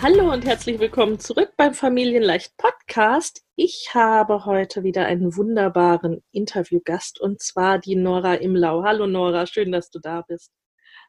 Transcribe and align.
Hallo 0.00 0.32
und 0.32 0.46
herzlich 0.46 0.78
willkommen 0.78 1.18
zurück 1.18 1.54
beim 1.56 1.74
Familienleicht 1.74 2.56
Podcast. 2.56 3.42
Ich 3.56 3.90
habe 3.94 4.44
heute 4.44 4.84
wieder 4.84 5.06
einen 5.06 5.36
wunderbaren 5.36 6.22
Interviewgast 6.30 7.20
und 7.20 7.42
zwar 7.42 7.80
die 7.80 7.96
Nora 7.96 8.34
Imlau. 8.34 8.84
Hallo 8.84 9.08
Nora, 9.08 9.48
schön, 9.48 9.72
dass 9.72 9.90
du 9.90 9.98
da 9.98 10.22
bist. 10.22 10.52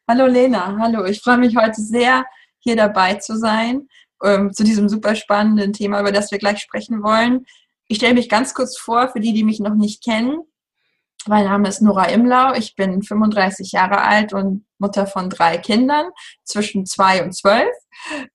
Hallo 0.07 0.25
Lena, 0.25 0.75
hallo. 0.79 1.05
Ich 1.05 1.21
freue 1.21 1.37
mich 1.37 1.55
heute 1.55 1.79
sehr, 1.79 2.25
hier 2.57 2.75
dabei 2.75 3.13
zu 3.15 3.37
sein, 3.37 3.87
ähm, 4.23 4.53
zu 4.53 4.63
diesem 4.63 4.89
super 4.89 5.13
spannenden 5.13 5.71
Thema, 5.71 5.99
über 5.99 6.11
das 6.11 6.31
wir 6.31 6.39
gleich 6.39 6.57
sprechen 6.57 7.03
wollen. 7.03 7.45
Ich 7.87 7.97
stelle 7.97 8.15
mich 8.15 8.27
ganz 8.27 8.55
kurz 8.55 8.75
vor, 8.75 9.09
für 9.09 9.19
die, 9.19 9.33
die 9.33 9.43
mich 9.43 9.59
noch 9.59 9.75
nicht 9.75 10.03
kennen. 10.03 10.39
Mein 11.27 11.45
Name 11.45 11.67
ist 11.67 11.81
Nora 11.81 12.05
Imlau. 12.05 12.53
Ich 12.53 12.75
bin 12.75 13.03
35 13.03 13.73
Jahre 13.73 14.01
alt 14.01 14.33
und 14.33 14.65
Mutter 14.77 15.05
von 15.05 15.29
drei 15.29 15.57
Kindern 15.57 16.11
zwischen 16.43 16.85
zwei 16.85 17.23
und 17.23 17.33
zwölf. 17.33 17.75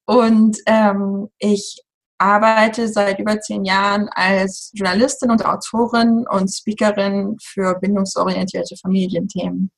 Und 0.05 0.59
ähm, 0.67 1.29
ich 1.39 1.83
arbeite 2.19 2.89
seit 2.89 3.19
über 3.19 3.41
zehn 3.41 3.65
Jahren 3.65 4.09
als 4.11 4.71
Journalistin 4.75 5.31
und 5.31 5.45
Autorin 5.45 6.27
und 6.29 6.49
Speakerin 6.49 7.37
für 7.43 7.79
bindungsorientierte 7.81 8.77
Familienthemen. 8.77 9.71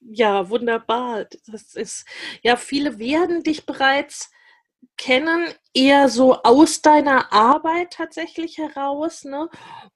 Ja, 0.00 0.48
wunderbar. 0.48 1.26
Das 1.46 1.74
ist, 1.74 2.06
ja, 2.42 2.56
viele 2.56 2.98
werden 2.98 3.42
dich 3.42 3.66
bereits 3.66 4.30
kennen, 4.96 5.52
eher 5.74 6.08
so 6.08 6.42
aus 6.42 6.82
deiner 6.82 7.32
Arbeit 7.32 7.92
tatsächlich 7.92 8.58
heraus. 8.58 9.24
Ne? 9.24 9.48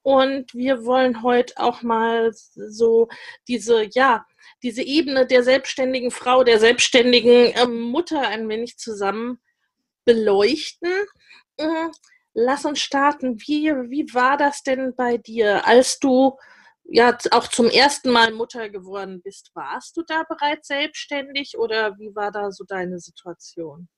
Und 0.02 0.52
wir 0.54 0.84
wollen 0.84 1.22
heute 1.22 1.54
auch 1.56 1.82
mal 1.82 2.32
so 2.32 3.08
diese, 3.48 3.88
ja, 3.92 4.26
diese 4.62 4.82
Ebene 4.82 5.26
der 5.26 5.42
selbstständigen 5.42 6.10
Frau, 6.10 6.44
der 6.44 6.58
selbstständigen 6.58 7.52
äh, 7.52 7.66
Mutter 7.66 8.28
ein 8.28 8.48
wenig 8.48 8.78
zusammen 8.78 9.40
beleuchten. 10.04 10.90
Äh, 11.56 11.88
lass 12.34 12.64
uns 12.64 12.80
starten. 12.80 13.40
Wie, 13.40 13.72
wie 13.90 14.12
war 14.12 14.36
das 14.36 14.62
denn 14.62 14.94
bei 14.94 15.16
dir, 15.16 15.66
als 15.66 15.98
du 15.98 16.36
ja 16.84 17.16
auch 17.30 17.48
zum 17.48 17.66
ersten 17.66 18.10
Mal 18.10 18.32
Mutter 18.32 18.68
geworden 18.68 19.22
bist? 19.22 19.50
Warst 19.54 19.96
du 19.96 20.02
da 20.02 20.24
bereits 20.28 20.68
selbstständig 20.68 21.56
oder 21.58 21.96
wie 21.98 22.14
war 22.14 22.30
da 22.30 22.50
so 22.50 22.64
deine 22.64 22.98
Situation? 22.98 23.88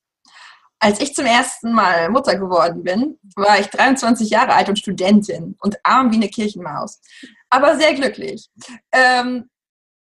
Als 0.84 1.00
ich 1.00 1.14
zum 1.14 1.26
ersten 1.26 1.72
Mal 1.72 2.10
Mutter 2.10 2.36
geworden 2.36 2.82
bin, 2.82 3.16
war 3.36 3.60
ich 3.60 3.68
23 3.68 4.28
Jahre 4.28 4.52
alt 4.52 4.68
und 4.68 4.80
Studentin 4.80 5.56
und 5.60 5.78
arm 5.84 6.10
wie 6.10 6.16
eine 6.16 6.28
Kirchenmaus, 6.28 7.00
aber 7.50 7.76
sehr 7.76 7.94
glücklich. 7.94 8.50
Ähm, 8.90 9.48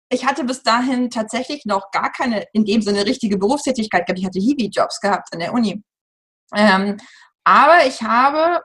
ich 0.10 0.26
hatte 0.26 0.44
bis 0.44 0.64
dahin 0.64 1.10
tatsächlich 1.10 1.64
noch 1.64 1.90
gar 1.92 2.12
keine, 2.12 2.48
in 2.52 2.66
dem 2.66 2.82
Sinne, 2.82 3.06
richtige 3.06 3.38
Berufstätigkeit 3.38 4.06
gehabt. 4.06 4.20
Ich 4.20 4.26
hatte 4.26 4.40
Hiwi-Jobs 4.40 5.00
gehabt 5.00 5.30
an 5.32 5.40
der 5.40 5.54
Uni. 5.54 5.82
Ähm, 6.54 6.98
aber 7.46 7.86
ich 7.86 8.02
habe 8.02 8.62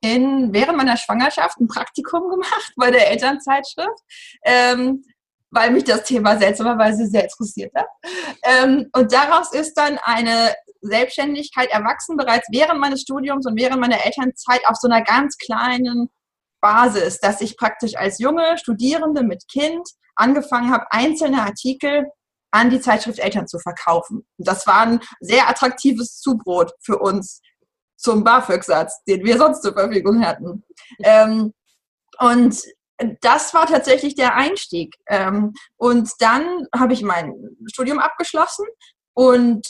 in, 0.00 0.54
während 0.54 0.78
meiner 0.78 0.96
Schwangerschaft 0.96 1.60
ein 1.60 1.68
Praktikum 1.68 2.30
gemacht 2.30 2.72
bei 2.76 2.90
der 2.90 3.10
Elternzeitschrift, 3.10 4.00
ähm, 4.42 5.04
weil 5.50 5.70
mich 5.70 5.84
das 5.84 6.04
Thema 6.04 6.38
seltsamerweise 6.38 7.06
sehr 7.06 7.24
interessiert 7.24 7.74
hat. 7.74 7.88
Ähm, 8.42 8.88
und 8.94 9.12
daraus 9.12 9.52
ist 9.52 9.74
dann 9.74 9.98
eine 10.02 10.54
Selbstständigkeit 10.80 11.70
erwachsen, 11.70 12.16
bereits 12.16 12.48
während 12.50 12.80
meines 12.80 13.02
Studiums 13.02 13.46
und 13.46 13.58
während 13.58 13.80
meiner 13.80 14.04
Elternzeit 14.04 14.60
auf 14.66 14.76
so 14.76 14.88
einer 14.88 15.02
ganz 15.02 15.36
kleinen 15.38 16.08
Basis, 16.60 17.20
dass 17.20 17.40
ich 17.40 17.56
praktisch 17.56 17.96
als 17.96 18.18
junge 18.18 18.58
Studierende 18.58 19.22
mit 19.22 19.46
Kind 19.48 19.86
angefangen 20.14 20.70
habe, 20.70 20.86
einzelne 20.90 21.42
Artikel 21.42 22.06
an 22.50 22.70
die 22.70 22.80
Zeitschrift 22.80 23.18
Eltern 23.18 23.46
zu 23.46 23.58
verkaufen. 23.58 24.26
das 24.38 24.66
war 24.66 24.80
ein 24.80 25.00
sehr 25.20 25.48
attraktives 25.48 26.20
Zubrot 26.20 26.72
für 26.80 26.98
uns 26.98 27.40
zum 27.96 28.24
BAföG-Satz, 28.24 29.02
den 29.04 29.24
wir 29.24 29.36
sonst 29.38 29.62
zur 29.62 29.72
Verfügung 29.72 30.24
hatten. 30.24 30.64
Ähm, 31.02 31.52
und 32.18 32.62
das 33.20 33.52
war 33.52 33.66
tatsächlich 33.66 34.14
der 34.14 34.34
Einstieg. 34.34 34.94
Ähm, 35.06 35.52
und 35.76 36.10
dann 36.20 36.66
habe 36.74 36.92
ich 36.92 37.02
mein 37.02 37.34
Studium 37.66 37.98
abgeschlossen 37.98 38.66
und 39.14 39.66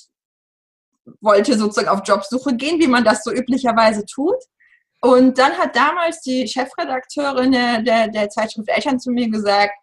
wollte 1.20 1.58
sozusagen 1.58 1.88
auf 1.88 2.02
Jobsuche 2.04 2.56
gehen, 2.56 2.80
wie 2.80 2.88
man 2.88 3.04
das 3.04 3.24
so 3.24 3.32
üblicherweise 3.32 4.04
tut. 4.04 4.36
Und 5.00 5.38
dann 5.38 5.52
hat 5.52 5.76
damals 5.76 6.20
die 6.22 6.48
Chefredakteurin 6.48 7.52
der, 7.52 8.08
der, 8.08 8.28
Zeitschrift 8.28 8.68
Eltern 8.68 8.98
zu 8.98 9.10
mir 9.10 9.30
gesagt, 9.30 9.74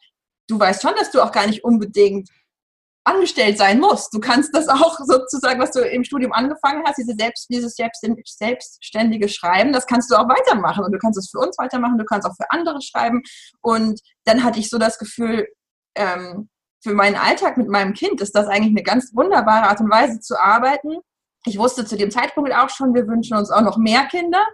du 0.47 0.59
weißt 0.59 0.81
schon, 0.81 0.95
dass 0.97 1.11
du 1.11 1.21
auch 1.21 1.31
gar 1.31 1.47
nicht 1.47 1.63
unbedingt 1.63 2.29
angestellt 3.05 3.57
sein 3.57 3.79
musst. 3.79 4.13
Du 4.13 4.19
kannst 4.19 4.55
das 4.55 4.67
auch 4.69 4.97
sozusagen, 4.99 5.59
was 5.59 5.71
du 5.71 5.81
im 5.81 6.03
Studium 6.03 6.31
angefangen 6.31 6.83
hast, 6.85 6.97
diese 6.97 7.13
selbst, 7.17 7.47
dieses 7.49 7.75
selbstständige 7.75 9.27
Schreiben, 9.27 9.73
das 9.73 9.85
kannst 9.85 10.09
du 10.11 10.15
auch 10.15 10.27
weitermachen. 10.27 10.83
Und 10.85 10.91
du 10.91 10.99
kannst 10.99 11.19
es 11.19 11.29
für 11.29 11.39
uns 11.39 11.57
weitermachen, 11.57 11.97
du 11.97 12.05
kannst 12.05 12.27
auch 12.27 12.35
für 12.35 12.49
andere 12.49 12.81
schreiben. 12.81 13.21
Und 13.61 13.99
dann 14.25 14.43
hatte 14.43 14.59
ich 14.59 14.69
so 14.69 14.77
das 14.77 14.97
Gefühl, 14.97 15.47
ähm, 15.95 16.49
für 16.81 16.93
meinen 16.93 17.15
Alltag 17.15 17.57
mit 17.57 17.69
meinem 17.69 17.93
Kind 17.93 18.19
ist 18.19 18.35
das 18.35 18.47
eigentlich 18.47 18.71
eine 18.71 18.83
ganz 18.83 19.11
wunderbare 19.13 19.69
Art 19.69 19.79
und 19.79 19.89
Weise 19.89 20.19
zu 20.19 20.37
arbeiten. 20.39 20.97
Ich 21.45 21.57
wusste 21.57 21.85
zu 21.85 21.97
dem 21.97 22.11
Zeitpunkt 22.11 22.53
auch 22.53 22.69
schon, 22.69 22.93
wir 22.93 23.07
wünschen 23.07 23.37
uns 23.37 23.51
auch 23.51 23.61
noch 23.61 23.77
mehr 23.77 24.05
Kinder. 24.05 24.45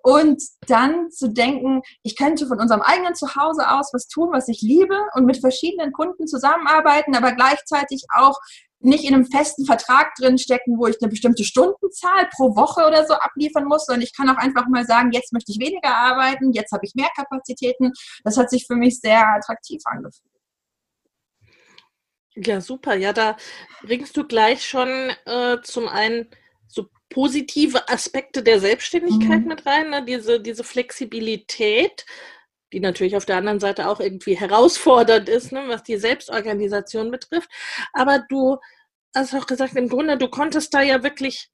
Und 0.00 0.40
dann 0.68 1.10
zu 1.10 1.28
denken, 1.28 1.82
ich 2.02 2.16
könnte 2.16 2.46
von 2.46 2.60
unserem 2.60 2.82
eigenen 2.82 3.14
Zuhause 3.14 3.68
aus 3.70 3.90
was 3.92 4.06
tun, 4.06 4.30
was 4.32 4.48
ich 4.48 4.62
liebe 4.62 4.96
und 5.14 5.26
mit 5.26 5.38
verschiedenen 5.38 5.92
Kunden 5.92 6.26
zusammenarbeiten, 6.26 7.16
aber 7.16 7.32
gleichzeitig 7.32 8.04
auch 8.14 8.38
nicht 8.80 9.04
in 9.04 9.14
einem 9.14 9.26
festen 9.26 9.66
Vertrag 9.66 10.14
drin 10.14 10.38
stecken, 10.38 10.78
wo 10.78 10.86
ich 10.86 10.96
eine 11.00 11.10
bestimmte 11.10 11.44
Stundenzahl 11.44 12.28
pro 12.36 12.54
Woche 12.54 12.86
oder 12.86 13.06
so 13.06 13.14
abliefern 13.14 13.64
muss, 13.64 13.86
sondern 13.86 14.02
ich 14.02 14.16
kann 14.16 14.28
auch 14.28 14.36
einfach 14.36 14.68
mal 14.68 14.86
sagen, 14.86 15.10
jetzt 15.12 15.32
möchte 15.32 15.50
ich 15.50 15.58
weniger 15.58 15.96
arbeiten, 15.96 16.52
jetzt 16.52 16.72
habe 16.72 16.86
ich 16.86 16.94
mehr 16.94 17.08
Kapazitäten. 17.16 17.92
Das 18.22 18.36
hat 18.36 18.50
sich 18.50 18.66
für 18.66 18.76
mich 18.76 19.00
sehr 19.00 19.26
attraktiv 19.26 19.80
angefühlt. 19.84 20.27
Ja, 22.44 22.60
super. 22.60 22.94
Ja, 22.94 23.12
da 23.12 23.36
bringst 23.82 24.16
du 24.16 24.24
gleich 24.24 24.64
schon 24.66 24.88
äh, 25.24 25.56
zum 25.62 25.88
einen 25.88 26.28
so 26.68 26.88
positive 27.10 27.88
Aspekte 27.88 28.42
der 28.42 28.60
Selbstständigkeit 28.60 29.40
mhm. 29.40 29.48
mit 29.48 29.66
rein, 29.66 29.90
ne? 29.90 30.04
diese, 30.04 30.40
diese 30.40 30.62
Flexibilität, 30.62 32.06
die 32.72 32.80
natürlich 32.80 33.16
auf 33.16 33.24
der 33.24 33.38
anderen 33.38 33.60
Seite 33.60 33.88
auch 33.88 33.98
irgendwie 33.98 34.36
herausfordernd 34.36 35.28
ist, 35.28 35.52
ne? 35.52 35.64
was 35.66 35.82
die 35.82 35.96
Selbstorganisation 35.96 37.10
betrifft. 37.10 37.50
Aber 37.92 38.24
du 38.28 38.58
hast 39.14 39.34
auch 39.34 39.46
gesagt, 39.46 39.74
im 39.74 39.88
Grunde, 39.88 40.16
du 40.16 40.28
konntest 40.28 40.74
da 40.74 40.82
ja 40.82 41.02
wirklich 41.02 41.50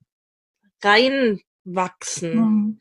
reinwachsen. 0.83 2.35
Mhm. 2.35 2.81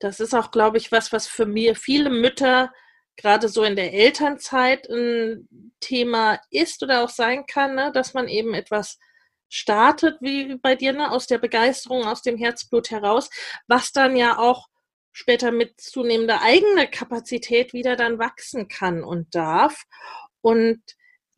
Das 0.00 0.18
ist 0.18 0.34
auch, 0.34 0.50
glaube 0.50 0.78
ich, 0.78 0.90
was, 0.90 1.12
was 1.12 1.26
für 1.28 1.46
mir 1.46 1.76
viele 1.76 2.10
Mütter 2.10 2.72
gerade 3.16 3.48
so 3.48 3.64
in 3.64 3.76
der 3.76 3.92
Elternzeit 3.92 4.88
ein 4.88 5.67
Thema 5.80 6.40
ist 6.50 6.82
oder 6.82 7.04
auch 7.04 7.08
sein 7.08 7.46
kann, 7.46 7.74
ne? 7.74 7.90
dass 7.92 8.14
man 8.14 8.28
eben 8.28 8.54
etwas 8.54 8.98
startet, 9.48 10.18
wie 10.20 10.56
bei 10.56 10.74
dir, 10.74 10.92
ne, 10.92 11.10
aus 11.10 11.26
der 11.26 11.38
Begeisterung, 11.38 12.04
aus 12.04 12.22
dem 12.22 12.36
Herzblut 12.36 12.90
heraus, 12.90 13.30
was 13.66 13.92
dann 13.92 14.16
ja 14.16 14.38
auch 14.38 14.68
später 15.12 15.50
mit 15.50 15.80
zunehmender 15.80 16.42
eigener 16.42 16.86
Kapazität 16.86 17.72
wieder 17.72 17.96
dann 17.96 18.18
wachsen 18.18 18.68
kann 18.68 19.02
und 19.02 19.34
darf. 19.34 19.84
Und 20.42 20.82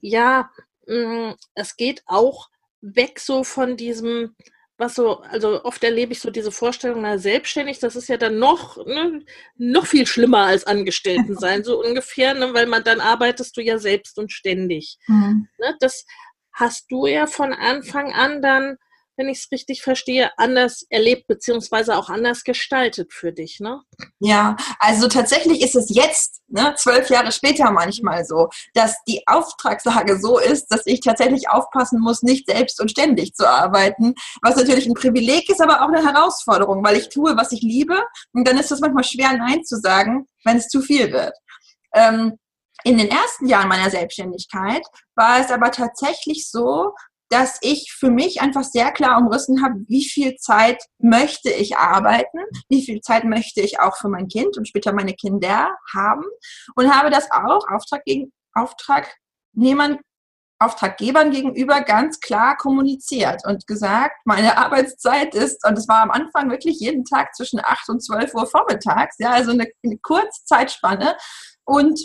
ja, 0.00 0.50
mm, 0.87 1.32
es 1.54 1.76
geht 1.76 2.02
auch 2.06 2.48
weg 2.81 3.20
so 3.20 3.44
von 3.44 3.76
diesem, 3.76 4.37
was 4.81 4.94
so, 4.94 5.21
also 5.21 5.62
oft 5.65 5.85
erlebe 5.85 6.12
ich 6.12 6.21
so 6.21 6.31
diese 6.31 6.50
Vorstellung, 6.50 7.03
na, 7.03 7.19
selbstständig, 7.19 7.79
das 7.79 7.94
ist 7.94 8.09
ja 8.09 8.17
dann 8.17 8.38
noch, 8.38 8.85
ne, 8.87 9.23
noch 9.56 9.87
viel 9.87 10.06
schlimmer 10.06 10.47
als 10.47 10.67
Angestellten 10.67 11.37
sein, 11.38 11.62
so 11.62 11.81
ungefähr, 11.81 12.35
ne, 12.35 12.53
weil 12.55 12.67
man 12.67 12.82
dann 12.82 13.00
arbeitest 13.00 13.56
du 13.56 13.61
ja 13.61 13.79
selbst 13.79 14.19
und 14.19 14.32
ständig. 14.32 14.99
Mhm. 15.06 15.49
Ne, 15.59 15.77
das 15.81 16.06
hast 16.53 16.91
du 16.91 17.06
ja 17.06 17.27
von 17.27 17.53
Anfang 17.53 18.12
an 18.12 18.43
dann 18.43 18.77
wenn 19.20 19.28
ich 19.28 19.40
es 19.40 19.52
richtig 19.52 19.82
verstehe, 19.82 20.31
anders 20.38 20.87
erlebt 20.88 21.26
beziehungsweise 21.26 21.94
auch 21.99 22.08
anders 22.08 22.43
gestaltet 22.43 23.12
für 23.12 23.32
dich, 23.32 23.61
ne? 23.61 23.82
Ja, 24.19 24.56
also 24.78 25.08
tatsächlich 25.08 25.61
ist 25.62 25.76
es 25.76 25.94
jetzt, 25.94 26.40
ne, 26.49 26.75
zwölf 26.78 27.11
Jahre 27.11 27.31
später 27.31 27.70
manchmal 27.70 28.25
so, 28.25 28.49
dass 28.72 28.96
die 29.06 29.22
Auftragslage 29.26 30.19
so 30.19 30.38
ist, 30.38 30.69
dass 30.69 30.87
ich 30.87 31.00
tatsächlich 31.00 31.50
aufpassen 31.50 32.00
muss, 32.00 32.22
nicht 32.22 32.49
selbst 32.49 32.81
und 32.81 32.90
ständig 32.90 33.34
zu 33.34 33.46
arbeiten, 33.46 34.14
was 34.40 34.56
natürlich 34.56 34.87
ein 34.87 34.94
Privileg 34.94 35.50
ist, 35.50 35.61
aber 35.61 35.82
auch 35.82 35.88
eine 35.88 36.02
Herausforderung, 36.02 36.82
weil 36.82 36.96
ich 36.96 37.11
tue, 37.11 37.37
was 37.37 37.52
ich 37.52 37.61
liebe 37.61 38.02
und 38.32 38.49
dann 38.49 38.56
ist 38.56 38.73
es 38.73 38.81
manchmal 38.81 39.05
schwer, 39.05 39.34
Nein 39.34 39.62
zu 39.64 39.76
sagen, 39.76 40.26
wenn 40.44 40.56
es 40.56 40.69
zu 40.69 40.81
viel 40.81 41.12
wird. 41.12 41.37
Ähm, 41.94 42.38
in 42.84 42.96
den 42.96 43.11
ersten 43.11 43.46
Jahren 43.46 43.69
meiner 43.69 43.90
Selbstständigkeit 43.90 44.82
war 45.14 45.40
es 45.40 45.50
aber 45.50 45.70
tatsächlich 45.70 46.49
so, 46.49 46.94
dass 47.31 47.59
ich 47.62 47.93
für 47.97 48.11
mich 48.11 48.43
einfach 48.43 48.65
sehr 48.65 48.91
klar 48.91 49.19
umrissen 49.19 49.62
habe, 49.62 49.77
wie 49.87 50.05
viel 50.05 50.37
Zeit 50.37 50.82
möchte 50.99 51.49
ich 51.50 51.77
arbeiten, 51.77 52.38
wie 52.69 52.85
viel 52.85 53.00
Zeit 53.00 53.25
möchte 53.25 53.61
ich 53.61 53.81
auch 53.81 53.97
für 53.97 54.09
mein 54.09 54.29
Kind 54.29 54.59
und 54.59 54.67
später 54.67 54.93
meine 54.93 55.15
Kinder 55.15 55.71
haben 55.94 56.25
und 56.75 56.94
habe 56.94 57.11
das 57.11 57.31
auch 57.31 57.67
Auftrag 57.69 58.05
gegen, 58.05 58.32
Auftragnehmern, 58.53 59.99
Auftraggebern 60.59 61.31
gegenüber 61.31 61.81
ganz 61.81 62.21
klar 62.21 62.56
kommuniziert 62.56 63.43
und 63.47 63.67
gesagt, 63.67 64.17
meine 64.25 64.59
Arbeitszeit 64.59 65.35
ist, 65.35 65.65
und 65.67 65.79
es 65.79 65.88
war 65.88 66.03
am 66.03 66.11
Anfang 66.11 66.50
wirklich 66.50 66.81
jeden 66.81 67.05
Tag 67.05 67.35
zwischen 67.35 67.61
8 67.65 67.88
und 67.88 68.05
12 68.05 68.35
Uhr 68.35 68.47
vormittags, 68.47 69.17
ja, 69.19 69.31
also 69.31 69.53
eine, 69.53 69.69
eine 69.85 69.99
kurze 69.99 70.44
Zeitspanne 70.44 71.17
und 71.65 71.99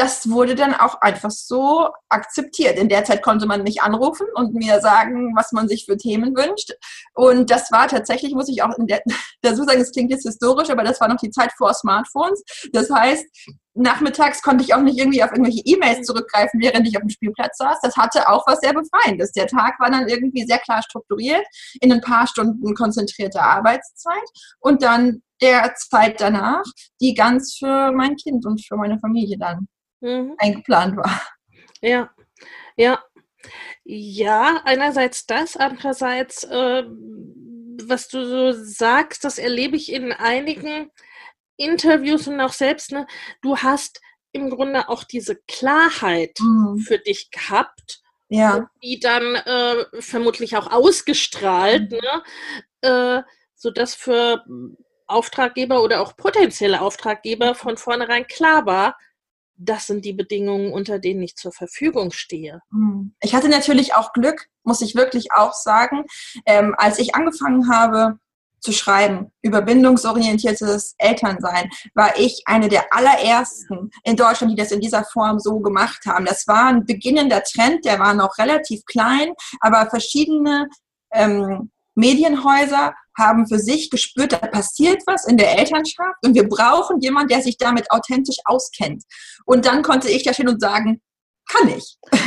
das 0.00 0.30
wurde 0.30 0.54
dann 0.54 0.72
auch 0.72 1.02
einfach 1.02 1.30
so 1.30 1.90
akzeptiert. 2.08 2.78
In 2.78 2.88
der 2.88 3.04
Zeit 3.04 3.22
konnte 3.22 3.46
man 3.46 3.62
mich 3.64 3.82
anrufen 3.82 4.26
und 4.34 4.54
mir 4.54 4.80
sagen, 4.80 5.36
was 5.36 5.52
man 5.52 5.68
sich 5.68 5.84
für 5.84 5.98
Themen 5.98 6.34
wünscht. 6.34 6.72
Und 7.12 7.50
das 7.50 7.70
war 7.70 7.86
tatsächlich, 7.86 8.32
muss 8.32 8.48
ich 8.48 8.62
auch 8.62 8.76
in 8.78 8.86
der, 8.86 9.02
dazu 9.42 9.62
sagen, 9.64 9.78
es 9.78 9.92
klingt 9.92 10.10
jetzt 10.10 10.24
historisch, 10.26 10.70
aber 10.70 10.84
das 10.84 11.02
war 11.02 11.08
noch 11.08 11.18
die 11.18 11.30
Zeit 11.30 11.52
vor 11.52 11.74
Smartphones. 11.74 12.42
Das 12.72 12.90
heißt, 12.90 13.26
nachmittags 13.74 14.40
konnte 14.40 14.64
ich 14.64 14.72
auch 14.72 14.80
nicht 14.80 14.98
irgendwie 14.98 15.22
auf 15.22 15.32
irgendwelche 15.32 15.60
E-Mails 15.66 16.06
zurückgreifen, 16.06 16.60
während 16.60 16.88
ich 16.88 16.96
auf 16.96 17.02
dem 17.02 17.10
Spielplatz 17.10 17.58
saß. 17.58 17.80
Das 17.82 17.94
hatte 17.98 18.26
auch 18.26 18.46
was 18.46 18.60
sehr 18.60 18.72
Befreiendes. 18.72 19.32
Der 19.32 19.48
Tag 19.48 19.78
war 19.80 19.90
dann 19.90 20.08
irgendwie 20.08 20.46
sehr 20.46 20.60
klar 20.60 20.82
strukturiert, 20.82 21.44
in 21.82 21.92
ein 21.92 22.00
paar 22.00 22.26
Stunden 22.26 22.74
konzentrierte 22.74 23.42
Arbeitszeit 23.42 24.14
und 24.60 24.82
dann 24.82 25.20
der 25.42 25.74
Zeit 25.74 26.22
danach, 26.22 26.64
die 27.02 27.12
ganz 27.12 27.56
für 27.58 27.92
mein 27.92 28.16
Kind 28.16 28.46
und 28.46 28.64
für 28.66 28.76
meine 28.76 28.98
Familie 28.98 29.36
dann 29.38 29.68
mhm. 30.00 30.34
eingeplant 30.38 30.96
war. 30.96 31.20
Ja, 31.80 32.10
ja. 32.76 33.02
Ja, 33.84 34.60
einerseits 34.64 35.26
das, 35.26 35.56
andererseits, 35.56 36.44
äh, 36.44 36.84
was 36.84 38.08
du 38.08 38.26
so 38.26 38.52
sagst, 38.52 39.24
das 39.24 39.38
erlebe 39.38 39.76
ich 39.76 39.92
in 39.92 40.12
einigen 40.12 40.90
Interviews 41.56 42.28
und 42.28 42.40
auch 42.40 42.52
selbst, 42.52 42.92
ne, 42.92 43.06
du 43.42 43.56
hast 43.56 44.00
im 44.32 44.50
Grunde 44.50 44.88
auch 44.88 45.04
diese 45.04 45.36
Klarheit 45.48 46.38
mhm. 46.40 46.78
für 46.78 46.98
dich 46.98 47.30
gehabt, 47.30 48.00
ja. 48.28 48.70
die 48.82 49.00
dann 49.00 49.34
äh, 49.34 49.84
vermutlich 49.98 50.56
auch 50.56 50.70
ausgestrahlt, 50.70 51.90
mhm. 51.92 51.98
ne, 51.98 52.22
äh, 52.82 53.22
sodass 53.54 53.94
für 53.94 54.44
Auftraggeber 55.06 55.82
oder 55.82 56.00
auch 56.00 56.16
potenzielle 56.16 56.80
Auftraggeber 56.80 57.54
von 57.54 57.76
vornherein 57.76 58.26
klar 58.26 58.64
war, 58.66 58.96
das 59.60 59.86
sind 59.86 60.04
die 60.04 60.14
Bedingungen, 60.14 60.72
unter 60.72 60.98
denen 60.98 61.22
ich 61.22 61.36
zur 61.36 61.52
Verfügung 61.52 62.10
stehe. 62.12 62.60
Hm. 62.70 63.14
Ich 63.20 63.34
hatte 63.34 63.48
natürlich 63.48 63.94
auch 63.94 64.12
Glück, 64.12 64.46
muss 64.64 64.80
ich 64.80 64.94
wirklich 64.94 65.32
auch 65.32 65.52
sagen, 65.52 66.04
ähm, 66.46 66.74
als 66.78 66.98
ich 66.98 67.14
angefangen 67.14 67.70
habe 67.70 68.18
zu 68.60 68.72
schreiben 68.72 69.32
über 69.42 69.62
bindungsorientiertes 69.62 70.94
Elternsein, 70.98 71.70
war 71.94 72.18
ich 72.18 72.42
eine 72.44 72.68
der 72.68 72.92
allerersten 72.92 73.90
in 74.04 74.16
Deutschland, 74.16 74.52
die 74.52 74.56
das 74.56 74.72
in 74.72 74.80
dieser 74.80 75.04
Form 75.04 75.38
so 75.38 75.60
gemacht 75.60 76.04
haben. 76.06 76.26
Das 76.26 76.46
war 76.46 76.66
ein 76.66 76.84
beginnender 76.84 77.42
Trend, 77.42 77.84
der 77.84 77.98
war 77.98 78.14
noch 78.14 78.36
relativ 78.38 78.84
klein, 78.84 79.32
aber 79.60 79.88
verschiedene 79.88 80.68
ähm, 81.12 81.70
Medienhäuser 81.94 82.94
haben 83.20 83.46
für 83.46 83.58
sich 83.58 83.90
gespürt, 83.90 84.32
da 84.32 84.38
passiert 84.38 85.02
was 85.06 85.26
in 85.26 85.36
der 85.36 85.58
Elternschaft 85.58 86.18
und 86.24 86.34
wir 86.34 86.48
brauchen 86.48 87.00
jemanden, 87.00 87.28
der 87.28 87.42
sich 87.42 87.56
damit 87.56 87.90
authentisch 87.90 88.38
auskennt. 88.44 89.04
Und 89.44 89.66
dann 89.66 89.82
konnte 89.82 90.08
ich 90.10 90.24
da 90.24 90.32
stehen 90.32 90.48
und 90.48 90.60
sagen, 90.60 91.00
kann 91.48 91.68
ich. 91.68 91.96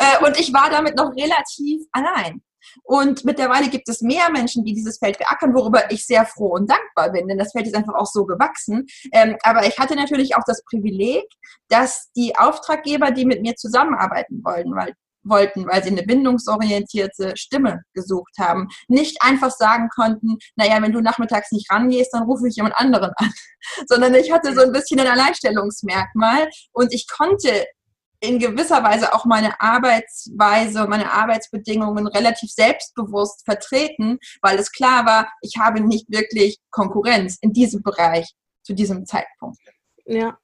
Äh, 0.00 0.24
und 0.24 0.38
ich 0.38 0.52
war 0.52 0.70
damit 0.70 0.96
noch 0.96 1.10
relativ 1.14 1.82
allein. 1.92 2.42
Und 2.82 3.24
mittlerweile 3.24 3.68
gibt 3.68 3.88
es 3.88 4.02
mehr 4.02 4.30
Menschen, 4.30 4.64
die 4.64 4.74
dieses 4.74 4.98
Feld 4.98 5.18
beackern, 5.18 5.54
worüber 5.54 5.90
ich 5.90 6.06
sehr 6.06 6.26
froh 6.26 6.54
und 6.54 6.70
dankbar 6.70 7.10
bin, 7.10 7.28
denn 7.28 7.38
das 7.38 7.52
Feld 7.52 7.66
ist 7.66 7.74
einfach 7.74 7.94
auch 7.94 8.06
so 8.06 8.26
gewachsen. 8.26 8.86
Ähm, 9.12 9.36
aber 9.42 9.66
ich 9.66 9.78
hatte 9.78 9.94
natürlich 9.94 10.36
auch 10.36 10.42
das 10.46 10.62
Privileg, 10.64 11.24
dass 11.68 12.10
die 12.16 12.36
Auftraggeber, 12.36 13.10
die 13.10 13.24
mit 13.24 13.42
mir 13.42 13.54
zusammenarbeiten 13.56 14.42
wollen, 14.44 14.74
weil 14.74 14.94
wollten, 15.28 15.66
weil 15.66 15.82
sie 15.82 15.90
eine 15.90 16.02
bindungsorientierte 16.02 17.36
Stimme 17.36 17.82
gesucht 17.94 18.34
haben. 18.38 18.68
Nicht 18.88 19.22
einfach 19.22 19.50
sagen 19.50 19.88
konnten, 19.94 20.38
naja, 20.56 20.80
wenn 20.80 20.92
du 20.92 21.00
nachmittags 21.00 21.52
nicht 21.52 21.70
rangehst, 21.70 22.12
dann 22.12 22.24
rufe 22.24 22.48
ich 22.48 22.56
jemand 22.56 22.76
anderen 22.76 23.12
an. 23.16 23.32
Sondern 23.86 24.14
ich 24.14 24.32
hatte 24.32 24.54
so 24.54 24.62
ein 24.62 24.72
bisschen 24.72 25.00
ein 25.00 25.06
Alleinstellungsmerkmal 25.06 26.48
und 26.72 26.92
ich 26.92 27.06
konnte 27.08 27.66
in 28.20 28.38
gewisser 28.38 28.82
Weise 28.82 29.14
auch 29.14 29.24
meine 29.24 29.60
Arbeitsweise 29.60 30.86
meine 30.88 31.12
Arbeitsbedingungen 31.12 32.06
relativ 32.08 32.50
selbstbewusst 32.50 33.44
vertreten, 33.44 34.18
weil 34.42 34.58
es 34.58 34.72
klar 34.72 35.06
war, 35.06 35.32
ich 35.40 35.54
habe 35.58 35.80
nicht 35.80 36.10
wirklich 36.10 36.58
Konkurrenz 36.70 37.38
in 37.40 37.52
diesem 37.52 37.82
Bereich 37.82 38.32
zu 38.62 38.74
diesem 38.74 39.06
Zeitpunkt. 39.06 39.58
Ja, 40.04 40.38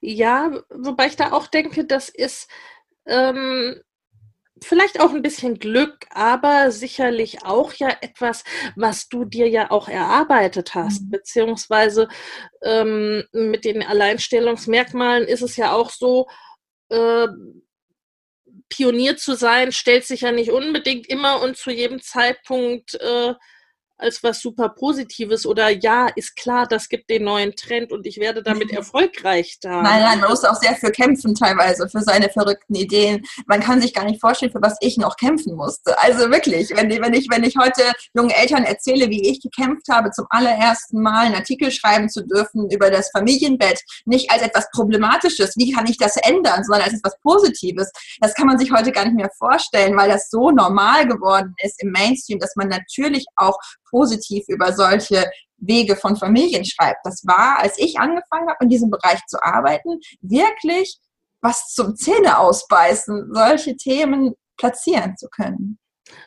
ja, 0.00 0.52
wobei 0.70 1.06
ich 1.06 1.16
da 1.16 1.32
auch 1.32 1.48
denke, 1.48 1.84
das 1.84 2.08
ist 2.08 2.48
ähm, 3.06 3.80
vielleicht 4.62 5.00
auch 5.00 5.10
ein 5.10 5.22
bisschen 5.22 5.58
Glück, 5.58 6.06
aber 6.10 6.70
sicherlich 6.70 7.44
auch 7.44 7.72
ja 7.74 7.88
etwas, 8.00 8.44
was 8.76 9.08
du 9.08 9.24
dir 9.24 9.48
ja 9.48 9.70
auch 9.70 9.88
erarbeitet 9.88 10.74
hast, 10.74 11.02
mhm. 11.02 11.10
beziehungsweise 11.10 12.08
ähm, 12.62 13.24
mit 13.32 13.64
den 13.64 13.82
Alleinstellungsmerkmalen 13.82 15.26
ist 15.26 15.42
es 15.42 15.56
ja 15.56 15.72
auch 15.72 15.90
so, 15.90 16.26
äh, 16.88 17.28
Pionier 18.68 19.16
zu 19.18 19.34
sein, 19.34 19.70
stellt 19.72 20.06
sich 20.06 20.22
ja 20.22 20.32
nicht 20.32 20.50
unbedingt 20.50 21.06
immer 21.06 21.42
und 21.42 21.56
zu 21.56 21.70
jedem 21.70 22.00
Zeitpunkt 22.00 22.94
äh, 22.94 23.34
als 23.98 24.22
was 24.22 24.40
super 24.40 24.68
Positives 24.70 25.46
oder 25.46 25.68
ja, 25.68 26.08
ist 26.08 26.36
klar, 26.36 26.66
das 26.66 26.88
gibt 26.88 27.08
den 27.10 27.24
neuen 27.24 27.54
Trend 27.54 27.92
und 27.92 28.06
ich 28.06 28.18
werde 28.18 28.42
damit 28.42 28.70
mhm. 28.70 28.78
erfolgreich 28.78 29.58
da. 29.60 29.82
Nein, 29.82 30.02
nein, 30.02 30.20
man 30.20 30.30
muss 30.30 30.44
auch 30.44 30.56
sehr 30.56 30.74
für 30.74 30.90
kämpfen 30.90 31.34
teilweise, 31.34 31.88
für 31.88 32.00
seine 32.00 32.28
verrückten 32.28 32.74
Ideen. 32.74 33.24
Man 33.46 33.60
kann 33.60 33.80
sich 33.80 33.94
gar 33.94 34.04
nicht 34.04 34.20
vorstellen, 34.20 34.52
für 34.52 34.62
was 34.62 34.76
ich 34.80 34.96
noch 34.96 35.16
kämpfen 35.16 35.54
musste. 35.54 35.98
Also 35.98 36.30
wirklich, 36.30 36.70
wenn, 36.70 36.90
wenn, 36.90 37.14
ich, 37.14 37.28
wenn 37.30 37.44
ich 37.44 37.56
heute 37.56 37.82
jungen 38.14 38.30
Eltern 38.30 38.64
erzähle, 38.64 39.08
wie 39.08 39.28
ich 39.28 39.40
gekämpft 39.40 39.86
habe, 39.90 40.10
zum 40.10 40.26
allerersten 40.30 41.00
Mal 41.00 41.26
einen 41.26 41.36
Artikel 41.36 41.70
schreiben 41.70 42.08
zu 42.08 42.22
dürfen 42.26 42.70
über 42.70 42.90
das 42.90 43.10
Familienbett, 43.10 43.80
nicht 44.04 44.30
als 44.30 44.42
etwas 44.42 44.68
Problematisches, 44.70 45.54
wie 45.56 45.72
kann 45.72 45.86
ich 45.86 45.96
das 45.96 46.16
ändern, 46.16 46.64
sondern 46.64 46.86
als 46.86 46.94
etwas 46.94 47.18
Positives, 47.20 47.90
das 48.20 48.34
kann 48.34 48.46
man 48.46 48.58
sich 48.58 48.72
heute 48.72 48.92
gar 48.92 49.04
nicht 49.04 49.16
mehr 49.16 49.30
vorstellen, 49.38 49.96
weil 49.96 50.08
das 50.08 50.28
so 50.30 50.50
normal 50.50 51.06
geworden 51.06 51.54
ist 51.62 51.82
im 51.82 51.90
Mainstream, 51.90 52.38
dass 52.38 52.56
man 52.56 52.68
natürlich 52.68 53.26
auch 53.36 53.58
positiv 53.92 54.44
über 54.48 54.72
solche 54.72 55.30
Wege 55.58 55.94
von 55.94 56.16
Familien 56.16 56.64
schreibt. 56.64 57.04
Das 57.04 57.24
war, 57.24 57.58
als 57.60 57.78
ich 57.78 58.00
angefangen 58.00 58.48
habe, 58.48 58.58
in 58.62 58.68
diesem 58.68 58.90
Bereich 58.90 59.24
zu 59.26 59.40
arbeiten, 59.40 60.00
wirklich 60.20 60.98
was 61.40 61.68
zum 61.68 61.94
Zähne 61.94 62.38
ausbeißen, 62.38 63.32
solche 63.32 63.76
Themen 63.76 64.34
platzieren 64.56 65.16
zu 65.16 65.28
können. 65.28 65.78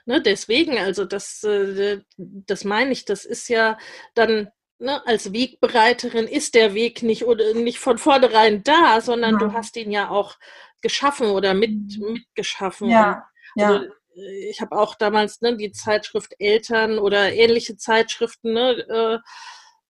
Ne, 0.06 0.22
deswegen, 0.22 0.78
also 0.78 1.06
das, 1.06 1.44
äh, 1.44 2.02
das 2.18 2.64
meine 2.64 2.92
ich, 2.92 3.06
das 3.06 3.26
ist 3.26 3.50
ja 3.50 3.78
dann 4.14 4.50
Ne, 4.78 5.02
als 5.08 5.32
Wegbereiterin 5.32 6.28
ist 6.28 6.54
der 6.54 6.74
Weg 6.74 7.02
nicht 7.02 7.24
oder 7.24 7.54
nicht 7.54 7.80
von 7.80 7.98
vornherein 7.98 8.62
da, 8.62 9.00
sondern 9.00 9.36
ja. 9.36 9.38
du 9.40 9.54
hast 9.54 9.78
ihn 9.78 9.90
ja 9.90 10.10
auch 10.10 10.36
geschaffen 10.82 11.28
oder 11.28 11.54
mit, 11.54 11.72
mhm. 11.72 12.12
mitgeschaffen. 12.12 12.90
Ja, 12.90 13.26
also, 13.58 13.74
ja 13.76 13.84
ich 14.16 14.62
habe 14.62 14.78
auch 14.78 14.96
damals 14.96 15.42
ne, 15.42 15.58
die 15.58 15.72
Zeitschrift 15.72 16.34
Eltern 16.40 17.00
oder 17.00 17.34
ähnliche 17.34 17.78
Zeitschriften 17.78 18.54
ne, 18.54 19.22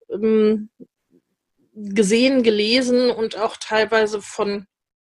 äh, 0.10 0.14
ähm, 0.14 0.70
gesehen, 1.74 2.44
gelesen 2.44 3.12
und 3.12 3.38
auch 3.38 3.58
teilweise 3.58 4.22
von 4.22 4.68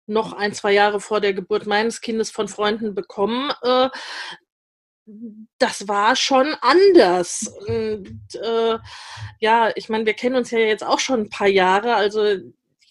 noch 0.08 0.34
ein, 0.34 0.54
zwei 0.54 0.74
Jahre 0.74 1.00
vor 1.00 1.22
der 1.22 1.34
Geburt 1.34 1.66
meines 1.66 2.02
Kindes 2.02 2.32
von 2.32 2.48
Freunden 2.48 2.96
bekommen. 2.96 3.52
Äh, 3.62 3.90
das 5.58 5.88
war 5.88 6.16
schon 6.16 6.56
anders. 6.62 7.48
Und, 7.68 8.22
äh, 8.36 8.78
ja, 9.40 9.72
ich 9.76 9.90
meine, 9.90 10.06
wir 10.06 10.14
kennen 10.14 10.36
uns 10.36 10.52
ja 10.52 10.60
jetzt 10.60 10.84
auch 10.84 11.00
schon 11.00 11.22
ein 11.22 11.30
paar 11.30 11.48
Jahre, 11.48 11.96
also 11.96 12.38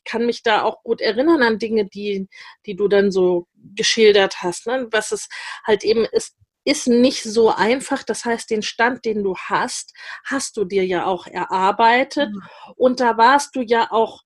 ich 0.05 0.11
kann 0.11 0.27
mich 0.27 0.43
da 0.43 0.63
auch 0.63 0.83
gut 0.83 1.01
erinnern 1.01 1.43
an 1.43 1.59
Dinge, 1.59 1.87
die, 1.87 2.29
die 2.67 2.77
du 2.77 2.89
dann 2.89 3.11
so 3.11 3.47
geschildert 3.75 4.43
hast. 4.43 4.67
Ne? 4.67 4.89
Was 4.91 5.13
es 5.13 5.29
halt 5.65 5.85
eben 5.85 6.05
ist, 6.05 6.37
ist 6.65 6.89
nicht 6.89 7.23
so 7.23 7.51
einfach. 7.51 8.03
Das 8.03 8.25
heißt, 8.25 8.51
den 8.51 8.63
Stand, 8.63 9.05
den 9.05 9.23
du 9.23 9.37
hast, 9.37 9.95
hast 10.25 10.57
du 10.57 10.65
dir 10.65 10.85
ja 10.85 11.07
auch 11.07 11.27
erarbeitet. 11.27 12.31
Mhm. 12.31 12.43
Und 12.77 13.01
da 13.01 13.17
warst 13.17 13.55
du 13.57 13.63
ja 13.63 13.91
auch 13.91 14.23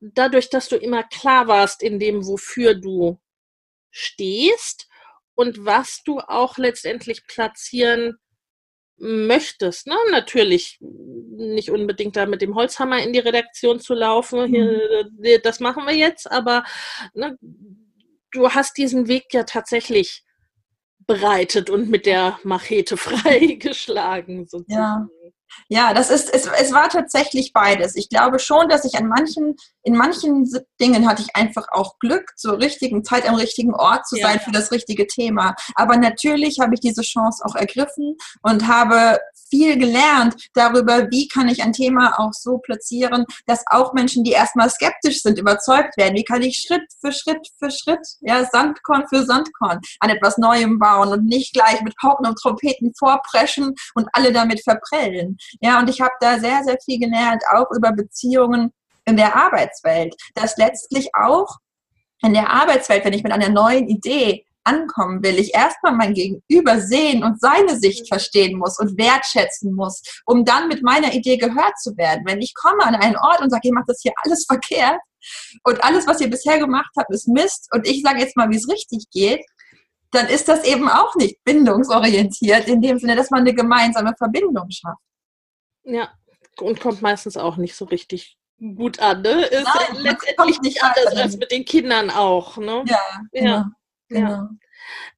dadurch, 0.00 0.50
dass 0.50 0.68
du 0.68 0.76
immer 0.76 1.02
klar 1.04 1.48
warst 1.48 1.82
in 1.82 1.98
dem, 1.98 2.26
wofür 2.26 2.74
du 2.74 3.18
stehst 3.90 4.88
und 5.34 5.64
was 5.64 6.02
du 6.04 6.20
auch 6.20 6.58
letztendlich 6.58 7.26
platzieren 7.26 8.18
möchtest. 8.98 9.86
Ne? 9.86 9.94
Natürlich 10.10 10.78
nicht 10.80 11.70
unbedingt 11.70 12.16
da 12.16 12.26
mit 12.26 12.42
dem 12.42 12.54
Holzhammer 12.54 13.02
in 13.02 13.12
die 13.12 13.18
Redaktion 13.18 13.80
zu 13.80 13.94
laufen, 13.94 14.46
Hier, 14.46 15.08
mhm. 15.10 15.40
das 15.42 15.60
machen 15.60 15.84
wir 15.86 15.94
jetzt, 15.94 16.30
aber 16.30 16.64
ne, 17.14 17.36
du 18.32 18.50
hast 18.50 18.76
diesen 18.76 19.08
Weg 19.08 19.26
ja 19.32 19.44
tatsächlich 19.44 20.24
bereitet 21.06 21.70
und 21.70 21.88
mit 21.88 22.06
der 22.06 22.38
Machete 22.42 22.96
freigeschlagen. 22.96 24.48
Ja. 24.68 25.06
Ja, 25.68 25.94
das 25.94 26.10
ist, 26.10 26.32
es, 26.32 26.46
es 26.46 26.72
war 26.72 26.88
tatsächlich 26.88 27.52
beides. 27.52 27.96
Ich 27.96 28.08
glaube 28.08 28.38
schon, 28.38 28.68
dass 28.68 28.84
ich 28.84 28.96
an 28.96 29.08
manchen, 29.08 29.56
in 29.82 29.96
manchen 29.96 30.50
Dingen 30.80 31.08
hatte 31.08 31.22
ich 31.22 31.34
einfach 31.34 31.66
auch 31.70 31.98
Glück, 31.98 32.32
zur 32.36 32.58
richtigen 32.58 33.04
Zeit 33.04 33.28
am 33.28 33.36
richtigen 33.36 33.74
Ort 33.74 34.06
zu 34.06 34.16
sein 34.16 34.36
ja. 34.36 34.42
für 34.42 34.52
das 34.52 34.70
richtige 34.70 35.06
Thema. 35.06 35.54
Aber 35.74 35.96
natürlich 35.96 36.60
habe 36.60 36.74
ich 36.74 36.80
diese 36.80 37.02
Chance 37.02 37.42
auch 37.44 37.54
ergriffen 37.54 38.16
und 38.42 38.66
habe 38.66 39.18
viel 39.48 39.78
gelernt 39.78 40.34
darüber, 40.54 41.10
wie 41.10 41.28
kann 41.28 41.48
ich 41.48 41.62
ein 41.62 41.72
Thema 41.72 42.18
auch 42.18 42.32
so 42.32 42.58
platzieren, 42.58 43.24
dass 43.46 43.64
auch 43.70 43.92
Menschen, 43.92 44.24
die 44.24 44.32
erstmal 44.32 44.70
skeptisch 44.70 45.22
sind, 45.22 45.38
überzeugt 45.38 45.96
werden. 45.96 46.16
Wie 46.16 46.24
kann 46.24 46.42
ich 46.42 46.58
Schritt 46.58 46.82
für 47.00 47.12
Schritt 47.12 47.46
für 47.58 47.70
Schritt, 47.70 48.06
ja, 48.20 48.44
Sandkorn 48.44 49.04
für 49.08 49.24
Sandkorn 49.24 49.80
an 50.00 50.10
etwas 50.10 50.38
Neuem 50.38 50.78
bauen 50.78 51.08
und 51.08 51.26
nicht 51.26 51.52
gleich 51.52 51.80
mit 51.82 51.96
Pauken 51.96 52.26
und 52.26 52.36
Trompeten 52.36 52.92
vorpreschen 52.98 53.74
und 53.94 54.08
alle 54.12 54.32
damit 54.32 54.62
verprellen. 54.62 55.15
Ja, 55.60 55.78
und 55.80 55.88
ich 55.90 56.00
habe 56.00 56.14
da 56.20 56.38
sehr, 56.38 56.62
sehr 56.64 56.78
viel 56.84 56.98
gelernt, 56.98 57.42
auch 57.52 57.70
über 57.76 57.92
Beziehungen 57.92 58.72
in 59.04 59.16
der 59.16 59.36
Arbeitswelt, 59.36 60.14
dass 60.34 60.56
letztlich 60.56 61.10
auch 61.14 61.56
in 62.22 62.34
der 62.34 62.50
Arbeitswelt, 62.50 63.04
wenn 63.04 63.12
ich 63.12 63.22
mit 63.22 63.32
einer 63.32 63.48
neuen 63.48 63.88
Idee 63.88 64.44
ankommen 64.66 65.22
will, 65.22 65.38
ich 65.38 65.54
erstmal 65.54 65.92
mein 65.92 66.12
Gegenüber 66.12 66.80
sehen 66.80 67.22
und 67.22 67.40
seine 67.40 67.78
Sicht 67.78 68.08
verstehen 68.08 68.58
muss 68.58 68.78
und 68.78 68.98
wertschätzen 68.98 69.72
muss, 69.72 70.02
um 70.26 70.44
dann 70.44 70.68
mit 70.68 70.82
meiner 70.82 71.14
Idee 71.14 71.36
gehört 71.36 71.78
zu 71.78 71.96
werden. 71.96 72.24
Wenn 72.26 72.40
ich 72.40 72.52
komme 72.54 72.82
an 72.84 72.96
einen 72.96 73.16
Ort 73.16 73.40
und 73.40 73.50
sage, 73.50 73.68
ihr 73.68 73.74
macht 73.74 73.88
das 73.88 74.00
hier 74.02 74.12
alles 74.24 74.44
verkehrt 74.44 75.00
und 75.62 75.82
alles, 75.84 76.06
was 76.06 76.20
ihr 76.20 76.28
bisher 76.28 76.58
gemacht 76.58 76.90
habt, 76.98 77.12
ist 77.12 77.28
Mist 77.28 77.68
und 77.72 77.86
ich 77.86 78.02
sage 78.02 78.20
jetzt 78.20 78.36
mal, 78.36 78.50
wie 78.50 78.56
es 78.56 78.68
richtig 78.68 79.04
geht, 79.12 79.44
dann 80.10 80.28
ist 80.28 80.48
das 80.48 80.64
eben 80.64 80.88
auch 80.88 81.14
nicht 81.16 81.42
bindungsorientiert, 81.44 82.68
in 82.68 82.80
dem 82.80 82.98
Sinne, 82.98 83.16
dass 83.16 83.30
man 83.30 83.40
eine 83.40 83.54
gemeinsame 83.54 84.14
Verbindung 84.16 84.70
schafft. 84.70 85.02
Ja, 85.84 86.12
und 86.60 86.80
kommt 86.80 87.02
meistens 87.02 87.36
auch 87.36 87.56
nicht 87.56 87.74
so 87.74 87.84
richtig 87.84 88.38
gut 88.58 89.00
an, 89.00 89.22
ne? 89.22 89.44
Ist 89.46 89.64
Nein, 89.64 90.02
letztendlich 90.02 90.60
nicht 90.60 90.82
anders 90.82 91.14
als 91.16 91.36
mit 91.36 91.50
den 91.50 91.64
Kindern 91.64 92.10
auch, 92.10 92.56
ne? 92.56 92.84
Ja, 92.86 93.00
genau. 93.32 93.50
ja. 93.50 93.70
Genau. 94.08 94.30
Ja. 94.30 94.50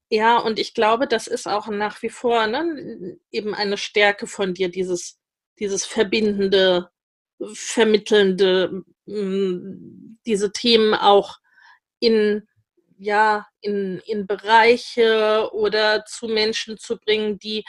ja, 0.09 0.39
und 0.39 0.59
ich 0.59 0.75
glaube, 0.75 1.07
das 1.07 1.27
ist 1.27 1.47
auch 1.47 1.69
nach 1.69 2.03
wie 2.03 2.09
vor 2.09 2.47
ne, 2.47 3.19
eben 3.31 3.55
eine 3.55 3.77
Stärke 3.77 4.27
von 4.27 4.55
dir, 4.55 4.71
dieses, 4.71 5.19
dieses 5.59 5.85
verbindende, 5.85 6.91
vermittelnde, 7.53 8.83
diese 9.07 10.53
Themen 10.53 10.95
auch 10.95 11.39
in 12.01 12.49
ja, 12.99 13.47
in, 13.61 14.01
in 14.07 14.27
Bereiche 14.27 15.51
oder 15.53 16.05
zu 16.05 16.27
Menschen 16.29 16.79
zu 16.79 16.99
bringen, 16.99 17.39
die 17.39 17.65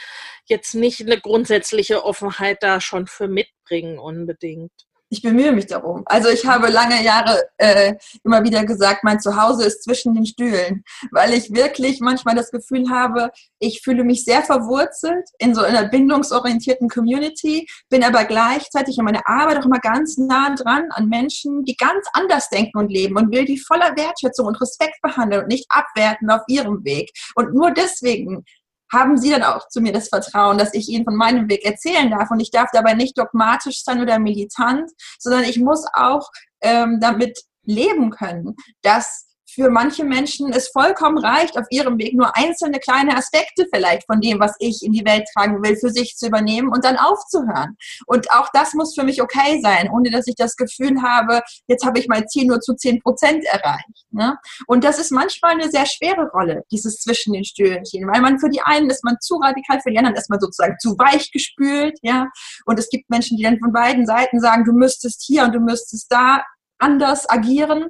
jetzt 0.45 0.74
nicht 0.75 1.01
eine 1.01 1.19
grundsätzliche 1.19 2.03
Offenheit 2.03 2.63
da 2.63 2.81
schon 2.81 3.07
für 3.07 3.27
mitbringen 3.27 4.00
unbedingt 4.00 4.88
ich 5.10 5.22
bemühe 5.22 5.51
mich 5.51 5.66
darum. 5.66 6.04
Also 6.06 6.30
ich 6.30 6.46
habe 6.46 6.70
lange 6.70 7.04
Jahre 7.04 7.50
äh, 7.58 7.96
immer 8.24 8.44
wieder 8.44 8.63
gesagt, 8.66 9.04
mein 9.04 9.20
Zuhause 9.20 9.66
ist 9.66 9.84
zwischen 9.84 10.13
den 10.13 10.25
Stühlen, 10.25 10.84
weil 11.12 11.34
ich 11.34 11.54
wirklich 11.54 12.00
manchmal 12.00 12.36
das 12.36 12.51
Gefühl 12.51 12.89
habe, 12.89 13.32
ich 13.60 13.82
fühle 13.82 14.04
mich 14.04 14.24
sehr 14.24 14.44
verwurzelt 14.44 15.28
in 15.39 15.56
so 15.56 15.62
einer 15.62 15.88
bindungsorientierten 15.88 16.89
Community, 16.89 17.68
bin 17.89 18.04
aber 18.04 18.25
gleichzeitig 18.25 18.98
in 18.98 19.06
meiner 19.06 19.28
Arbeit 19.28 19.58
auch 19.58 19.66
immer 19.66 19.80
ganz 19.80 20.18
nah 20.18 20.56
dran 20.56 20.89
an 20.92 21.10
Menschen, 21.10 21.63
die 21.63 21.75
ganz 21.75 22.06
anders 22.13 22.50
denken 22.50 22.78
und 22.78 22.92
leben 22.92 23.18
und 23.18 23.32
will 23.32 23.46
die 23.46 23.58
voller 23.58 23.96
Wertschätzung 23.96 24.46
und 24.46 24.62
Respekt 24.62 25.01
behandeln 25.01 25.44
und 25.44 25.48
nicht 25.48 25.66
abwerten 25.70 26.30
auf 26.30 26.42
ihrem 26.48 26.84
Weg. 26.84 27.12
Und 27.36 27.54
nur 27.54 27.72
deswegen 27.72 28.46
haben 28.91 29.17
sie 29.17 29.29
dann 29.29 29.43
auch 29.43 29.67
zu 29.67 29.81
mir 29.81 29.93
das 29.93 30.10
Vertrauen, 30.10 30.58
dass 30.58 30.74
ich 30.74 30.89
ihnen 30.89 31.05
von 31.05 31.15
meinem 31.15 31.50
Weg 31.50 31.65
erzählen 31.65 32.10
darf. 32.10 32.31
Und 32.31 32.39
ich 32.39 32.51
darf 32.51 32.69
dabei 32.72 32.93
nicht 32.93 33.17
dogmatisch 33.17 33.84
sein 33.84 34.01
oder 34.01 34.19
militant, 34.19 34.91
sondern 35.19 35.43
ich 35.43 35.60
muss 35.60 35.86
auch 35.93 36.29
ähm, 36.62 37.00
damit 37.00 37.39
leben 37.63 38.10
können, 38.10 38.55
dass 38.81 39.28
für 39.53 39.70
manche 39.70 40.03
Menschen 40.03 40.51
es 40.51 40.70
vollkommen 40.70 41.18
reicht, 41.18 41.58
auf 41.58 41.65
ihrem 41.70 41.98
Weg 41.98 42.13
nur 42.13 42.36
einzelne 42.36 42.79
kleine 42.79 43.15
Aspekte 43.15 43.68
vielleicht 43.74 44.06
von 44.06 44.22
dem, 44.22 44.39
was 44.39 44.56
ich 44.60 44.82
in 44.84 44.91
die 44.91 45.06
Welt 45.06 45.27
tragen 45.34 45.62
will, 45.63 45.75
für 45.75 45.89
sich 45.89 46.15
zu 46.15 46.27
übernehmen 46.27 46.70
und 46.70 46.86
dann 46.86 46.98
aufzuhören. 46.98 47.75
Und 48.06 48.32
auch 48.32 48.50
das 48.53 48.74
muss 48.74 48.96
für 48.96 49.03
mich 49.03 49.22
okay 49.22 49.60
sein, 49.62 49.89
ohne 49.91 50.12
dass 50.12 50.27
ich 50.27 50.36
das 50.36 50.56
Gefühl 50.56 51.01
habe, 51.01 51.41
jetzt 51.68 51.86
habe 51.86 52.00
ich 52.00 52.08
mein 52.08 52.27
Ziel 52.27 52.46
nur 52.46 52.62
zu 52.62 52.75
10 52.75 53.01
Prozent 53.01 53.46
erreicht. 53.46 54.06
Ne? 54.12 54.38
Und 54.68 54.84
das 54.84 55.00
ist 55.00 55.12
manchmal 55.12 55.51
eine 55.51 55.70
sehr 55.70 55.86
schwere 55.86 56.29
Rolle, 56.34 56.63
dieses 56.72 56.98
zwischen 56.98 57.34
den 57.34 57.46
Stühlchen, 57.46 58.08
weil 58.08 58.22
man 58.22 58.39
für 58.39 58.50
die 58.50 58.62
einen 58.62 58.89
ist 58.89 59.03
man 59.03 59.18
zu 59.20 59.36
radikal, 59.36 59.79
für 59.82 59.91
die 59.91 59.98
anderen 59.98 60.15
ist 60.15 60.29
man 60.29 60.39
sozusagen 60.39 60.77
zu 60.79 60.98
weich 60.98 61.32
gespült, 61.32 61.98
ja. 62.01 62.27
Und 62.65 62.79
es 62.79 62.89
gibt 62.89 63.10
Menschen, 63.10 63.38
die 63.38 63.44
dann 63.44 63.60
von 63.60 63.72
beiden 63.72 64.06
Seiten 64.06 64.39
sagen, 64.39 64.65
du 64.65 64.74
müsstest 64.74 65.24
hier 65.25 65.44
und 65.44 65.53
du 65.53 65.60
müsstest 65.60 66.12
da 66.12 66.44
anders 66.77 67.29
agieren. 67.29 67.89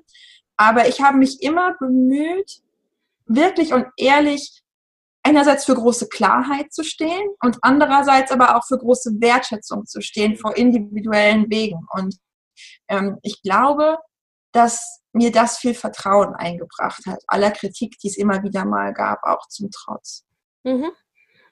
Aber 0.59 0.89
ich 0.89 1.01
habe 1.01 1.17
mich 1.17 1.41
immer 1.41 1.77
bemüht, 1.79 2.61
wirklich 3.25 3.71
und 3.71 3.85
ehrlich 3.95 4.61
einerseits 5.23 5.63
für 5.63 5.73
große 5.73 6.09
Klarheit 6.09 6.73
zu 6.73 6.83
stehen 6.83 7.29
und 7.41 7.59
andererseits 7.61 8.29
aber 8.29 8.57
auch 8.57 8.65
für 8.67 8.77
große 8.77 9.21
Wertschätzung 9.21 9.85
zu 9.85 10.01
stehen 10.01 10.35
vor 10.35 10.57
individuellen 10.57 11.49
Wegen. 11.49 11.87
Und 11.93 12.17
ähm, 12.89 13.19
ich 13.21 13.41
glaube, 13.41 13.99
dass 14.51 15.01
mir 15.13 15.31
das 15.31 15.59
viel 15.59 15.75
Vertrauen 15.75 16.35
eingebracht 16.35 17.05
hat, 17.05 17.19
aller 17.27 17.51
Kritik, 17.51 17.97
die 17.99 18.09
es 18.09 18.17
immer 18.17 18.43
wieder 18.43 18.65
mal 18.65 18.93
gab, 18.93 19.23
auch 19.23 19.47
zum 19.47 19.71
Trotz. 19.71 20.25
Mhm. 20.65 20.91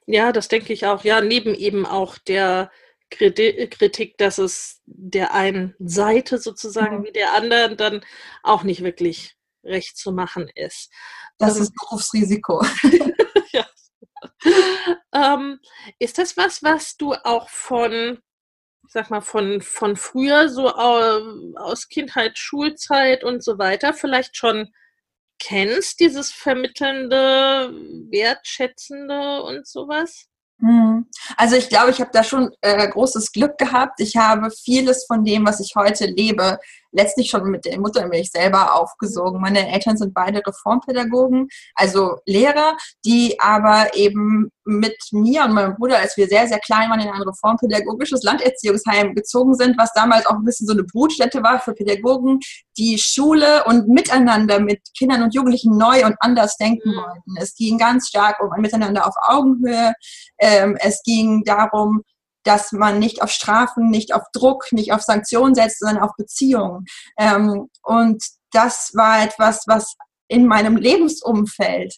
Ja, 0.04 0.32
das 0.32 0.48
denke 0.48 0.74
ich 0.74 0.84
auch. 0.84 1.02
Ja, 1.02 1.22
neben 1.22 1.54
eben 1.54 1.86
auch 1.86 2.18
der 2.18 2.70
Kritik, 3.10 4.18
dass 4.18 4.38
es 4.38 4.82
der 4.86 5.34
einen 5.34 5.74
Seite 5.78 6.38
sozusagen 6.38 7.04
wie 7.04 7.12
der 7.12 7.34
anderen 7.34 7.76
dann 7.76 8.04
auch 8.42 8.62
nicht 8.62 8.82
wirklich 8.82 9.36
recht 9.64 9.96
zu 9.96 10.12
machen 10.12 10.50
ist. 10.54 10.90
Das 11.38 11.56
ähm, 11.56 11.62
ist 11.62 11.74
Berufsrisiko. 11.74 12.64
ja. 13.52 13.66
ähm, 15.14 15.60
ist 15.98 16.18
das 16.18 16.36
was, 16.36 16.62
was 16.62 16.96
du 16.96 17.14
auch 17.14 17.48
von, 17.48 18.18
ich 18.86 18.92
sag 18.92 19.10
mal, 19.10 19.20
von, 19.20 19.60
von 19.62 19.96
früher, 19.96 20.48
so 20.48 20.68
aus 20.74 21.88
Kindheit, 21.88 22.38
Schulzeit 22.38 23.24
und 23.24 23.42
so 23.42 23.58
weiter, 23.58 23.94
vielleicht 23.94 24.36
schon 24.36 24.72
kennst, 25.38 26.00
dieses 26.00 26.32
vermittelnde, 26.32 27.70
wertschätzende 28.10 29.42
und 29.42 29.66
sowas? 29.66 30.28
Hm. 30.60 31.06
Also 31.36 31.56
ich 31.56 31.68
glaube, 31.68 31.90
ich 31.90 32.00
habe 32.00 32.10
da 32.12 32.24
schon 32.24 32.50
äh, 32.60 32.88
großes 32.88 33.32
Glück 33.32 33.58
gehabt. 33.58 34.00
Ich 34.00 34.16
habe 34.16 34.50
vieles 34.50 35.04
von 35.06 35.24
dem, 35.24 35.46
was 35.46 35.60
ich 35.60 35.74
heute 35.76 36.06
lebe, 36.06 36.58
letztlich 36.98 37.30
schon 37.30 37.50
mit 37.50 37.64
der 37.64 37.78
Muttermilch 37.78 38.30
selber 38.30 38.74
aufgesogen. 38.74 39.40
Meine 39.40 39.72
Eltern 39.72 39.96
sind 39.96 40.12
beide 40.12 40.42
Reformpädagogen, 40.44 41.48
also 41.74 42.18
Lehrer, 42.26 42.76
die 43.04 43.38
aber 43.40 43.94
eben 43.94 44.50
mit 44.64 44.96
mir 45.12 45.44
und 45.44 45.52
meinem 45.54 45.76
Bruder, 45.76 45.98
als 45.98 46.16
wir 46.16 46.26
sehr, 46.26 46.46
sehr 46.46 46.58
klein 46.58 46.90
waren, 46.90 47.00
in 47.00 47.08
ein 47.08 47.22
reformpädagogisches 47.22 48.22
Landerziehungsheim 48.22 49.14
gezogen 49.14 49.54
sind, 49.54 49.78
was 49.78 49.92
damals 49.94 50.26
auch 50.26 50.34
ein 50.34 50.44
bisschen 50.44 50.66
so 50.66 50.74
eine 50.74 50.84
Brutstätte 50.84 51.42
war 51.42 51.60
für 51.60 51.72
Pädagogen, 51.72 52.40
die 52.76 52.98
Schule 52.98 53.64
und 53.64 53.88
Miteinander 53.88 54.60
mit 54.60 54.80
Kindern 54.96 55.22
und 55.22 55.34
Jugendlichen 55.34 55.78
neu 55.78 56.04
und 56.04 56.16
anders 56.20 56.56
denken 56.56 56.90
mhm. 56.90 56.96
wollten. 56.96 57.34
Es 57.40 57.54
ging 57.54 57.78
ganz 57.78 58.08
stark 58.08 58.40
um 58.42 58.52
ein 58.52 58.60
Miteinander 58.60 59.06
auf 59.06 59.14
Augenhöhe. 59.22 59.94
Ähm, 60.38 60.76
es 60.80 61.02
ging 61.02 61.44
darum, 61.44 62.02
dass 62.48 62.72
man 62.72 62.98
nicht 62.98 63.20
auf 63.20 63.30
Strafen, 63.30 63.90
nicht 63.90 64.14
auf 64.14 64.22
Druck, 64.32 64.72
nicht 64.72 64.92
auf 64.92 65.02
Sanktionen 65.02 65.54
setzt, 65.54 65.80
sondern 65.80 66.02
auf 66.02 66.12
Beziehungen. 66.16 66.86
Ähm, 67.18 67.68
und 67.82 68.24
das 68.52 68.92
war 68.94 69.22
etwas, 69.22 69.64
was 69.66 69.94
in 70.28 70.46
meinem 70.46 70.76
Lebensumfeld 70.76 71.94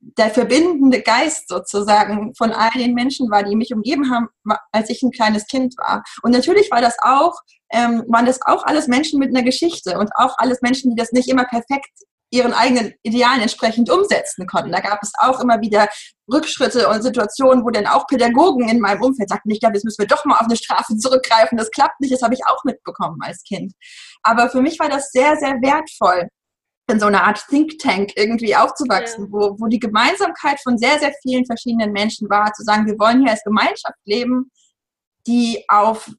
der 0.00 0.30
verbindende 0.30 1.02
Geist 1.02 1.46
sozusagen 1.48 2.34
von 2.36 2.52
all 2.52 2.70
den 2.70 2.94
Menschen 2.94 3.30
war, 3.30 3.42
die 3.42 3.54
mich 3.54 3.72
umgeben 3.72 4.10
haben, 4.10 4.28
als 4.72 4.88
ich 4.88 5.02
ein 5.02 5.10
kleines 5.10 5.46
Kind 5.46 5.76
war. 5.76 6.02
Und 6.22 6.32
natürlich 6.32 6.70
war 6.70 6.80
das 6.80 6.96
auch, 7.02 7.34
ähm, 7.70 8.02
waren 8.08 8.26
das 8.26 8.40
auch 8.42 8.64
alles 8.64 8.88
Menschen 8.88 9.20
mit 9.20 9.28
einer 9.28 9.44
Geschichte 9.44 9.98
und 9.98 10.10
auch 10.16 10.38
alles 10.38 10.62
Menschen, 10.62 10.90
die 10.90 10.96
das 10.96 11.12
nicht 11.12 11.28
immer 11.28 11.44
perfekt 11.44 11.90
ihren 12.32 12.54
eigenen 12.54 12.94
Idealen 13.02 13.42
entsprechend 13.42 13.90
umsetzen 13.90 14.46
konnten. 14.46 14.72
Da 14.72 14.80
gab 14.80 15.02
es 15.02 15.12
auch 15.18 15.40
immer 15.40 15.60
wieder 15.60 15.88
Rückschritte 16.32 16.88
und 16.88 17.02
Situationen, 17.02 17.64
wo 17.64 17.70
dann 17.70 17.86
auch 17.86 18.06
Pädagogen 18.06 18.68
in 18.68 18.80
meinem 18.80 19.02
Umfeld 19.02 19.28
sagten, 19.28 19.50
ich 19.50 19.60
glaube, 19.60 19.76
jetzt 19.76 19.84
müssen 19.84 20.00
wir 20.00 20.06
doch 20.06 20.24
mal 20.24 20.36
auf 20.36 20.46
eine 20.46 20.56
Strafe 20.56 20.96
zurückgreifen. 20.96 21.58
Das 21.58 21.70
klappt 21.70 22.00
nicht, 22.00 22.12
das 22.12 22.22
habe 22.22 22.34
ich 22.34 22.40
auch 22.46 22.64
mitbekommen 22.64 23.18
als 23.20 23.42
Kind. 23.42 23.74
Aber 24.22 24.48
für 24.48 24.62
mich 24.62 24.78
war 24.78 24.88
das 24.88 25.10
sehr, 25.10 25.36
sehr 25.36 25.60
wertvoll, 25.60 26.28
in 26.90 27.00
so 27.00 27.06
einer 27.06 27.24
Art 27.24 27.44
Think 27.48 27.78
Tank 27.78 28.12
irgendwie 28.16 28.56
aufzuwachsen, 28.56 29.26
ja. 29.26 29.32
wo, 29.32 29.56
wo 29.58 29.66
die 29.66 29.78
Gemeinsamkeit 29.78 30.58
von 30.60 30.78
sehr, 30.78 30.98
sehr 30.98 31.12
vielen 31.22 31.44
verschiedenen 31.44 31.92
Menschen 31.92 32.28
war, 32.30 32.52
zu 32.54 32.62
sagen, 32.64 32.86
wir 32.86 32.98
wollen 32.98 33.20
hier 33.20 33.30
als 33.30 33.44
Gemeinschaft 33.44 33.98
leben, 34.04 34.50
die 35.26 35.64
auf 35.68 36.10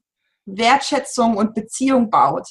Wertschätzung 0.46 1.36
und 1.36 1.54
Beziehung 1.54 2.08
baut 2.08 2.48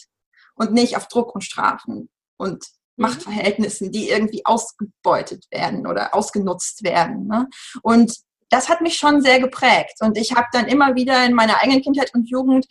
und 0.55 0.74
nicht 0.74 0.98
auf 0.98 1.08
Druck 1.08 1.34
und 1.34 1.43
Strafen 1.43 2.10
und. 2.38 2.65
Machtverhältnissen, 2.96 3.92
die 3.92 4.10
irgendwie 4.10 4.46
ausgebeutet 4.46 5.46
werden 5.52 5.88
oder 5.88 6.14
ausgenutzt 6.14 6.84
werden. 6.84 7.28
Ne? 7.28 7.48
Und 7.82 8.16
das 8.50 8.70
hat 8.70 8.82
mich 8.82 8.98
schon 8.98 9.22
sehr 9.22 9.40
geprägt. 9.40 9.96
Und 10.00 10.18
ich 10.18 10.34
habe 10.34 10.48
dann 10.52 10.68
immer 10.68 10.96
wieder 10.96 11.26
in 11.26 11.34
meiner 11.34 11.62
eigenen 11.62 11.82
Kindheit 11.82 12.14
und 12.14 12.30
Jugend 12.30 12.66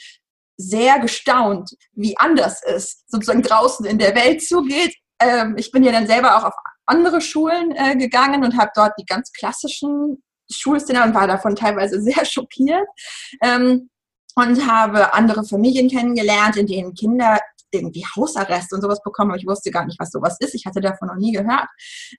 sehr 0.57 1.01
gestaunt, 1.01 1.75
wie 1.93 2.17
anders 2.19 2.63
es 2.63 3.05
sozusagen 3.09 3.43
draußen 3.43 3.85
in 3.87 3.99
der 3.99 4.15
Welt 4.15 4.43
zugeht, 4.47 4.95
ähm, 5.23 5.55
ich 5.57 5.71
bin 5.71 5.83
ja 5.83 5.93
dann 5.93 6.07
selber 6.07 6.37
auch 6.37 6.45
auf 6.45 6.55
andere 6.87 7.21
Schulen 7.21 7.73
äh, 7.77 7.97
gegangen 7.97 8.45
und 8.45 8.57
habe 8.57 8.73
dort 8.75 8.93
die 8.99 9.05
ganz 9.05 9.33
klassischen 9.33 10.23
Schulszene 10.51 11.03
und 11.05 11.15
war 11.15 11.27
davon 11.27 11.55
teilweise 11.55 12.01
sehr 12.03 12.25
schockiert. 12.25 12.87
Ähm, 13.43 13.89
und 14.35 14.67
habe 14.67 15.13
andere 15.13 15.45
Familien 15.45 15.91
kennengelernt, 15.91 16.57
in 16.57 16.67
denen 16.67 16.95
Kinder 16.95 17.39
irgendwie 17.73 18.05
Hausarrest 18.17 18.73
und 18.73 18.83
sowas 18.83 19.03
bekommen, 19.03 19.31
aber 19.31 19.39
ich 19.39 19.47
wusste 19.47 19.71
gar 19.71 19.85
nicht, 19.85 19.99
was 19.99 20.11
sowas 20.11 20.37
ist. 20.41 20.55
Ich 20.55 20.67
hatte 20.67 20.81
davon 20.81 21.09
noch 21.09 21.17
nie 21.17 21.33
gehört. 21.33 21.67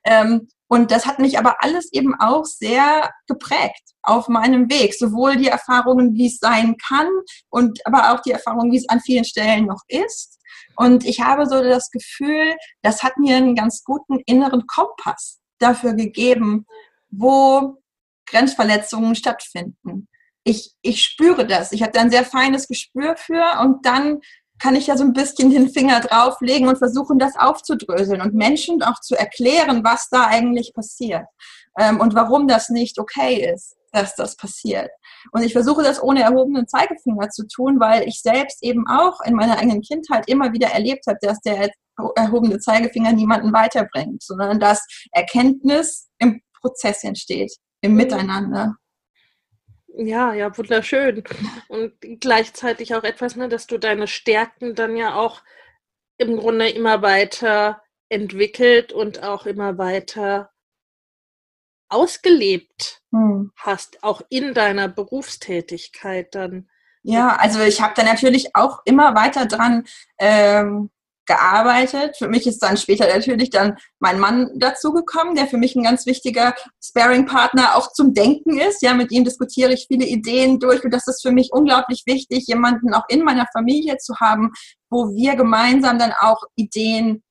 Ähm, 0.04 0.48
und 0.68 0.90
das 0.90 1.06
hat 1.06 1.18
mich 1.18 1.38
aber 1.38 1.56
alles 1.60 1.92
eben 1.92 2.14
auch 2.18 2.44
sehr 2.44 3.10
geprägt 3.26 3.92
auf 4.02 4.28
meinem 4.28 4.68
Weg. 4.70 4.94
Sowohl 4.94 5.36
die 5.36 5.48
Erfahrungen, 5.48 6.14
wie 6.14 6.26
es 6.26 6.38
sein 6.38 6.76
kann, 6.88 7.08
und 7.50 7.78
aber 7.86 8.12
auch 8.12 8.20
die 8.20 8.32
Erfahrungen, 8.32 8.72
wie 8.72 8.78
es 8.78 8.88
an 8.88 9.00
vielen 9.00 9.24
Stellen 9.24 9.66
noch 9.66 9.82
ist. 9.88 10.38
Und 10.76 11.04
ich 11.04 11.20
habe 11.20 11.46
so 11.46 11.62
das 11.62 11.90
Gefühl, 11.90 12.56
das 12.82 13.02
hat 13.02 13.16
mir 13.18 13.36
einen 13.36 13.54
ganz 13.54 13.84
guten 13.84 14.18
inneren 14.26 14.66
Kompass 14.66 15.40
dafür 15.58 15.94
gegeben, 15.94 16.66
wo 17.10 17.80
Grenzverletzungen 18.26 19.14
stattfinden. 19.14 20.08
Ich, 20.42 20.72
ich 20.82 21.02
spüre 21.02 21.46
das. 21.46 21.72
Ich 21.72 21.82
habe 21.82 21.92
da 21.92 22.00
ein 22.00 22.10
sehr 22.10 22.24
feines 22.24 22.68
Gespür 22.68 23.16
für 23.16 23.60
und 23.60 23.86
dann 23.86 24.20
kann 24.58 24.76
ich 24.76 24.86
ja 24.86 24.96
so 24.96 25.04
ein 25.04 25.12
bisschen 25.12 25.50
den 25.50 25.68
Finger 25.68 26.00
drauflegen 26.00 26.68
und 26.68 26.78
versuchen, 26.78 27.18
das 27.18 27.36
aufzudröseln 27.36 28.20
und 28.20 28.34
Menschen 28.34 28.82
auch 28.82 29.00
zu 29.00 29.14
erklären, 29.16 29.84
was 29.84 30.08
da 30.10 30.26
eigentlich 30.26 30.72
passiert 30.74 31.26
ähm, 31.78 32.00
und 32.00 32.14
warum 32.14 32.48
das 32.48 32.68
nicht 32.68 32.98
okay 32.98 33.52
ist, 33.52 33.76
dass 33.92 34.14
das 34.14 34.36
passiert. 34.36 34.90
Und 35.32 35.42
ich 35.42 35.52
versuche 35.52 35.82
das 35.82 36.02
ohne 36.02 36.22
erhobenen 36.22 36.66
Zeigefinger 36.68 37.30
zu 37.30 37.46
tun, 37.46 37.80
weil 37.80 38.06
ich 38.08 38.20
selbst 38.20 38.62
eben 38.62 38.86
auch 38.88 39.20
in 39.24 39.34
meiner 39.34 39.58
eigenen 39.58 39.82
Kindheit 39.82 40.28
immer 40.28 40.52
wieder 40.52 40.68
erlebt 40.68 41.06
habe, 41.06 41.18
dass 41.20 41.40
der 41.40 41.70
erhobene 42.16 42.58
Zeigefinger 42.58 43.12
niemanden 43.12 43.52
weiterbringt, 43.52 44.22
sondern 44.22 44.58
dass 44.58 44.84
Erkenntnis 45.12 46.08
im 46.18 46.40
Prozess 46.60 47.04
entsteht, 47.04 47.54
im. 47.80 47.94
Miteinander. 47.94 48.74
Ja, 49.96 50.34
ja, 50.34 50.56
wunderschön. 50.56 51.22
Und 51.68 51.92
gleichzeitig 52.20 52.94
auch 52.94 53.04
etwas, 53.04 53.36
ne, 53.36 53.48
dass 53.48 53.66
du 53.66 53.78
deine 53.78 54.08
Stärken 54.08 54.74
dann 54.74 54.96
ja 54.96 55.14
auch 55.14 55.42
im 56.18 56.36
Grunde 56.36 56.68
immer 56.68 57.02
weiter 57.02 57.82
entwickelt 58.08 58.92
und 58.92 59.22
auch 59.22 59.46
immer 59.46 59.78
weiter 59.78 60.50
ausgelebt 61.88 63.02
hm. 63.12 63.52
hast, 63.56 64.02
auch 64.02 64.20
in 64.28 64.52
deiner 64.52 64.88
Berufstätigkeit 64.88 66.34
dann. 66.34 66.68
Ja, 67.02 67.36
also 67.36 67.60
ich 67.60 67.80
habe 67.80 67.94
da 67.94 68.02
natürlich 68.02 68.56
auch 68.56 68.80
immer 68.84 69.14
weiter 69.14 69.46
dran 69.46 69.86
ähm, 70.18 70.90
gearbeitet. 71.26 72.16
Für 72.16 72.28
mich 72.28 72.46
ist 72.46 72.60
dann 72.60 72.76
später 72.76 73.06
natürlich 73.06 73.50
dann 73.50 73.76
mein 73.98 74.18
Mann 74.18 74.50
dazugekommen, 74.56 75.34
der 75.34 75.46
für 75.46 75.56
mich 75.56 75.74
ein 75.74 75.82
ganz 75.82 76.06
wichtiger 76.06 76.54
Sparing-Partner 76.82 77.76
auch 77.76 77.92
zum 77.92 78.14
Denken 78.14 78.58
ist. 78.58 78.82
Ja, 78.82 78.94
mit 78.94 79.12
ihm 79.12 79.24
diskutiere 79.24 79.72
ich 79.72 79.86
viele 79.88 80.06
Ideen 80.06 80.58
durch 80.58 80.84
und 80.84 80.92
das 80.92 81.06
ist 81.06 81.22
für 81.22 81.32
mich 81.32 81.50
unglaublich 81.52 82.02
wichtig, 82.06 82.46
jemanden 82.46 82.94
auch 82.94 83.04
in 83.08 83.22
meiner 83.22 83.46
Familie 83.52 83.98
zu 83.98 84.16
haben, 84.20 84.52
wo 84.90 85.14
wir 85.14 85.36
gemeinsam 85.36 85.98
dann 85.98 86.12
auch 86.20 86.42
Ideen 86.56 87.22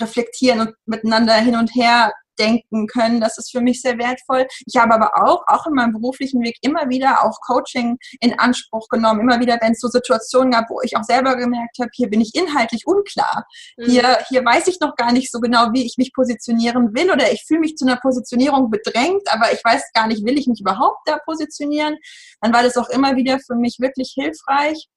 reflektieren 0.00 0.60
und 0.60 0.74
miteinander 0.86 1.34
hin 1.34 1.56
und 1.56 1.74
her 1.74 2.12
denken 2.40 2.86
können. 2.86 3.20
Das 3.20 3.38
ist 3.38 3.50
für 3.50 3.60
mich 3.60 3.82
sehr 3.82 3.98
wertvoll. 3.98 4.46
Ich 4.66 4.76
habe 4.76 4.94
aber 4.94 5.12
auch, 5.22 5.44
auch 5.46 5.66
in 5.66 5.74
meinem 5.74 5.92
beruflichen 5.92 6.42
Weg 6.42 6.56
immer 6.62 6.88
wieder 6.88 7.24
auch 7.24 7.38
Coaching 7.46 7.98
in 8.20 8.38
Anspruch 8.38 8.88
genommen. 8.88 9.20
Immer 9.20 9.40
wieder, 9.40 9.58
wenn 9.60 9.72
es 9.72 9.80
so 9.80 9.88
Situationen 9.88 10.52
gab, 10.52 10.70
wo 10.70 10.80
ich 10.82 10.96
auch 10.96 11.04
selber 11.04 11.36
gemerkt 11.36 11.78
habe, 11.78 11.90
hier 11.92 12.08
bin 12.08 12.20
ich 12.20 12.34
inhaltlich 12.34 12.86
unklar. 12.86 13.44
Mhm. 13.76 13.84
Hier, 13.84 14.18
hier 14.28 14.44
weiß 14.44 14.66
ich 14.68 14.80
noch 14.80 14.96
gar 14.96 15.12
nicht 15.12 15.30
so 15.30 15.40
genau, 15.40 15.72
wie 15.72 15.84
ich 15.84 15.96
mich 15.98 16.12
positionieren 16.12 16.94
will 16.94 17.10
oder 17.10 17.30
ich 17.32 17.44
fühle 17.46 17.60
mich 17.60 17.76
zu 17.76 17.86
einer 17.86 17.96
Positionierung 17.96 18.70
bedrängt, 18.70 19.22
aber 19.30 19.52
ich 19.52 19.62
weiß 19.64 19.92
gar 19.94 20.06
nicht, 20.06 20.24
will 20.24 20.38
ich 20.38 20.46
mich 20.46 20.60
überhaupt 20.60 21.00
da 21.06 21.18
positionieren? 21.18 21.96
Dann 22.40 22.52
war 22.52 22.62
das 22.62 22.76
auch 22.76 22.88
immer 22.88 23.16
wieder 23.16 23.38
für 23.38 23.54
mich 23.54 23.76
wirklich 23.80 24.12
hilfreich, 24.14 24.88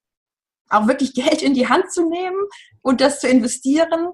auch 0.70 0.88
wirklich 0.88 1.14
Geld 1.14 1.42
in 1.42 1.54
die 1.54 1.68
Hand 1.68 1.92
zu 1.92 2.10
nehmen 2.10 2.38
und 2.82 3.02
das 3.02 3.20
zu 3.20 3.28
investieren 3.28 4.10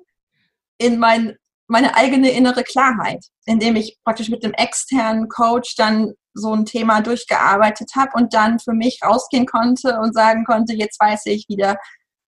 in 0.77 0.97
mein 0.97 1.37
meine 1.69 1.95
eigene 1.95 2.31
innere 2.31 2.63
Klarheit, 2.63 3.23
indem 3.45 3.75
ich 3.75 3.97
praktisch 4.03 4.29
mit 4.29 4.43
dem 4.43 4.53
externen 4.53 5.29
Coach 5.29 5.75
dann 5.75 6.13
so 6.33 6.53
ein 6.53 6.65
Thema 6.65 7.01
durchgearbeitet 7.01 7.91
habe 7.95 8.11
und 8.15 8.33
dann 8.33 8.59
für 8.59 8.73
mich 8.73 8.99
rausgehen 9.03 9.45
konnte 9.45 9.99
und 9.99 10.13
sagen 10.13 10.45
konnte, 10.45 10.73
jetzt 10.73 10.99
weiß 10.99 11.27
ich 11.27 11.45
wieder, 11.47 11.77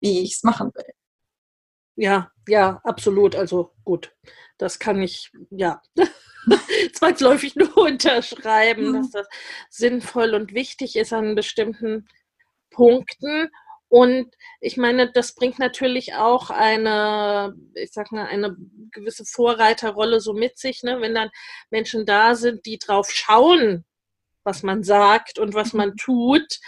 wie 0.01 0.21
ich 0.21 0.35
es 0.35 0.43
machen 0.43 0.71
will. 0.73 0.85
Ja, 1.97 2.31
ja, 2.47 2.79
absolut. 2.83 3.35
Also 3.35 3.73
gut, 3.83 4.13
das 4.57 4.79
kann 4.79 5.01
ich, 5.01 5.31
ja, 5.49 5.81
zwangsläufig 6.93 7.55
nur 7.55 7.75
unterschreiben, 7.77 8.91
mhm. 8.91 8.93
dass 8.93 9.11
das 9.11 9.27
sinnvoll 9.69 10.33
und 10.33 10.53
wichtig 10.53 10.95
ist 10.95 11.11
an 11.11 11.35
bestimmten 11.35 12.07
Punkten. 12.71 13.49
Und 13.87 14.33
ich 14.61 14.77
meine, 14.77 15.11
das 15.11 15.35
bringt 15.35 15.59
natürlich 15.59 16.15
auch 16.15 16.49
eine, 16.49 17.55
ich 17.75 17.91
sag 17.91 18.11
mal, 18.11 18.25
eine 18.25 18.55
gewisse 18.91 19.25
Vorreiterrolle 19.25 20.19
so 20.19 20.33
mit 20.33 20.57
sich, 20.57 20.83
ne? 20.83 20.99
wenn 21.01 21.13
dann 21.13 21.29
Menschen 21.69 22.05
da 22.05 22.35
sind, 22.35 22.65
die 22.65 22.79
drauf 22.79 23.09
schauen, 23.11 23.85
was 24.43 24.63
man 24.63 24.83
sagt 24.83 25.39
und 25.39 25.53
was 25.53 25.73
man 25.73 25.89
mhm. 25.89 25.97
tut, 25.97 26.59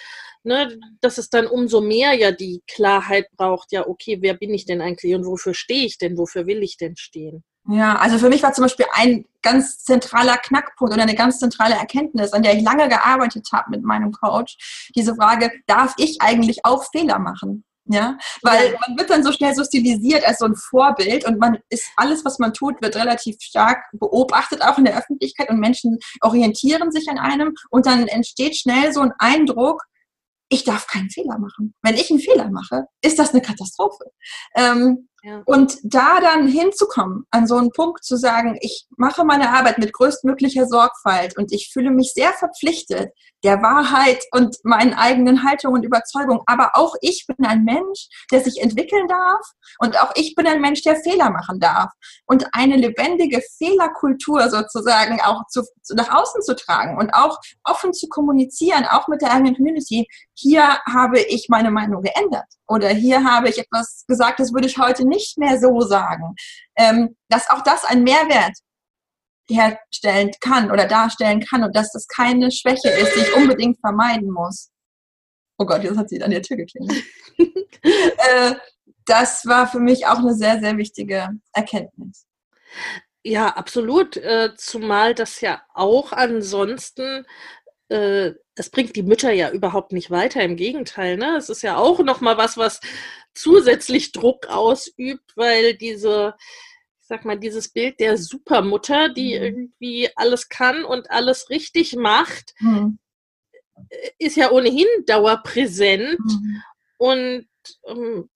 ne? 0.44 0.80
dass 1.02 1.18
es 1.18 1.30
dann 1.30 1.48
umso 1.48 1.82
mehr 1.82 2.14
ja 2.14 2.32
die 2.32 2.62
Klarheit 2.68 3.28
braucht, 3.36 3.72
ja, 3.72 3.88
okay, 3.88 4.18
wer 4.22 4.36
bin 4.36 4.54
ich 4.54 4.66
denn 4.66 4.82
eigentlich 4.82 5.16
und 5.16 5.26
wofür 5.26 5.54
stehe 5.54 5.86
ich 5.86 5.98
denn, 5.98 6.18
wofür 6.18 6.46
will 6.46 6.62
ich 6.64 6.78
denn 6.78 6.96
stehen? 6.98 7.44
Ja, 7.70 7.98
also 7.98 8.18
für 8.18 8.30
mich 8.30 8.44
war 8.44 8.54
zum 8.54 8.64
Beispiel 8.64 8.86
ein 8.94 9.26
ganz 9.42 9.84
zentraler 9.84 10.38
Knackpunkt 10.38 10.94
oder 10.94 11.04
eine 11.04 11.16
ganz 11.16 11.40
zentrale 11.40 11.76
Erkenntnis, 11.76 12.32
an 12.34 12.44
der 12.44 12.56
ich 12.56 12.64
lange 12.64 12.88
gearbeitet 12.88 13.48
habe 13.52 13.72
mit 13.72 13.84
meinem 13.84 14.12
Coach, 14.12 14.90
diese 14.96 15.16
Frage, 15.16 15.52
darf 15.68 15.94
ich 15.98 16.22
eigentlich 16.22 16.64
auch 16.64 16.86
Fehler 16.92 17.20
machen? 17.20 17.66
Ja, 17.90 18.18
weil 18.42 18.74
ja. 18.74 18.80
man 18.86 18.98
wird 18.98 19.10
dann 19.10 19.24
so 19.24 19.32
schnell 19.32 19.56
so 19.56 19.64
stilisiert 19.64 20.26
als 20.28 20.40
so 20.40 20.46
ein 20.46 20.56
Vorbild 20.56 21.26
und 21.26 21.40
man 21.40 21.58
ist, 21.70 21.90
alles, 21.96 22.26
was 22.26 22.38
man 22.38 22.54
tut, 22.54 22.82
wird 22.82 22.98
relativ 22.98 23.38
stark 23.40 23.86
beobachtet, 23.94 24.62
auch 24.62 24.78
in 24.78 24.84
der 24.84 24.98
Öffentlichkeit 24.98 25.50
und 25.50 25.60
Menschen 25.60 25.98
orientieren 26.22 26.92
sich 26.92 27.08
an 27.10 27.18
einem 27.18 27.54
und 27.70 27.86
dann 27.86 28.08
entsteht 28.08 28.58
schnell 28.58 28.92
so 28.92 29.00
ein 29.02 29.14
Eindruck, 29.20 29.84
ich 30.50 30.64
darf 30.64 30.88
keinen 30.88 31.10
Fehler 31.10 31.38
machen. 31.40 31.76
Wenn 31.82 31.96
ich 31.96 32.10
einen 32.10 32.20
Fehler 32.20 32.50
mache, 32.50 32.86
ist 33.02 33.20
das 33.20 33.32
eine 33.32 33.42
Katastrophe. 33.42 34.06
Ähm, 34.56 35.08
Und 35.46 35.78
da 35.84 36.20
dann 36.22 36.48
hinzukommen, 36.48 37.26
an 37.32 37.48
so 37.48 37.58
einen 37.58 37.72
Punkt 37.72 38.04
zu 38.04 38.18
sagen, 38.18 38.58
ich 38.62 38.88
mache 38.98 39.26
meine 39.26 39.50
Arbeit 39.50 39.78
mit 39.78 39.92
größtmöglicher 39.92 40.68
Sorgfalt 40.68 41.38
und 41.38 41.52
ich 41.52 41.70
fühle 41.74 41.92
mich 41.92 42.14
sehr 42.14 42.34
verpflichtet 42.34 43.12
der 43.44 43.62
Wahrheit 43.62 44.24
und 44.32 44.58
meinen 44.64 44.94
eigenen 44.94 45.44
Haltungen 45.44 45.80
und 45.80 45.86
Überzeugungen. 45.86 46.42
Aber 46.46 46.72
auch 46.74 46.96
ich 47.02 47.26
bin 47.28 47.46
ein 47.46 47.64
Mensch, 47.64 48.10
der 48.32 48.42
sich 48.42 48.62
entwickeln 48.62 49.08
darf 49.08 49.46
und 49.80 50.00
auch 50.02 50.12
ich 50.16 50.36
bin 50.36 50.48
ein 50.48 50.62
Mensch, 50.62 50.82
der 50.82 50.96
Fehler 50.98 51.30
machen 51.30 51.60
darf. 51.60 51.92
Und 52.26 52.48
eine 52.52 52.78
lebendige 52.78 53.42
Fehlerkultur 53.58 54.50
sozusagen 54.50 55.22
auch 55.22 55.46
zu, 55.48 55.64
nach 55.94 56.14
außen 56.14 56.42
zu 56.42 56.56
tragen 56.56 56.98
und 56.98 57.12
auch 57.14 57.38
offen 57.64 57.94
zu 57.94 58.08
kommunizieren, 58.08 58.86
auch 58.86 59.08
mit 59.08 59.22
der 59.22 59.32
eigenen 59.32 59.56
Community. 59.56 60.08
Hier 60.34 60.80
habe 60.92 61.20
ich 61.20 61.48
meine 61.50 61.72
Meinung 61.72 62.02
geändert 62.02 62.46
oder 62.68 62.90
hier 62.90 63.24
habe 63.24 63.50
ich 63.50 63.60
etwas 63.60 64.04
gesagt, 64.08 64.40
das 64.40 64.54
würde 64.54 64.68
ich 64.68 64.78
heute 64.78 65.07
nicht 65.08 65.38
mehr 65.38 65.60
so 65.60 65.82
sagen, 65.82 66.36
ähm, 66.76 67.16
dass 67.30 67.50
auch 67.50 67.64
das 67.64 67.86
ein 67.86 68.04
Mehrwert 68.04 68.54
herstellen 69.50 70.32
kann 70.42 70.72
oder 70.72 70.88
darstellen 70.88 71.40
kann 71.40 71.64
und 71.64 71.76
dass 71.76 71.92
das 71.92 72.08
keine 72.08 72.52
Schwäche 72.52 72.90
ist, 72.90 73.16
die 73.16 73.22
ich 73.22 73.36
unbedingt 73.36 73.80
vermeiden 73.80 74.32
muss. 74.32 74.72
Oh 75.58 75.66
Gott, 75.66 75.84
jetzt 75.84 75.98
hat 75.98 76.10
sie 76.10 76.22
an 76.22 76.32
der 76.32 76.42
Tür 76.42 76.58
geklingelt. 76.58 77.04
äh, 77.38 78.56
das 79.06 79.46
war 79.46 79.68
für 79.68 79.80
mich 79.80 80.06
auch 80.06 80.20
eine 80.20 80.36
sehr, 80.36 80.60
sehr 80.60 80.78
wichtige 80.78 81.30
Erkenntnis. 81.54 82.26
Ja, 83.24 83.48
absolut. 83.48 84.18
Äh, 84.18 84.52
zumal 84.58 85.16
das 85.16 85.42
ja 85.42 85.62
auch 85.74 86.12
ansonsten 86.12 87.26
äh, 87.90 88.34
es 88.56 88.70
bringt 88.70 88.96
die 88.96 89.04
Mütter 89.04 89.32
ja 89.32 89.52
überhaupt 89.52 89.92
nicht 89.92 90.12
weiter. 90.12 90.42
Im 90.44 90.56
Gegenteil, 90.56 91.18
ne? 91.18 91.38
Es 91.38 91.50
ist 91.50 91.62
ja 91.62 91.78
auch 91.78 92.00
noch 92.00 92.22
mal 92.22 92.38
was, 92.38 92.58
was 92.58 92.82
zusätzlich 93.34 94.12
Druck 94.12 94.48
ausübt, 94.48 95.34
weil 95.36 95.76
diese, 95.76 96.36
ich 97.00 97.08
sag 97.08 97.24
mal, 97.24 97.40
dieses 97.40 97.70
Bild 97.70 98.00
der 98.00 98.18
Supermutter, 98.18 99.10
die 99.10 99.38
mhm. 99.38 99.44
irgendwie 99.44 100.10
alles 100.16 100.50
kann 100.50 100.84
und 100.84 101.10
alles 101.12 101.50
richtig 101.50 101.96
macht, 101.96 102.54
mhm. 102.60 103.00
ist 104.18 104.36
ja 104.36 104.52
ohnehin 104.52 104.88
dauerpräsent 105.06 106.20
mhm. 106.20 106.64
und 106.98 107.48
ähm, 107.86 108.30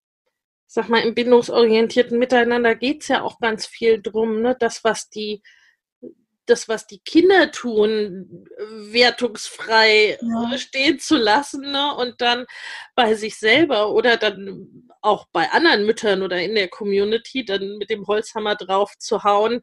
sag 0.68 0.88
mal, 0.88 1.02
im 1.02 1.16
bindungsorientierten 1.16 2.18
Miteinander 2.18 2.76
geht 2.76 3.02
es 3.02 3.10
ja 3.10 3.24
auch 3.24 3.40
ganz 3.40 3.66
viel 3.66 4.02
drum, 4.02 4.42
ne? 4.42 4.56
das, 4.58 4.84
was 4.86 5.10
die 5.10 5.42
das, 6.52 6.68
was 6.68 6.86
die 6.86 7.00
Kinder 7.00 7.52
tun, 7.52 8.46
wertungsfrei 8.58 10.18
ja. 10.22 10.58
stehen 10.58 11.00
zu 11.00 11.16
lassen 11.16 11.62
ne? 11.62 11.96
und 11.96 12.22
dann 12.22 12.46
bei 12.96 13.16
sich 13.16 13.38
selber 13.38 13.92
oder 13.92 14.18
dann 14.18 14.88
auch 15.02 15.26
bei 15.32 15.50
anderen 15.52 15.86
Müttern 15.86 16.22
oder 16.22 16.42
in 16.42 16.54
der 16.54 16.68
Community 16.68 17.44
dann 17.44 17.78
mit 17.78 17.90
dem 17.90 18.06
Holzhammer 18.06 18.56
drauf 18.56 18.94
zu 19.00 19.24
hauen, 19.24 19.62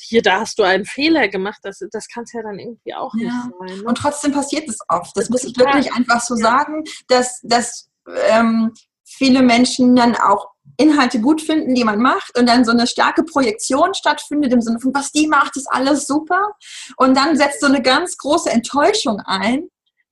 hier, 0.00 0.22
da 0.22 0.40
hast 0.40 0.58
du 0.58 0.62
einen 0.62 0.84
Fehler 0.86 1.28
gemacht, 1.28 1.58
das, 1.62 1.80
das 1.90 2.08
kann 2.08 2.24
es 2.24 2.32
ja 2.32 2.42
dann 2.42 2.58
irgendwie 2.58 2.94
auch 2.94 3.14
ja. 3.14 3.24
nicht 3.24 3.34
sein. 3.58 3.78
Ne? 3.78 3.84
Und 3.84 3.98
trotzdem 3.98 4.32
passiert 4.32 4.68
es 4.68 4.78
oft. 4.88 5.16
Das, 5.16 5.24
das 5.24 5.30
muss 5.30 5.44
ich 5.44 5.56
wirklich 5.58 5.92
einfach 5.92 6.20
so 6.20 6.34
ja. 6.36 6.40
sagen, 6.40 6.84
dass, 7.08 7.40
dass 7.42 7.90
ähm, 8.30 8.72
viele 9.04 9.42
Menschen 9.42 9.96
dann 9.96 10.16
auch 10.16 10.46
Inhalte 10.76 11.20
gut 11.20 11.40
finden, 11.40 11.74
die 11.74 11.84
man 11.84 12.00
macht 12.00 12.38
und 12.38 12.48
dann 12.48 12.64
so 12.64 12.72
eine 12.72 12.86
starke 12.86 13.24
Projektion 13.24 13.94
stattfindet 13.94 14.52
im 14.52 14.60
Sinne 14.60 14.80
von, 14.80 14.94
was 14.94 15.12
die 15.12 15.26
macht, 15.26 15.56
ist 15.56 15.68
alles 15.70 16.06
super. 16.06 16.52
Und 16.96 17.16
dann 17.16 17.36
setzt 17.36 17.60
so 17.60 17.66
eine 17.66 17.82
ganz 17.82 18.16
große 18.16 18.50
Enttäuschung 18.50 19.20
ein, 19.24 19.68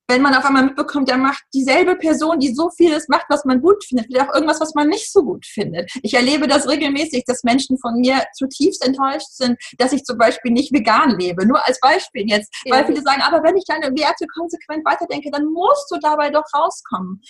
wenn 0.08 0.22
man 0.22 0.34
auf 0.34 0.44
einmal 0.44 0.64
mitbekommt, 0.64 1.10
da 1.10 1.16
macht 1.16 1.42
dieselbe 1.52 1.96
Person, 1.96 2.38
die 2.38 2.54
so 2.54 2.70
vieles 2.70 3.08
macht, 3.08 3.26
was 3.28 3.44
man 3.44 3.60
gut 3.60 3.84
findet, 3.84 4.06
vielleicht 4.06 4.30
auch 4.30 4.34
irgendwas, 4.34 4.60
was 4.60 4.74
man 4.74 4.88
nicht 4.88 5.12
so 5.12 5.24
gut 5.24 5.44
findet. 5.44 5.90
Ich 6.02 6.14
erlebe 6.14 6.46
das 6.46 6.68
regelmäßig, 6.68 7.24
dass 7.26 7.42
Menschen 7.42 7.76
von 7.78 7.98
mir 7.98 8.24
zutiefst 8.34 8.84
enttäuscht 8.86 9.32
sind, 9.32 9.58
dass 9.78 9.92
ich 9.92 10.04
zum 10.04 10.16
Beispiel 10.16 10.52
nicht 10.52 10.72
vegan 10.72 11.18
lebe. 11.18 11.46
Nur 11.46 11.66
als 11.66 11.80
Beispiel 11.80 12.24
jetzt, 12.28 12.54
ja. 12.64 12.74
weil 12.74 12.86
viele 12.86 13.02
sagen, 13.02 13.22
aber 13.22 13.42
wenn 13.42 13.56
ich 13.56 13.64
deine 13.66 13.88
Werte 13.96 14.26
konsequent 14.32 14.84
weiterdenke, 14.84 15.30
dann 15.30 15.46
musst 15.46 15.90
du 15.90 15.98
dabei 16.00 16.30
doch 16.30 16.44
rauskommen. 16.54 17.20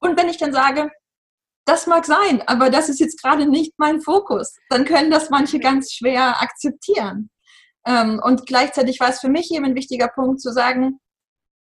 Und 0.00 0.18
wenn 0.18 0.28
ich 0.28 0.38
dann 0.38 0.52
sage, 0.52 0.90
das 1.64 1.86
mag 1.86 2.04
sein, 2.04 2.42
aber 2.46 2.70
das 2.70 2.88
ist 2.88 3.00
jetzt 3.00 3.22
gerade 3.22 3.46
nicht 3.46 3.72
mein 3.78 4.00
Fokus. 4.00 4.56
Dann 4.68 4.84
können 4.84 5.10
das 5.10 5.30
manche 5.30 5.58
ganz 5.58 5.92
schwer 5.92 6.42
akzeptieren. 6.42 7.30
Ähm, 7.86 8.20
und 8.22 8.46
gleichzeitig 8.46 9.00
war 9.00 9.10
es 9.10 9.20
für 9.20 9.28
mich 9.28 9.50
eben 9.52 9.64
ein 9.64 9.74
wichtiger 9.74 10.08
Punkt 10.08 10.40
zu 10.40 10.52
sagen, 10.52 11.00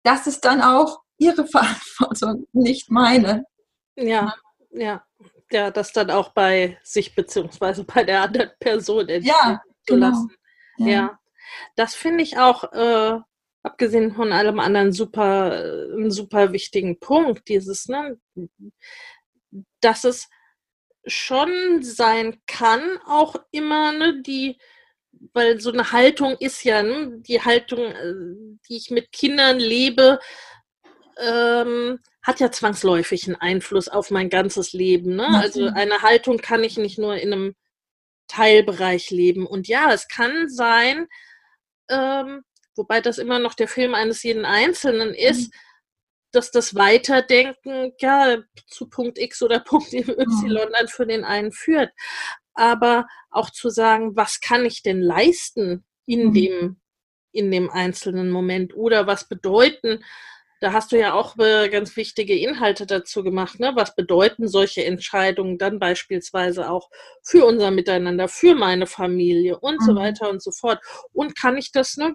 das 0.03 0.27
ist 0.27 0.45
dann 0.45 0.63
auch 0.63 1.01
ihre 1.19 1.47
Verantwortung, 1.47 2.47
nicht 2.53 2.91
meine. 2.91 3.45
Ja, 3.97 4.35
ja, 4.71 5.05
ja, 5.51 5.71
das 5.71 5.93
dann 5.93 6.11
auch 6.11 6.33
bei 6.33 6.79
sich 6.83 7.15
beziehungsweise 7.15 7.85
bei 7.85 8.05
der 8.05 8.23
anderen 8.23 8.51
Person 8.61 9.07
ja, 9.09 9.61
zu 9.87 9.95
genau. 9.95 10.09
lassen. 10.09 10.31
Ja. 10.79 10.87
ja. 10.87 11.19
das 11.77 11.95
finde 11.95 12.23
ich 12.23 12.39
auch, 12.39 12.73
äh, 12.73 13.19
abgesehen 13.63 14.15
von 14.15 14.33
allem 14.33 14.61
anderen, 14.61 14.93
super, 14.93 15.65
äh, 15.65 15.93
einen 15.93 16.11
super 16.11 16.53
wichtigen 16.53 16.99
Punkt. 16.99 17.49
Dieses, 17.49 17.89
ne, 17.89 18.19
dass 19.81 20.05
es 20.05 20.29
schon 21.07 21.83
sein 21.83 22.41
kann, 22.47 22.99
auch 23.07 23.37
immer, 23.51 23.93
ne, 23.93 24.23
die, 24.23 24.59
weil 25.33 25.61
so 25.61 25.73
eine 25.73 25.93
Haltung 25.93 26.37
ist 26.39 26.63
ja, 26.65 26.83
ne, 26.83 27.19
die 27.21 27.41
Haltung, 27.43 27.81
äh, 27.81 28.15
die 28.69 28.77
ich 28.77 28.91
mit 28.91 29.13
Kindern 29.13 29.59
lebe, 29.59 30.19
ähm, 31.19 31.99
hat 32.23 32.41
ja 32.41 32.51
zwangsläufig 32.51 33.27
einen 33.27 33.37
Einfluss 33.37 33.89
auf 33.89 34.11
mein 34.11 34.29
ganzes 34.29 34.73
Leben. 34.73 35.17
Ne? 35.17 35.27
Also 35.27 35.67
eine 35.67 36.03
Haltung 36.03 36.37
kann 36.37 36.63
ich 36.63 36.77
nicht 36.77 36.99
nur 36.99 37.17
in 37.17 37.33
einem 37.33 37.55
Teilbereich 38.29 39.11
leben. 39.11 39.47
Und 39.47 39.69
ja, 39.69 39.93
es 39.93 40.07
kann 40.07 40.49
sein, 40.49 41.07
ähm, 41.89 42.43
wobei 42.77 43.01
das 43.01 43.19
immer 43.19 43.39
noch 43.39 43.55
der 43.55 43.69
Film 43.69 43.95
eines 43.95 44.23
jeden 44.23 44.45
Einzelnen 44.45 45.15
ist, 45.15 45.53
mhm 45.53 45.61
dass 46.33 46.51
das 46.51 46.75
Weiterdenken 46.75 47.93
ja 48.01 48.39
zu 48.67 48.89
Punkt 48.89 49.19
X 49.19 49.43
oder 49.43 49.61
Punkt 49.65 49.93
Y 49.93 50.25
mhm. 50.27 50.73
dann 50.73 50.89
für 50.89 51.07
den 51.07 51.25
einen 51.25 51.53
führt. 51.53 51.91
Aber 52.55 53.07
auch 53.31 53.51
zu 53.51 53.71
sagen, 53.71 54.17
was 54.17 54.41
kann 54.41 54.65
ich 54.65 54.83
denn 54.83 55.01
leisten 55.01 55.85
in 56.07 56.29
mhm. 56.29 56.35
dem, 56.35 56.81
in 57.33 57.51
dem 57.51 57.71
einzelnen 57.71 58.31
Moment 58.31 58.75
oder 58.75 59.07
was 59.07 59.29
bedeuten, 59.29 60.05
da 60.61 60.75
hast 60.75 60.93
du 60.93 60.99
ja 60.99 61.15
auch 61.15 61.39
äh, 61.39 61.71
ganz 61.71 61.97
wichtige 61.97 62.39
Inhalte 62.39 62.85
dazu 62.85 63.23
gemacht. 63.23 63.59
Ne? 63.61 63.73
Was 63.75 63.95
bedeuten 63.95 64.47
solche 64.47 64.85
Entscheidungen 64.85 65.57
dann 65.57 65.79
beispielsweise 65.79 66.71
auch 66.71 66.91
für 67.23 67.47
unser 67.47 67.71
Miteinander, 67.71 68.29
für 68.29 68.55
meine 68.55 68.87
Familie 68.87 69.59
und 69.59 69.81
mhm. 69.81 69.85
so 69.85 69.95
weiter 69.95 70.29
und 70.29 70.43
so 70.43 70.53
fort? 70.53 70.79
Und 71.13 71.35
kann 71.35 71.57
ich 71.57 71.73
das, 71.73 71.97
ne, 71.97 72.15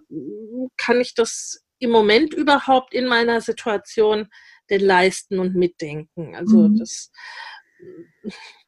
kann 0.78 1.02
ich 1.02 1.16
das 1.16 1.65
im 1.80 1.92
Moment 1.92 2.34
überhaupt 2.34 2.94
in 2.94 3.06
meiner 3.08 3.42
Situation 3.42 4.30
denn 4.70 4.82
leisten 4.82 5.40
und 5.40 5.56
mitdenken? 5.56 6.36
Also 6.36 6.58
mhm. 6.58 6.80
das, 6.80 7.12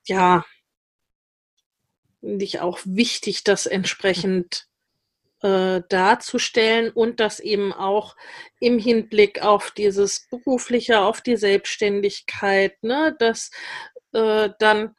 ja, 0.06 0.46
finde 2.20 2.46
ich 2.46 2.60
auch 2.60 2.80
wichtig, 2.84 3.44
das 3.44 3.66
entsprechend 3.66 4.68
äh, 5.42 5.82
darzustellen 5.90 6.92
und 6.92 7.20
das 7.20 7.40
eben 7.40 7.72
auch 7.74 8.16
im 8.60 8.80
Hinblick 8.80 9.44
auf 9.44 9.72
dieses 9.72 10.28
berufliche, 10.30 11.02
auf 11.02 11.22
die 11.22 11.38
Selbstständigkeit, 11.38 12.82
ne, 12.84 13.16
dass 13.20 13.52
äh, 14.14 14.50
dann 14.60 14.96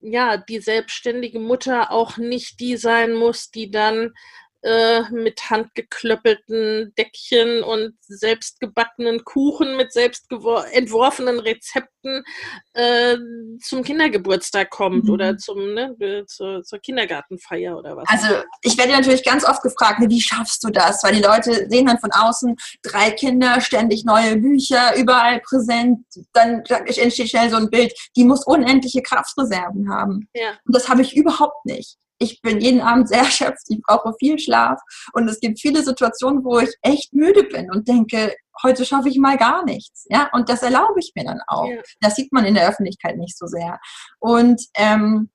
ja 0.00 0.36
die 0.36 0.60
selbstständige 0.60 1.40
Mutter 1.40 1.90
auch 1.90 2.16
nicht 2.16 2.60
die 2.60 2.76
sein 2.76 3.12
muss, 3.12 3.50
die 3.50 3.70
dann 3.70 4.14
äh, 4.62 5.02
mit 5.10 5.50
handgeklöppelten 5.50 6.92
Deckchen 6.98 7.62
und 7.62 7.94
selbstgebackenen 8.00 9.24
Kuchen 9.24 9.76
mit 9.76 9.92
selbst 9.92 10.26
entworfenen 10.72 11.38
Rezepten 11.38 12.24
äh, 12.72 13.16
zum 13.62 13.82
Kindergeburtstag 13.82 14.70
kommt 14.70 15.04
mhm. 15.04 15.10
oder 15.10 15.36
zum, 15.36 15.74
ne, 15.74 15.94
zur, 16.26 16.62
zur, 16.62 16.78
Kindergartenfeier 16.78 17.76
oder 17.76 17.96
was. 17.96 18.04
Also 18.08 18.42
ich 18.62 18.76
werde 18.78 18.92
natürlich 18.92 19.24
ganz 19.24 19.44
oft 19.44 19.62
gefragt, 19.62 20.00
wie 20.00 20.20
schaffst 20.20 20.64
du 20.64 20.70
das? 20.70 21.02
Weil 21.04 21.14
die 21.14 21.22
Leute 21.22 21.68
sehen 21.68 21.86
dann 21.86 21.98
von 21.98 22.10
außen 22.12 22.56
drei 22.82 23.10
Kinder, 23.10 23.60
ständig 23.60 24.04
neue 24.04 24.36
Bücher, 24.36 24.96
überall 24.96 25.40
präsent. 25.40 26.00
Dann 26.32 26.64
entsteht 26.64 27.30
schnell 27.30 27.50
so 27.50 27.56
ein 27.56 27.70
Bild, 27.70 27.92
die 28.16 28.24
muss 28.24 28.46
unendliche 28.46 29.02
Kraftreserven 29.02 29.90
haben. 29.90 30.28
Ja. 30.34 30.50
Und 30.64 30.74
das 30.74 30.88
habe 30.88 31.02
ich 31.02 31.16
überhaupt 31.16 31.64
nicht 31.66 31.98
ich 32.18 32.40
bin 32.42 32.60
jeden 32.60 32.80
Abend 32.80 33.08
sehr 33.08 33.18
erschöpft, 33.24 33.66
ich 33.68 33.80
brauche 33.82 34.14
viel 34.18 34.38
Schlaf 34.38 34.80
und 35.12 35.28
es 35.28 35.40
gibt 35.40 35.60
viele 35.60 35.82
Situationen, 35.82 36.44
wo 36.44 36.58
ich 36.58 36.74
echt 36.82 37.12
müde 37.12 37.44
bin 37.44 37.70
und 37.70 37.88
denke, 37.88 38.34
heute 38.62 38.84
schaffe 38.84 39.08
ich 39.08 39.18
mal 39.18 39.36
gar 39.36 39.64
nichts. 39.64 40.06
Ja, 40.08 40.30
und 40.32 40.48
das 40.48 40.62
erlaube 40.62 40.98
ich 40.98 41.12
mir 41.14 41.24
dann 41.24 41.40
auch. 41.46 41.66
Ja. 41.66 41.80
Das 42.00 42.16
sieht 42.16 42.32
man 42.32 42.44
in 42.44 42.54
der 42.54 42.68
Öffentlichkeit 42.68 43.16
nicht 43.16 43.36
so 43.36 43.46
sehr. 43.46 43.78
Und 44.18 44.62
ähm, 44.74 45.30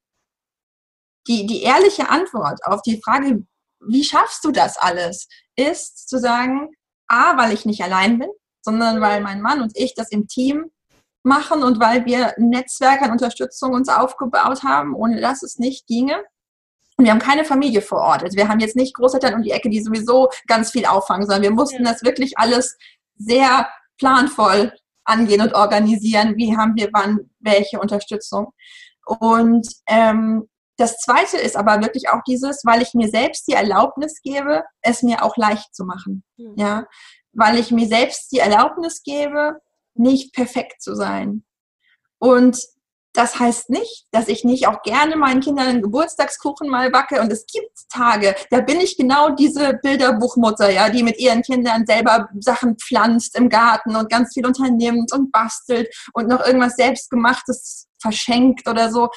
die, 1.27 1.45
die 1.45 1.63
ehrliche 1.63 2.09
Antwort 2.09 2.59
auf 2.65 2.81
die 2.81 3.01
Frage, 3.03 3.45
wie 3.79 4.03
schaffst 4.03 4.43
du 4.43 4.51
das 4.51 4.77
alles, 4.77 5.27
ist 5.55 6.09
zu 6.09 6.17
sagen, 6.17 6.69
A, 7.07 7.37
weil 7.37 7.53
ich 7.53 7.65
nicht 7.65 7.83
allein 7.83 8.19
bin, 8.19 8.29
sondern 8.63 9.01
weil 9.01 9.21
mein 9.21 9.41
Mann 9.41 9.61
und 9.61 9.71
ich 9.75 9.93
das 9.95 10.11
im 10.11 10.27
Team 10.27 10.71
machen 11.23 11.63
und 11.63 11.79
weil 11.79 12.05
wir 12.05 12.37
ein 12.37 12.49
Netzwerk 12.49 13.01
an 13.01 13.11
Unterstützung 13.11 13.73
uns 13.73 13.89
aufgebaut 13.89 14.63
haben, 14.63 14.95
ohne 14.95 15.21
dass 15.21 15.43
es 15.43 15.59
nicht 15.59 15.87
ginge. 15.87 16.23
Und 16.97 17.06
wir 17.06 17.12
haben 17.12 17.19
keine 17.19 17.45
Familie 17.45 17.82
vor 17.82 17.99
Ort. 17.99 18.23
Also 18.23 18.38
wir 18.38 18.47
haben 18.47 18.60
jetzt 18.60 18.75
nicht 18.75 18.93
Großeltern 18.95 19.34
um 19.36 19.43
die 19.43 19.51
Ecke, 19.51 19.69
die 19.69 19.82
sowieso 19.82 20.30
ganz 20.47 20.71
viel 20.71 20.86
auffangen, 20.86 21.25
sondern 21.25 21.43
wir 21.43 21.51
mussten 21.51 21.84
das 21.84 22.04
wirklich 22.04 22.38
alles 22.38 22.77
sehr 23.15 23.67
planvoll 23.97 24.73
angehen 25.04 25.41
und 25.41 25.54
organisieren. 25.54 26.36
Wie 26.38 26.56
haben 26.56 26.75
wir 26.75 26.89
wann 26.93 27.32
welche 27.39 27.80
Unterstützung? 27.80 28.54
Und 29.06 29.67
ähm, 29.88 30.47
das 30.77 30.97
Zweite 30.97 31.38
ist 31.38 31.56
aber 31.56 31.82
wirklich 31.82 32.10
auch 32.10 32.21
dieses, 32.27 32.63
weil 32.65 32.82
ich 32.82 32.93
mir 32.93 33.10
selbst 33.10 33.47
die 33.47 33.54
Erlaubnis 33.54 34.21
gebe, 34.21 34.63
es 34.82 35.04
mir 35.04 35.23
auch 35.23 35.38
leicht 35.38 35.75
zu 35.75 35.86
machen. 35.86 36.23
Mhm. 36.38 36.54
Ja, 36.56 36.88
weil 37.34 37.60
ich 37.60 37.71
mir 37.71 37.88
selbst 37.88 38.32
die 38.32 38.39
Erlaubnis 38.39 39.04
gebe, 39.04 39.60
nicht 39.93 40.34
perfekt 40.34 40.82
zu 40.82 40.95
sein. 40.95 41.43
Und 42.19 42.60
das 43.13 43.39
heißt 43.39 43.69
nicht, 43.69 44.08
dass 44.12 44.28
ich 44.30 44.45
nicht 44.45 44.67
auch 44.67 44.82
gerne 44.84 45.17
meinen 45.17 45.41
Kindern 45.41 45.67
einen 45.67 45.82
Geburtstagskuchen 45.82 46.69
mal 46.69 46.89
backe. 46.91 47.19
Und 47.19 47.32
es 47.32 47.45
gibt 47.45 47.71
Tage, 47.89 48.36
da 48.50 48.62
bin 48.62 48.80
ich 48.80 48.97
genau 48.97 49.32
diese 49.32 49.74
Bilderbuchmutter, 49.84 50.71
ja, 50.71 50.89
die 50.89 51.04
mit 51.04 51.19
ihren 51.19 51.41
Kindern 51.41 51.86
selber 51.86 52.30
Sachen 52.39 52.78
pflanzt 52.78 53.36
im 53.38 53.50
Garten 53.50 53.95
und 53.95 54.10
ganz 54.10 54.34
viel 54.34 54.45
unternimmt 54.45 55.12
und 55.13 55.32
bastelt 55.32 55.93
und 56.13 56.30
noch 56.30 56.45
irgendwas 56.45 56.76
selbstgemachtes 56.76 57.88
verschenkt 58.02 58.67
oder 58.67 58.91
so. 58.91 59.10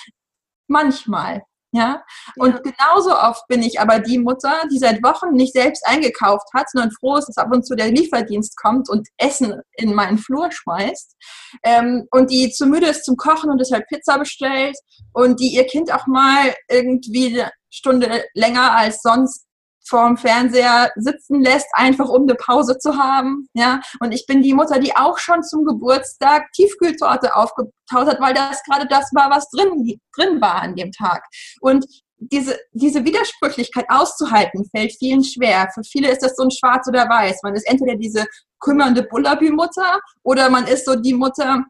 Manchmal. 0.66 1.42
Ja? 1.74 2.04
Und 2.36 2.52
ja. 2.52 2.60
genauso 2.60 3.18
oft 3.18 3.48
bin 3.48 3.60
ich 3.60 3.80
aber 3.80 3.98
die 3.98 4.18
Mutter, 4.18 4.62
die 4.70 4.78
seit 4.78 5.02
Wochen 5.02 5.34
nicht 5.34 5.54
selbst 5.54 5.84
eingekauft 5.84 6.46
hat, 6.54 6.70
sondern 6.70 6.92
froh 6.92 7.16
ist, 7.16 7.26
dass 7.26 7.36
ab 7.36 7.52
und 7.52 7.66
zu 7.66 7.74
der 7.74 7.90
Lieferdienst 7.90 8.56
kommt 8.56 8.88
und 8.88 9.08
Essen 9.16 9.60
in 9.72 9.92
meinen 9.92 10.18
Flur 10.18 10.52
schmeißt. 10.52 11.16
Ähm, 11.64 12.06
und 12.12 12.30
die 12.30 12.52
zu 12.52 12.66
müde 12.66 12.86
ist 12.86 13.04
zum 13.04 13.16
Kochen 13.16 13.50
und 13.50 13.58
deshalb 13.58 13.88
Pizza 13.88 14.20
bestellt 14.20 14.76
und 15.12 15.40
die 15.40 15.48
ihr 15.48 15.66
Kind 15.66 15.92
auch 15.92 16.06
mal 16.06 16.54
irgendwie 16.70 17.40
eine 17.40 17.50
Stunde 17.70 18.24
länger 18.34 18.70
als 18.76 19.02
sonst 19.02 19.44
vorm 19.86 20.16
Fernseher 20.16 20.92
sitzen 20.96 21.40
lässt, 21.40 21.66
einfach 21.72 22.08
um 22.08 22.22
eine 22.22 22.34
Pause 22.34 22.78
zu 22.78 22.96
haben. 22.96 23.48
Ja, 23.54 23.80
und 24.00 24.12
ich 24.12 24.26
bin 24.26 24.42
die 24.42 24.54
Mutter, 24.54 24.78
die 24.78 24.96
auch 24.96 25.18
schon 25.18 25.42
zum 25.42 25.64
Geburtstag 25.64 26.50
Tiefkühltorte 26.52 27.36
aufgetaut 27.36 27.72
hat, 28.06 28.20
weil 28.20 28.34
das 28.34 28.62
gerade 28.64 28.86
das 28.88 29.10
war, 29.14 29.30
was 29.30 29.48
drin, 29.50 29.98
drin 30.16 30.40
war 30.40 30.62
an 30.62 30.74
dem 30.74 30.92
Tag. 30.92 31.24
Und 31.60 31.84
diese, 32.16 32.58
diese 32.72 33.04
Widersprüchlichkeit 33.04 33.86
auszuhalten, 33.88 34.64
fällt 34.70 34.92
vielen 34.98 35.24
schwer. 35.24 35.68
Für 35.74 35.82
viele 35.82 36.10
ist 36.10 36.22
das 36.22 36.36
so 36.36 36.44
ein 36.44 36.50
Schwarz 36.50 36.88
oder 36.88 37.08
Weiß. 37.08 37.40
Man 37.42 37.54
ist 37.54 37.68
entweder 37.68 37.96
diese 37.96 38.26
kümmernde 38.60 39.02
Bullaby-Mutter 39.02 40.00
oder 40.22 40.48
man 40.48 40.66
ist 40.66 40.86
so 40.86 40.94
die 40.94 41.14
Mutter, 41.14 41.64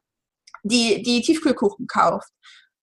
die, 0.62 1.02
die 1.02 1.22
Tiefkühlkuchen 1.22 1.86
kauft. 1.86 2.28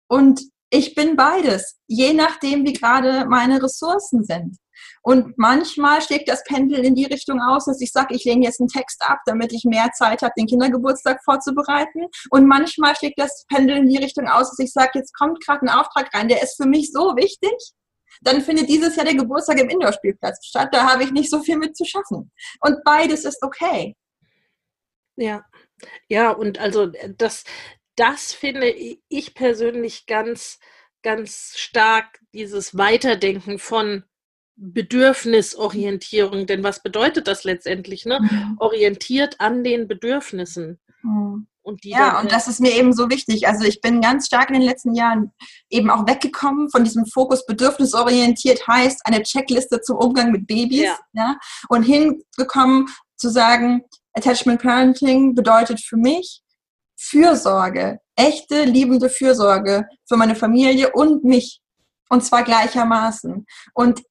Und 0.07 0.41
ich 0.69 0.95
bin 0.95 1.15
beides, 1.15 1.77
je 1.87 2.13
nachdem, 2.13 2.65
wie 2.65 2.73
gerade 2.73 3.25
meine 3.27 3.61
Ressourcen 3.61 4.23
sind. 4.23 4.57
Und 5.01 5.37
manchmal 5.37 6.01
schlägt 6.01 6.29
das 6.29 6.43
Pendel 6.43 6.83
in 6.85 6.95
die 6.95 7.05
Richtung 7.05 7.39
aus, 7.41 7.65
dass 7.65 7.81
ich 7.81 7.91
sage, 7.91 8.15
ich 8.15 8.23
lehne 8.25 8.45
jetzt 8.45 8.59
einen 8.59 8.69
Text 8.69 9.01
ab, 9.07 9.19
damit 9.25 9.53
ich 9.53 9.63
mehr 9.63 9.91
Zeit 9.93 10.21
habe, 10.21 10.33
den 10.37 10.47
Kindergeburtstag 10.47 11.23
vorzubereiten. 11.23 12.07
Und 12.29 12.47
manchmal 12.47 12.95
schlägt 12.95 13.19
das 13.19 13.45
Pendel 13.47 13.77
in 13.77 13.87
die 13.87 13.97
Richtung 13.97 14.27
aus, 14.27 14.49
dass 14.49 14.59
ich 14.59 14.71
sage, 14.71 14.91
jetzt 14.95 15.13
kommt 15.13 15.43
gerade 15.45 15.65
ein 15.65 15.69
Auftrag 15.69 16.13
rein, 16.13 16.27
der 16.27 16.41
ist 16.41 16.57
für 16.57 16.67
mich 16.67 16.91
so 16.91 17.15
wichtig. 17.15 17.51
Dann 18.21 18.41
findet 18.41 18.69
dieses 18.69 18.95
Jahr 18.95 19.05
der 19.05 19.15
Geburtstag 19.15 19.59
im 19.59 19.69
Indoor-Spielplatz 19.69 20.45
statt. 20.45 20.69
Da 20.71 20.91
habe 20.91 21.03
ich 21.03 21.11
nicht 21.11 21.29
so 21.29 21.41
viel 21.41 21.57
mit 21.57 21.75
zu 21.75 21.85
schaffen. 21.85 22.31
Und 22.59 22.83
beides 22.83 23.25
ist 23.25 23.41
okay. 23.41 23.95
Ja, 25.15 25.43
ja, 26.07 26.31
und 26.31 26.59
also 26.59 26.91
das, 27.17 27.43
das 27.95 28.33
finde 28.33 28.69
ich 28.69 29.33
persönlich 29.33 30.05
ganz, 30.05 30.59
ganz 31.01 31.53
stark, 31.57 32.19
dieses 32.33 32.77
Weiterdenken 32.77 33.59
von 33.59 34.03
Bedürfnisorientierung. 34.61 36.45
Denn 36.45 36.63
was 36.63 36.83
bedeutet 36.83 37.27
das 37.27 37.43
letztendlich? 37.43 38.05
Ne? 38.05 38.19
Mhm. 38.21 38.57
Orientiert 38.59 39.39
an 39.39 39.63
den 39.63 39.87
Bedürfnissen. 39.87 40.79
Mhm. 41.01 41.47
Und 41.63 41.85
ja, 41.85 42.19
und 42.19 42.31
das 42.31 42.47
ist 42.47 42.59
mir 42.59 42.75
eben 42.75 42.91
so 42.91 43.09
wichtig. 43.09 43.47
Also 43.47 43.65
ich 43.65 43.81
bin 43.81 44.01
ganz 44.01 44.25
stark 44.25 44.49
in 44.49 44.55
den 44.55 44.63
letzten 44.63 44.95
Jahren 44.95 45.31
eben 45.69 45.91
auch 45.91 46.07
weggekommen 46.07 46.71
von 46.71 46.83
diesem 46.83 47.05
Fokus 47.05 47.45
bedürfnisorientiert 47.45 48.67
heißt 48.67 49.01
eine 49.05 49.21
Checkliste 49.21 49.81
zum 49.81 49.97
Umgang 49.97 50.31
mit 50.31 50.47
Babys. 50.47 50.81
Ja. 50.81 50.97
ja 51.13 51.35
und 51.69 51.83
hingekommen 51.83 52.87
zu 53.15 53.29
sagen, 53.29 53.83
Attachment 54.13 54.61
Parenting 54.61 55.35
bedeutet 55.35 55.79
für 55.79 55.97
mich 55.97 56.41
Fürsorge, 56.97 57.99
echte, 58.15 58.63
liebende 58.63 59.09
Fürsorge 59.09 59.87
für 60.07 60.17
meine 60.17 60.35
Familie 60.35 60.91
und 60.91 61.23
mich. 61.23 61.61
Und 62.09 62.25
zwar 62.25 62.43
gleichermaßen. 62.43 63.45
Und 63.73 64.01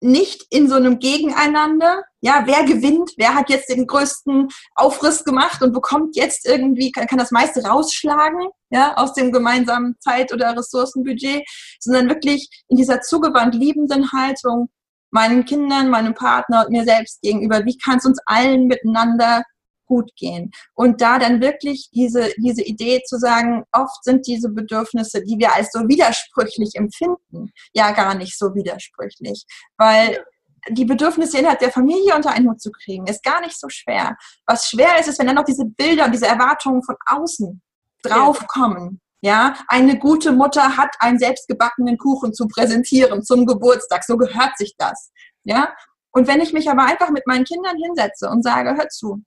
nicht 0.00 0.46
in 0.50 0.68
so 0.68 0.76
einem 0.76 0.98
Gegeneinander, 0.98 2.02
ja, 2.20 2.42
wer 2.46 2.64
gewinnt, 2.64 3.10
wer 3.16 3.34
hat 3.34 3.50
jetzt 3.50 3.68
den 3.68 3.86
größten 3.86 4.48
Aufriss 4.74 5.24
gemacht 5.24 5.62
und 5.62 5.72
bekommt 5.72 6.16
jetzt 6.16 6.46
irgendwie, 6.46 6.90
kann, 6.90 7.06
kann 7.06 7.18
das 7.18 7.30
meiste 7.30 7.64
rausschlagen, 7.64 8.48
ja, 8.70 8.96
aus 8.96 9.14
dem 9.14 9.32
gemeinsamen 9.32 9.96
Zeit- 10.00 10.32
oder 10.32 10.56
Ressourcenbudget, 10.56 11.42
sondern 11.80 12.08
wirklich 12.08 12.48
in 12.68 12.76
dieser 12.76 13.00
zugewandt 13.00 13.54
liebenden 13.54 14.10
Haltung 14.12 14.70
meinen 15.10 15.44
Kindern, 15.44 15.90
meinem 15.90 16.14
Partner 16.14 16.64
und 16.64 16.72
mir 16.72 16.84
selbst 16.84 17.20
gegenüber, 17.20 17.64
wie 17.64 17.76
kann 17.76 17.98
es 17.98 18.06
uns 18.06 18.20
allen 18.26 18.66
miteinander 18.66 19.42
gut 19.90 20.14
gehen. 20.16 20.52
Und 20.74 21.00
da 21.00 21.18
dann 21.18 21.40
wirklich 21.40 21.90
diese, 21.92 22.30
diese 22.38 22.62
Idee 22.62 23.02
zu 23.04 23.18
sagen, 23.18 23.64
oft 23.72 24.04
sind 24.04 24.26
diese 24.26 24.48
Bedürfnisse, 24.48 25.22
die 25.22 25.36
wir 25.38 25.54
als 25.54 25.72
so 25.72 25.80
widersprüchlich 25.80 26.70
empfinden, 26.74 27.50
ja 27.74 27.90
gar 27.90 28.14
nicht 28.14 28.38
so 28.38 28.54
widersprüchlich. 28.54 29.44
Weil 29.76 30.24
die 30.68 30.84
Bedürfnisse 30.84 31.38
innerhalb 31.38 31.58
der 31.58 31.72
Familie 31.72 32.14
unter 32.14 32.30
einen 32.30 32.48
Hut 32.48 32.60
zu 32.60 32.70
kriegen, 32.70 33.06
ist 33.06 33.24
gar 33.24 33.40
nicht 33.40 33.58
so 33.58 33.68
schwer. 33.68 34.16
Was 34.46 34.68
schwer 34.68 35.00
ist, 35.00 35.08
ist, 35.08 35.18
wenn 35.18 35.26
dann 35.26 35.36
noch 35.36 35.44
diese 35.44 35.64
Bilder 35.64 36.04
und 36.04 36.12
diese 36.12 36.26
Erwartungen 36.26 36.82
von 36.82 36.96
außen 37.06 37.60
draufkommen. 38.02 39.00
Ja, 39.22 39.54
eine 39.68 39.98
gute 39.98 40.32
Mutter 40.32 40.78
hat 40.78 40.94
einen 40.98 41.18
selbstgebackenen 41.18 41.98
Kuchen 41.98 42.32
zu 42.32 42.46
präsentieren 42.46 43.22
zum 43.22 43.44
Geburtstag. 43.44 44.04
So 44.04 44.16
gehört 44.16 44.56
sich 44.56 44.74
das. 44.78 45.10
Ja, 45.44 45.74
und 46.12 46.26
wenn 46.26 46.40
ich 46.40 46.52
mich 46.52 46.68
aber 46.70 46.84
einfach 46.84 47.10
mit 47.10 47.26
meinen 47.26 47.44
Kindern 47.44 47.76
hinsetze 47.76 48.28
und 48.28 48.42
sage, 48.42 48.76
hör 48.76 48.88
zu, 48.88 49.22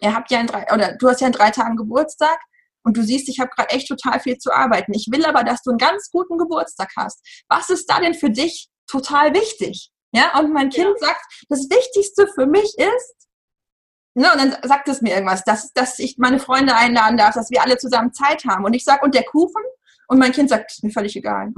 ihr 0.00 0.14
habt 0.14 0.30
ja 0.30 0.40
in 0.40 0.46
drei, 0.46 0.66
oder 0.72 0.96
du 0.96 1.08
hast 1.08 1.20
ja 1.20 1.26
in 1.26 1.32
drei 1.32 1.50
Tagen 1.50 1.76
Geburtstag 1.76 2.38
und 2.82 2.96
du 2.96 3.02
siehst, 3.02 3.28
ich 3.28 3.40
habe 3.40 3.50
gerade 3.54 3.70
echt 3.70 3.88
total 3.88 4.20
viel 4.20 4.38
zu 4.38 4.52
arbeiten. 4.52 4.92
Ich 4.94 5.08
will 5.10 5.24
aber, 5.24 5.44
dass 5.44 5.62
du 5.62 5.70
einen 5.70 5.78
ganz 5.78 6.10
guten 6.10 6.38
Geburtstag 6.38 6.90
hast. 6.96 7.20
Was 7.48 7.68
ist 7.70 7.86
da 7.86 8.00
denn 8.00 8.14
für 8.14 8.30
dich 8.30 8.68
total 8.86 9.34
wichtig? 9.34 9.90
Ja, 10.12 10.38
und 10.38 10.52
mein 10.52 10.70
Kind 10.70 10.96
ja. 11.00 11.06
sagt, 11.06 11.22
das 11.48 11.68
Wichtigste 11.70 12.26
für 12.34 12.46
mich 12.46 12.74
ist, 12.78 13.14
ne, 14.14 14.32
und 14.32 14.38
dann 14.38 14.56
sagt 14.68 14.88
es 14.88 15.02
mir 15.02 15.14
irgendwas, 15.14 15.44
dass, 15.44 15.72
dass 15.72 15.98
ich 15.98 16.16
meine 16.18 16.40
Freunde 16.40 16.74
einladen 16.74 17.16
darf, 17.16 17.34
dass 17.34 17.50
wir 17.50 17.62
alle 17.62 17.76
zusammen 17.76 18.12
Zeit 18.12 18.44
haben. 18.44 18.64
Und 18.64 18.74
ich 18.74 18.84
sage, 18.84 19.04
und 19.04 19.14
der 19.14 19.24
Kuchen? 19.24 19.62
Und 20.08 20.18
mein 20.18 20.32
Kind 20.32 20.48
sagt, 20.48 20.72
ist 20.72 20.82
mir 20.82 20.90
völlig 20.90 21.14
egal. 21.14 21.52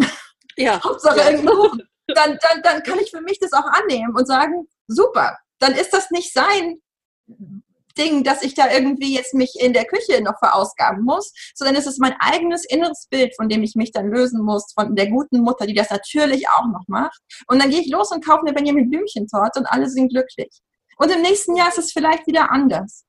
Ja. 0.57 0.81
Hauptsache 0.85 1.19
ja. 1.19 1.31
irgendein 1.31 1.55
Kuchen. 1.55 1.89
Dann, 2.09 2.39
dann, 2.43 2.63
dann 2.63 2.83
kann 2.83 2.99
ich 2.99 3.11
für 3.11 3.23
mich 3.23 3.39
das 3.39 3.53
auch 3.53 3.65
annehmen 3.65 4.15
und 4.15 4.27
sagen, 4.27 4.67
super, 4.87 5.39
dann 5.61 5.73
ist 5.73 5.95
das 5.95 6.11
nicht 6.11 6.33
sein 6.33 6.83
Ding, 7.99 8.25
dass 8.25 8.43
ich 8.43 8.55
da 8.55 8.71
irgendwie 8.71 9.15
jetzt 9.15 9.35
mich 9.35 9.55
in 9.59 9.73
der 9.73 9.85
Küche 9.85 10.23
noch 10.23 10.39
verausgaben 10.39 11.05
muss, 11.05 11.33
sondern 11.55 11.77
es 11.77 11.87
ist 11.87 12.01
mein 12.01 12.15
eigenes 12.21 12.65
inneres 12.65 13.07
Bild, 13.11 13.35
von 13.37 13.49
dem 13.49 13.63
ich 13.63 13.75
mich 13.75 13.93
dann 13.93 14.09
lösen 14.09 14.43
muss, 14.43 14.73
von 14.75 14.95
der 14.95 15.09
guten 15.11 15.41
Mutter, 15.41 15.67
die 15.67 15.75
das 15.75 15.91
natürlich 15.91 16.49
auch 16.49 16.67
noch 16.67 16.87
macht. 16.89 17.21
Und 17.49 17.61
dann 17.61 17.71
gehe 17.71 17.81
ich 17.81 17.91
los 17.91 18.11
und 18.11 18.25
kaufe 18.25 18.43
eine 18.43 18.53
Benjamin 18.53 18.91
Blümchentorte 18.91 19.61
und 19.61 19.67
alle 19.67 19.89
sind 19.89 20.11
glücklich. 20.11 20.61
Und 20.97 21.11
im 21.11 21.23
nächsten 21.23 21.57
Jahr 21.57 21.69
ist 21.69 21.79
es 21.79 21.93
vielleicht 21.93 22.27
wieder 22.27 22.51
anders. 22.51 23.05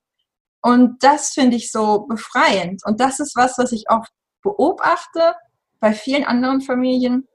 Und 0.61 1.03
das 1.03 1.31
finde 1.31 1.57
ich 1.57 1.71
so 1.71 2.05
befreiend. 2.07 2.81
Und 2.85 2.99
das 3.01 3.19
ist 3.19 3.35
was, 3.35 3.57
was 3.57 3.71
ich 3.71 3.89
auch 3.89 4.05
beobachte 4.41 5.35
bei 5.79 5.93
vielen 5.93 6.23
anderen 6.23 6.61
Familien, 6.61 7.27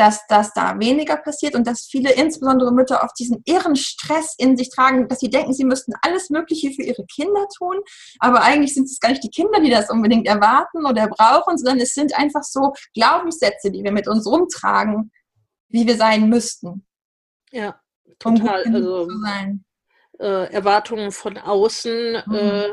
dass 0.00 0.26
das 0.28 0.54
da 0.54 0.78
weniger 0.78 1.18
passiert 1.18 1.54
und 1.54 1.66
dass 1.66 1.82
viele, 1.82 2.12
insbesondere 2.12 2.72
Mütter, 2.72 3.02
oft 3.04 3.18
diesen 3.18 3.42
irren 3.44 3.76
Stress 3.76 4.34
in 4.38 4.56
sich 4.56 4.70
tragen, 4.70 5.06
dass 5.08 5.20
sie 5.20 5.28
denken, 5.28 5.52
sie 5.52 5.66
müssten 5.66 5.92
alles 6.00 6.30
Mögliche 6.30 6.70
für 6.70 6.82
ihre 6.82 7.04
Kinder 7.04 7.46
tun, 7.58 7.76
aber 8.18 8.40
eigentlich 8.40 8.72
sind 8.72 8.84
es 8.84 8.98
gar 8.98 9.10
nicht 9.10 9.22
die 9.22 9.28
Kinder, 9.28 9.60
die 9.60 9.68
das 9.68 9.90
unbedingt 9.90 10.26
erwarten 10.26 10.86
oder 10.86 11.06
brauchen, 11.06 11.58
sondern 11.58 11.80
es 11.80 11.92
sind 11.92 12.16
einfach 12.16 12.42
so 12.42 12.72
Glaubenssätze, 12.94 13.70
die 13.70 13.84
wir 13.84 13.92
mit 13.92 14.08
uns 14.08 14.26
rumtragen, 14.26 15.12
wie 15.68 15.86
wir 15.86 15.96
sein 15.98 16.30
müssten. 16.30 16.86
Ja, 17.52 17.78
total. 18.18 18.64
Um 18.64 18.74
also, 18.74 19.08
äh, 20.18 20.50
Erwartungen 20.50 21.12
von 21.12 21.36
außen, 21.36 22.22
mhm. 22.24 22.34
äh, 22.34 22.68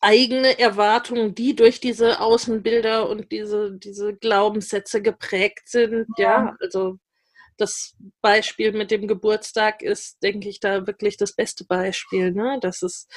eigene 0.00 0.58
Erwartungen, 0.58 1.34
die 1.34 1.54
durch 1.54 1.80
diese 1.80 2.20
Außenbilder 2.20 3.08
und 3.08 3.30
diese, 3.32 3.72
diese 3.72 4.14
Glaubenssätze 4.14 5.02
geprägt 5.02 5.68
sind. 5.68 6.06
Ja. 6.16 6.46
ja, 6.46 6.56
also 6.60 6.98
das 7.56 7.94
Beispiel 8.22 8.72
mit 8.72 8.90
dem 8.90 9.06
Geburtstag 9.06 9.82
ist, 9.82 10.22
denke 10.22 10.48
ich, 10.48 10.60
da 10.60 10.86
wirklich 10.86 11.18
das 11.18 11.34
beste 11.34 11.66
Beispiel. 11.66 12.32
Ne? 12.32 12.58
Das 12.62 12.82
ist 12.82 13.10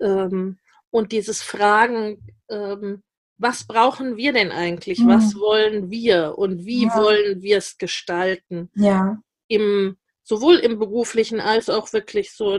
ähm, 0.00 0.58
und 0.90 1.12
dieses 1.12 1.42
Fragen, 1.42 2.18
ähm, 2.50 3.02
was 3.38 3.66
brauchen 3.66 4.16
wir 4.16 4.32
denn 4.32 4.50
eigentlich? 4.50 4.98
Mhm. 4.98 5.08
Was 5.08 5.34
wollen 5.36 5.90
wir 5.90 6.36
und 6.36 6.64
wie 6.64 6.86
ja. 6.86 6.96
wollen 6.96 7.42
wir 7.42 7.58
es 7.58 7.78
gestalten? 7.78 8.70
Ja. 8.74 9.18
Im, 9.48 9.96
sowohl 10.24 10.56
im 10.56 10.78
beruflichen 10.78 11.40
als 11.40 11.70
auch 11.70 11.92
wirklich 11.92 12.32
so 12.32 12.58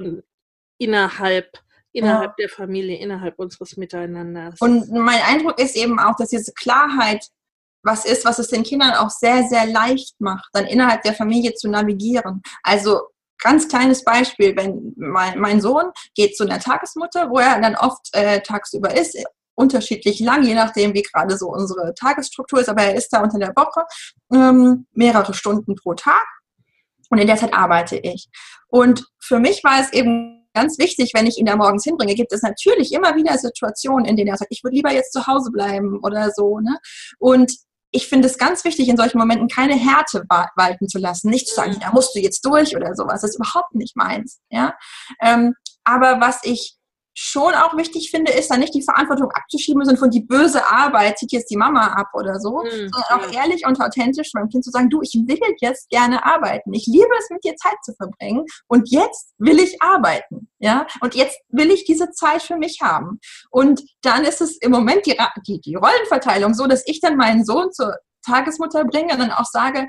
innerhalb 0.77 1.59
innerhalb 1.99 2.31
ja. 2.31 2.47
der 2.47 2.49
Familie, 2.49 2.97
innerhalb 2.97 3.37
unseres 3.37 3.77
Miteinanders. 3.77 4.59
Und 4.59 4.91
mein 4.91 5.21
Eindruck 5.21 5.59
ist 5.59 5.75
eben 5.75 5.99
auch, 5.99 6.15
dass 6.15 6.29
diese 6.29 6.53
Klarheit 6.53 7.25
was 7.83 8.05
ist, 8.05 8.25
was 8.25 8.39
es 8.39 8.49
den 8.49 8.63
Kindern 8.63 8.91
auch 8.93 9.09
sehr, 9.09 9.43
sehr 9.47 9.65
leicht 9.65 10.19
macht, 10.19 10.49
dann 10.53 10.65
innerhalb 10.65 11.01
der 11.03 11.13
Familie 11.13 11.53
zu 11.53 11.69
navigieren. 11.69 12.41
Also 12.61 12.99
ganz 13.41 13.69
kleines 13.69 14.03
Beispiel, 14.03 14.55
wenn 14.57 14.93
mein, 14.97 15.39
mein 15.39 15.61
Sohn 15.61 15.85
geht 16.13 16.35
zu 16.35 16.43
einer 16.43 16.59
Tagesmutter, 16.59 17.29
wo 17.29 17.39
er 17.39 17.61
dann 17.61 17.75
oft 17.75 18.09
äh, 18.13 18.41
tagsüber 18.41 18.93
ist 18.95 19.17
unterschiedlich 19.55 20.21
lang, 20.21 20.43
je 20.43 20.55
nachdem, 20.55 20.93
wie 20.93 21.01
gerade 21.01 21.37
so 21.37 21.47
unsere 21.49 21.93
Tagesstruktur 21.93 22.61
ist, 22.61 22.69
aber 22.69 22.83
er 22.83 22.95
ist 22.95 23.09
da 23.09 23.21
unter 23.21 23.39
der 23.39 23.53
Woche 23.57 23.83
ähm, 24.33 24.87
mehrere 24.93 25.33
Stunden 25.33 25.75
pro 25.75 25.95
Tag 25.95 26.25
und 27.09 27.17
in 27.17 27.27
der 27.27 27.35
Zeit 27.35 27.53
arbeite 27.53 27.97
ich. 27.97 28.29
Und 28.69 29.05
für 29.19 29.39
mich 29.39 29.61
war 29.65 29.81
es 29.81 29.91
eben 29.91 30.38
ganz 30.59 30.77
wichtig, 30.77 31.11
wenn 31.13 31.27
ich 31.27 31.37
ihn 31.37 31.45
da 31.45 31.55
morgens 31.55 31.83
hinbringe, 31.83 32.15
gibt 32.15 32.33
es 32.33 32.41
natürlich 32.41 32.91
immer 32.91 33.15
wieder 33.15 33.37
Situationen, 33.37 34.05
in 34.05 34.15
denen 34.15 34.29
er 34.29 34.37
sagt, 34.37 34.51
ich 34.51 34.63
würde 34.63 34.75
lieber 34.75 34.91
jetzt 34.91 35.13
zu 35.13 35.25
Hause 35.25 35.51
bleiben 35.51 35.99
oder 36.03 36.31
so. 36.31 36.59
Ne? 36.59 36.77
Und 37.17 37.53
ich 37.91 38.07
finde 38.07 38.27
es 38.27 38.37
ganz 38.37 38.63
wichtig, 38.65 38.87
in 38.87 38.97
solchen 38.97 39.17
Momenten 39.17 39.47
keine 39.47 39.75
Härte 39.75 40.23
walten 40.55 40.87
zu 40.87 40.99
lassen. 40.99 41.29
Nicht 41.29 41.47
zu 41.47 41.55
sagen, 41.55 41.77
da 41.79 41.91
musst 41.91 42.13
du 42.15 42.19
jetzt 42.19 42.45
durch 42.45 42.75
oder 42.75 42.93
sowas. 42.95 43.21
Das 43.21 43.31
ist 43.31 43.37
überhaupt 43.37 43.73
nicht 43.73 43.95
meins. 43.95 44.39
Ja? 44.49 44.75
Ähm, 45.21 45.55
aber 45.83 46.19
was 46.21 46.41
ich 46.43 46.75
schon 47.21 47.53
auch 47.53 47.75
wichtig 47.75 48.11
finde, 48.11 48.31
ist 48.31 48.49
dann 48.49 48.61
nicht 48.61 48.73
die 48.73 48.81
Verantwortung 48.81 49.29
abzuschieben, 49.31 49.83
sondern 49.83 49.99
von 49.99 50.09
die 50.09 50.21
böse 50.21 50.65
Arbeit 50.69 51.17
zieht 51.17 51.33
jetzt 51.33 51.51
die 51.51 51.57
Mama 51.57 51.87
ab 51.87 52.07
oder 52.13 52.39
so, 52.39 52.63
mhm. 52.63 52.89
sondern 52.89 53.11
auch 53.11 53.33
ehrlich 53.33 53.65
und 53.65 53.79
authentisch 53.81 54.33
meinem 54.33 54.47
Kind 54.47 54.63
zu 54.63 54.71
sagen, 54.71 54.89
du, 54.89 55.01
ich 55.01 55.13
will 55.13 55.37
jetzt 55.59 55.89
gerne 55.89 56.25
arbeiten. 56.25 56.73
Ich 56.73 56.87
liebe 56.87 57.09
es, 57.19 57.29
mit 57.29 57.43
dir 57.43 57.57
Zeit 57.57 57.75
zu 57.83 57.93
verbringen 57.93 58.45
und 58.67 58.89
jetzt 58.89 59.33
will 59.37 59.59
ich 59.59 59.81
arbeiten. 59.81 60.47
Ja, 60.59 60.87
und 61.01 61.13
jetzt 61.13 61.37
will 61.49 61.71
ich 61.71 61.83
diese 61.83 62.09
Zeit 62.11 62.41
für 62.41 62.55
mich 62.55 62.79
haben. 62.81 63.19
Und 63.49 63.81
dann 64.01 64.23
ist 64.23 64.39
es 64.39 64.57
im 64.57 64.71
Moment 64.71 65.05
die, 65.05 65.17
die, 65.45 65.59
die 65.59 65.75
Rollenverteilung 65.75 66.53
so, 66.53 66.67
dass 66.67 66.83
ich 66.85 67.01
dann 67.01 67.17
meinen 67.17 67.43
Sohn 67.43 67.71
zur 67.73 67.97
Tagesmutter 68.25 68.85
bringe 68.85 69.13
und 69.13 69.19
dann 69.19 69.31
auch 69.31 69.45
sage, 69.45 69.87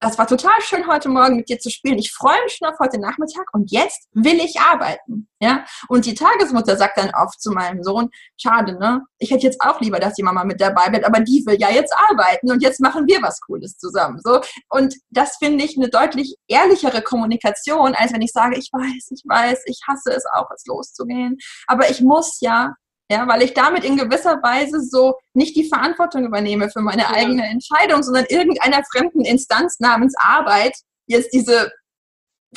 das 0.00 0.16
war 0.16 0.26
total 0.26 0.58
schön, 0.62 0.86
heute 0.86 1.10
Morgen 1.10 1.36
mit 1.36 1.50
dir 1.50 1.58
zu 1.58 1.70
spielen. 1.70 1.98
Ich 1.98 2.12
freue 2.12 2.42
mich 2.44 2.54
schon 2.54 2.68
auf 2.68 2.78
heute 2.78 2.98
Nachmittag 2.98 3.44
und 3.52 3.70
jetzt 3.70 4.08
will 4.12 4.40
ich 4.40 4.58
arbeiten. 4.58 5.28
Ja? 5.40 5.66
Und 5.88 6.06
die 6.06 6.14
Tagesmutter 6.14 6.76
sagt 6.76 6.96
dann 6.96 7.12
oft 7.14 7.40
zu 7.40 7.50
meinem 7.50 7.82
Sohn, 7.82 8.08
schade, 8.38 8.78
ne? 8.78 9.02
Ich 9.18 9.30
hätte 9.30 9.44
jetzt 9.44 9.60
auch 9.60 9.80
lieber, 9.80 10.00
dass 10.00 10.14
die 10.14 10.22
Mama 10.22 10.44
mit 10.44 10.60
dabei 10.60 10.88
bleibt, 10.88 11.04
aber 11.04 11.20
die 11.20 11.44
will 11.46 11.58
ja 11.60 11.70
jetzt 11.70 11.94
arbeiten 11.94 12.50
und 12.50 12.62
jetzt 12.62 12.80
machen 12.80 13.06
wir 13.06 13.20
was 13.22 13.40
Cooles 13.40 13.76
zusammen. 13.76 14.20
So. 14.24 14.40
Und 14.70 14.94
das 15.10 15.36
finde 15.36 15.64
ich 15.64 15.76
eine 15.76 15.90
deutlich 15.90 16.36
ehrlichere 16.48 17.02
Kommunikation, 17.02 17.94
als 17.94 18.12
wenn 18.12 18.22
ich 18.22 18.32
sage, 18.32 18.56
ich 18.56 18.70
weiß, 18.72 19.10
ich 19.10 19.22
weiß, 19.26 19.62
ich 19.66 19.80
hasse 19.86 20.12
es 20.12 20.24
auch, 20.34 20.50
es 20.54 20.64
loszugehen. 20.66 21.36
Aber 21.66 21.90
ich 21.90 22.00
muss 22.00 22.38
ja 22.40 22.74
ja, 23.10 23.26
weil 23.26 23.42
ich 23.42 23.54
damit 23.54 23.84
in 23.84 23.96
gewisser 23.96 24.40
Weise 24.40 24.80
so 24.80 25.16
nicht 25.34 25.56
die 25.56 25.68
Verantwortung 25.68 26.24
übernehme 26.24 26.70
für 26.70 26.80
meine 26.80 27.02
ja. 27.02 27.10
eigene 27.10 27.44
Entscheidung, 27.44 28.04
sondern 28.04 28.24
irgendeiner 28.28 28.82
fremden 28.84 29.24
Instanz 29.24 29.80
namens 29.80 30.14
Arbeit 30.16 30.74
jetzt 31.06 31.34
diese 31.34 31.72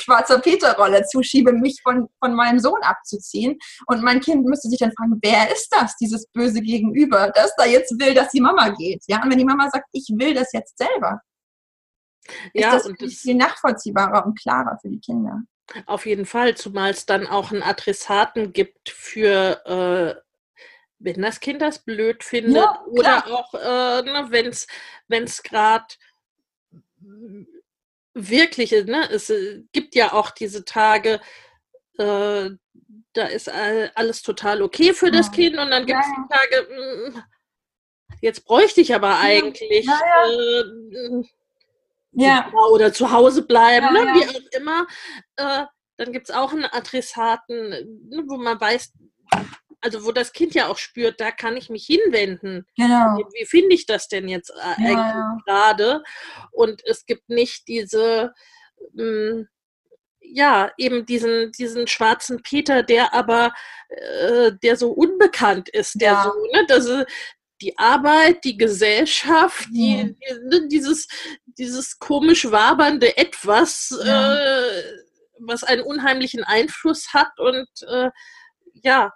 schwarzer 0.00 0.38
Peter-Rolle 0.38 1.04
zuschiebe, 1.06 1.52
mich 1.52 1.80
von, 1.82 2.08
von 2.20 2.34
meinem 2.34 2.60
Sohn 2.60 2.80
abzuziehen. 2.82 3.58
Und 3.86 4.02
mein 4.02 4.20
Kind 4.20 4.44
müsste 4.44 4.68
sich 4.68 4.78
dann 4.78 4.92
fragen, 4.92 5.18
wer 5.22 5.52
ist 5.52 5.68
das, 5.70 5.96
dieses 5.96 6.26
böse 6.28 6.60
Gegenüber, 6.60 7.32
das 7.34 7.52
da 7.56 7.64
jetzt 7.64 7.98
will, 7.98 8.14
dass 8.14 8.30
die 8.30 8.40
Mama 8.40 8.70
geht? 8.70 9.02
Ja, 9.08 9.22
und 9.22 9.30
wenn 9.30 9.38
die 9.38 9.44
Mama 9.44 9.68
sagt, 9.70 9.86
ich 9.92 10.06
will 10.16 10.34
das 10.34 10.52
jetzt 10.52 10.78
selber, 10.78 11.20
ja, 12.54 12.76
ist 12.76 12.86
das, 12.86 12.92
das 12.98 13.14
viel 13.14 13.34
nachvollziehbarer 13.34 14.24
und 14.24 14.40
klarer 14.40 14.78
für 14.80 14.88
die 14.88 15.00
Kinder. 15.00 15.42
Auf 15.86 16.06
jeden 16.06 16.26
Fall, 16.26 16.56
zumal 16.56 16.90
es 16.90 17.06
dann 17.06 17.26
auch 17.26 17.50
einen 17.50 17.62
Adressaten 17.62 18.52
gibt 18.52 18.90
für 18.90 19.64
äh, 19.66 20.23
wenn 21.04 21.20
das 21.20 21.38
Kind 21.38 21.60
das 21.60 21.80
blöd 21.80 22.24
findet 22.24 22.56
ja, 22.56 22.82
oder 22.86 23.26
auch 23.26 23.54
äh, 23.54 24.02
ne, 24.02 24.26
wenn 24.30 25.24
es 25.24 25.42
gerade 25.42 25.84
wirklich, 28.14 28.72
ne, 28.72 29.08
es 29.10 29.28
äh, 29.30 29.62
gibt 29.72 29.94
ja 29.94 30.12
auch 30.12 30.30
diese 30.30 30.64
Tage, 30.64 31.20
äh, 31.98 32.50
da 33.12 33.26
ist 33.26 33.48
alles 33.48 34.22
total 34.22 34.62
okay 34.62 34.92
für 34.94 35.10
das 35.10 35.30
Kind 35.30 35.58
und 35.58 35.70
dann 35.70 35.86
gibt 35.86 36.00
es 36.00 36.06
ja, 36.06 36.36
Tage, 36.36 36.68
mh, 36.70 37.14
hm, 37.14 37.22
jetzt 38.20 38.44
bräuchte 38.44 38.80
ich 38.80 38.94
aber 38.94 39.18
eigentlich 39.18 39.86
ja, 39.86 40.00
äh, 40.26 41.22
ja. 42.12 42.52
oder 42.72 42.92
zu 42.92 43.12
Hause 43.12 43.42
bleiben, 43.42 43.92
ne, 43.92 44.00
wie 44.14 44.28
auch 44.28 44.58
immer. 44.58 44.86
Äh, 45.36 45.66
dann 45.96 46.12
gibt 46.12 46.28
es 46.28 46.34
auch 46.34 46.52
einen 46.52 46.64
Adressaten, 46.64 47.68
ne, 48.08 48.24
wo 48.26 48.36
man 48.36 48.60
weiß, 48.60 48.92
also 49.84 50.04
wo 50.06 50.12
das 50.12 50.32
Kind 50.32 50.54
ja 50.54 50.68
auch 50.68 50.78
spürt, 50.78 51.20
da 51.20 51.30
kann 51.30 51.56
ich 51.58 51.68
mich 51.68 51.84
hinwenden. 51.84 52.66
Genau. 52.76 53.18
Wie, 53.18 53.40
wie 53.40 53.44
finde 53.44 53.74
ich 53.74 53.84
das 53.84 54.08
denn 54.08 54.28
jetzt 54.28 54.50
äh, 54.50 54.82
ja, 54.82 54.90
ja. 54.90 55.38
gerade? 55.44 56.02
Und 56.52 56.82
es 56.86 57.04
gibt 57.04 57.28
nicht 57.28 57.68
diese, 57.68 58.32
mh, 58.94 59.02
hm, 59.02 59.48
ja, 60.20 60.72
eben 60.78 61.04
diesen, 61.04 61.52
diesen 61.52 61.86
schwarzen 61.86 62.42
Peter, 62.42 62.82
der 62.82 63.12
aber, 63.12 63.52
äh, 63.88 64.52
der 64.62 64.76
so 64.76 64.90
unbekannt 64.90 65.68
ist, 65.68 66.00
der 66.00 66.12
ja. 66.12 66.24
so, 66.24 66.30
ne, 66.50 66.64
das, 66.66 67.06
die 67.60 67.76
Arbeit, 67.78 68.42
die 68.44 68.56
Gesellschaft, 68.56 69.66
die, 69.70 70.16
die, 70.16 70.34
ne, 70.48 70.66
dieses, 70.68 71.08
dieses 71.44 71.98
komisch 71.98 72.50
wabernde 72.50 73.18
Etwas, 73.18 73.90
äh, 74.02 74.82
was 75.40 75.62
einen 75.62 75.82
unheimlichen 75.82 76.42
Einfluss 76.42 77.12
hat 77.12 77.38
und 77.38 77.68
äh, 77.86 78.10
ja, 78.82 79.12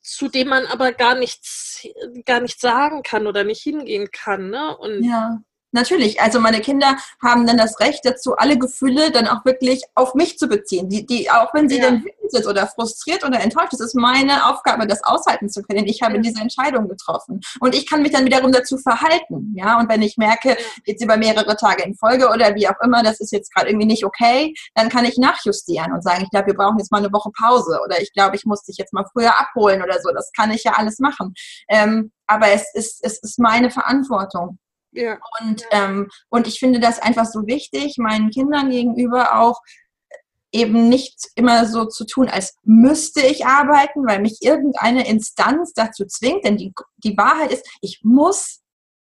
zu 0.00 0.28
dem 0.28 0.48
man 0.48 0.66
aber 0.66 0.92
gar 0.92 1.14
nichts, 1.14 1.86
gar 2.24 2.40
nichts 2.40 2.60
sagen 2.60 3.02
kann 3.02 3.26
oder 3.26 3.44
nicht 3.44 3.62
hingehen 3.62 4.08
kann. 4.10 4.50
Ne? 4.50 4.76
Und 4.76 5.04
ja. 5.04 5.42
Natürlich, 5.72 6.20
also 6.20 6.38
meine 6.38 6.60
Kinder 6.60 6.96
haben 7.22 7.46
dann 7.46 7.56
das 7.56 7.80
Recht 7.80 8.04
dazu, 8.04 8.36
alle 8.36 8.58
Gefühle 8.58 9.10
dann 9.10 9.26
auch 9.26 9.44
wirklich 9.44 9.82
auf 9.94 10.14
mich 10.14 10.38
zu 10.38 10.46
beziehen. 10.46 10.88
Die, 10.88 11.06
die 11.06 11.30
auch 11.30 11.52
wenn 11.54 11.68
sie 11.68 11.78
ja. 11.78 11.84
dann 11.84 12.04
wütend 12.04 12.30
sind 12.30 12.46
oder 12.46 12.66
frustriert 12.66 13.24
oder 13.24 13.40
enttäuscht, 13.40 13.72
es 13.72 13.80
ist 13.80 13.94
meine 13.94 14.46
Aufgabe, 14.46 14.86
das 14.86 15.02
aushalten 15.02 15.48
zu 15.48 15.62
können. 15.62 15.86
Ich 15.86 16.02
habe 16.02 16.16
ja. 16.16 16.20
diese 16.20 16.40
Entscheidung 16.40 16.88
getroffen. 16.88 17.40
Und 17.60 17.74
ich 17.74 17.88
kann 17.88 18.02
mich 18.02 18.12
dann 18.12 18.26
wiederum 18.26 18.52
dazu 18.52 18.76
verhalten. 18.76 19.54
Ja, 19.56 19.78
und 19.78 19.88
wenn 19.88 20.02
ich 20.02 20.16
merke, 20.18 20.56
jetzt 20.84 21.02
über 21.02 21.16
mehrere 21.16 21.56
Tage 21.56 21.82
in 21.84 21.94
Folge 21.94 22.28
oder 22.28 22.54
wie 22.54 22.68
auch 22.68 22.80
immer, 22.82 23.02
das 23.02 23.20
ist 23.20 23.32
jetzt 23.32 23.52
gerade 23.54 23.70
irgendwie 23.70 23.86
nicht 23.86 24.04
okay, 24.04 24.54
dann 24.74 24.90
kann 24.90 25.04
ich 25.06 25.16
nachjustieren 25.16 25.92
und 25.92 26.02
sagen, 26.02 26.22
ich 26.24 26.30
glaube, 26.30 26.48
wir 26.48 26.54
brauchen 26.54 26.78
jetzt 26.78 26.92
mal 26.92 26.98
eine 26.98 27.12
Woche 27.12 27.30
Pause 27.30 27.80
oder 27.84 28.00
ich 28.00 28.12
glaube, 28.12 28.36
ich 28.36 28.44
muss 28.44 28.62
dich 28.62 28.76
jetzt 28.76 28.92
mal 28.92 29.04
früher 29.10 29.38
abholen 29.40 29.82
oder 29.82 30.00
so. 30.00 30.10
Das 30.12 30.30
kann 30.36 30.50
ich 30.50 30.64
ja 30.64 30.72
alles 30.72 30.98
machen. 30.98 31.34
Ähm, 31.68 32.12
aber 32.26 32.48
es 32.48 32.74
ist, 32.74 33.00
es 33.02 33.18
ist 33.18 33.38
meine 33.38 33.70
Verantwortung. 33.70 34.58
Ja. 34.92 35.18
Und, 35.40 35.64
ähm, 35.70 36.08
und 36.28 36.46
ich 36.46 36.58
finde 36.58 36.80
das 36.80 36.98
einfach 36.98 37.26
so 37.26 37.46
wichtig, 37.46 37.96
meinen 37.98 38.30
Kindern 38.30 38.70
gegenüber 38.70 39.38
auch 39.38 39.60
eben 40.52 40.88
nicht 40.88 41.30
immer 41.34 41.66
so 41.66 41.86
zu 41.86 42.04
tun, 42.04 42.28
als 42.28 42.56
müsste 42.62 43.22
ich 43.22 43.46
arbeiten, 43.46 44.06
weil 44.06 44.20
mich 44.20 44.38
irgendeine 44.42 45.08
Instanz 45.08 45.72
dazu 45.72 46.04
zwingt. 46.06 46.44
Denn 46.44 46.58
die, 46.58 46.74
die 46.98 47.16
Wahrheit 47.16 47.52
ist, 47.52 47.66
ich 47.80 48.00
muss 48.02 48.60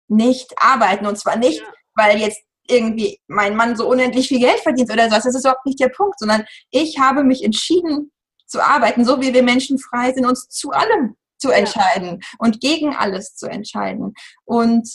nicht 0.10 0.54
arbeiten. 0.58 1.06
Und 1.06 1.18
zwar 1.18 1.38
nicht, 1.38 1.62
ja. 1.62 1.68
weil 1.96 2.20
jetzt 2.20 2.42
irgendwie 2.70 3.20
mein 3.28 3.56
Mann 3.56 3.78
so 3.78 3.90
unendlich 3.90 4.28
viel 4.28 4.40
Geld 4.40 4.60
verdient 4.60 4.92
oder 4.92 5.10
sowas. 5.10 5.24
Das 5.24 5.36
ist 5.36 5.46
überhaupt 5.46 5.66
nicht 5.66 5.80
der 5.80 5.90
Punkt, 5.90 6.20
sondern 6.20 6.46
ich 6.70 7.00
habe 7.00 7.24
mich 7.24 7.44
entschieden 7.44 8.12
zu 8.46 8.62
arbeiten, 8.62 9.06
so 9.06 9.22
wie 9.22 9.34
wir 9.34 9.44
Menschen 9.44 9.80
frei 9.80 10.12
sind, 10.14 10.26
uns 10.26 10.50
zu 10.50 10.72
allem 10.72 11.16
zu 11.38 11.50
entscheiden 11.50 12.20
ja. 12.20 12.28
und 12.40 12.60
gegen 12.60 12.96
alles 12.96 13.36
zu 13.36 13.48
entscheiden. 13.48 14.14
Und 14.44 14.90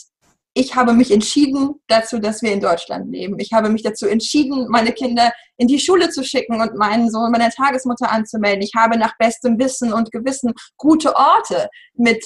ich 0.53 0.75
habe 0.75 0.93
mich 0.93 1.11
entschieden 1.11 1.81
dazu, 1.87 2.19
dass 2.19 2.41
wir 2.41 2.51
in 2.51 2.61
Deutschland 2.61 3.11
leben. 3.11 3.39
Ich 3.39 3.53
habe 3.53 3.69
mich 3.69 3.81
dazu 3.81 4.07
entschieden, 4.07 4.67
meine 4.69 4.91
Kinder 4.91 5.31
in 5.57 5.67
die 5.67 5.79
Schule 5.79 6.09
zu 6.09 6.23
schicken 6.23 6.61
und 6.61 6.75
meinen 6.75 7.09
Sohn 7.09 7.31
meiner 7.31 7.49
Tagesmutter 7.49 8.11
anzumelden. 8.11 8.61
Ich 8.61 8.73
habe 8.75 8.97
nach 8.97 9.17
bestem 9.17 9.57
Wissen 9.57 9.93
und 9.93 10.11
Gewissen 10.11 10.53
gute 10.77 11.15
Orte 11.15 11.69
mit 11.95 12.23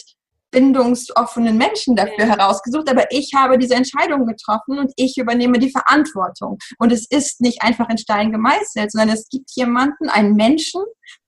bindungsoffenen 0.52 1.58
Menschen 1.58 1.96
dafür 1.96 2.26
ja. 2.26 2.38
herausgesucht, 2.38 2.90
aber 2.90 3.12
ich 3.12 3.32
habe 3.36 3.58
diese 3.58 3.76
Entscheidung 3.76 4.26
getroffen 4.26 4.80
und 4.80 4.92
ich 4.96 5.18
übernehme 5.18 5.60
die 5.60 5.72
Verantwortung. 5.72 6.58
Und 6.80 6.92
es 6.92 7.06
ist 7.10 7.42
nicht 7.42 7.62
einfach 7.64 7.90
in 7.90 7.98
Stein 7.98 8.32
gemeißelt, 8.32 8.92
sondern 8.92 9.16
es 9.16 9.28
gibt 9.30 9.52
jemanden, 9.56 10.10
einen 10.10 10.36
Menschen, 10.36 10.82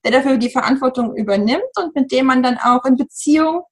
der 0.04 0.12
dafür 0.12 0.38
die 0.38 0.50
Verantwortung 0.50 1.14
übernimmt 1.16 1.62
und 1.76 1.94
mit 1.94 2.10
dem 2.12 2.26
man 2.26 2.42
dann 2.42 2.58
auch 2.58 2.84
in 2.84 2.96
Beziehung 2.96 3.62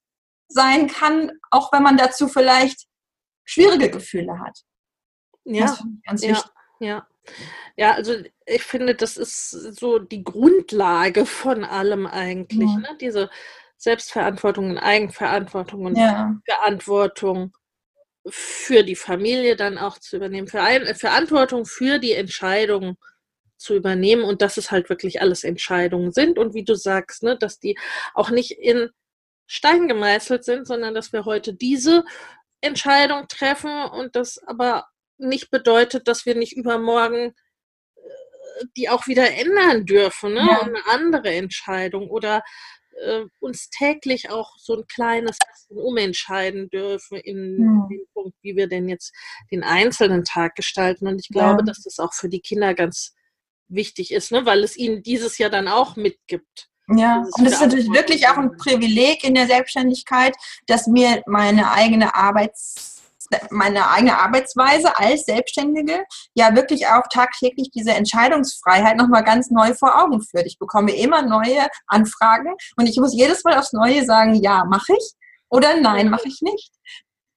sein 0.49 0.87
kann, 0.87 1.31
auch 1.51 1.73
wenn 1.73 1.83
man 1.83 1.97
dazu 1.97 2.29
vielleicht 2.29 2.88
schwierige 3.49 3.90
Gefühle 3.90 4.38
hat. 4.38 4.61
Ja, 5.44 5.78
ganz 6.05 6.22
ja, 6.22 6.30
wichtig. 6.30 6.53
Ja. 6.80 7.07
Ja, 7.76 7.92
also 7.92 8.14
ich 8.46 8.62
finde, 8.62 8.94
das 8.94 9.16
ist 9.16 9.51
so 9.51 9.99
die 9.99 10.24
Grundlage 10.24 11.26
von 11.26 11.64
allem 11.64 12.07
eigentlich. 12.07 12.68
Ja. 12.68 12.78
Ne? 12.78 12.99
Diese 13.01 13.30
Selbstverantwortung 13.76 14.70
und 14.70 14.78
Eigenverantwortung 14.78 15.86
und 15.86 15.96
ja. 15.96 16.34
Verantwortung 16.44 17.53
für 18.28 18.82
die 18.82 18.96
Familie 18.96 19.57
dann 19.57 19.78
auch 19.78 19.99
zu 19.99 20.16
übernehmen, 20.16 20.49
für 20.49 20.62
ein, 20.62 20.94
Verantwortung 20.94 21.64
für 21.64 21.99
die 21.99 22.12
Entscheidung 22.12 22.96
zu 23.57 23.74
übernehmen 23.74 24.24
und 24.24 24.42
dass 24.42 24.57
es 24.57 24.70
halt 24.70 24.88
wirklich 24.88 25.20
alles 25.20 25.44
Entscheidungen 25.44 26.12
sind 26.12 26.38
und 26.38 26.55
wie 26.55 26.64
du 26.64 26.74
sagst, 26.74 27.22
ne, 27.22 27.36
dass 27.38 27.59
die 27.59 27.78
auch 28.14 28.30
nicht 28.30 28.53
in 28.53 28.90
Stein 29.46 29.88
gemeißelt 29.88 30.44
sind, 30.44 30.66
sondern 30.66 30.94
dass 30.94 31.12
wir 31.12 31.24
heute 31.24 31.55
diese 31.55 32.05
Entscheidung 32.61 33.27
treffen 33.29 33.85
und 33.87 34.17
das 34.17 34.39
aber 34.47 34.87
nicht 35.19 35.51
bedeutet, 35.51 36.09
dass 36.09 36.27
wir 36.27 36.35
nicht 36.35 36.57
übermorgen 36.57 37.35
äh, 37.97 38.65
die 38.77 38.89
auch 38.89 39.07
wieder 39.07 39.31
ändern 39.33 39.85
dürfen, 39.87 40.35
ne? 40.35 40.41
Ja. 40.49 40.61
eine 40.63 40.87
andere 40.87 41.33
Entscheidung 41.35 42.09
oder 42.11 42.43
äh, 43.01 43.25
uns 43.41 43.71
täglich 43.71 44.31
auch 44.31 44.57
so 44.59 44.75
ein 44.77 44.87
kleines 44.87 45.39
bisschen 45.39 45.79
umentscheiden 45.79 46.69
dürfen 46.71 47.17
in 47.19 47.59
Mhm. 47.59 47.89
dem 47.91 48.07
Punkt, 48.15 48.37
wie 48.43 48.57
wir 48.57 48.69
denn 48.69 48.89
jetzt 48.89 49.13
den 49.53 49.63
einzelnen 49.63 50.25
Tag 50.25 50.55
gestalten. 50.57 51.07
Und 51.07 51.21
ich 51.21 51.29
glaube, 51.29 51.61
Ja. 51.61 51.65
dass 51.67 51.83
das 51.83 51.99
auch 52.01 52.13
für 52.13 52.29
die 52.29 52.41
Kinder 52.41 52.75
ganz 52.75 53.15
wichtig 53.69 54.13
ist, 54.13 54.33
ne? 54.33 54.47
weil 54.47 54.65
es 54.65 54.77
ihnen 54.77 55.03
dieses 55.03 55.39
Jahr 55.39 55.51
dann 55.51 55.69
auch 55.69 55.95
mitgibt. 55.97 56.68
Ja, 56.95 57.22
und 57.36 57.47
es 57.47 57.55
ist 57.55 57.61
natürlich 57.61 57.91
wirklich 57.93 58.28
auch 58.28 58.39
ein. 58.39 58.57
Privileg 58.57 59.24
in 59.24 59.34
der 59.34 59.47
Selbstständigkeit, 59.47 60.34
dass 60.66 60.86
mir 60.86 61.22
meine 61.26 61.70
eigene 61.72 62.14
Arbeits 62.14 62.95
meine 63.51 63.91
eigene 63.91 64.18
Arbeitsweise 64.18 64.99
als 64.99 65.26
Selbstständige 65.26 66.05
ja 66.34 66.55
wirklich 66.55 66.86
auch 66.86 67.03
tagtäglich 67.12 67.70
diese 67.74 67.93
Entscheidungsfreiheit 67.93 68.97
nochmal 68.97 69.22
ganz 69.22 69.51
neu 69.51 69.74
vor 69.74 70.03
Augen 70.03 70.22
führt. 70.22 70.47
Ich 70.47 70.59
bekomme 70.59 70.97
immer 70.97 71.20
neue 71.20 71.68
Anfragen 71.89 72.55
und 72.76 72.86
ich 72.86 72.97
muss 72.97 73.14
jedes 73.14 73.45
Mal 73.45 73.59
aufs 73.59 73.74
Neue 73.74 74.03
sagen, 74.07 74.34
ja, 74.34 74.64
mache 74.64 74.95
ich 74.97 75.12
oder 75.51 75.78
nein, 75.78 76.09
mache 76.09 76.28
ich 76.28 76.41
nicht. 76.41 76.72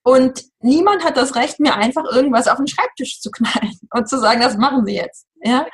Und 0.04 0.44
niemand 0.62 1.04
hat 1.04 1.18
das 1.18 1.36
Recht, 1.36 1.60
mir 1.60 1.76
einfach 1.76 2.06
irgendwas 2.06 2.48
auf 2.48 2.58
den 2.58 2.68
Schreibtisch 2.68 3.20
zu 3.20 3.30
knallen 3.30 3.78
und 3.92 4.10
zu 4.10 4.20
sagen, 4.20 4.42
das 4.42 4.58
machen 4.58 4.86
Sie 4.86 4.96
jetzt. 4.96 5.28
Ja? 5.44 5.68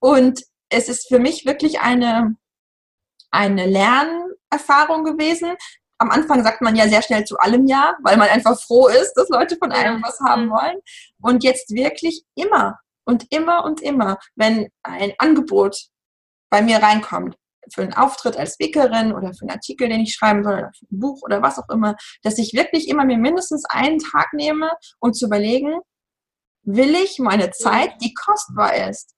Und 0.00 0.42
es 0.68 0.88
ist 0.88 1.08
für 1.08 1.18
mich 1.18 1.46
wirklich 1.46 1.80
eine, 1.80 2.36
eine 3.30 3.66
Lernerfahrung 3.66 5.04
gewesen. 5.04 5.54
Am 5.98 6.10
Anfang 6.10 6.42
sagt 6.42 6.62
man 6.62 6.76
ja 6.76 6.88
sehr 6.88 7.02
schnell 7.02 7.24
zu 7.24 7.38
allem 7.38 7.66
Ja, 7.66 7.96
weil 8.02 8.16
man 8.16 8.28
einfach 8.28 8.58
froh 8.60 8.88
ist, 8.88 9.12
dass 9.14 9.28
Leute 9.28 9.56
von 9.56 9.72
einem 9.72 10.02
was 10.02 10.18
haben 10.20 10.46
Mhm. 10.46 10.50
wollen. 10.50 10.78
Und 11.20 11.44
jetzt 11.44 11.70
wirklich 11.70 12.24
immer 12.34 12.78
und 13.04 13.26
immer 13.30 13.64
und 13.64 13.82
immer, 13.82 14.18
wenn 14.34 14.68
ein 14.82 15.12
Angebot 15.18 15.76
bei 16.50 16.62
mir 16.62 16.78
reinkommt, 16.78 17.36
für 17.72 17.82
einen 17.82 17.92
Auftritt 17.92 18.36
als 18.36 18.54
Speakerin 18.54 19.12
oder 19.12 19.32
für 19.34 19.42
einen 19.42 19.50
Artikel, 19.50 19.88
den 19.88 20.00
ich 20.00 20.14
schreiben 20.14 20.42
soll, 20.42 20.54
oder 20.54 20.72
für 20.76 20.86
ein 20.86 20.98
Buch 20.98 21.22
oder 21.22 21.42
was 21.42 21.58
auch 21.58 21.68
immer, 21.68 21.94
dass 22.22 22.38
ich 22.38 22.54
wirklich 22.54 22.88
immer 22.88 23.04
mir 23.04 23.18
mindestens 23.18 23.64
einen 23.66 23.98
Tag 23.98 24.32
nehme, 24.32 24.70
um 24.98 25.12
zu 25.12 25.26
überlegen, 25.26 25.78
will 26.62 26.94
ich 26.94 27.18
meine 27.18 27.50
Zeit, 27.50 27.92
die 28.02 28.14
kostbar 28.14 28.88
ist, 28.88 29.14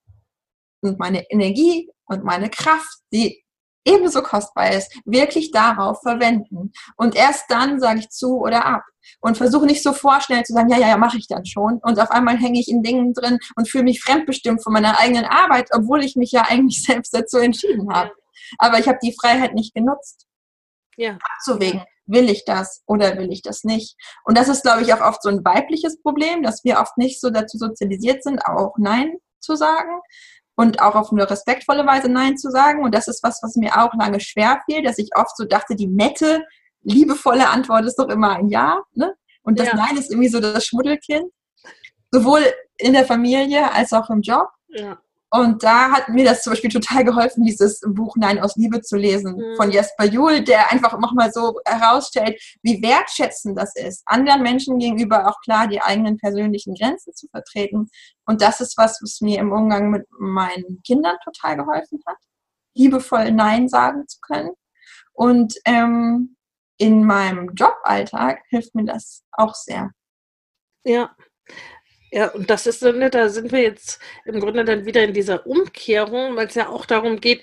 und 0.82 0.98
meine 0.98 1.30
Energie 1.30 1.88
und 2.06 2.24
meine 2.24 2.50
Kraft, 2.50 2.98
die 3.12 3.41
ebenso 3.85 4.22
kostbar 4.22 4.72
ist, 4.72 4.95
wirklich 5.05 5.51
darauf 5.51 6.01
verwenden. 6.03 6.72
Und 6.97 7.14
erst 7.16 7.51
dann 7.51 7.80
sage 7.80 8.01
ich 8.01 8.11
zu 8.11 8.39
oder 8.39 8.64
ab. 8.66 8.83
Und 9.20 9.37
versuche 9.37 9.66
nicht 9.66 9.83
so 9.83 9.93
vorschnell 9.93 10.45
zu 10.45 10.53
sagen, 10.53 10.68
ja, 10.68 10.78
ja, 10.78 10.89
ja, 10.89 10.97
mache 10.97 11.18
ich 11.18 11.26
dann 11.26 11.45
schon. 11.45 11.80
Und 11.83 11.99
auf 11.99 12.11
einmal 12.11 12.37
hänge 12.37 12.61
ich 12.61 12.68
in 12.68 12.83
Dingen 12.83 13.12
drin 13.14 13.39
und 13.57 13.68
fühle 13.68 13.85
mich 13.85 14.01
fremdbestimmt 14.01 14.62
von 14.62 14.72
meiner 14.72 14.99
eigenen 15.01 15.24
Arbeit, 15.24 15.70
obwohl 15.72 16.05
ich 16.05 16.16
mich 16.16 16.30
ja 16.33 16.43
eigentlich 16.43 16.83
selbst 16.87 17.14
dazu 17.14 17.39
entschieden 17.39 17.93
habe. 17.93 18.12
Aber 18.59 18.78
ich 18.78 18.89
habe 18.89 18.99
die 19.03 19.14
Freiheit 19.18 19.55
nicht 19.55 19.74
genutzt. 19.74 20.26
Ja. 20.97 21.18
Abzuwägen, 21.35 21.83
will 22.07 22.28
ich 22.28 22.45
das 22.45 22.83
oder 22.87 23.16
will 23.16 23.33
ich 23.33 23.43
das 23.43 23.64
nicht? 23.64 23.97
Und 24.24 24.37
das 24.37 24.49
ist, 24.49 24.62
glaube 24.62 24.83
ich, 24.83 24.93
auch 24.93 25.01
oft 25.01 25.22
so 25.22 25.30
ein 25.30 25.45
weibliches 25.45 26.01
Problem, 26.03 26.43
dass 26.43 26.62
wir 26.64 26.78
oft 26.78 26.97
nicht 26.99 27.20
so 27.20 27.30
dazu 27.30 27.59
sozialisiert 27.59 28.22
sind, 28.22 28.45
auch 28.47 28.74
Nein 28.78 29.16
zu 29.41 29.57
sagen 29.57 30.01
und 30.55 30.80
auch 30.80 30.94
auf 30.94 31.12
eine 31.12 31.28
respektvolle 31.28 31.86
Weise 31.86 32.09
Nein 32.09 32.36
zu 32.36 32.50
sagen. 32.50 32.82
Und 32.82 32.94
das 32.94 33.09
ist 33.09 33.22
was, 33.22 33.40
was 33.42 33.57
mir 33.57 33.76
auch 33.76 33.92
lange 33.94 34.20
schwer 34.20 34.61
fiel, 34.64 34.82
dass 34.82 34.98
ich 34.98 35.11
oft 35.16 35.36
so 35.36 35.44
dachte, 35.44 35.74
die 35.74 35.86
nette, 35.86 36.44
liebevolle 36.82 37.48
Antwort 37.48 37.84
ist 37.84 37.98
doch 37.98 38.09
immer 38.09 38.36
ein 38.36 38.48
Ja. 38.48 38.82
Ne? 38.94 39.14
Und 39.42 39.59
das 39.59 39.68
Ja. 39.68 39.76
Nein 39.76 39.96
ist 39.96 40.11
irgendwie 40.11 40.28
so 40.28 40.40
das 40.40 40.64
Schmuddelkind. 40.66 41.30
Sowohl 42.11 42.42
in 42.76 42.92
der 42.92 43.07
Familie 43.07 43.72
als 43.72 43.92
auch 43.92 44.11
im 44.11 44.20
Job. 44.20 44.48
Ja. 44.68 44.98
Und 45.35 45.62
da 45.62 45.91
hat 45.91 46.11
mir 46.11 46.26
das 46.26 46.43
zum 46.43 46.53
Beispiel 46.53 46.70
total 46.70 47.05
geholfen, 47.05 47.43
dieses 47.43 47.80
Buch 47.87 48.16
Nein 48.16 48.39
aus 48.39 48.55
Liebe 48.57 48.83
zu 48.83 48.97
lesen 48.97 49.37
Mhm. 49.37 49.57
von 49.57 49.72
Jesper 49.72 50.05
Juhl, 50.05 50.45
der 50.45 50.70
einfach 50.70 50.99
nochmal 50.99 51.33
so 51.33 51.59
herausstellt, 51.64 52.39
wie 52.62 52.83
wertschätzend 52.83 53.59
das 53.59 53.74
ist, 53.74 54.03
anderen 54.05 54.43
Menschen 54.43 54.78
gegenüber 54.78 55.26
auch 55.26 55.41
klar 55.41 55.68
die 55.68 55.80
eigenen 55.80 56.18
persönlichen 56.18 56.74
Grenzen 56.74 57.14
zu 57.14 57.28
vertreten. 57.28 57.89
Und 58.26 58.43
das 58.43 58.61
ist 58.61 58.76
was, 58.76 59.01
was 59.03 59.22
mir 59.22 59.39
im 59.39 59.53
Umgang 59.53 59.91
mit 59.91 60.07
meinen 60.11 60.83
Kindern 60.83 61.16
total 61.24 61.57
geholfen 61.57 62.01
hat, 62.07 62.18
liebevoll 62.74 63.33
Nein 63.33 63.68
sagen 63.68 64.07
zu 64.07 64.18
können. 64.20 64.51
Und 65.14 65.55
ähm, 65.64 66.37
in 66.76 67.05
meinem 67.05 67.55
Joballtag 67.55 68.43
hilft 68.51 68.74
mir 68.74 68.85
das 68.85 69.22
auch 69.33 69.55
sehr. 69.55 69.93
Ja. 70.85 71.16
Ja, 72.14 72.28
und 72.28 72.50
das 72.50 72.66
ist 72.66 72.82
dann, 72.82 72.98
ne, 72.98 73.08
da 73.08 73.30
sind 73.30 73.52
wir 73.52 73.62
jetzt 73.62 73.98
im 74.26 74.38
Grunde 74.38 74.66
dann 74.66 74.84
wieder 74.84 75.02
in 75.02 75.14
dieser 75.14 75.46
Umkehrung, 75.46 76.36
weil 76.36 76.46
es 76.46 76.54
ja 76.54 76.68
auch 76.68 76.84
darum 76.84 77.20
geht, 77.20 77.42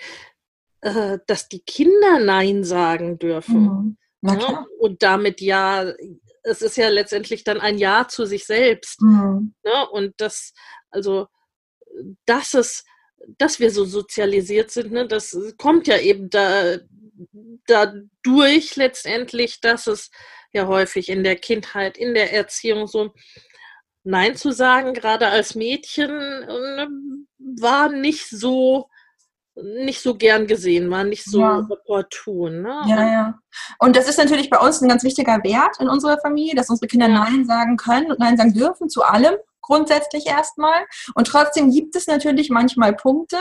äh, 0.82 1.18
dass 1.26 1.50
die 1.50 1.62
Kinder 1.62 2.20
Nein 2.20 2.64
sagen 2.64 3.18
dürfen. 3.18 3.98
Mhm. 4.22 4.38
Klar. 4.38 4.68
Und 4.78 5.02
damit 5.02 5.42
ja, 5.42 5.92
es 6.44 6.62
ist 6.62 6.78
ja 6.78 6.90
letztendlich 6.90 7.44
dann 7.44 7.60
ein 7.60 7.80
Ja 7.80 8.08
zu 8.08 8.26
sich 8.26 8.46
selbst. 8.46 9.02
Mhm. 9.02 9.56
Ne? 9.64 9.90
Und 9.92 10.14
das, 10.18 10.54
also, 10.92 11.28
dass 12.28 12.54
es, 12.54 12.86
dass 13.40 13.60
wir 13.60 13.72
so 13.72 13.86
sozialisiert 13.86 14.70
sind, 14.70 14.92
ne, 14.92 15.08
das 15.08 15.36
kommt 15.58 15.88
ja 15.88 15.98
eben 15.98 16.30
da, 16.30 16.78
dadurch 17.66 18.76
letztendlich, 18.76 19.62
dass 19.62 19.88
es 19.88 20.12
ja 20.54 20.68
häufig 20.68 21.10
in 21.10 21.24
der 21.24 21.38
Kindheit, 21.38 21.98
in 21.98 22.14
der 22.14 22.34
Erziehung 22.34 22.86
so 22.86 23.14
Nein 24.10 24.36
zu 24.36 24.52
sagen, 24.52 24.94
gerade 24.94 25.28
als 25.28 25.56
Mädchen, 25.56 26.10
äh, 26.10 26.88
war 27.62 27.90
nicht 27.90 28.30
so 28.30 28.90
nicht 29.62 30.02
so 30.02 30.16
gern 30.16 30.48
gesehen, 30.48 30.90
war 30.90 31.04
nicht 31.04 31.26
so 31.26 31.42
Ja. 31.42 31.68
opportun. 31.70 32.62
Ne? 32.62 32.82
Ja, 32.88 33.12
ja. 33.12 33.40
Und 33.80 33.98
das 33.98 34.08
ist 34.08 34.18
natürlich 34.18 34.50
bei 34.50 34.58
uns 34.58 34.80
ein 34.82 34.88
ganz 34.88 35.04
wichtiger 35.04 35.44
Wert 35.44 35.82
in 35.82 35.90
unserer 35.90 36.18
Familie, 36.20 36.56
dass 36.56 36.70
unsere 36.70 36.88
Kinder 36.88 37.08
Ja. 37.10 37.26
Nein 37.26 37.46
sagen 37.46 37.76
können 37.76 38.10
und 38.10 38.20
Nein 38.20 38.38
sagen 38.38 38.54
dürfen 38.54 38.88
zu 38.88 39.04
allem, 39.04 39.36
grundsätzlich 39.62 40.28
erstmal. 40.28 40.86
Und 41.14 41.28
trotzdem 41.28 41.72
gibt 41.72 41.96
es 41.98 42.08
natürlich 42.08 42.50
manchmal 42.50 42.96
Punkte, 42.96 43.38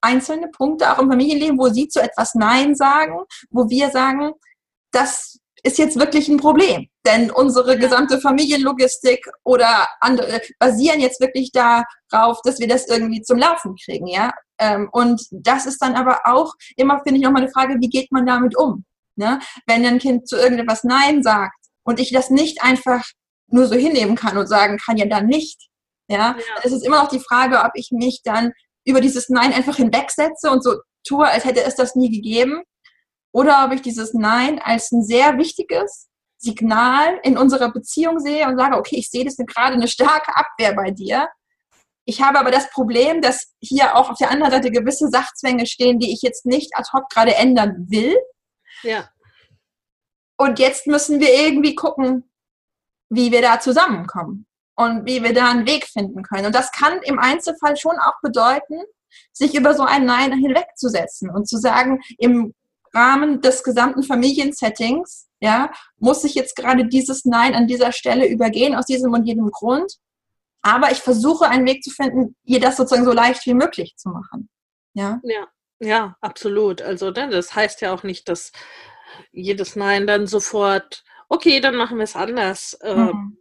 einzelne 0.00 0.48
Punkte 0.48 0.90
auch 0.92 0.98
im 0.98 1.10
Familienleben, 1.10 1.58
wo 1.58 1.68
sie 1.68 1.88
zu 1.88 2.00
etwas 2.00 2.34
Nein 2.34 2.74
sagen, 2.74 3.18
wo 3.50 3.68
wir 3.68 3.90
sagen, 3.90 4.32
das 4.92 5.39
ist 5.62 5.78
jetzt 5.78 5.98
wirklich 5.98 6.28
ein 6.28 6.36
Problem. 6.38 6.88
Denn 7.06 7.30
unsere 7.30 7.74
Ja. 7.74 7.78
gesamte 7.80 8.20
Familienlogistik 8.20 9.24
oder 9.44 9.88
andere 10.00 10.40
basieren 10.58 11.00
jetzt 11.00 11.20
wirklich 11.20 11.50
darauf, 11.52 12.40
dass 12.44 12.58
wir 12.58 12.68
das 12.68 12.86
irgendwie 12.88 13.22
zum 13.22 13.38
Laufen 13.38 13.74
kriegen, 13.84 14.06
ja. 14.06 14.32
Ähm, 14.58 14.88
Und 14.92 15.22
das 15.30 15.66
ist 15.66 15.80
dann 15.82 15.94
aber 15.94 16.20
auch 16.24 16.52
immer, 16.76 17.00
finde 17.02 17.18
ich, 17.18 17.24
nochmal 17.24 17.42
eine 17.42 17.50
Frage, 17.52 17.76
wie 17.80 17.88
geht 17.88 18.12
man 18.12 18.26
damit 18.26 18.56
um? 18.56 18.84
Ne? 19.16 19.38
Wenn 19.66 19.84
ein 19.86 19.98
Kind 19.98 20.28
zu 20.28 20.36
irgendetwas 20.36 20.84
Nein 20.84 21.22
sagt 21.22 21.56
und 21.82 21.98
ich 22.00 22.12
das 22.12 22.30
nicht 22.30 22.62
einfach 22.62 23.04
nur 23.48 23.66
so 23.66 23.74
hinnehmen 23.74 24.14
kann 24.16 24.36
und 24.38 24.46
sagen 24.46 24.78
kann, 24.78 24.96
ja 24.96 25.06
dann 25.06 25.26
nicht, 25.26 25.68
ja, 26.08 26.16
Ja. 26.16 26.34
dann 26.56 26.62
ist 26.64 26.72
es 26.72 26.82
immer 26.82 27.02
noch 27.02 27.08
die 27.10 27.20
Frage, 27.20 27.60
ob 27.60 27.72
ich 27.74 27.90
mich 27.90 28.20
dann 28.24 28.52
über 28.84 29.00
dieses 29.00 29.28
Nein 29.28 29.52
einfach 29.52 29.76
hinwegsetze 29.76 30.50
und 30.50 30.62
so 30.62 30.76
tue, 31.06 31.26
als 31.26 31.44
hätte 31.44 31.62
es 31.64 31.74
das 31.74 31.94
nie 31.96 32.10
gegeben, 32.10 32.62
oder 33.32 33.64
ob 33.66 33.72
ich 33.72 33.82
dieses 33.82 34.14
Nein 34.14 34.58
als 34.58 34.92
ein 34.92 35.02
sehr 35.02 35.38
wichtiges 35.38 36.08
Signal 36.38 37.20
in 37.22 37.36
unserer 37.38 37.70
Beziehung 37.72 38.18
sehe 38.18 38.46
und 38.48 38.56
sage, 38.56 38.76
okay, 38.76 38.96
ich 38.96 39.10
sehe 39.10 39.24
das 39.24 39.36
gerade 39.36 39.74
eine 39.74 39.88
starke 39.88 40.34
Abwehr 40.36 40.74
bei 40.74 40.90
dir. 40.90 41.28
Ich 42.06 42.22
habe 42.22 42.38
aber 42.38 42.50
das 42.50 42.70
Problem, 42.70 43.20
dass 43.20 43.52
hier 43.60 43.94
auch 43.96 44.10
auf 44.10 44.18
der 44.18 44.30
anderen 44.30 44.52
Seite 44.52 44.70
gewisse 44.70 45.08
Sachzwänge 45.08 45.66
stehen, 45.66 45.98
die 45.98 46.12
ich 46.12 46.22
jetzt 46.22 46.46
nicht 46.46 46.70
ad 46.74 46.88
hoc 46.92 47.08
gerade 47.10 47.34
ändern 47.34 47.86
will. 47.88 48.16
Ja, 48.82 49.08
Und 50.38 50.58
jetzt 50.58 50.86
müssen 50.86 51.20
wir 51.20 51.32
irgendwie 51.34 51.74
gucken, 51.74 52.30
wie 53.10 53.30
wir 53.30 53.42
da 53.42 53.60
zusammenkommen 53.60 54.46
und 54.76 55.04
wie 55.04 55.22
wir 55.22 55.34
da 55.34 55.50
einen 55.50 55.66
Weg 55.66 55.84
finden 55.84 56.22
können. 56.22 56.46
Und 56.46 56.54
das 56.54 56.72
kann 56.72 57.02
im 57.02 57.18
Einzelfall 57.18 57.76
schon 57.76 57.98
auch 57.98 58.18
bedeuten, 58.22 58.82
sich 59.32 59.54
über 59.54 59.74
so 59.74 59.82
ein 59.82 60.06
Nein 60.06 60.32
hinwegzusetzen 60.32 61.28
und 61.30 61.46
zu 61.46 61.58
sagen, 61.58 62.00
im 62.16 62.54
Rahmen 62.92 63.40
des 63.40 63.62
gesamten 63.62 64.02
Familiensettings, 64.02 65.28
ja, 65.40 65.70
muss 65.98 66.24
ich 66.24 66.34
jetzt 66.34 66.56
gerade 66.56 66.86
dieses 66.86 67.24
Nein 67.24 67.54
an 67.54 67.66
dieser 67.66 67.92
Stelle 67.92 68.26
übergehen, 68.28 68.74
aus 68.74 68.86
diesem 68.86 69.12
und 69.12 69.26
jedem 69.26 69.50
Grund. 69.50 69.94
Aber 70.62 70.90
ich 70.90 70.98
versuche 70.98 71.48
einen 71.48 71.66
Weg 71.66 71.82
zu 71.82 71.90
finden, 71.90 72.36
ihr 72.44 72.60
das 72.60 72.76
sozusagen 72.76 73.06
so 73.06 73.12
leicht 73.12 73.46
wie 73.46 73.54
möglich 73.54 73.94
zu 73.96 74.10
machen. 74.10 74.50
Ja. 74.92 75.20
ja, 75.22 75.46
ja, 75.80 76.16
absolut. 76.20 76.82
Also 76.82 77.10
ne, 77.10 77.28
das 77.30 77.54
heißt 77.54 77.80
ja 77.80 77.94
auch 77.94 78.02
nicht, 78.02 78.28
dass 78.28 78.52
jedes 79.32 79.76
Nein 79.76 80.06
dann 80.06 80.26
sofort, 80.26 81.04
okay, 81.28 81.60
dann 81.60 81.76
machen 81.76 81.96
wir 81.96 82.04
es 82.04 82.16
anders, 82.16 82.74
äh, 82.82 82.94
Mhm. 82.94 83.36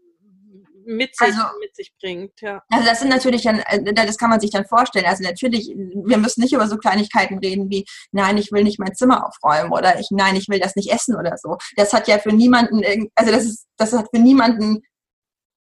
Mit, 0.90 1.16
sich, 1.16 1.28
Also- 1.28 1.44
mit 1.60 1.76
sich 1.76 1.94
bringt. 2.00 2.42
Ja. 2.42 2.64
Also 2.72 2.86
das 2.86 3.00
sind 3.00 3.10
natürlich 3.10 3.44
dann, 3.44 3.60
äh, 3.60 3.94
das 3.94 4.18
kann 4.18 4.30
man 4.30 4.40
sich 4.40 4.52
dann 4.52 4.66
vorstellen. 4.66 5.06
Also 5.06 5.24
natürlich, 5.24 5.68
wir 5.76 6.18
müssen 6.18 6.42
nicht 6.42 6.54
über 6.54 6.68
so 6.68 6.78
Kleinigkeiten 6.78 7.38
reden 7.40 7.70
wie, 7.70 7.86
nein, 8.12 8.38
ich 8.38 8.52
will 8.52 8.64
nicht 8.64 8.80
mein 8.80 8.96
Zimmer 8.96 9.26
aufräumen 9.28 9.72
oder 9.72 10.00
ich, 10.00 10.08
nein, 10.12 10.36
ich 10.36 10.50
will 10.50 10.60
das 10.60 10.76
nicht 10.76 10.92
essen 10.92 11.16
oder 11.16 11.38
so. 11.38 11.58
Das 11.76 11.94
hat 11.94 12.08
ja 12.08 12.18
für 12.20 12.32
niemanden, 12.34 12.80
irgend- 12.84 13.12
also 13.16 13.32
das 13.32 13.46
ist, 13.46 13.68
das 13.78 13.94
hat 13.94 14.08
für 14.14 14.20
niemanden 14.22 14.82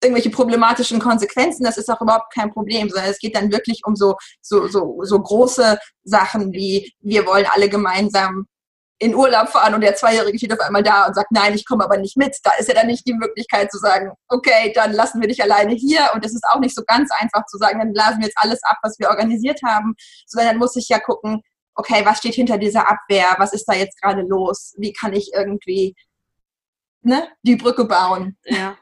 irgendwelche 0.04 0.32
problematischen 0.32 1.00
Konsequenzen. 1.00 1.64
Das 1.64 1.78
ist 1.78 1.90
auch 1.90 2.02
überhaupt 2.02 2.34
kein 2.34 2.52
Problem, 2.52 2.90
sondern 2.90 3.10
es 3.10 3.20
geht 3.20 3.36
dann 3.38 3.52
wirklich 3.54 3.82
um 3.86 3.96
so, 3.96 4.16
so, 4.42 4.68
so, 4.68 5.00
so 5.04 5.20
große 5.20 5.80
Sachen 6.04 6.52
wie, 6.52 6.94
wir 7.00 7.26
wollen 7.26 7.46
alle 7.50 7.70
gemeinsam 7.70 8.48
in 9.04 9.16
Urlaub 9.16 9.50
fahren 9.50 9.74
und 9.74 9.82
der 9.82 9.96
Zweijährige 9.96 10.38
steht 10.38 10.54
auf 10.54 10.60
einmal 10.62 10.82
da 10.82 11.08
und 11.08 11.14
sagt, 11.14 11.32
nein, 11.32 11.54
ich 11.54 11.66
komme 11.66 11.84
aber 11.84 11.98
nicht 11.98 12.16
mit. 12.16 12.38
Da 12.44 12.52
ist 12.58 12.70
ja 12.70 12.74
dann 12.74 12.88
nicht 12.88 13.06
die 13.06 13.14
Möglichkeit 13.14 13.70
zu 13.70 13.78
sagen, 13.78 14.12
okay, 14.30 14.72
dann 14.74 14.94
lassen 14.94 15.20
wir 15.20 15.28
dich 15.28 15.44
alleine 15.44 15.74
hier. 15.74 16.10
Und 16.14 16.26
es 16.26 16.34
ist 16.34 16.46
auch 16.50 16.60
nicht 16.60 16.74
so 16.74 16.84
ganz 16.88 17.12
einfach 17.20 17.46
zu 17.46 17.58
sagen, 17.58 17.80
dann 17.80 17.92
blasen 17.92 18.20
wir 18.20 18.28
jetzt 18.28 18.38
alles 18.38 18.64
ab, 18.64 18.78
was 18.82 18.98
wir 19.00 19.10
organisiert 19.10 19.60
haben, 19.66 19.96
sondern 20.26 20.52
dann 20.52 20.58
muss 20.58 20.78
ich 20.78 20.88
ja 20.88 21.00
gucken, 21.00 21.42
okay, 21.76 22.06
was 22.06 22.20
steht 22.20 22.36
hinter 22.36 22.58
dieser 22.58 22.90
Abwehr? 22.90 23.36
Was 23.40 23.52
ist 23.52 23.66
da 23.66 23.74
jetzt 23.74 24.02
gerade 24.02 24.22
los? 24.22 24.74
Wie 24.78 24.94
kann 24.94 25.14
ich 25.14 25.32
irgendwie 25.34 25.96
ne, 27.02 27.28
die 27.42 27.58
Brücke 27.58 27.86
bauen? 27.86 28.38
Ja. 28.46 28.78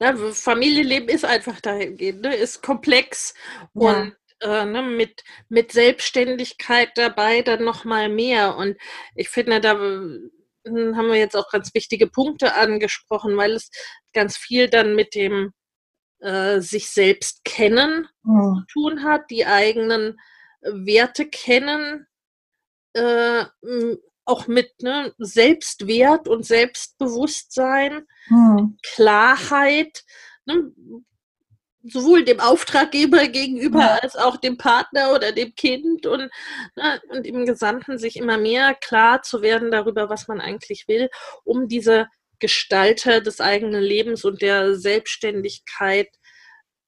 Na, 0.00 0.16
Familienleben 0.16 1.10
ist 1.10 1.26
einfach 1.26 1.60
dahingehend, 1.60 2.22
ne? 2.22 2.34
ist 2.34 2.62
komplex 2.62 3.34
ja. 3.74 3.90
und 3.90 4.16
äh, 4.40 4.64
ne, 4.64 4.82
mit, 4.82 5.24
mit 5.48 5.72
Selbstständigkeit 5.72 6.90
dabei 6.96 7.42
dann 7.42 7.64
nochmal 7.64 8.08
mehr. 8.08 8.56
Und 8.56 8.76
ich 9.14 9.28
finde, 9.28 9.60
da 9.60 9.72
hm, 9.72 10.30
haben 10.96 11.08
wir 11.08 11.16
jetzt 11.16 11.36
auch 11.36 11.50
ganz 11.50 11.74
wichtige 11.74 12.06
Punkte 12.06 12.54
angesprochen, 12.54 13.36
weil 13.36 13.52
es 13.52 13.70
ganz 14.12 14.36
viel 14.36 14.68
dann 14.68 14.94
mit 14.94 15.14
dem 15.14 15.52
äh, 16.20 16.60
sich 16.60 16.90
selbst 16.90 17.44
kennen 17.44 18.08
mhm. 18.22 18.64
zu 18.68 18.72
tun 18.72 19.04
hat, 19.04 19.30
die 19.30 19.46
eigenen 19.46 20.18
Werte 20.60 21.28
kennen, 21.28 22.06
äh, 22.94 23.44
auch 24.24 24.48
mit 24.48 24.82
ne, 24.82 25.14
Selbstwert 25.18 26.28
und 26.28 26.44
Selbstbewusstsein, 26.44 28.06
mhm. 28.28 28.78
Klarheit. 28.82 30.04
Ne, 30.46 30.72
sowohl 31.88 32.24
dem 32.24 32.40
Auftraggeber 32.40 33.28
gegenüber 33.28 33.80
ja. 33.80 33.98
als 34.02 34.16
auch 34.16 34.36
dem 34.36 34.56
Partner 34.56 35.12
oder 35.14 35.32
dem 35.32 35.54
Kind 35.54 36.06
und, 36.06 36.30
ne, 36.76 37.00
und 37.08 37.26
im 37.26 37.44
Gesamten 37.46 37.98
sich 37.98 38.16
immer 38.16 38.38
mehr 38.38 38.74
klar 38.74 39.22
zu 39.22 39.42
werden 39.42 39.70
darüber, 39.70 40.08
was 40.08 40.28
man 40.28 40.40
eigentlich 40.40 40.86
will, 40.88 41.08
um 41.44 41.68
diese 41.68 42.06
Gestalter 42.38 43.20
des 43.20 43.40
eigenen 43.40 43.82
Lebens 43.82 44.24
und 44.24 44.42
der 44.42 44.74
Selbstständigkeit 44.74 46.08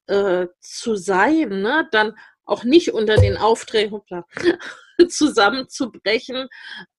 äh, 0.06 0.46
zu 0.60 0.96
sein, 0.96 1.62
ne? 1.62 1.88
dann 1.90 2.14
auch 2.44 2.64
nicht 2.64 2.92
unter 2.92 3.16
den 3.16 3.36
Aufträgen 3.36 3.92
hoppla, 3.92 4.24
zusammenzubrechen, 5.08 6.48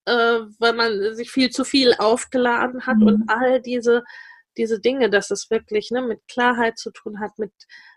äh, 0.05 0.39
weil 0.59 0.73
man 0.73 1.15
sich 1.15 1.29
viel 1.29 1.49
zu 1.49 1.63
viel 1.63 1.93
aufgeladen 1.97 2.85
hat 2.85 2.97
mhm. 2.97 3.07
und 3.07 3.23
all 3.27 3.61
diese 3.61 4.03
diese 4.59 4.79
Dinge, 4.79 5.09
dass 5.09 5.31
es 5.31 5.49
wirklich 5.49 5.89
ne, 5.89 6.01
mit 6.01 6.27
Klarheit 6.27 6.77
zu 6.77 6.91
tun 6.91 7.19
hat, 7.19 7.39
mit, 7.39 7.53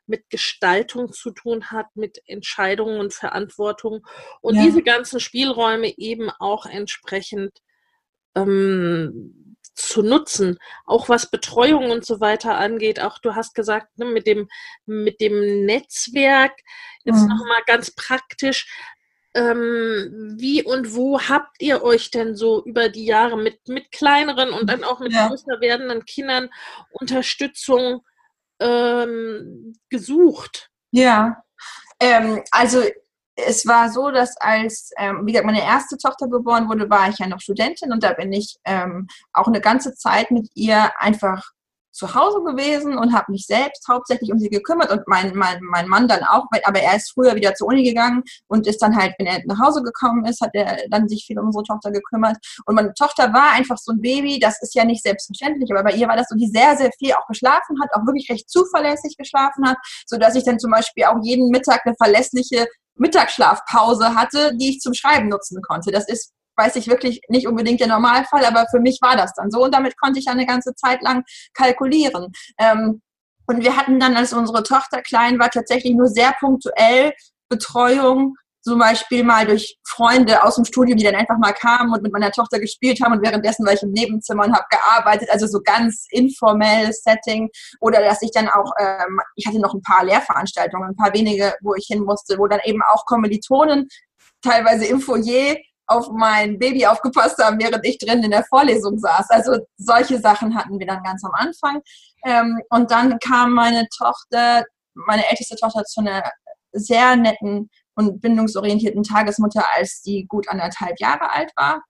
mit 0.07 0.29
Gestaltung 0.31 1.13
zu 1.13 1.31
tun 1.31 1.71
hat, 1.71 1.87
mit 1.95 2.21
Entscheidungen 2.27 3.01
und 3.01 3.15
Verantwortung 3.15 4.07
und 4.41 4.57
ja. 4.57 4.63
diese 4.63 4.83
ganzen 4.83 5.21
Spielräume 5.21 5.97
eben 5.97 6.31
auch 6.31 6.67
entsprechend 6.67 7.59
ähm, 8.35 9.57
zu 9.75 10.03
nutzen, 10.03 10.59
auch 10.85 11.09
was 11.09 11.31
Betreuung 11.31 11.91
und 11.91 12.05
so 12.05 12.21
weiter 12.21 12.59
angeht. 12.59 13.01
Auch 13.01 13.19
du 13.19 13.35
hast 13.35 13.55
gesagt, 13.55 13.99
ne, 13.99 14.05
mit, 14.05 14.27
dem, 14.27 14.49
mit 14.87 15.21
dem 15.21 15.65
Netzwerk, 15.65 16.53
jetzt 17.05 17.23
mhm. 17.23 17.29
nochmal 17.29 17.63
ganz 17.67 17.91
praktisch, 17.95 18.67
ähm, 19.35 20.37
wie 20.39 20.63
und 20.63 20.95
wo 20.95 21.21
habt 21.21 21.63
ihr 21.63 21.83
euch 21.83 22.11
denn 22.11 22.37
so 22.37 22.63
über 22.65 22.91
die 22.91 23.07
Jahre 23.07 23.39
mit, 23.39 23.67
mit 23.67 23.91
kleineren 23.91 24.51
und 24.51 24.69
dann 24.69 24.85
auch 24.85 25.01
mit 25.01 25.13
ja. 25.13 25.29
größer 25.29 25.61
werdenden 25.61 26.05
Kindern 26.05 26.51
Unterstützung 26.91 28.03
ähm, 28.63 29.75
gesucht? 29.91 30.71
Ja, 30.91 31.43
ähm, 32.01 32.43
also 32.51 32.83
es 33.35 33.67
war 33.67 33.91
so, 33.91 34.11
dass 34.11 34.37
als, 34.39 34.91
ähm, 34.99 35.23
wie 35.25 35.33
gesagt, 35.33 35.47
meine 35.47 35.65
erste 35.65 35.97
Tochter 35.97 36.29
geboren 36.29 36.69
wurde, 36.69 36.91
war 36.91 37.09
ich 37.09 37.19
ja 37.19 37.27
noch 37.27 37.41
Studentin 37.41 37.93
und 37.93 38.03
da 38.03 38.13
bin 38.13 38.33
ich 38.33 38.57
ähm, 38.65 39.07
auch 39.33 39.47
eine 39.47 39.61
ganze 39.61 39.95
Zeit 39.95 40.31
mit 40.31 40.49
ihr 40.55 40.91
einfach 41.01 41.53
zu 41.93 42.15
Hause 42.15 42.43
gewesen 42.43 42.97
und 42.97 43.13
habe 43.13 43.31
mich 43.31 43.47
selbst 43.47 43.87
hauptsächlich 43.89 44.33
um 44.33 44.39
sie 44.39 44.49
gekümmert 44.49 44.91
und 44.91 45.03
mein, 45.07 45.37
mein, 45.37 45.59
mein 45.63 45.87
Mann 45.89 46.09
dann 46.09 46.25
auch, 46.25 46.47
aber 46.65 46.81
er 46.81 46.97
ist 46.97 47.13
früher 47.13 47.35
wieder 47.35 47.55
zur 47.55 47.69
Uni 47.69 47.85
gegangen 47.85 48.23
und 48.49 48.67
ist 48.67 48.81
dann 48.81 48.97
halt, 48.97 49.15
wenn 49.19 49.27
er 49.27 49.41
nach 49.47 49.59
Hause 49.59 49.83
gekommen 49.83 50.25
ist, 50.25 50.41
hat 50.41 50.51
er 50.55 50.89
dann 50.89 51.09
sich 51.09 51.25
viel 51.27 51.39
um 51.39 51.47
unsere 51.47 51.65
Tochter 51.65 51.91
gekümmert. 51.91 52.37
Und 52.67 52.75
meine 52.75 52.95
Tochter 52.95 53.33
war 53.33 53.53
einfach 53.53 53.77
so 53.77 53.93
ein 53.93 54.01
Baby, 54.01 54.39
das 54.39 54.61
ist 54.63 54.75
ja 54.75 54.85
nicht 54.85 55.03
selbstverständlich, 55.03 55.71
aber 55.71 55.85
bei 55.85 55.93
ihr 55.93 56.09
war 56.09 56.17
das 56.17 56.29
so, 56.29 56.37
die 56.37 56.49
sehr, 56.49 56.77
sehr 56.77 56.91
viel 56.99 57.13
auch 57.13 57.27
geschlafen 57.27 57.79
hat, 57.83 57.91
auch 57.95 58.07
wirklich 58.07 58.29
recht 58.31 58.49
zuverlässig 58.51 59.17
geschlafen 59.17 59.69
hat, 59.69 59.77
sodass 60.07 60.35
ich 60.35 60.45
dann 60.45 60.59
zum 60.59 60.71
Beispiel 60.71 61.05
auch 61.05 61.19
jeden 61.23 61.51
Mittag 61.51 61.83
eine 61.85 61.95
verlässliche 61.97 62.67
Mittagsschlafpause 62.97 64.15
hatte, 64.15 64.57
die 64.57 64.71
ich 64.71 64.81
zum 64.81 64.95
Schreiben 64.95 65.29
nutzen 65.29 65.61
konnte. 65.63 65.91
Das 65.91 66.09
ist 66.09 66.33
weiß 66.57 66.77
ich 66.77 66.89
wirklich 66.89 67.21
nicht 67.29 67.47
unbedingt 67.47 67.81
der 67.81 67.89
Normalfall, 67.89 68.45
aber 68.45 68.67
für 68.71 68.81
mich 68.81 68.99
war 69.01 69.17
das 69.17 69.33
dann 69.35 69.51
so. 69.51 69.65
Und 69.65 69.75
damit 69.75 69.99
konnte 69.99 70.19
ich 70.19 70.29
eine 70.29 70.47
ganze 70.47 70.75
Zeit 70.75 71.03
lang 71.03 71.25
kalkulieren. 71.55 72.33
Ähm, 72.59 73.01
und 73.47 73.65
wir 73.65 73.77
hatten 73.77 73.99
dann, 73.99 74.17
als 74.17 74.33
unsere 74.33 74.63
Tochter 74.63 75.03
klein 75.03 75.39
war, 75.39 75.51
tatsächlich 75.51 75.95
nur 75.95 76.09
sehr 76.09 76.33
punktuell 76.41 77.13
Betreuung, 77.49 78.37
zum 78.63 78.79
Beispiel 78.79 79.25
mal 79.25 79.45
durch 79.45 79.77
Freunde 79.85 80.45
aus 80.45 80.55
dem 80.55 80.65
Studium, 80.65 80.97
die 80.97 81.05
dann 81.05 81.17
einfach 81.17 81.37
mal 81.39 81.53
kamen 81.53 81.93
und 81.93 82.03
mit 82.03 82.13
meiner 82.13 82.31
Tochter 82.31 82.61
gespielt 82.61 83.01
haben 83.03 83.13
und 83.13 83.23
währenddessen 83.23 83.67
war 83.67 83.73
ich 83.73 83.83
im 83.83 83.91
Nebenzimmer 83.91 84.45
und 84.45 84.55
habe 84.55 84.67
gearbeitet, 84.71 85.29
also 85.31 85.47
so 85.47 85.61
ganz 85.63 86.07
informelles 86.11 87.03
Setting. 87.03 87.51
Oder 87.81 88.01
dass 88.01 88.23
ich 88.23 88.31
dann 88.31 88.49
auch, 88.49 88.73
ähm, 88.79 89.21
ich 89.35 89.47
hatte 89.47 89.61
noch 89.61 89.75
ein 89.75 89.83
paar 89.83 90.05
Lehrveranstaltungen, 90.05 90.91
ein 90.91 90.97
paar 90.97 91.13
wenige, 91.13 91.55
wo 91.61 91.75
ich 91.75 91.87
hin 91.89 92.05
musste, 92.05 92.39
wo 92.39 92.47
dann 92.47 92.61
eben 92.65 92.81
auch 92.93 93.05
Kommilitonen 93.05 93.89
teilweise 94.43 94.87
im 94.87 95.01
Foyer 95.01 95.57
auf 95.87 96.09
mein 96.13 96.59
Baby 96.59 96.87
aufgepasst 96.87 97.43
haben, 97.43 97.61
während 97.61 97.87
ich 97.87 97.99
drin 97.99 98.23
in 98.23 98.31
der 98.31 98.45
Vorlesung 98.45 98.99
saß. 98.99 99.31
Also 99.31 99.59
solche 99.77 100.19
Sachen 100.19 100.55
hatten 100.55 100.79
wir 100.79 100.87
dann 100.87 101.03
ganz 101.03 101.25
am 101.25 101.33
Anfang. 101.35 101.83
Ähm, 102.25 102.61
und 102.71 102.91
dann 102.91 103.19
kam 103.19 103.53
meine 103.53 103.87
Tochter, 103.97 104.65
meine 104.95 105.29
älteste 105.29 105.57
Tochter 105.57 105.85
zu 105.85 106.01
einer 106.01 106.23
sehr 106.73 107.17
netten 107.17 107.69
und 107.95 108.21
bindungsorientierten 108.21 109.03
Tagesmutter, 109.03 109.65
als 109.77 110.03
die 110.03 110.27
gut 110.27 110.49
anderthalb 110.49 110.99
Jahre 111.01 111.31
alt 111.31 111.53
war 111.57 111.83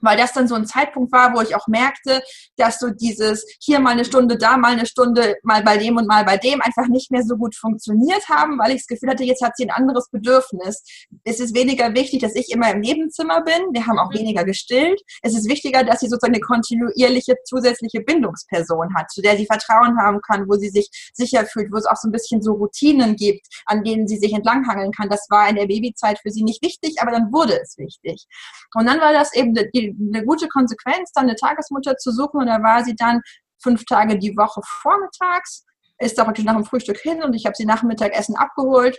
weil 0.00 0.16
das 0.16 0.32
dann 0.32 0.48
so 0.48 0.54
ein 0.54 0.66
Zeitpunkt 0.66 1.12
war, 1.12 1.34
wo 1.34 1.40
ich 1.40 1.54
auch 1.54 1.66
merkte, 1.66 2.22
dass 2.56 2.78
so 2.78 2.90
dieses 2.90 3.44
hier 3.60 3.80
mal 3.80 3.90
eine 3.90 4.04
Stunde, 4.04 4.36
da 4.36 4.56
mal 4.56 4.72
eine 4.72 4.86
Stunde, 4.86 5.36
mal 5.42 5.62
bei 5.62 5.76
dem 5.76 5.96
und 5.96 6.06
mal 6.06 6.24
bei 6.24 6.36
dem 6.36 6.60
einfach 6.60 6.88
nicht 6.88 7.10
mehr 7.10 7.22
so 7.22 7.36
gut 7.36 7.54
funktioniert 7.54 8.28
haben, 8.28 8.58
weil 8.58 8.72
ich 8.72 8.78
das 8.82 8.86
Gefühl 8.86 9.10
hatte, 9.10 9.24
jetzt 9.24 9.42
hat 9.42 9.56
sie 9.56 9.64
ein 9.64 9.70
anderes 9.70 10.08
Bedürfnis. 10.10 10.82
Es 11.24 11.40
ist 11.40 11.54
weniger 11.54 11.94
wichtig, 11.94 12.20
dass 12.20 12.34
ich 12.34 12.50
immer 12.50 12.70
im 12.70 12.80
Nebenzimmer 12.80 13.42
bin. 13.42 13.72
Wir 13.72 13.86
haben 13.86 13.98
auch 13.98 14.10
mhm. 14.10 14.18
weniger 14.18 14.44
gestillt. 14.44 15.00
Es 15.22 15.34
ist 15.34 15.48
wichtiger, 15.48 15.84
dass 15.84 16.00
sie 16.00 16.08
sozusagen 16.08 16.34
eine 16.34 16.42
kontinuierliche 16.42 17.36
zusätzliche 17.44 18.00
Bindungsperson 18.00 18.94
hat, 18.94 19.10
zu 19.10 19.22
der 19.22 19.36
sie 19.36 19.46
Vertrauen 19.46 19.98
haben 20.00 20.20
kann, 20.20 20.48
wo 20.48 20.54
sie 20.54 20.68
sich 20.68 20.88
sicher 21.14 21.46
fühlt, 21.46 21.72
wo 21.72 21.76
es 21.76 21.86
auch 21.86 21.96
so 21.96 22.08
ein 22.08 22.12
bisschen 22.12 22.42
so 22.42 22.52
Routinen 22.52 23.16
gibt, 23.16 23.46
an 23.66 23.84
denen 23.84 24.06
sie 24.06 24.18
sich 24.18 24.32
entlanghangeln 24.32 24.92
kann. 24.92 25.08
Das 25.08 25.26
war 25.30 25.48
in 25.48 25.56
der 25.56 25.66
Babyzeit 25.66 26.18
für 26.20 26.30
sie 26.30 26.42
nicht 26.42 26.62
wichtig, 26.62 26.96
aber 27.00 27.10
dann 27.10 27.32
wurde 27.32 27.58
es 27.60 27.76
wichtig. 27.78 28.26
Und 28.74 28.86
dann 28.86 29.00
war 29.00 29.12
das 29.12 29.34
eben 29.34 29.54
die 29.54 29.87
eine 29.90 30.24
gute 30.24 30.48
Konsequenz, 30.48 31.12
dann 31.12 31.24
eine 31.24 31.36
Tagesmutter 31.36 31.96
zu 31.96 32.12
suchen. 32.12 32.40
Und 32.40 32.46
da 32.46 32.62
war 32.62 32.84
sie 32.84 32.94
dann 32.96 33.20
fünf 33.62 33.84
Tage 33.84 34.18
die 34.18 34.36
Woche 34.36 34.60
vormittags, 34.64 35.64
ist 35.98 36.18
da 36.18 36.24
praktisch 36.24 36.44
nach 36.44 36.54
dem 36.54 36.64
Frühstück 36.64 36.98
hin 36.98 37.22
und 37.22 37.34
ich 37.34 37.44
habe 37.44 37.56
sie 37.56 37.66
nach 37.66 37.80
dem 37.80 37.88
Mittagessen 37.88 38.36
abgeholt. 38.36 38.98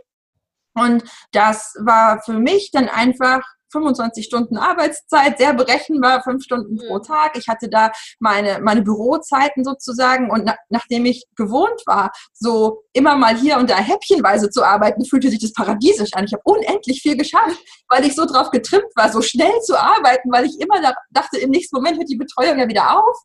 Und 0.75 1.03
das 1.31 1.73
war 1.79 2.21
für 2.21 2.33
mich 2.33 2.71
dann 2.71 2.89
einfach 2.89 3.41
25 3.71 4.25
Stunden 4.25 4.57
Arbeitszeit, 4.57 5.37
sehr 5.37 5.53
berechenbar, 5.53 6.23
fünf 6.23 6.43
Stunden 6.43 6.77
pro 6.77 6.97
mhm. 6.97 7.03
Tag. 7.03 7.37
Ich 7.37 7.47
hatte 7.47 7.69
da 7.69 7.91
meine, 8.19 8.59
meine 8.61 8.81
Bürozeiten 8.81 9.63
sozusagen 9.63 10.29
und 10.29 10.45
na, 10.45 10.55
nachdem 10.69 11.05
ich 11.05 11.25
gewohnt 11.35 11.81
war, 11.85 12.11
so 12.33 12.83
immer 12.93 13.15
mal 13.15 13.35
hier 13.35 13.57
und 13.57 13.69
da 13.69 13.77
häppchenweise 13.77 14.49
zu 14.49 14.63
arbeiten, 14.63 15.05
fühlte 15.05 15.29
sich 15.29 15.39
das 15.39 15.53
paradiesisch 15.53 16.13
an. 16.13 16.25
Ich 16.25 16.33
habe 16.33 16.43
unendlich 16.43 17.01
viel 17.01 17.17
geschafft, 17.17 17.57
weil 17.89 18.05
ich 18.05 18.15
so 18.15 18.25
drauf 18.25 18.51
getrimmt 18.51 18.91
war, 18.95 19.11
so 19.11 19.21
schnell 19.21 19.59
zu 19.61 19.79
arbeiten, 19.79 20.31
weil 20.31 20.45
ich 20.45 20.59
immer 20.59 20.81
da 20.81 20.93
dachte, 21.11 21.37
im 21.37 21.51
nächsten 21.51 21.75
Moment 21.75 21.97
hört 21.97 22.09
die 22.09 22.17
Betreuung 22.17 22.59
ja 22.59 22.67
wieder 22.67 22.97
auf. 22.97 23.17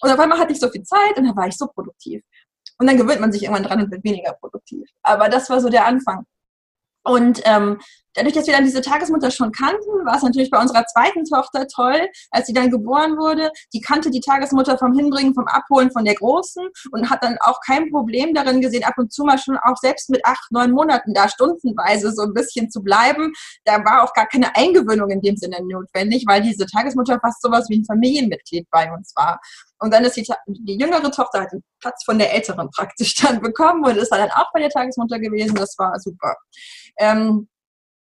Und 0.00 0.10
auf 0.10 0.18
einmal 0.18 0.38
hatte 0.38 0.52
ich 0.52 0.60
so 0.60 0.68
viel 0.68 0.82
Zeit 0.82 1.16
und 1.16 1.24
dann 1.24 1.36
war 1.36 1.48
ich 1.48 1.56
so 1.56 1.66
produktiv. 1.66 2.22
Und 2.78 2.86
dann 2.86 2.96
gewöhnt 2.96 3.20
man 3.20 3.32
sich 3.32 3.42
irgendwann 3.42 3.64
dran 3.64 3.82
und 3.82 3.90
wird 3.90 4.04
weniger 4.04 4.32
produktiv. 4.34 4.88
Aber 5.02 5.28
das 5.28 5.50
war 5.50 5.60
so 5.60 5.68
der 5.68 5.86
Anfang. 5.86 6.24
Und 7.04 7.40
ähm, 7.44 7.78
dadurch, 8.14 8.34
dass 8.34 8.46
wir 8.46 8.54
dann 8.54 8.64
diese 8.64 8.80
Tagesmutter 8.80 9.30
schon 9.30 9.52
kannten, 9.52 10.04
war 10.04 10.16
es 10.16 10.22
natürlich 10.22 10.50
bei 10.50 10.60
unserer 10.60 10.84
zweiten 10.86 11.24
Tochter 11.24 11.66
toll, 11.68 12.08
als 12.30 12.46
sie 12.46 12.52
dann 12.52 12.70
geboren 12.70 13.16
wurde. 13.16 13.50
Die 13.72 13.80
kannte 13.80 14.10
die 14.10 14.20
Tagesmutter 14.20 14.76
vom 14.76 14.94
Hinbringen, 14.94 15.34
vom 15.34 15.46
Abholen 15.46 15.90
von 15.90 16.04
der 16.04 16.14
Großen 16.14 16.66
und 16.90 17.10
hat 17.10 17.22
dann 17.22 17.38
auch 17.40 17.60
kein 17.64 17.90
Problem 17.90 18.34
darin 18.34 18.60
gesehen, 18.60 18.84
ab 18.84 18.94
und 18.98 19.12
zu 19.12 19.24
mal 19.24 19.38
schon 19.38 19.56
auch 19.62 19.76
selbst 19.76 20.10
mit 20.10 20.24
acht, 20.24 20.50
neun 20.50 20.72
Monaten 20.72 21.14
da 21.14 21.28
stundenweise 21.28 22.12
so 22.12 22.22
ein 22.22 22.34
bisschen 22.34 22.70
zu 22.70 22.82
bleiben. 22.82 23.32
Da 23.64 23.84
war 23.84 24.02
auch 24.02 24.12
gar 24.12 24.26
keine 24.26 24.54
Eingewöhnung 24.56 25.10
in 25.10 25.20
dem 25.20 25.36
Sinne 25.36 25.58
notwendig, 25.62 26.24
weil 26.26 26.42
diese 26.42 26.66
Tagesmutter 26.66 27.18
fast 27.20 27.40
sowas 27.40 27.66
wie 27.68 27.78
ein 27.78 27.84
Familienmitglied 27.84 28.68
bei 28.70 28.92
uns 28.92 29.12
war. 29.16 29.40
Und 29.80 29.92
dann 29.92 30.04
ist 30.04 30.16
die, 30.16 30.26
die 30.46 30.76
jüngere 30.78 31.10
Tochter 31.10 31.42
hat 31.42 31.52
den 31.52 31.62
Platz 31.80 32.04
von 32.04 32.18
der 32.18 32.32
älteren 32.32 32.70
praktisch 32.70 33.14
dann 33.14 33.40
bekommen 33.42 33.84
und 33.84 33.96
ist 33.96 34.10
dann 34.10 34.30
auch 34.32 34.52
bei 34.52 34.60
der 34.60 34.70
Tagesmutter 34.70 35.18
gewesen. 35.18 35.54
Das 35.54 35.76
war 35.78 35.98
super. 36.00 36.36
Ähm, 36.98 37.48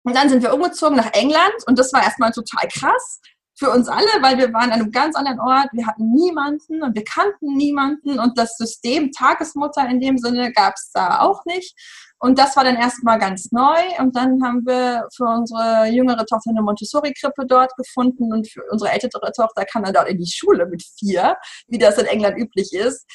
und 0.04 0.16
dann 0.16 0.28
sind 0.28 0.42
wir 0.42 0.54
umgezogen 0.54 0.96
nach 0.96 1.12
England 1.12 1.66
und 1.66 1.78
das 1.78 1.92
war 1.92 2.02
erstmal 2.02 2.30
total 2.32 2.68
krass. 2.68 3.20
für 3.58 3.70
uns 3.70 3.88
alle, 3.88 4.06
weil 4.20 4.38
wir 4.38 4.52
waren 4.52 4.70
an 4.70 4.80
einem 4.80 4.92
ganz 4.92 5.16
anderen 5.16 5.40
Ort, 5.40 5.68
wir 5.72 5.86
hatten 5.86 6.12
niemanden 6.12 6.82
und 6.82 6.94
wir 6.94 7.04
kannten 7.04 7.56
niemanden 7.56 8.20
und 8.20 8.38
das 8.38 8.56
System 8.56 9.10
Tagesmutter 9.10 9.86
in 9.88 10.00
dem 10.00 10.16
Sinne 10.16 10.52
gab 10.52 10.74
es 10.76 10.92
da 10.92 11.20
auch 11.20 11.44
nicht. 11.44 11.74
Und 12.20 12.38
das 12.38 12.56
war 12.56 12.64
dann 12.64 12.76
erstmal 12.76 13.18
ganz 13.18 13.52
neu. 13.52 13.80
Und 13.98 14.16
dann 14.16 14.42
haben 14.42 14.66
wir 14.66 15.06
für 15.14 15.24
unsere 15.24 15.86
jüngere 15.86 16.26
Tochter 16.26 16.50
eine 16.50 16.62
Montessori-Krippe 16.62 17.46
dort 17.46 17.76
gefunden. 17.76 18.32
Und 18.32 18.50
für 18.50 18.62
unsere 18.70 18.90
ältere 18.90 19.30
Tochter 19.32 19.64
kam 19.64 19.84
dann 19.84 19.94
dort 19.94 20.08
in 20.08 20.18
die 20.18 20.30
Schule 20.30 20.66
mit 20.66 20.82
vier, 20.98 21.36
wie 21.68 21.78
das 21.78 21.98
in 21.98 22.06
England 22.06 22.36
üblich 22.38 22.72
ist. 22.72 23.06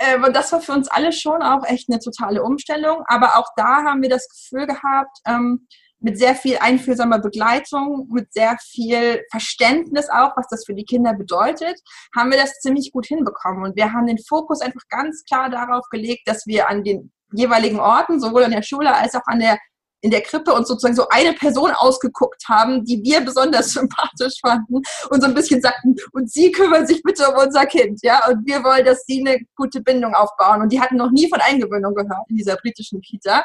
Ähm, 0.00 0.24
und 0.24 0.34
das 0.34 0.50
war 0.52 0.60
für 0.60 0.72
uns 0.72 0.88
alle 0.88 1.12
schon 1.12 1.42
auch 1.42 1.64
echt 1.66 1.90
eine 1.90 1.98
totale 1.98 2.42
Umstellung. 2.42 3.02
Aber 3.06 3.36
auch 3.36 3.48
da 3.56 3.82
haben 3.84 4.02
wir 4.02 4.08
das 4.08 4.28
Gefühl 4.28 4.66
gehabt, 4.66 5.18
ähm, 5.26 5.66
mit 6.00 6.18
sehr 6.18 6.34
viel 6.34 6.58
einfühlsamer 6.58 7.18
Begleitung, 7.18 8.08
mit 8.10 8.32
sehr 8.32 8.56
viel 8.60 9.24
Verständnis 9.30 10.08
auch, 10.08 10.36
was 10.36 10.46
das 10.48 10.64
für 10.64 10.74
die 10.74 10.84
Kinder 10.84 11.12
bedeutet, 11.12 11.80
haben 12.16 12.30
wir 12.30 12.38
das 12.38 12.60
ziemlich 12.60 12.92
gut 12.92 13.06
hinbekommen. 13.06 13.64
Und 13.64 13.76
wir 13.76 13.92
haben 13.92 14.06
den 14.06 14.18
Fokus 14.18 14.60
einfach 14.60 14.82
ganz 14.88 15.24
klar 15.24 15.50
darauf 15.50 15.88
gelegt, 15.90 16.22
dass 16.26 16.46
wir 16.46 16.70
an 16.70 16.84
den 16.84 17.12
jeweiligen 17.32 17.80
Orten, 17.80 18.20
sowohl 18.20 18.44
an 18.44 18.50
der 18.50 18.62
Schule 18.62 18.94
als 18.94 19.14
auch 19.14 19.26
an 19.26 19.40
der 19.40 19.58
in 20.00 20.10
der 20.10 20.22
Krippe 20.22 20.52
uns 20.52 20.68
sozusagen 20.68 20.94
so 20.94 21.08
eine 21.08 21.32
Person 21.32 21.72
ausgeguckt 21.72 22.44
haben, 22.48 22.84
die 22.84 23.02
wir 23.02 23.20
besonders 23.20 23.70
sympathisch 23.72 24.40
fanden 24.40 24.76
und 25.10 25.20
so 25.20 25.26
ein 25.26 25.34
bisschen 25.34 25.60
sagten, 25.60 25.96
und 26.12 26.30
sie 26.30 26.52
kümmern 26.52 26.86
sich 26.86 27.02
bitte 27.02 27.28
um 27.28 27.36
unser 27.36 27.66
Kind, 27.66 28.00
ja, 28.02 28.26
und 28.28 28.46
wir 28.46 28.62
wollen, 28.62 28.84
dass 28.84 29.04
sie 29.06 29.20
eine 29.20 29.40
gute 29.56 29.80
Bindung 29.80 30.14
aufbauen. 30.14 30.62
Und 30.62 30.72
die 30.72 30.80
hatten 30.80 30.96
noch 30.96 31.10
nie 31.10 31.28
von 31.28 31.40
Eingewöhnung 31.40 31.94
gehört 31.94 32.28
in 32.28 32.36
dieser 32.36 32.56
britischen 32.56 33.00
Kita. 33.00 33.44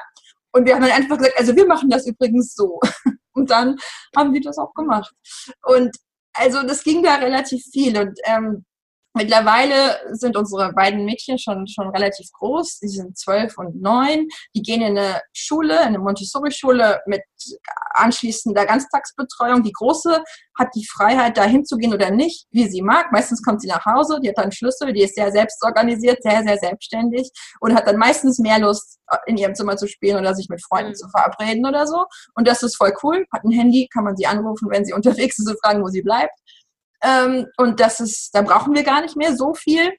Und 0.52 0.66
wir 0.66 0.76
haben 0.76 0.84
dann 0.84 0.92
einfach 0.92 1.18
gesagt, 1.18 1.38
also 1.38 1.56
wir 1.56 1.66
machen 1.66 1.90
das 1.90 2.06
übrigens 2.06 2.54
so. 2.54 2.80
Und 3.34 3.50
dann 3.50 3.78
haben 4.16 4.32
die 4.32 4.42
das 4.42 4.60
auch 4.60 4.74
gemacht. 4.76 5.12
Und 5.64 5.96
also 6.34 6.62
das 6.62 6.84
ging 6.84 7.02
da 7.02 7.16
relativ 7.16 7.64
viel. 7.72 7.98
Und 7.98 8.20
ähm, 8.26 8.64
Mittlerweile 9.16 10.00
sind 10.16 10.36
unsere 10.36 10.74
beiden 10.74 11.06
Mädchen 11.06 11.38
schon, 11.38 11.68
schon 11.68 11.90
relativ 11.90 12.32
groß. 12.32 12.80
Die 12.80 12.88
sind 12.88 13.18
zwölf 13.18 13.58
und 13.58 13.80
neun. 13.82 14.28
Die 14.56 14.62
gehen 14.62 14.82
in 14.82 14.98
eine 14.98 15.22
Schule, 15.34 15.76
in 15.76 15.88
eine 15.88 16.00
Montessori-Schule 16.00 17.02
mit 17.06 17.22
anschließender 17.94 18.66
Ganztagsbetreuung. 18.66 19.64
Die 19.64 19.72
Große 19.72 20.24
hat 20.58 20.70
die 20.76 20.86
Freiheit, 20.86 21.38
da 21.38 21.44
hinzugehen 21.44 21.94
oder 21.94 22.10
nicht, 22.10 22.48
wie 22.52 22.68
sie 22.68 22.82
mag. 22.82 23.12
Meistens 23.12 23.44
kommt 23.44 23.62
sie 23.62 23.68
nach 23.68 23.86
Hause, 23.86 24.20
die 24.22 24.30
hat 24.30 24.38
dann 24.38 24.52
Schlüssel, 24.52 24.94
die 24.94 25.04
ist 25.04 25.16
sehr 25.16 25.32
selbstorganisiert, 25.32 26.24
sehr, 26.24 26.44
sehr 26.44 26.58
selbstständig 26.58 27.30
und 27.60 27.76
hat 27.76 27.88
dann 27.88 27.98
meistens 27.98 28.40
mehr 28.40 28.60
Lust, 28.60 29.00
in 29.26 29.38
ihrem 29.38 29.56
Zimmer 29.56 29.78
zu 29.78 29.88
spielen 29.88 30.18
oder 30.18 30.34
sich 30.34 30.50
mit 30.50 30.64
Freunden 30.64 30.92
mhm. 30.92 30.96
zu 30.96 31.08
verabreden 31.10 31.66
oder 31.66 31.88
so. 31.88 32.06
Und 32.36 32.48
das 32.48 32.64
ist 32.64 32.78
voll 32.78 32.94
cool. 33.04 33.26
Hat 33.32 33.44
ein 33.44 33.52
Handy, 33.52 33.88
kann 33.94 34.04
man 34.04 34.16
sie 34.16 34.26
anrufen, 34.26 34.70
wenn 34.70 34.86
sie 34.86 34.94
unterwegs 34.94 35.40
ist 35.40 35.48
und 35.48 35.60
fragen, 35.64 35.84
wo 35.84 35.88
sie 35.88 36.02
bleibt. 36.02 36.34
Ähm, 37.04 37.48
und 37.58 37.80
das 37.80 38.00
ist, 38.00 38.34
da 38.34 38.42
brauchen 38.42 38.74
wir 38.74 38.84
gar 38.84 39.02
nicht 39.02 39.16
mehr 39.16 39.36
so 39.36 39.54
viel. 39.54 39.92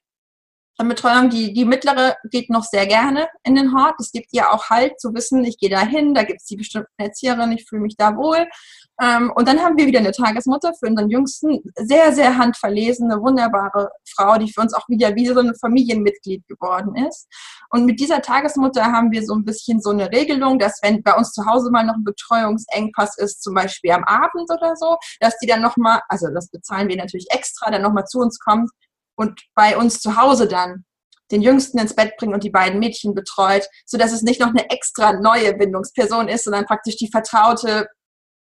Betreuung, 0.83 1.31
die, 1.31 1.53
die 1.53 1.65
mittlere 1.65 2.17
geht 2.31 2.51
noch 2.51 2.65
sehr 2.65 2.87
gerne 2.87 3.29
in 3.45 3.55
den 3.55 3.75
Hort. 3.75 3.95
Es 4.01 4.11
gibt 4.11 4.29
ihr 4.33 4.51
auch 4.53 4.71
halt 4.71 5.01
zu 5.01 5.15
wissen, 5.15 5.45
ich 5.45 5.59
gehe 5.59 5.71
da 5.71 5.81
hin, 5.81 6.15
da 6.15 6.25
gibt 6.25 6.41
es 6.41 6.47
die 6.47 6.57
bestimmte 6.57 6.89
Erzieherin, 6.97 7.53
ich 7.53 7.67
fühle 7.69 7.83
mich 7.83 7.97
da 7.97 8.17
wohl. 8.17 8.47
Ähm, 9.01 9.33
und 9.35 9.49
dann 9.49 9.61
haben 9.61 9.77
wir 9.77 9.87
wieder 9.87 10.01
eine 10.01 10.13
Tagesmutter 10.13 10.73
für 10.75 10.89
unseren 10.89 11.11
Jüngsten, 11.11 11.61
sehr, 11.77 12.13
sehr 12.13 12.39
handverlesene, 12.39 13.21
wunderbare 13.21 13.91
Frau, 14.09 14.37
die 14.37 14.53
für 14.53 14.61
uns 14.61 14.75
auch 14.75 14.89
wieder 14.89 15.15
wie 15.15 15.27
so 15.27 15.39
ein 15.39 15.55
Familienmitglied 15.55 16.47
geworden 16.49 16.95
ist. 17.07 17.29
Und 17.71 17.87
mit 17.87 17.99
dieser 18.01 18.23
Tagesmutter 18.23 18.85
haben 18.85 19.11
wir 19.13 19.25
so 19.25 19.35
ein 19.35 19.45
bisschen 19.45 19.81
so 19.81 19.91
eine 19.91 20.11
Regelung, 20.11 20.59
dass 20.59 20.81
wenn 20.83 21.03
bei 21.03 21.15
uns 21.15 21.33
zu 21.33 21.45
Hause 21.47 21.71
mal 21.71 21.85
noch 21.85 21.95
ein 21.95 22.05
Betreuungsengpass 22.05 23.19
ist, 23.19 23.43
zum 23.43 23.55
Beispiel 23.55 23.93
am 23.93 24.05
Abend 24.05 24.51
oder 24.51 24.75
so, 24.77 24.97
dass 25.21 25.39
die 25.39 25.47
dann 25.47 25.63
nochmal, 25.63 26.01
also 26.09 26.29
das 26.33 26.49
bezahlen 26.51 26.89
wir 26.89 26.97
natürlich 26.97 27.27
extra, 27.31 27.71
dann 27.71 27.83
nochmal 27.83 28.07
zu 28.07 28.19
uns 28.19 28.39
kommt 28.39 28.71
und 29.17 29.41
bei 29.55 29.77
uns 29.77 30.01
zu 30.01 30.17
Hause 30.17 30.49
dann 30.49 30.85
den 31.31 31.43
Jüngsten 31.43 31.79
ins 31.79 31.95
Bett 31.95 32.17
bringt 32.19 32.35
und 32.35 32.45
die 32.45 32.51
beiden 32.51 32.79
Mädchen 32.79 33.15
betreut, 33.15 33.67
so 33.87 33.97
dass 33.97 34.13
es 34.13 34.23
nicht 34.23 34.41
noch 34.41 34.49
eine 34.49 34.69
extra 34.71 35.15
neue 35.15 35.55
Bindungsperson 35.55 36.29
ist, 36.29 36.45
sondern 36.45 36.67
praktisch 36.67 36.97
die 36.97 37.11
vertraute 37.11 37.89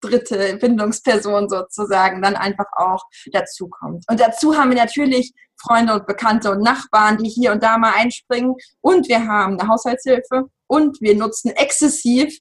dritte 0.02 0.56
Bindungsperson 0.56 1.48
sozusagen 1.48 2.20
dann 2.22 2.36
einfach 2.36 2.66
auch 2.76 3.02
dazukommt. 3.32 4.04
Und 4.08 4.20
dazu 4.20 4.56
haben 4.56 4.70
wir 4.70 4.76
natürlich 4.76 5.32
Freunde 5.58 5.94
und 5.94 6.06
Bekannte 6.06 6.50
und 6.50 6.62
Nachbarn, 6.62 7.18
die 7.18 7.30
hier 7.30 7.52
und 7.52 7.62
da 7.62 7.78
mal 7.78 7.94
einspringen. 7.94 8.54
Und 8.80 9.08
wir 9.08 9.26
haben 9.26 9.58
eine 9.58 9.68
Haushaltshilfe 9.68 10.44
und 10.66 11.00
wir 11.00 11.16
nutzen 11.16 11.50
exzessiv 11.50 12.38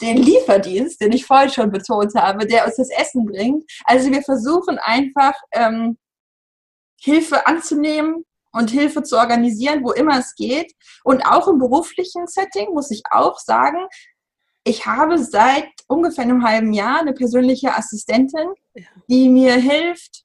den 0.00 0.16
Lieferdienst, 0.16 1.00
den 1.00 1.12
ich 1.12 1.26
vorhin 1.26 1.50
schon 1.50 1.70
betont 1.70 2.14
habe, 2.14 2.46
der 2.46 2.66
uns 2.66 2.76
das 2.76 2.90
Essen 2.90 3.26
bringt. 3.26 3.64
Also 3.84 4.10
wir 4.10 4.22
versuchen 4.22 4.78
einfach 4.78 5.34
ähm, 5.52 5.98
Hilfe 7.00 7.46
anzunehmen 7.46 8.24
und 8.52 8.70
Hilfe 8.70 9.02
zu 9.02 9.16
organisieren, 9.16 9.84
wo 9.84 9.92
immer 9.92 10.18
es 10.18 10.34
geht. 10.34 10.72
Und 11.04 11.22
auch 11.22 11.48
im 11.48 11.58
beruflichen 11.58 12.26
Setting 12.26 12.72
muss 12.72 12.90
ich 12.90 13.02
auch 13.10 13.38
sagen, 13.38 13.86
ich 14.64 14.86
habe 14.86 15.18
seit 15.18 15.70
ungefähr 15.86 16.24
einem 16.24 16.44
halben 16.44 16.72
Jahr 16.72 17.00
eine 17.00 17.14
persönliche 17.14 17.74
Assistentin, 17.74 18.52
die 19.08 19.28
mir 19.28 19.54
hilft, 19.54 20.24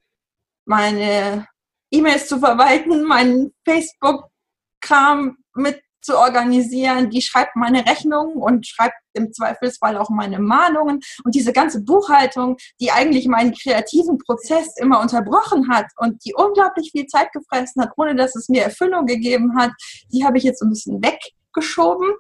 meine 0.66 1.48
E-Mails 1.92 2.28
zu 2.28 2.40
verwalten, 2.40 3.04
meinen 3.04 3.54
Facebook-Kram 3.66 5.38
mit 5.56 5.82
zu 6.04 6.18
organisieren. 6.18 7.10
Die 7.10 7.22
schreibt 7.22 7.56
meine 7.56 7.86
Rechnungen 7.86 8.36
und 8.36 8.68
schreibt 8.68 8.96
im 9.14 9.32
Zweifelsfall 9.32 9.98
auch 9.98 10.10
meine 10.10 10.40
Mahnungen. 10.40 11.00
Und 11.24 11.36
diese 11.36 11.54
ganze 11.54 11.82
Buchhaltung, 11.82 12.58
die 12.80 12.92
eigentlich 12.92 13.28
meinen 13.28 13.54
kreativen 13.54 14.18
Prozess 14.18 14.76
immer 14.78 15.02
unterbrochen 15.02 15.70
hat 15.70 15.86
und 15.98 16.24
die 16.26 16.34
unglaublich 16.36 16.92
viel 16.92 17.08
Zeit 17.08 17.32
gefressen 17.32 17.82
hat, 17.82 17.92
ohne 17.98 18.16
dass 18.16 18.36
es 18.36 18.50
mir 18.50 18.64
Erfüllung 18.64 19.06
gegeben 19.06 19.56
hat, 19.58 19.72
die 20.12 20.26
habe 20.26 20.38
ich 20.38 20.44
jetzt 20.44 20.60
so 20.60 20.66
ein 20.66 20.70
bisschen 20.70 21.02
weggeschoben. 21.02 22.12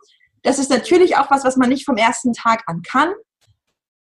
Das 0.43 0.59
ist 0.59 0.69
natürlich 0.69 1.17
auch 1.17 1.31
was, 1.31 1.43
was 1.43 1.57
man 1.57 1.69
nicht 1.69 1.85
vom 1.85 1.97
ersten 1.97 2.33
Tag 2.33 2.63
an 2.67 2.81
kann. 2.81 3.13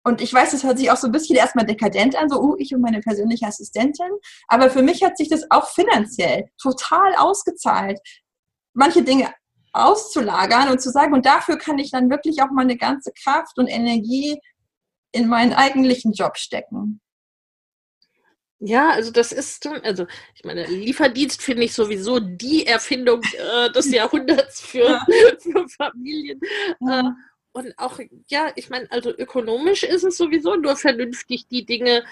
Und 0.06 0.22
ich 0.22 0.34
weiß, 0.34 0.52
das 0.52 0.64
hört 0.64 0.78
sich 0.78 0.92
auch 0.92 0.98
so 0.98 1.08
ein 1.08 1.14
bisschen 1.14 1.38
erstmal 1.38 1.66
dekadent 1.66 2.16
an, 2.18 2.30
so, 2.30 2.42
uh, 2.42 2.56
ich 2.58 2.76
und 2.76 2.82
meine 2.82 3.00
persönliche 3.00 3.48
Assistentin. 3.48 4.12
Aber 4.48 4.70
für 4.70 4.82
mich 4.82 5.02
hat 5.02 5.18
sich 5.18 5.30
das 5.30 5.50
auch 5.50 5.70
finanziell 5.70 6.50
total 6.62 7.16
ausgezahlt, 7.16 8.00
manche 8.74 9.04
Dinge 9.04 9.34
auszulagern 9.74 10.70
und 10.70 10.82
zu 10.82 10.92
sagen, 10.92 11.14
und 11.14 11.26
dafür 11.26 11.58
kann 11.58 11.80
ich 11.80 11.92
dann 11.92 12.10
wirklich 12.10 12.42
auch 12.42 12.52
meine 12.52 12.78
ganze 12.78 13.12
Kraft 13.12 13.58
und 13.58 13.68
Energie 13.68 14.40
in 15.12 15.28
meinen 15.28 15.54
eigentlichen 15.54 16.14
Job 16.14 16.38
stecken. 16.38 17.02
Ja, 18.66 18.92
also 18.92 19.12
das 19.12 19.34
ist, 19.34 19.68
also 19.68 20.06
ich 20.36 20.46
meine, 20.46 20.66
Lieferdienst 20.66 21.42
finde 21.42 21.64
ich 21.64 21.74
sowieso 21.74 22.20
die 22.20 22.66
Erfindung 22.66 23.22
äh, 23.38 23.70
des 23.72 23.92
Jahrhunderts 23.92 24.62
für, 24.62 24.86
ja. 24.86 25.06
für 25.40 25.68
Familien. 25.68 26.40
Ja. 26.80 27.02
Äh, 27.02 27.04
und 27.52 27.78
auch, 27.78 28.00
ja, 28.30 28.52
ich 28.56 28.70
meine, 28.70 28.90
also 28.92 29.12
ökonomisch 29.16 29.84
ist 29.84 30.04
es 30.04 30.18
sowieso 30.18 30.56
nur 30.56 30.76
vernünftig, 30.76 31.48
die 31.50 31.66
Dinge, 31.66 32.04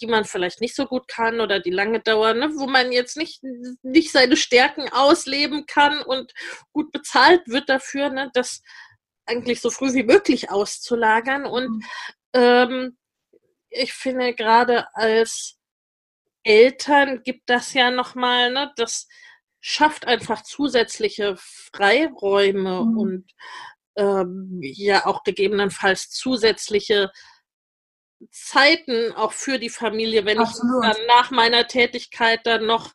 die 0.00 0.06
man 0.06 0.24
vielleicht 0.24 0.60
nicht 0.60 0.74
so 0.74 0.86
gut 0.86 1.08
kann 1.08 1.40
oder 1.40 1.60
die 1.60 1.70
lange 1.70 2.00
dauern, 2.00 2.38
ne, 2.38 2.50
wo 2.56 2.66
man 2.66 2.92
jetzt 2.92 3.16
nicht, 3.16 3.42
nicht 3.82 4.12
seine 4.12 4.36
Stärken 4.36 4.88
ausleben 4.92 5.66
kann 5.66 6.02
und 6.02 6.32
gut 6.72 6.92
bezahlt 6.92 7.42
wird 7.46 7.68
dafür, 7.68 8.10
ne, 8.10 8.30
das 8.34 8.62
eigentlich 9.26 9.60
so 9.60 9.70
früh 9.70 9.92
wie 9.94 10.02
möglich 10.02 10.50
auszulagern. 10.50 11.46
Und 11.46 11.68
mhm. 11.68 11.82
ähm, 12.34 12.98
ich 13.70 13.92
finde 13.92 14.34
gerade 14.34 14.86
als 14.94 15.58
Eltern 16.42 17.22
gibt 17.22 17.48
das 17.48 17.72
ja 17.72 17.90
nochmal, 17.90 18.52
ne, 18.52 18.72
das 18.76 19.08
schafft 19.60 20.06
einfach 20.06 20.42
zusätzliche 20.42 21.36
Freiräume 21.38 22.84
mhm. 22.84 22.98
und 22.98 23.30
ähm, 23.96 24.58
ja 24.60 25.06
auch 25.06 25.22
gegebenenfalls 25.22 26.10
zusätzliche 26.10 27.10
Zeiten 28.30 29.12
auch 29.12 29.32
für 29.32 29.58
die 29.58 29.70
Familie, 29.70 30.24
wenn 30.24 30.38
Absolut. 30.38 30.84
ich 30.84 30.90
dann 30.90 31.06
nach 31.06 31.30
meiner 31.30 31.66
Tätigkeit 31.66 32.40
dann 32.44 32.66
noch 32.66 32.92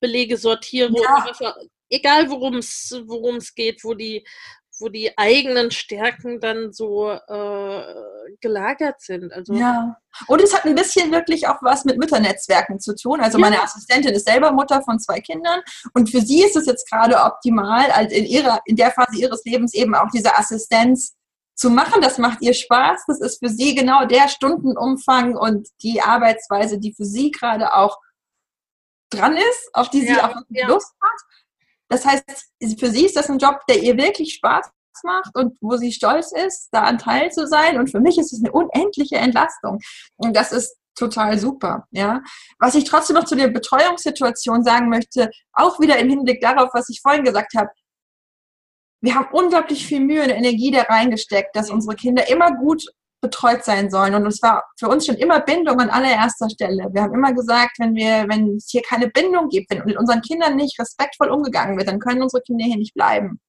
Belege 0.00 0.36
sortiere, 0.36 0.92
ja. 0.92 1.26
was, 1.26 1.54
egal 1.88 2.30
worum 2.30 2.56
es 2.56 3.54
geht, 3.54 3.84
wo 3.84 3.94
die, 3.94 4.26
wo 4.80 4.88
die 4.88 5.16
eigenen 5.16 5.70
Stärken 5.70 6.40
dann 6.40 6.72
so 6.72 7.10
äh, 7.10 7.84
gelagert 8.40 9.00
sind. 9.00 9.32
Also, 9.32 9.54
ja. 9.54 9.96
Und 10.26 10.42
es 10.42 10.54
hat 10.54 10.64
ein 10.64 10.74
bisschen 10.74 11.12
wirklich 11.12 11.46
auch 11.46 11.62
was 11.62 11.84
mit 11.84 11.98
Mütternetzwerken 11.98 12.80
zu 12.80 12.94
tun. 12.94 13.20
Also 13.20 13.38
ja. 13.38 13.42
meine 13.42 13.62
Assistentin 13.62 14.12
ist 14.12 14.26
selber 14.26 14.52
Mutter 14.52 14.82
von 14.82 14.98
zwei 14.98 15.20
Kindern 15.20 15.60
und 15.94 16.10
für 16.10 16.20
sie 16.20 16.42
ist 16.42 16.56
es 16.56 16.66
jetzt 16.66 16.90
gerade 16.90 17.16
optimal, 17.16 17.90
also 17.92 18.14
in 18.14 18.26
ihrer, 18.26 18.60
in 18.66 18.76
der 18.76 18.90
Phase 18.90 19.16
ihres 19.16 19.44
Lebens 19.44 19.72
eben 19.74 19.94
auch 19.94 20.10
diese 20.12 20.36
Assistenz 20.36 21.14
zu 21.54 21.70
machen. 21.70 22.00
Das 22.00 22.18
macht 22.18 22.42
ihr 22.42 22.54
Spaß. 22.54 23.04
Das 23.06 23.20
ist 23.20 23.38
für 23.38 23.48
sie 23.48 23.74
genau 23.74 24.06
der 24.06 24.28
Stundenumfang 24.28 25.36
und 25.36 25.68
die 25.82 26.00
Arbeitsweise, 26.00 26.78
die 26.78 26.94
für 26.94 27.04
sie 27.04 27.30
gerade 27.30 27.74
auch 27.74 27.98
dran 29.10 29.36
ist, 29.36 29.70
auf 29.74 29.90
die 29.90 30.02
sie 30.02 30.14
ja, 30.14 30.28
auch 30.28 30.36
ja. 30.48 30.66
Lust 30.68 30.94
hat. 31.00 31.20
Das 31.88 32.06
heißt, 32.06 32.24
für 32.78 32.90
sie 32.90 33.06
ist 33.06 33.16
das 33.16 33.28
ein 33.28 33.38
Job, 33.38 33.60
der 33.68 33.82
ihr 33.82 33.96
wirklich 33.96 34.34
Spaß 34.34 34.70
macht 35.04 35.34
und 35.34 35.56
wo 35.60 35.76
sie 35.76 35.92
stolz 35.92 36.32
ist, 36.32 36.68
da 36.70 36.82
ein 36.82 36.98
Teil 36.98 37.30
zu 37.30 37.46
sein. 37.46 37.78
Und 37.78 37.90
für 37.90 38.00
mich 38.00 38.18
ist 38.18 38.32
es 38.32 38.42
eine 38.42 38.52
unendliche 38.52 39.16
Entlastung. 39.16 39.78
Und 40.16 40.36
das 40.36 40.52
ist 40.52 40.76
total 40.94 41.38
super, 41.38 41.86
ja. 41.90 42.22
Was 42.58 42.74
ich 42.74 42.84
trotzdem 42.84 43.16
noch 43.16 43.24
zu 43.24 43.34
der 43.34 43.48
Betreuungssituation 43.48 44.62
sagen 44.62 44.88
möchte, 44.88 45.30
auch 45.52 45.80
wieder 45.80 45.98
im 45.98 46.08
Hinblick 46.08 46.40
darauf, 46.40 46.70
was 46.72 46.88
ich 46.88 47.00
vorhin 47.00 47.24
gesagt 47.24 47.54
habe, 47.56 47.70
wir 49.02 49.16
haben 49.16 49.28
unglaublich 49.32 49.86
viel 49.86 50.00
Mühe 50.00 50.22
und 50.22 50.30
Energie 50.30 50.70
da 50.70 50.82
reingesteckt, 50.82 51.54
dass 51.54 51.70
unsere 51.70 51.96
Kinder 51.96 52.28
immer 52.28 52.52
gut 52.54 52.84
betreut 53.20 53.64
sein 53.64 53.90
sollen. 53.90 54.14
Und 54.14 54.26
es 54.26 54.42
war 54.42 54.64
für 54.78 54.88
uns 54.88 55.06
schon 55.06 55.16
immer 55.16 55.40
Bindung 55.40 55.80
an 55.80 55.90
allererster 55.90 56.48
Stelle. 56.50 56.88
Wir 56.92 57.02
haben 57.02 57.14
immer 57.14 57.32
gesagt, 57.32 57.78
wenn 57.78 57.94
wir, 57.94 58.26
wenn 58.28 58.56
es 58.56 58.68
hier 58.70 58.82
keine 58.82 59.08
Bindung 59.08 59.48
gibt, 59.48 59.70
wenn 59.70 59.84
mit 59.84 59.96
unseren 59.96 60.22
Kindern 60.22 60.56
nicht 60.56 60.78
respektvoll 60.78 61.30
umgegangen 61.30 61.76
wird, 61.76 61.88
dann 61.88 62.00
können 62.00 62.22
unsere 62.22 62.42
Kinder 62.42 62.64
hier 62.64 62.76
nicht 62.76 62.94
bleiben. 62.94 63.40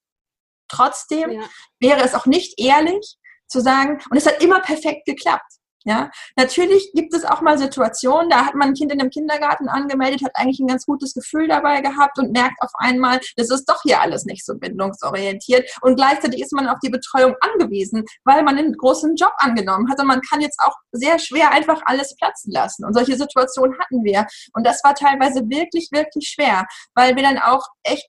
Trotzdem 0.68 1.30
ja. 1.30 1.42
wäre 1.80 2.02
es 2.02 2.14
auch 2.14 2.26
nicht 2.26 2.58
ehrlich 2.58 3.16
zu 3.46 3.60
sagen, 3.60 4.00
und 4.10 4.16
es 4.16 4.26
hat 4.26 4.42
immer 4.42 4.60
perfekt 4.60 5.06
geklappt. 5.06 5.52
Ja, 5.86 6.10
natürlich 6.36 6.92
gibt 6.94 7.12
es 7.12 7.26
auch 7.26 7.42
mal 7.42 7.58
Situationen, 7.58 8.30
da 8.30 8.46
hat 8.46 8.54
man 8.54 8.68
ein 8.68 8.74
Kind 8.74 8.90
in 8.90 9.00
einem 9.00 9.10
Kindergarten 9.10 9.68
angemeldet, 9.68 10.24
hat 10.24 10.32
eigentlich 10.34 10.58
ein 10.58 10.66
ganz 10.66 10.86
gutes 10.86 11.12
Gefühl 11.12 11.46
dabei 11.46 11.82
gehabt 11.82 12.18
und 12.18 12.32
merkt 12.32 12.60
auf 12.62 12.70
einmal, 12.78 13.20
das 13.36 13.50
ist 13.50 13.66
doch 13.66 13.82
hier 13.82 14.00
alles 14.00 14.24
nicht 14.24 14.46
so 14.46 14.54
bindungsorientiert. 14.54 15.70
Und 15.82 15.96
gleichzeitig 15.96 16.40
ist 16.40 16.54
man 16.54 16.68
auf 16.68 16.78
die 16.82 16.88
Betreuung 16.88 17.34
angewiesen, 17.40 18.02
weil 18.24 18.42
man 18.42 18.56
einen 18.56 18.72
großen 18.72 19.14
Job 19.16 19.32
angenommen 19.36 19.90
hat 19.90 20.00
und 20.00 20.06
man 20.06 20.22
kann 20.22 20.40
jetzt 20.40 20.58
auch 20.60 20.74
sehr 20.92 21.18
schwer 21.18 21.50
einfach 21.52 21.82
alles 21.84 22.16
platzen 22.16 22.50
lassen. 22.50 22.86
Und 22.86 22.94
solche 22.94 23.16
Situationen 23.16 23.78
hatten 23.78 24.02
wir. 24.04 24.26
Und 24.54 24.66
das 24.66 24.82
war 24.84 24.94
teilweise 24.94 25.42
wirklich, 25.50 25.90
wirklich 25.92 26.28
schwer, 26.28 26.64
weil 26.94 27.14
wir 27.14 27.22
dann 27.22 27.38
auch 27.38 27.66
echt 27.82 28.08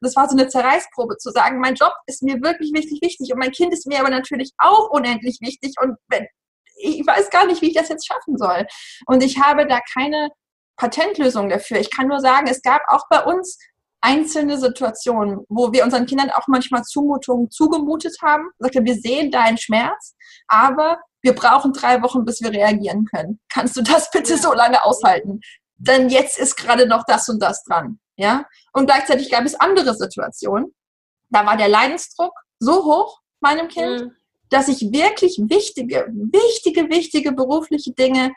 das 0.00 0.14
war 0.14 0.28
so 0.28 0.36
eine 0.36 0.46
Zerreißprobe 0.46 1.16
zu 1.16 1.30
sagen, 1.30 1.58
mein 1.58 1.74
Job 1.74 1.92
ist 2.06 2.22
mir 2.22 2.40
wirklich 2.40 2.72
wichtig, 2.72 3.00
wichtig 3.02 3.32
und 3.32 3.40
mein 3.40 3.50
Kind 3.50 3.72
ist 3.72 3.84
mir 3.88 3.98
aber 3.98 4.10
natürlich 4.10 4.52
auch 4.58 4.90
unendlich 4.90 5.38
wichtig. 5.40 5.74
Und 5.82 5.96
wenn 6.06 6.28
ich 6.86 7.06
weiß 7.06 7.30
gar 7.30 7.46
nicht, 7.46 7.62
wie 7.62 7.68
ich 7.68 7.74
das 7.74 7.88
jetzt 7.88 8.06
schaffen 8.06 8.36
soll. 8.36 8.66
Und 9.06 9.22
ich 9.22 9.40
habe 9.40 9.66
da 9.66 9.80
keine 9.92 10.30
Patentlösung 10.76 11.48
dafür. 11.48 11.78
Ich 11.78 11.90
kann 11.90 12.08
nur 12.08 12.20
sagen, 12.20 12.46
es 12.48 12.62
gab 12.62 12.82
auch 12.88 13.04
bei 13.08 13.22
uns 13.24 13.58
einzelne 14.00 14.58
Situationen, 14.58 15.40
wo 15.48 15.72
wir 15.72 15.84
unseren 15.84 16.06
Kindern 16.06 16.30
auch 16.30 16.46
manchmal 16.46 16.84
Zumutungen 16.84 17.50
zugemutet 17.50 18.16
haben. 18.22 18.50
Sagte, 18.58 18.84
wir 18.84 18.94
sehen 18.94 19.30
deinen 19.30 19.58
Schmerz, 19.58 20.14
aber 20.48 21.00
wir 21.22 21.34
brauchen 21.34 21.72
drei 21.72 22.02
Wochen, 22.02 22.24
bis 22.24 22.40
wir 22.40 22.52
reagieren 22.52 23.06
können. 23.06 23.40
Kannst 23.52 23.76
du 23.76 23.82
das 23.82 24.10
bitte 24.10 24.36
so 24.36 24.52
lange 24.52 24.84
aushalten? 24.84 25.40
Denn 25.76 26.08
jetzt 26.08 26.38
ist 26.38 26.56
gerade 26.56 26.86
noch 26.86 27.04
das 27.06 27.28
und 27.28 27.42
das 27.42 27.64
dran. 27.64 27.98
Ja? 28.16 28.46
Und 28.72 28.86
gleichzeitig 28.86 29.30
gab 29.30 29.44
es 29.44 29.58
andere 29.58 29.94
Situationen. 29.94 30.74
Da 31.30 31.44
war 31.44 31.56
der 31.56 31.68
Leidensdruck 31.68 32.32
so 32.60 32.84
hoch 32.84 33.20
meinem 33.40 33.68
Kind, 33.68 34.02
mhm 34.02 34.16
dass 34.50 34.68
ich 34.68 34.92
wirklich 34.92 35.38
wichtige, 35.38 36.06
wichtige, 36.12 36.88
wichtige 36.88 37.32
berufliche 37.32 37.92
Dinge 37.92 38.32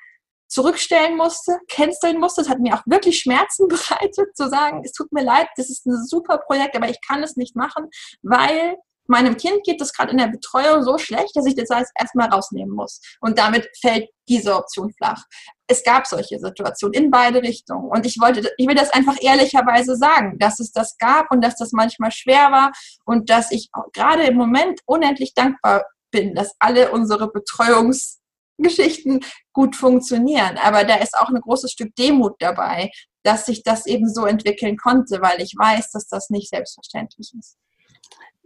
zurückstellen 0.47 1.15
musste, 1.15 1.59
canceln 1.69 2.19
musste. 2.19 2.41
Es 2.41 2.49
hat 2.49 2.59
mir 2.59 2.75
auch 2.75 2.83
wirklich 2.85 3.19
Schmerzen 3.19 3.67
bereitet, 3.69 4.35
zu 4.35 4.49
sagen, 4.49 4.81
es 4.83 4.91
tut 4.91 5.11
mir 5.11 5.23
leid, 5.23 5.47
das 5.55 5.69
ist 5.69 5.85
ein 5.85 6.05
super 6.05 6.39
Projekt, 6.39 6.75
aber 6.75 6.89
ich 6.89 6.99
kann 7.07 7.23
es 7.23 7.35
nicht 7.35 7.55
machen, 7.55 7.89
weil 8.21 8.75
meinem 9.09 9.37
Kind 9.37 9.63
geht 9.63 9.81
es 9.81 9.91
gerade 9.91 10.11
in 10.11 10.17
der 10.17 10.27
Betreuung 10.27 10.83
so 10.83 10.97
schlecht, 10.97 11.35
dass 11.35 11.45
ich 11.47 11.55
das 11.55 11.71
alles 11.71 11.89
erstmal 11.99 12.29
rausnehmen 12.29 12.73
muss. 12.73 13.01
Und 13.19 13.39
damit 13.39 13.67
fällt 13.81 14.07
diese 14.27 14.55
Option 14.55 14.93
flach. 14.93 15.23
Es 15.67 15.83
gab 15.83 16.05
solche 16.05 16.39
Situationen 16.39 16.93
in 16.93 17.11
beide 17.11 17.41
Richtungen. 17.41 17.89
Und 17.89 18.05
ich 18.05 18.19
wollte, 18.19 18.51
ich 18.57 18.67
will 18.67 18.75
das 18.75 18.91
einfach 18.91 19.15
ehrlicherweise 19.19 19.95
sagen, 19.95 20.37
dass 20.37 20.59
es 20.59 20.71
das 20.71 20.95
gab 20.97 21.31
und 21.31 21.43
dass 21.43 21.55
das 21.55 21.71
manchmal 21.71 22.11
schwer 22.11 22.51
war 22.51 22.71
und 23.05 23.29
dass 23.31 23.51
ich 23.51 23.69
gerade 23.93 24.23
im 24.23 24.35
Moment 24.35 24.79
unendlich 24.85 25.33
dankbar 25.33 25.85
bin, 26.11 26.35
dass 26.35 26.55
alle 26.59 26.91
unsere 26.91 27.31
Betreuungsgeschichten 27.31 29.21
gut 29.53 29.75
funktionieren. 29.75 30.57
Aber 30.57 30.83
da 30.83 30.95
ist 30.95 31.17
auch 31.17 31.29
ein 31.29 31.41
großes 31.41 31.71
Stück 31.71 31.95
Demut 31.95 32.35
dabei, 32.39 32.91
dass 33.23 33.45
sich 33.45 33.63
das 33.63 33.85
eben 33.85 34.07
so 34.09 34.25
entwickeln 34.25 34.77
konnte, 34.77 35.21
weil 35.21 35.41
ich 35.41 35.53
weiß, 35.57 35.91
dass 35.91 36.07
das 36.07 36.29
nicht 36.29 36.49
selbstverständlich 36.49 37.33
ist. 37.37 37.57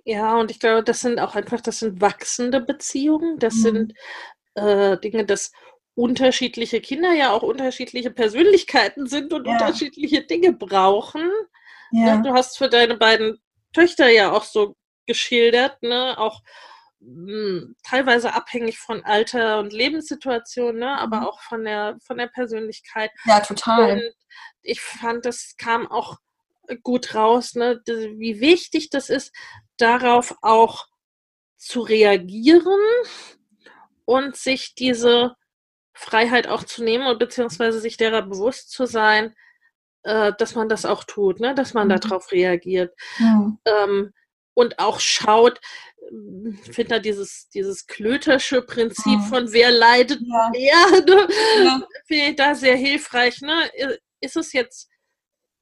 Ja, 0.05 0.35
und 0.37 0.51
ich 0.51 0.59
glaube, 0.59 0.83
das 0.83 1.01
sind 1.01 1.19
auch 1.19 1.35
einfach, 1.35 1.61
das 1.61 1.79
sind 1.79 2.01
wachsende 2.01 2.59
Beziehungen, 2.59 3.39
das 3.39 3.55
mhm. 3.55 3.61
sind 3.61 3.93
äh, 4.55 4.97
Dinge, 4.97 5.25
dass 5.25 5.51
unterschiedliche 5.95 6.81
Kinder 6.81 7.13
ja 7.13 7.31
auch 7.31 7.43
unterschiedliche 7.43 8.11
Persönlichkeiten 8.11 9.07
sind 9.07 9.31
und 9.31 9.45
ja. 9.45 9.53
unterschiedliche 9.53 10.23
Dinge 10.23 10.53
brauchen. 10.53 11.29
Ja. 11.91 12.17
Ne? 12.17 12.23
Du 12.23 12.33
hast 12.33 12.57
für 12.57 12.69
deine 12.69 12.97
beiden 12.97 13.39
Töchter 13.73 14.09
ja 14.09 14.31
auch 14.31 14.43
so 14.43 14.75
geschildert, 15.05 15.81
ne? 15.83 16.17
auch 16.17 16.41
teilweise 17.83 18.33
abhängig 18.33 18.79
von 18.79 19.03
Alter 19.03 19.59
und 19.59 19.73
Lebenssituation, 19.73 20.77
ne? 20.77 20.97
aber 20.99 21.21
mhm. 21.21 21.25
auch 21.27 21.41
von 21.41 21.63
der, 21.63 21.97
von 22.05 22.17
der 22.17 22.27
Persönlichkeit. 22.27 23.11
Ja, 23.25 23.39
total. 23.39 23.93
Und 23.93 24.01
ich 24.61 24.81
fand, 24.81 25.25
das 25.25 25.55
kam 25.57 25.87
auch 25.89 26.17
gut 26.83 27.15
raus, 27.15 27.55
ne? 27.55 27.81
wie 27.85 28.39
wichtig 28.39 28.89
das 28.89 29.09
ist, 29.09 29.33
darauf 29.77 30.35
auch 30.41 30.87
zu 31.57 31.81
reagieren 31.81 32.79
und 34.05 34.35
sich 34.35 34.75
diese 34.75 35.35
Freiheit 35.93 36.47
auch 36.47 36.63
zu 36.63 36.83
nehmen 36.83 37.07
und 37.07 37.19
beziehungsweise 37.19 37.79
sich 37.79 37.97
derer 37.97 38.21
bewusst 38.21 38.71
zu 38.71 38.85
sein, 38.85 39.35
äh, 40.03 40.33
dass 40.37 40.55
man 40.55 40.69
das 40.69 40.85
auch 40.85 41.03
tut, 41.03 41.39
ne? 41.39 41.55
dass 41.55 41.73
man 41.73 41.87
mhm. 41.87 41.99
darauf 41.99 42.31
reagiert. 42.31 42.93
Mhm. 43.17 43.59
Ähm, 43.65 44.13
und 44.55 44.79
auch 44.79 44.99
schaut, 44.99 45.59
finde 46.71 46.95
da 46.95 46.99
dieses, 46.99 47.49
dieses 47.49 47.87
Klötersche 47.87 48.61
Prinzip 48.61 49.19
mhm. 49.19 49.23
von 49.23 49.51
wer 49.51 49.71
leidet 49.71 50.19
ja. 50.21 50.49
mehr, 50.51 51.01
ne? 51.05 51.27
ja. 51.63 51.87
finde 52.05 52.25
ich 52.25 52.35
da 52.35 52.55
sehr 52.55 52.75
hilfreich. 52.75 53.41
Ne? 53.41 53.71
Ist 54.19 54.37
es 54.37 54.53
jetzt, 54.53 54.89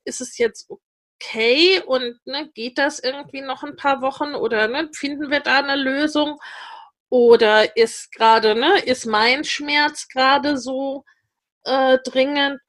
ist 0.06 0.22
es 0.22 0.38
jetzt 0.38 0.70
okay 0.70 1.82
und 1.86 2.20
ne, 2.26 2.50
geht 2.54 2.78
das 2.78 3.00
irgendwie 3.00 3.42
noch 3.42 3.64
ein 3.64 3.76
paar 3.76 4.02
Wochen 4.02 4.36
oder 4.36 4.68
ne, 4.68 4.90
finden 4.94 5.30
wir 5.30 5.40
da 5.40 5.60
eine 5.60 5.76
Lösung? 5.76 6.40
Oder 7.10 7.76
ist 7.76 8.12
gerade, 8.14 8.56
ne, 8.56 8.80
ist 8.80 9.06
mein 9.06 9.44
Schmerz 9.44 10.08
gerade 10.08 10.58
so 10.58 11.04
äh, 11.66 11.98
dringend? 12.06 12.60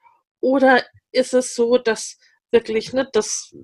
Oder 0.40 0.84
ist 1.12 1.34
es 1.34 1.54
so, 1.54 1.78
dass 1.78 2.18
wirklich, 2.52 2.92
ne, 2.92 3.08
dass, 3.12 3.54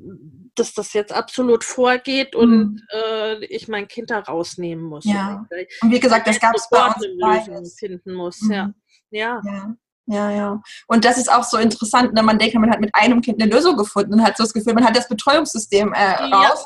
dass 0.54 0.74
das 0.74 0.92
jetzt 0.94 1.12
absolut 1.12 1.62
vorgeht 1.62 2.34
und 2.34 2.50
mhm. 2.50 2.82
äh, 2.92 3.44
ich 3.44 3.68
mein 3.68 3.86
Kind 3.86 4.10
da 4.10 4.18
rausnehmen 4.20 4.84
muss. 4.84 5.04
Ja. 5.04 5.46
Und 5.82 5.92
wie 5.92 6.00
gesagt, 6.00 6.26
das 6.26 6.40
gab 6.40 6.56
es 6.56 6.68
bei 6.70 7.56
uns 7.56 7.78
finden 7.78 8.14
muss. 8.14 8.40
Mhm. 8.42 8.52
Ja. 8.52 8.72
ja. 9.10 9.42
ja. 9.44 9.74
Ja, 10.10 10.30
ja. 10.30 10.62
Und 10.86 11.04
das 11.04 11.18
ist 11.18 11.30
auch 11.30 11.44
so 11.44 11.58
interessant, 11.58 12.08
wenn 12.08 12.14
ne? 12.14 12.22
man 12.22 12.38
denkt, 12.38 12.54
man 12.54 12.70
hat 12.70 12.80
mit 12.80 12.94
einem 12.94 13.20
Kind 13.20 13.42
eine 13.42 13.52
Lösung 13.52 13.76
gefunden 13.76 14.14
und 14.14 14.24
hat 14.24 14.38
so 14.38 14.42
das 14.42 14.54
Gefühl, 14.54 14.72
man 14.72 14.86
hat 14.86 14.96
das 14.96 15.06
Betreuungssystem 15.06 15.92
äh, 15.92 16.12
raus. 16.12 16.64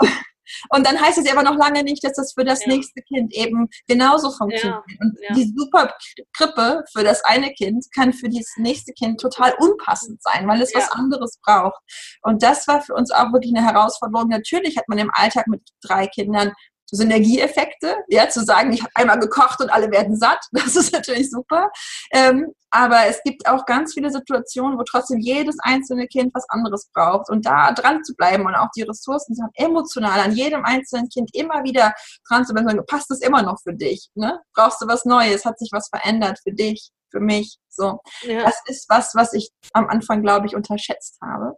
Ja. 0.00 0.08
Und 0.70 0.86
dann 0.86 1.00
heißt 1.00 1.18
es 1.18 1.30
aber 1.30 1.42
noch 1.42 1.56
lange 1.56 1.82
nicht, 1.82 2.02
dass 2.04 2.14
das 2.14 2.32
für 2.32 2.44
das 2.44 2.62
ja. 2.62 2.68
nächste 2.68 3.02
Kind 3.02 3.32
eben 3.34 3.68
genauso 3.86 4.30
funktioniert. 4.30 4.82
Ja. 4.88 4.96
Und 5.00 5.18
ja. 5.20 5.34
die 5.34 5.52
super 5.56 5.92
Krippe 6.36 6.84
für 6.92 7.04
das 7.04 7.24
eine 7.24 7.52
Kind 7.52 7.86
kann 7.94 8.12
für 8.12 8.28
das 8.28 8.52
nächste 8.56 8.92
Kind 8.92 9.20
total 9.20 9.54
unpassend 9.58 10.22
sein, 10.22 10.46
weil 10.46 10.60
es 10.62 10.74
was 10.74 10.90
anderes 10.90 11.38
braucht. 11.44 11.80
Und 12.22 12.42
das 12.42 12.66
war 12.68 12.82
für 12.82 12.94
uns 12.94 13.10
auch 13.10 13.32
wirklich 13.32 13.54
eine 13.54 13.66
Herausforderung. 13.66 14.28
Natürlich 14.28 14.76
hat 14.76 14.88
man 14.88 14.98
im 14.98 15.10
Alltag 15.14 15.46
mit 15.46 15.62
drei 15.82 16.06
Kindern 16.06 16.52
Synergieeffekte, 16.90 17.96
ja, 18.08 18.28
zu 18.28 18.44
sagen, 18.44 18.72
ich 18.72 18.80
habe 18.80 18.90
einmal 18.94 19.18
gekocht 19.18 19.60
und 19.60 19.70
alle 19.70 19.90
werden 19.90 20.16
satt, 20.16 20.40
das 20.52 20.76
ist 20.76 20.92
natürlich 20.92 21.30
super. 21.30 21.70
Ähm, 22.12 22.52
aber 22.70 23.06
es 23.06 23.22
gibt 23.24 23.48
auch 23.48 23.64
ganz 23.64 23.94
viele 23.94 24.10
Situationen, 24.10 24.78
wo 24.78 24.82
trotzdem 24.82 25.18
jedes 25.18 25.56
einzelne 25.60 26.06
Kind 26.08 26.34
was 26.34 26.44
anderes 26.48 26.90
braucht 26.92 27.30
und 27.30 27.46
da 27.46 27.72
dran 27.72 28.04
zu 28.04 28.14
bleiben 28.14 28.44
und 28.44 28.54
auch 28.54 28.68
die 28.76 28.82
Ressourcen 28.82 29.34
zu 29.34 29.42
haben, 29.42 29.52
emotional 29.54 30.20
an 30.20 30.32
jedem 30.32 30.64
einzelnen 30.64 31.08
Kind 31.08 31.30
immer 31.32 31.64
wieder 31.64 31.94
dran 32.28 32.44
zu 32.44 32.52
bleiben, 32.52 32.80
passt 32.86 33.10
es 33.10 33.20
immer 33.20 33.42
noch 33.42 33.60
für 33.62 33.72
dich, 33.72 34.10
ne? 34.14 34.40
Brauchst 34.54 34.82
du 34.82 34.86
was 34.86 35.04
Neues, 35.04 35.44
hat 35.44 35.58
sich 35.58 35.70
was 35.72 35.88
verändert 35.88 36.38
für 36.42 36.52
dich, 36.52 36.90
für 37.10 37.20
mich, 37.20 37.58
so. 37.68 38.00
Ja. 38.22 38.42
Das 38.42 38.60
ist 38.66 38.88
was, 38.88 39.14
was 39.14 39.32
ich 39.32 39.50
am 39.72 39.88
Anfang, 39.88 40.22
glaube 40.22 40.46
ich, 40.46 40.54
unterschätzt 40.54 41.18
habe. 41.22 41.56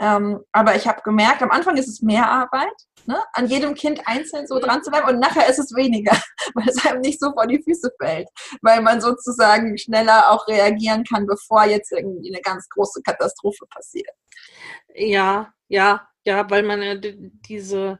Ähm, 0.00 0.40
aber 0.50 0.74
ich 0.74 0.88
habe 0.88 1.02
gemerkt, 1.02 1.42
am 1.42 1.50
Anfang 1.50 1.76
ist 1.76 1.88
es 1.88 2.02
mehr 2.02 2.28
Arbeit, 2.28 2.74
ne? 3.06 3.22
an 3.32 3.46
jedem 3.46 3.74
Kind 3.74 4.00
einzeln 4.06 4.46
so 4.46 4.58
dran 4.58 4.82
zu 4.82 4.90
bleiben 4.90 5.08
und 5.08 5.20
nachher 5.20 5.48
ist 5.48 5.60
es 5.60 5.74
weniger, 5.74 6.16
weil 6.54 6.68
es 6.68 6.84
einem 6.84 7.00
nicht 7.00 7.20
so 7.20 7.32
vor 7.32 7.46
die 7.46 7.62
Füße 7.62 7.92
fällt, 8.00 8.28
weil 8.60 8.82
man 8.82 9.00
sozusagen 9.00 9.78
schneller 9.78 10.30
auch 10.30 10.48
reagieren 10.48 11.04
kann, 11.04 11.26
bevor 11.26 11.64
jetzt 11.64 11.92
irgendwie 11.92 12.32
eine 12.32 12.42
ganz 12.42 12.68
große 12.70 13.02
Katastrophe 13.02 13.66
passiert. 13.70 14.10
Ja, 14.94 15.52
ja, 15.68 16.08
ja, 16.24 16.50
weil 16.50 16.64
man 16.64 16.82
ja 16.82 16.94
diese, 16.96 17.98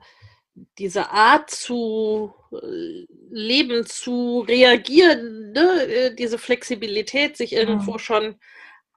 diese 0.78 1.10
Art 1.10 1.50
zu 1.50 2.34
äh, 2.52 3.06
leben, 3.30 3.86
zu 3.86 4.40
reagieren, 4.40 5.52
ne? 5.52 5.86
Äh, 5.86 6.14
diese 6.14 6.38
Flexibilität 6.38 7.36
sich 7.36 7.52
irgendwo 7.52 7.94
mhm. 7.94 7.98
schon 7.98 8.40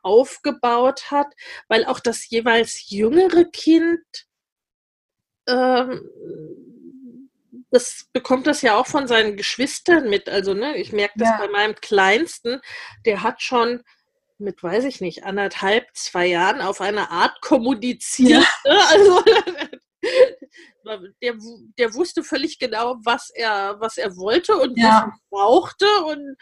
aufgebaut 0.08 1.12
hat, 1.12 1.28
weil 1.68 1.86
auch 1.86 1.99
das 1.99 2.30
jeweils 2.30 2.89
jüngere 2.89 3.45
Kind 3.45 4.01
ähm, 5.47 6.10
das 7.70 8.08
bekommt 8.14 8.47
das 8.47 8.62
ja 8.62 8.76
auch 8.78 8.88
von 8.88 9.08
seinen 9.08 9.36
Geschwistern 9.36 10.10
mit. 10.10 10.30
Also, 10.30 10.53
ne, 10.53 10.78
ich 10.78 10.93
merke 10.93 11.20
das 11.20 11.30
ja. 11.30 11.38
bei 11.38 11.47
meinem 11.49 11.76
Kleinsten, 11.76 12.62
der 13.05 13.24
hat 13.24 13.41
schon 13.41 13.84
mit, 14.38 14.62
weiß 14.62 14.86
ich 14.86 15.01
nicht, 15.01 15.24
anderthalb, 15.24 15.88
zwei 15.93 16.28
Jahren 16.28 16.62
auf 16.62 16.80
eine 16.80 17.10
Art 17.10 17.41
kommuniziert. 17.41 18.45
Ja. 18.64 18.74
Ne? 18.74 18.80
Also 18.89 19.24
der, 21.22 21.34
der 21.78 21.93
wusste 21.95 22.24
völlig 22.24 22.60
genau, 22.60 22.97
was 23.03 23.32
er, 23.32 23.80
was 23.80 23.97
er 23.97 24.16
wollte 24.16 24.55
und 24.58 24.78
ja. 24.78 24.86
was 24.86 25.01
er 25.01 25.20
brauchte 25.30 25.88
und 26.05 26.38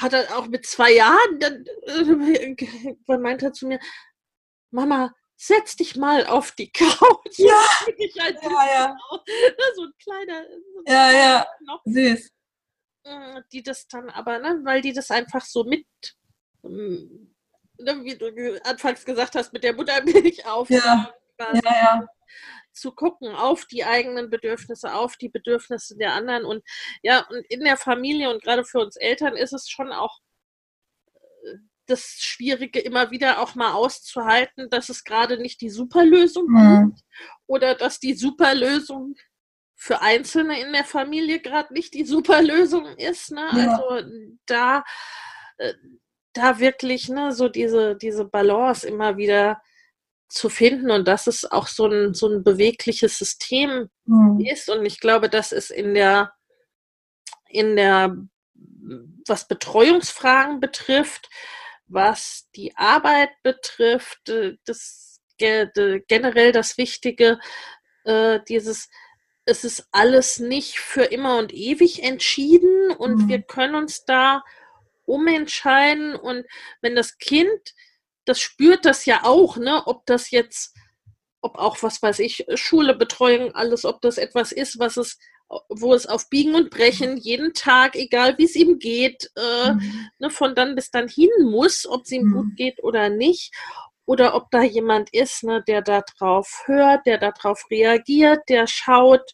hat 0.00 0.12
er 0.12 0.38
auch 0.38 0.46
mit 0.46 0.66
zwei 0.66 0.92
Jahren, 0.92 1.38
dann, 1.38 1.64
äh, 1.86 3.18
meinte 3.18 3.46
er 3.46 3.52
zu 3.52 3.66
mir, 3.66 3.80
Mama, 4.70 5.12
setz 5.36 5.76
dich 5.76 5.96
mal 5.96 6.26
auf 6.26 6.52
die 6.52 6.70
Couch. 6.70 7.38
Ja, 7.38 7.62
ja, 8.14 8.26
ja. 8.42 8.96
So 9.74 9.84
ein 9.84 9.92
kleiner. 10.02 10.44
ja, 10.86 11.12
ja, 11.12 11.46
süß. 11.84 12.30
Äh, 13.04 13.42
die 13.50 13.62
das 13.62 13.88
dann 13.88 14.10
aber, 14.10 14.38
ne, 14.38 14.60
weil 14.64 14.82
die 14.82 14.92
das 14.92 15.10
einfach 15.10 15.44
so 15.44 15.64
mit, 15.64 15.86
ähm, 16.62 17.34
ne, 17.78 18.04
wie 18.04 18.16
du 18.16 18.60
anfangs 18.64 19.04
gesagt 19.04 19.34
hast, 19.34 19.52
mit 19.52 19.64
der 19.64 19.74
Muttermilch 19.74 20.44
auf. 20.46 20.68
Ja, 20.68 21.12
ja, 21.38 21.60
ja. 21.64 22.06
Zu 22.80 22.92
gucken 22.92 23.28
auf 23.34 23.66
die 23.66 23.84
eigenen 23.84 24.30
Bedürfnisse, 24.30 24.94
auf 24.94 25.16
die 25.16 25.28
Bedürfnisse 25.28 25.96
der 25.96 26.14
anderen. 26.14 26.44
Und 26.44 26.64
ja, 27.02 27.26
und 27.28 27.44
in 27.50 27.60
der 27.60 27.76
Familie 27.76 28.30
und 28.30 28.42
gerade 28.42 28.64
für 28.64 28.80
uns 28.80 28.96
Eltern 28.96 29.36
ist 29.36 29.52
es 29.52 29.68
schon 29.68 29.92
auch 29.92 30.20
das 31.86 32.16
Schwierige 32.20 32.80
immer 32.80 33.10
wieder 33.10 33.40
auch 33.40 33.54
mal 33.54 33.72
auszuhalten, 33.72 34.70
dass 34.70 34.88
es 34.88 35.04
gerade 35.04 35.38
nicht 35.38 35.60
die 35.60 35.70
Superlösung 35.70 36.46
mhm. 36.48 36.94
gibt 36.94 37.02
oder 37.46 37.74
dass 37.74 37.98
die 37.98 38.14
Superlösung 38.14 39.16
für 39.76 40.00
Einzelne 40.00 40.60
in 40.60 40.72
der 40.72 40.84
Familie 40.84 41.40
gerade 41.40 41.72
nicht 41.72 41.94
die 41.94 42.04
Superlösung 42.04 42.86
ist. 42.96 43.32
Ne? 43.32 43.48
Ja. 43.54 43.72
Also 43.72 44.08
da, 44.46 44.84
äh, 45.58 45.74
da 46.32 46.58
wirklich 46.58 47.08
ne, 47.08 47.32
so 47.32 47.48
diese, 47.48 47.96
diese 47.96 48.24
Balance 48.24 48.86
immer 48.86 49.16
wieder 49.16 49.60
zu 50.30 50.48
finden 50.48 50.90
und 50.90 51.06
dass 51.08 51.26
es 51.26 51.44
auch 51.44 51.66
so 51.66 51.86
ein, 51.86 52.14
so 52.14 52.28
ein 52.28 52.42
bewegliches 52.42 53.18
System 53.18 53.90
mhm. 54.06 54.40
ist. 54.40 54.70
Und 54.70 54.86
ich 54.86 55.00
glaube, 55.00 55.28
das 55.28 55.52
ist 55.52 55.70
in 55.70 55.94
der, 55.94 56.32
in 57.48 57.76
der, 57.76 58.16
was 59.26 59.48
Betreuungsfragen 59.48 60.60
betrifft, 60.60 61.28
was 61.88 62.48
die 62.54 62.76
Arbeit 62.76 63.30
betrifft, 63.42 64.28
äh, 64.28 64.56
das 64.64 65.20
generell 65.36 66.52
das 66.52 66.76
Wichtige, 66.76 67.40
äh, 68.04 68.40
dieses 68.46 68.88
es 69.46 69.64
ist 69.64 69.88
alles 69.90 70.38
nicht 70.38 70.78
für 70.78 71.04
immer 71.04 71.38
und 71.38 71.52
ewig 71.52 72.02
entschieden 72.02 72.90
und 72.92 73.24
mhm. 73.24 73.28
wir 73.28 73.42
können 73.42 73.74
uns 73.74 74.04
da 74.04 74.44
umentscheiden 75.06 76.14
und 76.14 76.46
wenn 76.82 76.94
das 76.94 77.18
Kind, 77.18 77.74
das 78.30 78.40
spürt 78.40 78.84
das 78.84 79.06
ja 79.06 79.24
auch, 79.24 79.56
ne, 79.56 79.82
ob 79.86 80.06
das 80.06 80.30
jetzt, 80.30 80.76
ob 81.40 81.58
auch 81.58 81.82
was 81.82 82.00
weiß 82.00 82.20
ich, 82.20 82.46
Schule, 82.54 82.94
Betreuung, 82.94 83.52
alles, 83.56 83.84
ob 83.84 84.00
das 84.02 84.18
etwas 84.18 84.52
ist, 84.52 84.78
was 84.78 84.96
es 84.96 85.18
wo 85.68 85.94
es 85.94 86.06
auf 86.06 86.30
Biegen 86.30 86.54
und 86.54 86.70
Brechen 86.70 87.16
jeden 87.16 87.54
Tag, 87.54 87.96
egal 87.96 88.38
wie 88.38 88.44
es 88.44 88.54
ihm 88.54 88.78
geht, 88.78 89.32
äh, 89.36 89.72
mhm. 89.72 90.06
ne, 90.20 90.30
von 90.30 90.54
dann 90.54 90.76
bis 90.76 90.92
dann 90.92 91.08
hin 91.08 91.28
muss, 91.42 91.88
ob 91.88 92.04
es 92.04 92.12
ihm 92.12 92.28
mhm. 92.28 92.32
gut 92.34 92.56
geht 92.56 92.84
oder 92.84 93.08
nicht. 93.08 93.52
Oder 94.06 94.36
ob 94.36 94.52
da 94.52 94.62
jemand 94.62 95.12
ist, 95.12 95.42
ne, 95.42 95.60
der 95.66 95.82
darauf 95.82 96.62
hört, 96.66 97.04
der 97.04 97.18
darauf 97.18 97.64
reagiert, 97.68 98.42
der 98.48 98.68
schaut, 98.68 99.28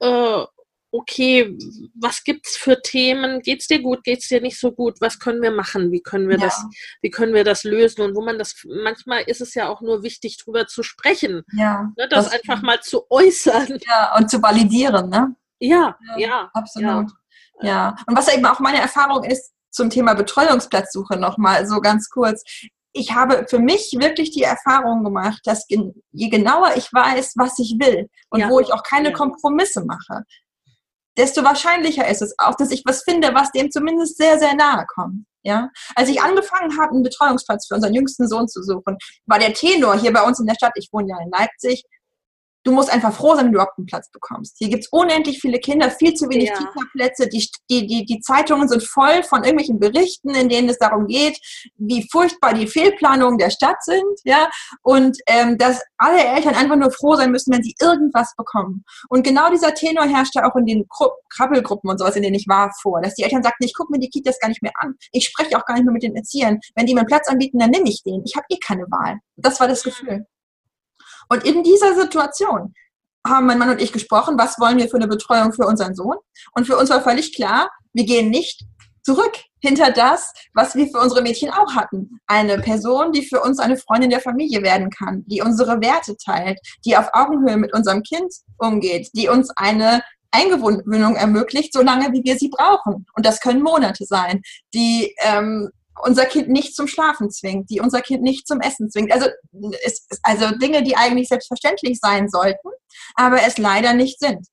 äh, 0.00 0.44
okay, 0.92 1.56
was 1.94 2.24
gibt's 2.24 2.56
für 2.56 2.80
Themen? 2.82 3.40
Geht's 3.42 3.66
dir 3.68 3.80
gut? 3.80 4.04
Geht's 4.04 4.28
dir 4.28 4.40
nicht 4.40 4.58
so 4.58 4.72
gut? 4.72 5.00
Was 5.00 5.18
können 5.18 5.40
wir 5.42 5.50
machen? 5.50 5.92
Wie 5.92 6.00
können 6.00 6.28
wir 6.28 6.38
ja. 6.38 6.46
das, 6.46 6.64
wie 7.02 7.10
können 7.10 7.34
wir 7.34 7.44
das 7.44 7.64
lösen? 7.64 8.02
Und 8.02 8.16
wo 8.16 8.22
man 8.22 8.38
das, 8.38 8.54
manchmal 8.82 9.22
ist 9.22 9.40
es 9.40 9.54
ja 9.54 9.68
auch 9.68 9.80
nur 9.80 10.02
wichtig, 10.02 10.38
drüber 10.38 10.66
zu 10.66 10.82
sprechen. 10.82 11.42
Ja. 11.52 11.92
Ne, 11.96 12.08
das, 12.08 12.26
das 12.26 12.34
einfach 12.34 12.62
mal 12.62 12.80
zu 12.80 13.04
äußern. 13.10 13.78
Ja, 13.86 14.16
und 14.16 14.30
zu 14.30 14.42
validieren, 14.42 15.08
ne? 15.08 15.34
Ja, 15.58 15.96
ja. 16.08 16.18
ja 16.18 16.50
absolut. 16.54 17.10
Ja. 17.60 17.68
ja. 17.68 17.96
Und 18.06 18.16
was 18.16 18.32
eben 18.34 18.44
auch 18.46 18.60
meine 18.60 18.80
Erfahrung 18.80 19.24
ist 19.24 19.52
zum 19.70 19.90
Thema 19.90 20.14
Betreuungsplatzsuche 20.14 21.16
nochmal 21.16 21.66
so 21.66 21.80
ganz 21.80 22.08
kurz 22.08 22.42
ich 22.92 23.14
habe 23.14 23.46
für 23.48 23.58
mich 23.58 23.94
wirklich 23.98 24.30
die 24.32 24.42
Erfahrung 24.42 25.04
gemacht, 25.04 25.40
dass 25.44 25.66
je 25.68 26.28
genauer 26.28 26.72
ich 26.76 26.92
weiß, 26.92 27.34
was 27.36 27.58
ich 27.58 27.76
will 27.78 28.08
und 28.30 28.40
ja. 28.40 28.48
wo 28.48 28.60
ich 28.60 28.72
auch 28.72 28.82
keine 28.82 29.12
Kompromisse 29.12 29.84
mache, 29.84 30.24
desto 31.16 31.44
wahrscheinlicher 31.44 32.08
ist 32.08 32.22
es 32.22 32.34
auch, 32.38 32.54
dass 32.54 32.70
ich 32.70 32.82
was 32.84 33.02
finde, 33.02 33.34
was 33.34 33.52
dem 33.52 33.70
zumindest 33.70 34.16
sehr, 34.16 34.38
sehr 34.38 34.54
nahe 34.54 34.84
kommt. 34.94 35.24
Ja, 35.42 35.70
als 35.94 36.10
ich 36.10 36.20
angefangen 36.20 36.78
habe, 36.78 36.92
einen 36.92 37.02
Betreuungsplatz 37.02 37.66
für 37.66 37.74
unseren 37.74 37.94
jüngsten 37.94 38.28
Sohn 38.28 38.46
zu 38.46 38.62
suchen, 38.62 38.98
war 39.24 39.38
der 39.38 39.54
Tenor 39.54 39.98
hier 39.98 40.12
bei 40.12 40.22
uns 40.22 40.38
in 40.38 40.46
der 40.46 40.54
Stadt, 40.54 40.72
ich 40.74 40.90
wohne 40.92 41.08
ja 41.08 41.16
in 41.24 41.30
Leipzig, 41.30 41.82
du 42.64 42.72
musst 42.72 42.92
einfach 42.92 43.14
froh 43.14 43.34
sein, 43.34 43.46
wenn 43.46 43.52
du 43.52 43.58
überhaupt 43.58 43.78
einen 43.78 43.86
Platz 43.86 44.10
bekommst. 44.10 44.56
Hier 44.58 44.68
gibt 44.68 44.84
es 44.84 44.88
unendlich 44.90 45.40
viele 45.40 45.58
Kinder, 45.58 45.90
viel 45.90 46.14
zu 46.14 46.28
wenig 46.28 46.48
ja. 46.48 46.54
Kita-Plätze. 46.54 47.28
Die, 47.28 47.48
die, 47.70 47.86
die, 47.86 48.04
die 48.04 48.20
Zeitungen 48.20 48.68
sind 48.68 48.82
voll 48.82 49.22
von 49.22 49.44
irgendwelchen 49.44 49.78
Berichten, 49.78 50.30
in 50.30 50.48
denen 50.48 50.68
es 50.68 50.78
darum 50.78 51.06
geht, 51.06 51.38
wie 51.76 52.06
furchtbar 52.10 52.54
die 52.54 52.66
Fehlplanungen 52.66 53.38
der 53.38 53.50
Stadt 53.50 53.82
sind. 53.82 54.20
Ja? 54.24 54.50
Und 54.82 55.16
ähm, 55.26 55.56
dass 55.58 55.80
alle 55.96 56.22
Eltern 56.22 56.54
einfach 56.54 56.76
nur 56.76 56.90
froh 56.90 57.16
sein 57.16 57.30
müssen, 57.30 57.52
wenn 57.52 57.62
sie 57.62 57.74
irgendwas 57.80 58.34
bekommen. 58.36 58.84
Und 59.08 59.24
genau 59.24 59.50
dieser 59.50 59.74
Tenor 59.74 60.04
herrschte 60.04 60.44
auch 60.44 60.56
in 60.56 60.66
den 60.66 60.86
Krabbelgruppen 61.30 61.90
und 61.90 61.98
sowas, 61.98 62.16
in 62.16 62.22
denen 62.22 62.34
ich 62.34 62.48
war, 62.48 62.72
vor. 62.82 63.00
Dass 63.00 63.14
die 63.14 63.22
Eltern 63.22 63.42
sagten, 63.42 63.64
ich 63.64 63.74
gucke 63.74 63.92
mir 63.92 63.98
die 63.98 64.10
Kitas 64.10 64.38
gar 64.38 64.48
nicht 64.48 64.62
mehr 64.62 64.72
an. 64.76 64.94
Ich 65.12 65.26
spreche 65.26 65.56
auch 65.56 65.64
gar 65.64 65.74
nicht 65.74 65.84
mehr 65.84 65.92
mit 65.92 66.02
den 66.02 66.16
Erziehern. 66.16 66.58
Wenn 66.74 66.86
die 66.86 66.94
mir 66.94 67.00
einen 67.00 67.08
Platz 67.08 67.28
anbieten, 67.28 67.58
dann 67.58 67.70
nehme 67.70 67.88
ich 67.88 68.02
den. 68.02 68.22
Ich 68.24 68.36
habe 68.36 68.46
eh 68.50 68.58
keine 68.58 68.84
Wahl. 68.90 69.18
Das 69.36 69.60
war 69.60 69.68
das 69.68 69.82
Gefühl. 69.82 70.26
Und 71.30 71.44
in 71.44 71.62
dieser 71.62 71.94
Situation 71.94 72.74
haben 73.26 73.46
mein 73.46 73.58
Mann 73.58 73.70
und 73.70 73.80
ich 73.80 73.92
gesprochen, 73.92 74.38
was 74.38 74.58
wollen 74.58 74.78
wir 74.78 74.88
für 74.88 74.96
eine 74.96 75.08
Betreuung 75.08 75.52
für 75.52 75.66
unseren 75.66 75.94
Sohn? 75.94 76.16
Und 76.52 76.66
für 76.66 76.76
uns 76.76 76.90
war 76.90 77.02
völlig 77.02 77.34
klar, 77.34 77.70
wir 77.92 78.04
gehen 78.04 78.30
nicht 78.30 78.64
zurück 79.02 79.32
hinter 79.60 79.90
das, 79.90 80.32
was 80.54 80.74
wir 80.74 80.86
für 80.88 80.98
unsere 80.98 81.22
Mädchen 81.22 81.50
auch 81.50 81.74
hatten. 81.74 82.20
Eine 82.26 82.58
Person, 82.58 83.12
die 83.12 83.26
für 83.26 83.40
uns 83.42 83.58
eine 83.58 83.76
Freundin 83.76 84.10
der 84.10 84.20
Familie 84.20 84.62
werden 84.62 84.90
kann, 84.90 85.24
die 85.26 85.42
unsere 85.42 85.80
Werte 85.80 86.16
teilt, 86.16 86.58
die 86.84 86.96
auf 86.96 87.08
Augenhöhe 87.12 87.56
mit 87.56 87.72
unserem 87.74 88.02
Kind 88.02 88.32
umgeht, 88.58 89.08
die 89.14 89.28
uns 89.28 89.50
eine 89.56 90.02
Eingewöhnung 90.32 91.16
ermöglicht, 91.16 91.72
solange 91.72 92.12
wie 92.12 92.22
wir 92.24 92.36
sie 92.36 92.48
brauchen. 92.48 93.06
Und 93.14 93.26
das 93.26 93.40
können 93.40 93.62
Monate 93.62 94.04
sein, 94.04 94.42
die 94.74 95.14
ähm, 95.22 95.70
unser 96.02 96.26
Kind 96.26 96.48
nicht 96.48 96.74
zum 96.74 96.86
Schlafen 96.86 97.30
zwingt, 97.30 97.70
die 97.70 97.80
unser 97.80 98.00
Kind 98.00 98.22
nicht 98.22 98.46
zum 98.46 98.60
Essen 98.60 98.90
zwingt. 98.90 99.12
Also, 99.12 99.26
es, 99.84 100.06
also 100.22 100.50
Dinge, 100.56 100.82
die 100.82 100.96
eigentlich 100.96 101.28
selbstverständlich 101.28 101.98
sein 102.00 102.28
sollten, 102.28 102.68
aber 103.14 103.42
es 103.42 103.58
leider 103.58 103.94
nicht 103.94 104.18
sind. 104.18 104.46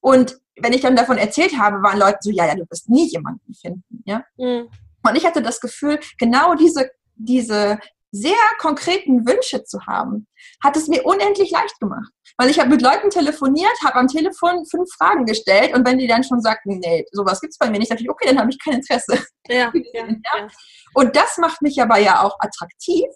Und 0.00 0.38
wenn 0.60 0.72
ich 0.72 0.80
dann 0.80 0.96
davon 0.96 1.18
erzählt 1.18 1.58
habe, 1.58 1.82
waren 1.82 1.98
Leute 1.98 2.18
so, 2.20 2.30
ja, 2.30 2.46
ja, 2.46 2.54
du 2.54 2.64
wirst 2.68 2.88
nie 2.88 3.08
jemanden 3.08 3.54
finden. 3.54 4.02
Ja? 4.04 4.24
Mhm. 4.36 4.68
Und 5.02 5.16
ich 5.16 5.24
hatte 5.24 5.42
das 5.42 5.60
Gefühl, 5.60 5.98
genau 6.18 6.54
diese, 6.54 6.90
diese 7.14 7.78
sehr 8.12 8.32
konkreten 8.58 9.26
Wünsche 9.26 9.64
zu 9.64 9.86
haben, 9.86 10.26
hat 10.62 10.76
es 10.76 10.88
mir 10.88 11.04
unendlich 11.04 11.50
leicht 11.50 11.78
gemacht. 11.80 12.12
Weil 12.40 12.48
ich 12.48 12.58
habe 12.58 12.70
mit 12.70 12.80
Leuten 12.80 13.10
telefoniert, 13.10 13.74
habe 13.84 13.96
am 13.96 14.06
Telefon 14.06 14.64
fünf 14.64 14.88
Fragen 14.96 15.26
gestellt 15.26 15.76
und 15.76 15.86
wenn 15.86 15.98
die 15.98 16.06
dann 16.06 16.24
schon 16.24 16.40
sagten, 16.40 16.78
nee, 16.78 17.04
sowas 17.12 17.38
gibt 17.38 17.52
es 17.52 17.58
bei 17.58 17.68
mir 17.68 17.78
nicht, 17.78 17.90
dachte 17.90 18.02
ich, 18.02 18.08
okay, 18.08 18.28
dann 18.28 18.38
habe 18.38 18.48
ich 18.50 18.58
kein 18.58 18.76
Interesse. 18.76 19.22
Ja, 19.48 19.72
ja, 19.74 20.06
ja. 20.06 20.48
Und 20.94 21.16
das 21.16 21.36
macht 21.36 21.60
mich 21.60 21.82
aber 21.82 21.98
ja 21.98 22.22
auch 22.22 22.36
attraktiv, 22.38 23.06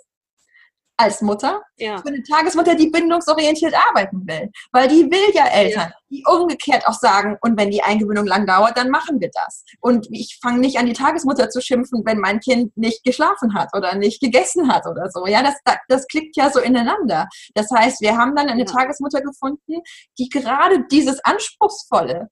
als 0.97 1.22
Mutter 1.22 1.62
ja. 1.76 1.99
für 1.99 2.09
eine 2.09 2.22
Tagesmutter, 2.22 2.74
die 2.74 2.88
bindungsorientiert 2.88 3.74
arbeiten 3.74 4.26
will. 4.26 4.51
Weil 4.72 4.88
die 4.88 5.11
will 5.11 5.34
ja 5.34 5.47
Eltern, 5.47 5.90
ja. 5.90 5.97
die 6.11 6.24
umgekehrt 6.26 6.86
auch 6.86 6.95
sagen, 6.95 7.36
und 7.40 7.59
wenn 7.59 7.70
die 7.70 7.82
Eingewöhnung 7.82 8.26
lang 8.26 8.47
dauert, 8.47 8.76
dann 8.76 8.90
machen 8.90 9.20
wir 9.20 9.30
das. 9.32 9.64
Und 9.80 10.07
ich 10.11 10.38
fange 10.40 10.61
nicht 10.61 10.78
an, 10.78 10.86
die 10.86 10.92
Tagesmutter 10.92 11.51
zu 11.51 11.61
schimpfen, 11.61 12.03
wenn 12.05 12.18
mein 12.18 12.40
Kind 12.40 12.76
nicht 12.76 13.03
geschlafen 13.03 13.55
hat 13.55 13.70
oder 13.76 13.97
nicht 13.97 14.20
gegessen 14.20 14.72
hat 14.72 14.86
oder 14.86 15.11
so. 15.11 15.26
Ja, 15.26 15.42
das, 15.42 15.55
das 15.88 16.07
klickt 16.07 16.36
ja 16.36 16.51
so 16.51 16.61
ineinander. 16.61 17.28
Das 17.55 17.70
heißt, 17.70 18.01
wir 18.01 18.16
haben 18.16 18.36
dann 18.36 18.49
eine 18.49 18.64
ja. 18.64 18.66
Tagesmutter 18.66 19.20
gefunden, 19.20 19.82
die 20.18 20.28
gerade 20.28 20.84
dieses 20.90 21.22
Anspruchsvolle 21.24 22.28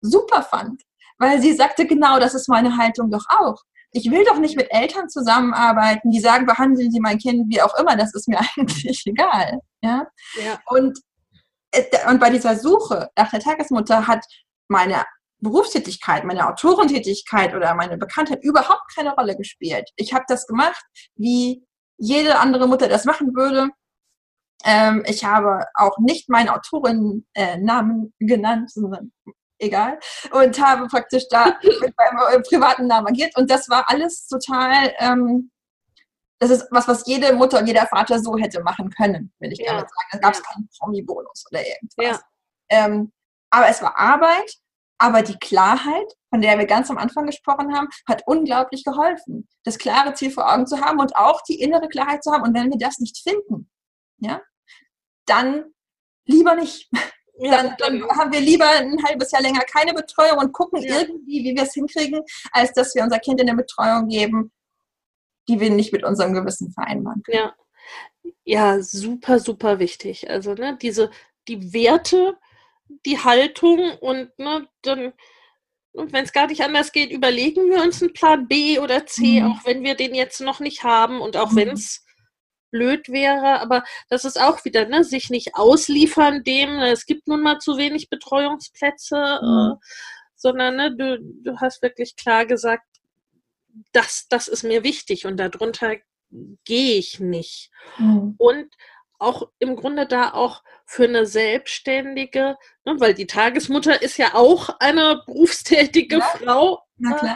super 0.00 0.42
fand. 0.42 0.82
Weil 1.18 1.40
sie 1.40 1.54
sagte, 1.54 1.86
genau, 1.86 2.18
das 2.18 2.34
ist 2.34 2.48
meine 2.48 2.76
Haltung 2.76 3.10
doch 3.10 3.24
auch 3.28 3.62
ich 3.96 4.10
will 4.10 4.24
doch 4.24 4.38
nicht 4.38 4.56
mit 4.56 4.68
Eltern 4.70 5.08
zusammenarbeiten, 5.08 6.10
die 6.10 6.20
sagen, 6.20 6.44
behandeln 6.44 6.90
Sie 6.90 7.00
mein 7.00 7.18
Kind 7.18 7.48
wie 7.48 7.62
auch 7.62 7.74
immer, 7.78 7.96
das 7.96 8.14
ist 8.14 8.28
mir 8.28 8.38
eigentlich 8.56 9.02
egal. 9.06 9.60
Ja? 9.82 10.06
ja. 10.44 10.60
Und, 10.66 10.98
äh, 11.72 11.82
und 12.08 12.20
bei 12.20 12.30
dieser 12.30 12.56
Suche 12.56 13.08
nach 13.16 13.30
der 13.30 13.40
Tagesmutter 13.40 14.06
hat 14.06 14.24
meine 14.68 15.04
Berufstätigkeit, 15.40 16.24
meine 16.24 16.48
Autorentätigkeit 16.48 17.54
oder 17.54 17.74
meine 17.74 17.96
Bekanntheit 17.96 18.42
überhaupt 18.42 18.94
keine 18.94 19.14
Rolle 19.14 19.36
gespielt. 19.36 19.88
Ich 19.96 20.12
habe 20.12 20.24
das 20.28 20.46
gemacht, 20.46 20.82
wie 21.14 21.64
jede 21.98 22.38
andere 22.38 22.68
Mutter 22.68 22.88
das 22.88 23.04
machen 23.04 23.34
würde. 23.34 23.70
Ähm, 24.64 25.04
ich 25.06 25.24
habe 25.24 25.64
auch 25.74 25.98
nicht 25.98 26.28
meinen 26.28 26.48
Autorinnennamen 26.48 28.14
äh, 28.18 28.26
genannt, 28.26 28.70
sondern 28.70 29.12
egal. 29.58 29.98
Und 30.30 30.60
habe 30.60 30.86
praktisch 30.88 31.28
da 31.28 31.58
mit 31.80 31.94
meinem 31.96 32.42
privaten 32.42 32.86
Namen 32.86 33.08
agiert. 33.08 33.36
Und 33.36 33.50
das 33.50 33.68
war 33.68 33.84
alles 33.88 34.26
total, 34.26 34.94
ähm, 34.98 35.50
das 36.38 36.50
ist 36.50 36.66
was, 36.70 36.86
was 36.88 37.06
jede 37.06 37.32
Mutter 37.34 37.58
und 37.58 37.66
jeder 37.66 37.86
Vater 37.86 38.18
so 38.18 38.36
hätte 38.36 38.62
machen 38.62 38.90
können, 38.90 39.32
will 39.38 39.52
ich 39.52 39.58
ja. 39.58 39.72
damit 39.72 39.88
sagen. 39.88 40.08
Da 40.12 40.18
gab 40.18 40.34
es 40.34 40.40
ja. 40.40 40.44
keinen 40.52 40.68
Promi-Bonus 40.78 41.44
oder 41.50 41.66
irgendwas. 41.66 42.20
Ja. 42.20 42.20
Ähm, 42.68 43.12
aber 43.50 43.68
es 43.68 43.80
war 43.80 43.98
Arbeit, 43.98 44.56
aber 44.98 45.22
die 45.22 45.38
Klarheit, 45.38 46.12
von 46.30 46.40
der 46.40 46.58
wir 46.58 46.66
ganz 46.66 46.90
am 46.90 46.98
Anfang 46.98 47.26
gesprochen 47.26 47.74
haben, 47.74 47.88
hat 48.08 48.22
unglaublich 48.26 48.84
geholfen, 48.84 49.48
das 49.64 49.78
klare 49.78 50.14
Ziel 50.14 50.30
vor 50.30 50.52
Augen 50.52 50.66
zu 50.66 50.80
haben 50.80 51.00
und 51.00 51.16
auch 51.16 51.42
die 51.42 51.60
innere 51.60 51.88
Klarheit 51.88 52.22
zu 52.24 52.32
haben. 52.32 52.42
Und 52.42 52.54
wenn 52.54 52.70
wir 52.70 52.78
das 52.78 52.98
nicht 52.98 53.18
finden, 53.22 53.70
ja, 54.18 54.40
dann 55.26 55.64
lieber 56.26 56.54
nicht. 56.54 56.90
Dann, 57.38 57.74
dann, 57.78 58.02
haben 58.10 58.32
wir 58.32 58.40
lieber 58.40 58.68
ein 58.68 59.02
halbes 59.04 59.30
Jahr 59.30 59.42
länger 59.42 59.60
keine 59.60 59.92
Betreuung 59.92 60.38
und 60.38 60.52
gucken 60.52 60.82
ja. 60.82 61.00
irgendwie, 61.00 61.44
wie 61.44 61.54
wir 61.54 61.64
es 61.64 61.74
hinkriegen, 61.74 62.22
als 62.52 62.72
dass 62.72 62.94
wir 62.94 63.02
unser 63.02 63.18
Kind 63.18 63.40
in 63.40 63.48
eine 63.48 63.56
Betreuung 63.56 64.08
geben, 64.08 64.52
die 65.48 65.60
wir 65.60 65.70
nicht 65.70 65.92
mit 65.92 66.04
unserem 66.04 66.32
Gewissen 66.32 66.72
vereinbaren 66.72 67.22
können. 67.22 67.38
Ja, 67.38 67.54
ja 68.44 68.82
super, 68.82 69.38
super 69.38 69.78
wichtig. 69.78 70.30
Also 70.30 70.54
ne, 70.54 70.78
diese, 70.80 71.10
die 71.46 71.72
Werte, 71.72 72.38
die 73.04 73.18
Haltung 73.18 73.92
und 74.00 74.38
ne, 74.38 74.66
dann, 74.82 75.12
und 75.92 76.12
wenn 76.12 76.24
es 76.24 76.32
gar 76.32 76.46
nicht 76.46 76.62
anders 76.62 76.92
geht, 76.92 77.10
überlegen 77.10 77.68
wir 77.68 77.82
uns 77.82 78.02
einen 78.02 78.14
Plan 78.14 78.48
B 78.48 78.78
oder 78.78 79.06
C, 79.06 79.40
mhm. 79.40 79.52
auch 79.52 79.66
wenn 79.66 79.82
wir 79.82 79.94
den 79.94 80.14
jetzt 80.14 80.40
noch 80.40 80.60
nicht 80.60 80.84
haben 80.84 81.20
und 81.20 81.36
auch 81.36 81.52
mhm. 81.52 81.56
wenn 81.56 81.68
es 81.70 82.05
blöd 82.70 83.08
wäre, 83.08 83.60
aber 83.60 83.84
das 84.08 84.24
ist 84.24 84.40
auch 84.40 84.64
wieder, 84.64 84.86
ne, 84.86 85.04
sich 85.04 85.30
nicht 85.30 85.54
ausliefern 85.54 86.44
dem, 86.44 86.76
ne, 86.76 86.90
es 86.90 87.06
gibt 87.06 87.28
nun 87.28 87.42
mal 87.42 87.58
zu 87.58 87.76
wenig 87.76 88.10
Betreuungsplätze, 88.10 89.40
mhm. 89.42 89.72
äh, 89.72 89.86
sondern 90.34 90.76
ne, 90.76 90.96
du, 90.96 91.18
du 91.20 91.60
hast 91.60 91.82
wirklich 91.82 92.16
klar 92.16 92.46
gesagt, 92.46 92.84
das, 93.92 94.26
das 94.28 94.48
ist 94.48 94.62
mir 94.62 94.84
wichtig 94.84 95.26
und 95.26 95.36
darunter 95.36 95.96
gehe 96.64 96.98
ich 96.98 97.20
nicht. 97.20 97.70
Mhm. 97.98 98.34
Und 98.38 98.74
auch 99.18 99.48
im 99.58 99.76
Grunde 99.76 100.06
da 100.06 100.32
auch 100.32 100.62
für 100.84 101.04
eine 101.04 101.26
Selbstständige, 101.26 102.56
ne, 102.84 102.94
weil 102.98 103.14
die 103.14 103.26
Tagesmutter 103.26 104.02
ist 104.02 104.18
ja 104.18 104.34
auch 104.34 104.70
eine 104.78 105.22
berufstätige 105.26 106.18
ja. 106.18 106.24
Frau, 106.24 106.82
äh, 107.02 107.34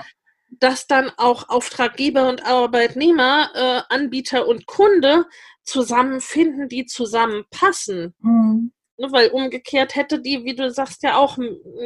dass 0.50 0.86
dann 0.86 1.10
auch 1.16 1.48
Auftraggeber 1.48 2.28
und 2.28 2.44
Arbeitnehmer, 2.44 3.50
äh, 3.54 3.94
Anbieter 3.94 4.46
und 4.46 4.66
Kunde 4.66 5.26
zusammenfinden, 5.62 6.68
die 6.68 6.86
zusammenpassen. 6.86 8.14
Mhm. 8.20 8.72
Ne, 8.98 9.12
weil 9.12 9.30
umgekehrt 9.30 9.94
hätte 9.94 10.20
die, 10.20 10.44
wie 10.44 10.54
du 10.54 10.70
sagst, 10.70 11.02
ja 11.02 11.16
auch 11.16 11.38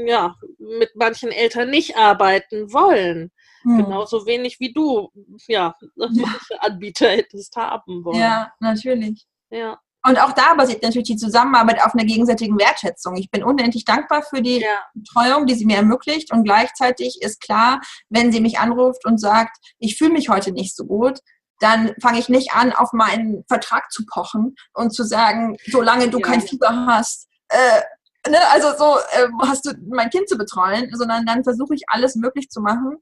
ja, 0.07 0.35
mit 0.59 0.97
manchen 0.97 1.31
Eltern 1.31 1.71
nicht 1.71 1.97
arbeiten 1.97 2.73
wollen. 2.73 3.31
Mhm. 3.63 3.85
Genauso 3.85 4.27
wenig 4.27 4.59
wie 4.59 4.73
du, 4.73 5.11
ja, 5.47 5.75
manche 5.95 6.61
Anbieter 6.61 7.11
hättest 7.11 7.55
haben 7.57 8.05
wollen. 8.05 8.19
Ja, 8.19 8.53
natürlich. 8.59 9.27
Ja. 9.51 9.79
Und 10.07 10.19
auch 10.21 10.33
da 10.33 10.55
basiert 10.55 10.83
natürlich 10.83 11.09
die 11.09 11.17
Zusammenarbeit 11.17 11.83
auf 11.83 11.95
einer 11.95 12.05
gegenseitigen 12.05 12.59
Wertschätzung. 12.59 13.17
Ich 13.17 13.31
bin 13.31 13.43
unendlich 13.43 13.87
dankbar 13.87 14.23
für 14.23 14.43
die 14.43 14.61
ja. 14.61 14.83
Betreuung, 14.93 15.47
die 15.47 15.55
sie 15.55 15.65
mir 15.65 15.79
ermöglicht. 15.79 16.31
Und 16.31 16.45
gleichzeitig 16.45 17.23
ist 17.23 17.41
klar, 17.41 17.81
wenn 18.11 18.31
sie 18.31 18.41
mich 18.41 18.59
anruft 18.59 19.07
und 19.07 19.19
sagt, 19.19 19.57
ich 19.79 19.97
fühle 19.97 20.13
mich 20.13 20.29
heute 20.29 20.53
nicht 20.53 20.77
so 20.77 20.85
gut, 20.85 21.21
dann 21.59 21.95
fange 22.03 22.19
ich 22.19 22.29
nicht 22.29 22.53
an, 22.53 22.73
auf 22.73 22.93
meinen 22.93 23.45
Vertrag 23.49 23.91
zu 23.91 24.05
pochen 24.05 24.57
und 24.75 24.91
zu 24.91 25.05
sagen, 25.05 25.57
solange 25.71 26.11
du 26.11 26.19
ja. 26.19 26.27
kein 26.27 26.41
Fieber 26.43 26.87
hast, 26.87 27.29
äh, 27.49 27.81
ne, 28.29 28.39
also 28.51 28.77
so 28.77 28.99
äh, 29.13 29.29
hast 29.41 29.65
du 29.65 29.71
mein 29.89 30.11
Kind 30.11 30.29
zu 30.29 30.37
betreuen, 30.37 30.91
sondern 30.93 31.25
dann 31.25 31.45
versuche 31.45 31.75
ich 31.75 31.85
alles 31.87 32.17
möglich 32.17 32.51
zu 32.51 32.61
machen, 32.61 32.99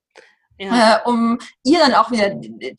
ja. 0.62 0.96
äh, 0.96 1.08
um 1.08 1.38
ihr 1.64 1.78
dann 1.78 1.94
auch 1.94 2.10
wieder 2.10 2.30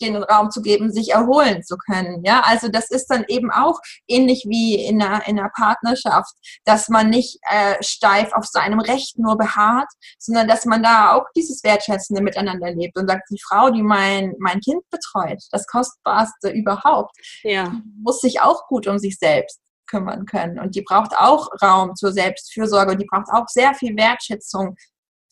den 0.01 0.15
Raum 0.15 0.51
zu 0.51 0.61
geben, 0.61 0.91
sich 0.91 1.11
erholen 1.11 1.63
zu 1.63 1.77
können. 1.77 2.23
Ja, 2.23 2.41
also 2.45 2.67
das 2.69 2.89
ist 2.89 3.07
dann 3.07 3.25
eben 3.27 3.51
auch 3.51 3.79
ähnlich 4.07 4.45
wie 4.47 4.75
in 4.75 5.01
einer, 5.01 5.27
in 5.27 5.39
einer 5.39 5.49
Partnerschaft, 5.49 6.33
dass 6.65 6.89
man 6.89 7.09
nicht 7.09 7.39
äh, 7.49 7.75
steif 7.81 8.33
auf 8.33 8.45
seinem 8.45 8.79
Recht 8.79 9.17
nur 9.19 9.37
beharrt, 9.37 9.89
sondern 10.19 10.47
dass 10.47 10.65
man 10.65 10.83
da 10.83 11.13
auch 11.13 11.25
dieses 11.35 11.63
wertschätzende 11.63 12.21
Miteinander 12.21 12.71
lebt 12.71 12.97
und 12.97 13.07
sagt, 13.07 13.29
die 13.29 13.41
Frau, 13.41 13.69
die 13.69 13.83
mein, 13.83 14.33
mein 14.39 14.59
Kind 14.59 14.83
betreut, 14.89 15.43
das 15.51 15.67
Kostbarste 15.67 16.49
überhaupt, 16.49 17.15
ja. 17.43 17.73
muss 18.01 18.21
sich 18.21 18.41
auch 18.41 18.67
gut 18.67 18.87
um 18.87 18.99
sich 18.99 19.17
selbst 19.17 19.59
kümmern 19.87 20.25
können. 20.25 20.59
Und 20.59 20.75
die 20.75 20.81
braucht 20.81 21.15
auch 21.17 21.49
Raum 21.61 21.95
zur 21.95 22.11
Selbstfürsorge 22.11 22.93
und 22.93 23.01
die 23.01 23.05
braucht 23.05 23.27
auch 23.31 23.47
sehr 23.47 23.73
viel 23.75 23.95
Wertschätzung 23.95 24.75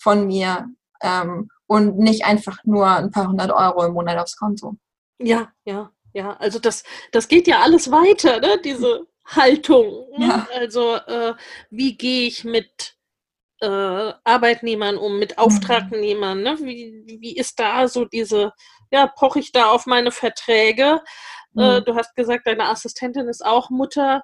von 0.02 0.28
mir. 0.28 0.68
Ähm, 1.02 1.50
und 1.72 1.98
nicht 1.98 2.26
einfach 2.26 2.58
nur 2.66 2.86
ein 2.86 3.12
paar 3.12 3.30
hundert 3.30 3.50
Euro 3.50 3.86
im 3.86 3.94
Monat 3.94 4.18
aufs 4.18 4.36
Konto. 4.36 4.76
Ja, 5.20 5.54
ja, 5.64 5.90
ja. 6.12 6.36
Also 6.36 6.60
das, 6.60 6.84
das 7.14 7.30
geht 7.30 7.48
ja 7.48 7.62
alles 7.62 7.90
weiter, 7.90 8.42
ne? 8.42 8.60
diese 8.62 9.08
Haltung. 9.26 10.06
Ne? 10.18 10.28
Ja. 10.28 10.48
Also 10.54 10.96
äh, 10.96 11.34
wie 11.70 11.96
gehe 11.96 12.28
ich 12.28 12.44
mit 12.44 12.98
äh, 13.62 13.68
Arbeitnehmern 14.26 14.98
um, 14.98 15.18
mit 15.18 15.38
mhm. 15.38 15.44
Auftragnehmern? 15.44 16.42
Ne? 16.42 16.58
Wie, 16.60 17.06
wie 17.22 17.38
ist 17.38 17.58
da 17.58 17.88
so 17.88 18.04
diese, 18.04 18.52
ja, 18.92 19.08
poche 19.08 19.40
ich 19.40 19.54
da 19.54 19.70
auf 19.70 19.86
meine 19.86 20.12
Verträge? 20.12 21.02
Äh, 21.56 21.62
mhm. 21.62 21.62
Äh, 21.62 21.82
du 21.84 21.96
hast 21.96 22.14
gesagt, 22.18 22.48
deine 22.48 22.66
Assistentin 22.68 23.30
ist 23.30 23.46
auch 23.46 23.70
Mutter. 23.70 24.24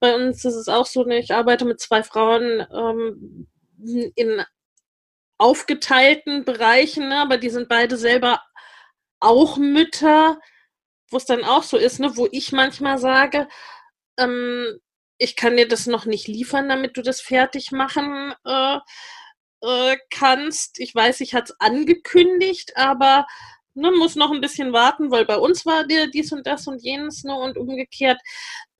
Bei 0.00 0.14
uns 0.16 0.44
ist 0.44 0.56
es 0.56 0.68
auch 0.68 0.84
so, 0.84 1.02
ne? 1.04 1.18
ich 1.18 1.32
arbeite 1.32 1.64
mit 1.64 1.80
zwei 1.80 2.02
Frauen 2.02 2.66
ähm, 2.70 3.48
in 4.16 4.44
aufgeteilten 5.38 6.44
Bereichen, 6.44 7.08
ne? 7.08 7.18
aber 7.20 7.38
die 7.38 7.50
sind 7.50 7.68
beide 7.68 7.96
selber 7.96 8.42
auch 9.20 9.56
Mütter, 9.56 10.38
wo 11.10 11.16
es 11.16 11.24
dann 11.24 11.44
auch 11.44 11.62
so 11.62 11.76
ist, 11.76 12.00
ne? 12.00 12.16
wo 12.16 12.28
ich 12.30 12.52
manchmal 12.52 12.98
sage, 12.98 13.48
ähm, 14.18 14.78
ich 15.18 15.36
kann 15.36 15.56
dir 15.56 15.68
das 15.68 15.86
noch 15.86 16.06
nicht 16.06 16.28
liefern, 16.28 16.68
damit 16.68 16.96
du 16.96 17.02
das 17.02 17.20
fertig 17.20 17.72
machen 17.72 18.34
äh, 18.44 18.78
äh, 19.62 19.96
kannst. 20.10 20.80
Ich 20.80 20.94
weiß, 20.94 21.20
ich 21.20 21.34
hatte 21.34 21.52
es 21.52 21.60
angekündigt, 21.60 22.76
aber 22.76 23.26
ne, 23.74 23.90
muss 23.92 24.16
noch 24.16 24.32
ein 24.32 24.40
bisschen 24.40 24.72
warten, 24.72 25.10
weil 25.10 25.24
bei 25.24 25.36
uns 25.36 25.66
war 25.66 25.86
dir 25.86 26.10
dies 26.10 26.32
und 26.32 26.46
das 26.46 26.66
und 26.66 26.82
jenes 26.82 27.24
ne, 27.24 27.34
und 27.34 27.56
umgekehrt 27.56 28.20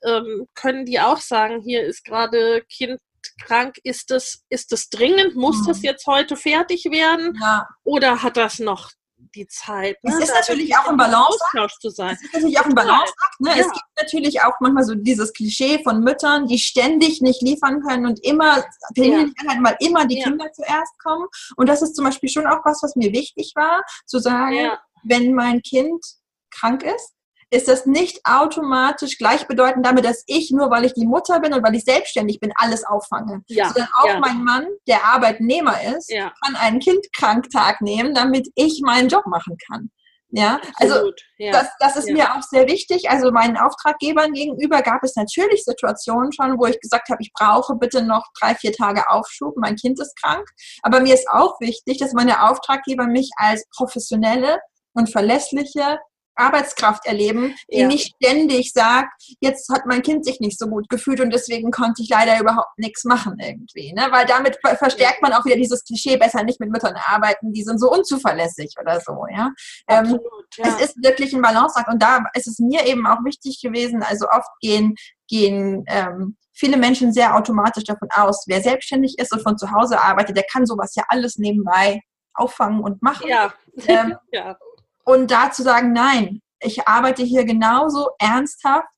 ähm, 0.05 0.47
können 0.55 0.85
die 0.85 1.01
auch 1.01 1.19
sagen, 1.19 1.61
hier 1.63 1.85
ist 1.85 2.05
gerade 2.05 2.63
Kind 2.69 3.01
krank, 3.41 3.77
ist 3.83 4.11
das, 4.11 4.45
ist 4.49 4.73
das 4.73 4.89
dringend? 4.89 5.37
Muss 5.37 5.63
mhm. 5.63 5.67
das 5.67 5.83
jetzt 5.83 6.07
heute 6.07 6.37
fertig 6.37 6.85
werden? 6.87 7.37
Ja. 7.41 7.69
Oder 7.85 8.23
hat 8.23 8.37
das 8.37 8.59
noch 8.59 8.91
die 9.35 9.47
Zeit. 9.47 10.03
Ne? 10.03 10.13
Es 10.13 10.25
ist 10.25 10.35
natürlich 10.35 10.77
auch 10.77 10.87
ein 10.87 10.97
Balanceakt. 10.97 11.81
zu 11.81 11.91
sein. 11.91 12.17
Es 12.17 12.23
ist 12.23 12.35
natürlich 12.35 12.59
auch 12.61 12.67
ein 12.67 12.75
Balanceakt. 12.75 13.41
Ne? 13.41 13.51
Ja. 13.51 13.57
Es 13.57 13.67
gibt 13.67 13.87
natürlich 14.01 14.43
auch 14.43 14.53
manchmal 14.61 14.85
so 14.85 14.95
dieses 14.95 15.33
Klischee 15.33 15.83
von 15.83 16.01
Müttern, 16.01 16.47
die 16.47 16.59
ständig 16.59 17.21
nicht 17.21 17.43
liefern 17.43 17.83
können 17.83 18.07
und 18.07 18.25
immer, 18.25 18.65
ja. 18.97 19.27
halt 19.49 19.61
mal 19.61 19.77
immer 19.81 20.07
die 20.07 20.19
ja. 20.19 20.25
Kinder 20.25 20.53
zuerst 20.53 20.99
kommen. 21.03 21.27
Und 21.57 21.69
das 21.69 21.83
ist 21.83 21.95
zum 21.97 22.05
Beispiel 22.05 22.29
schon 22.29 22.47
auch 22.47 22.65
was, 22.65 22.83
was 22.83 22.97
mir 22.97 23.13
wichtig 23.13 23.53
war, 23.55 23.83
zu 24.07 24.19
sagen, 24.19 24.71
wenn 25.03 25.35
mein 25.35 25.63
Kind 25.63 26.05
krank 26.51 26.83
ist, 26.83 27.13
ist 27.55 27.69
das 27.69 27.87
nicht 27.87 28.21
automatisch 28.25 29.17
gleichbedeutend 29.19 29.87
damit, 29.87 30.05
dass 30.05 30.25
ich 30.27 30.51
nur, 30.51 30.71
weil 30.71 30.85
ich 30.85 30.95
die 30.95 31.07
Mutter 31.07 31.41
bin 31.41 31.55
und 31.55 31.63
weil 31.63 31.75
ich 31.75 31.85
selbstständig 31.85 32.41
bin, 32.41 32.53
alles 32.57 32.85
auffange. 32.85 33.43
Ja, 33.47 33.67
Sondern 33.67 33.89
auch 33.95 34.07
ja. 34.07 34.19
mein 34.19 34.43
Mann, 34.43 34.67
der 34.89 35.05
Arbeitnehmer 35.05 35.77
ist, 35.97 36.11
ja. 36.11 36.33
kann 36.45 36.57
einen 36.57 36.81
Kindkranktag 36.81 37.81
nehmen, 37.81 38.15
damit 38.15 38.49
ich 38.57 38.81
meinen 38.85 39.09
Job 39.09 39.27
machen 39.27 39.57
kann. 39.69 39.91
Ja, 40.37 40.61
also 40.81 41.13
ja. 41.39 41.53
Das, 41.53 41.69
das 41.79 41.97
ist 41.97 42.09
ja. 42.09 42.15
mir 42.15 42.35
auch 42.35 42.43
sehr 42.43 42.67
wichtig. 42.67 43.09
Also 43.09 43.31
meinen 43.31 43.57
Auftraggebern 43.57 44.33
gegenüber 44.33 44.83
gab 44.83 45.05
es 45.05 45.15
natürlich 45.15 45.63
Situationen 45.63 46.33
schon, 46.33 46.59
wo 46.59 46.67
ich 46.67 46.81
gesagt 46.81 47.09
habe, 47.09 47.23
ich 47.23 47.33
brauche 47.33 47.77
bitte 47.77 48.03
noch 48.03 48.25
drei, 48.41 48.57
vier 48.57 48.73
Tage 48.73 49.09
Aufschub, 49.09 49.55
mein 49.57 49.77
Kind 49.77 50.01
ist 50.01 50.21
krank. 50.21 50.45
Aber 50.83 50.99
mir 50.99 51.15
ist 51.15 51.29
auch 51.29 51.61
wichtig, 51.61 51.99
dass 51.99 52.15
meine 52.15 52.51
Auftraggeber 52.51 53.07
mich 53.07 53.31
als 53.37 53.65
professionelle 53.77 54.59
und 54.95 55.09
verlässliche 55.09 56.01
Arbeitskraft 56.37 57.07
erleben, 57.07 57.55
die 57.73 57.81
ja. 57.81 57.87
nicht 57.87 58.15
ständig 58.17 58.73
sagt, 58.73 59.13
jetzt 59.41 59.73
hat 59.73 59.87
mein 59.87 60.03
Kind 60.03 60.25
sich 60.25 60.41
nicht 60.41 60.59
so 60.59 60.67
gut 60.67 60.89
gefühlt 60.89 61.21
und 61.21 61.31
deswegen 61.31 61.71
konnte 61.71 62.03
ich 62.03 62.09
leider 62.09 62.41
überhaupt 62.41 62.79
nichts 62.79 63.05
machen 63.05 63.37
irgendwie. 63.39 63.93
Ne? 63.93 64.09
Weil 64.11 64.27
damit 64.27 64.59
verstärkt 64.79 65.23
man 65.23 65.33
auch 65.33 65.45
wieder 65.45 65.57
dieses 65.57 65.85
Klischee, 65.85 66.17
besser 66.17 66.43
nicht 66.43 66.61
mit 66.61 66.71
Müttern 66.71 66.97
arbeiten, 66.97 67.53
die 67.53 67.63
sind 67.63 67.79
so 67.79 67.91
unzuverlässig 67.91 68.75
oder 68.81 69.01
so. 69.01 69.27
Ja? 69.31 69.51
Ähm, 69.89 69.99
Absolut, 69.99 70.57
ja. 70.57 70.65
Es 70.67 70.81
ist 70.81 71.03
wirklich 71.03 71.33
ein 71.33 71.43
Balanceakt 71.43 71.89
und 71.89 72.03
da 72.03 72.25
ist 72.35 72.49
es 72.49 72.59
mir 72.59 72.87
eben 72.87 73.07
auch 73.07 73.25
wichtig 73.25 73.61
gewesen, 73.63 74.03
also 74.03 74.27
oft 74.29 74.51
gehen, 74.61 74.95
gehen 75.29 75.85
ähm, 75.89 76.37
viele 76.53 76.77
Menschen 76.77 77.13
sehr 77.13 77.37
automatisch 77.37 77.85
davon 77.85 78.09
aus, 78.15 78.45
wer 78.47 78.63
selbstständig 78.63 79.19
ist 79.19 79.33
und 79.33 79.43
von 79.43 79.59
zu 79.59 79.71
Hause 79.71 80.01
arbeitet, 80.01 80.37
der 80.37 80.45
kann 80.51 80.67
sowas 80.67 80.95
ja 80.95 81.05
alles 81.09 81.37
nebenbei 81.37 82.01
auffangen 82.35 82.81
und 82.81 83.03
machen. 83.03 83.29
Ja. 83.29 83.53
Ähm, 83.87 84.17
ja. 84.33 84.57
Und 85.05 85.31
da 85.31 85.51
zu 85.51 85.63
sagen, 85.63 85.93
nein, 85.93 86.41
ich 86.61 86.89
arbeite 86.89 87.23
hier 87.23 87.45
genauso 87.45 88.09
ernsthaft 88.19 88.89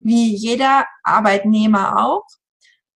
wie 0.00 0.34
jeder 0.34 0.86
Arbeitnehmer 1.02 2.04
auch. 2.04 2.26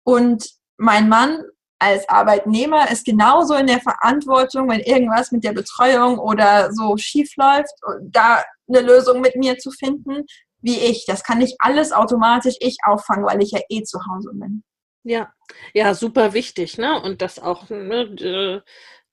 Und 0.03 0.49
mein 0.77 1.07
Mann 1.07 1.43
als 1.79 2.07
Arbeitnehmer 2.09 2.89
ist 2.89 3.05
genauso 3.05 3.53
in 3.55 3.67
der 3.67 3.79
Verantwortung, 3.81 4.69
wenn 4.69 4.79
irgendwas 4.79 5.31
mit 5.31 5.43
der 5.43 5.53
Betreuung 5.53 6.17
oder 6.17 6.73
so 6.73 6.97
schief 6.97 7.35
läuft, 7.37 7.73
da 8.01 8.43
eine 8.67 8.81
Lösung 8.81 9.21
mit 9.21 9.35
mir 9.35 9.57
zu 9.57 9.71
finden, 9.71 10.25
wie 10.61 10.79
ich. 10.79 11.05
Das 11.05 11.23
kann 11.23 11.37
nicht 11.37 11.55
alles 11.59 11.91
automatisch 11.91 12.55
ich 12.59 12.77
auffangen, 12.85 13.25
weil 13.25 13.43
ich 13.43 13.51
ja 13.51 13.59
eh 13.69 13.83
zu 13.83 13.99
Hause 13.99 14.31
bin. 14.33 14.63
Ja, 15.03 15.31
ja, 15.75 15.93
super 15.93 16.33
wichtig, 16.33 16.79
ne? 16.79 16.99
Und 16.99 17.21
das 17.21 17.37
auch, 17.37 17.69
ne, 17.69 18.63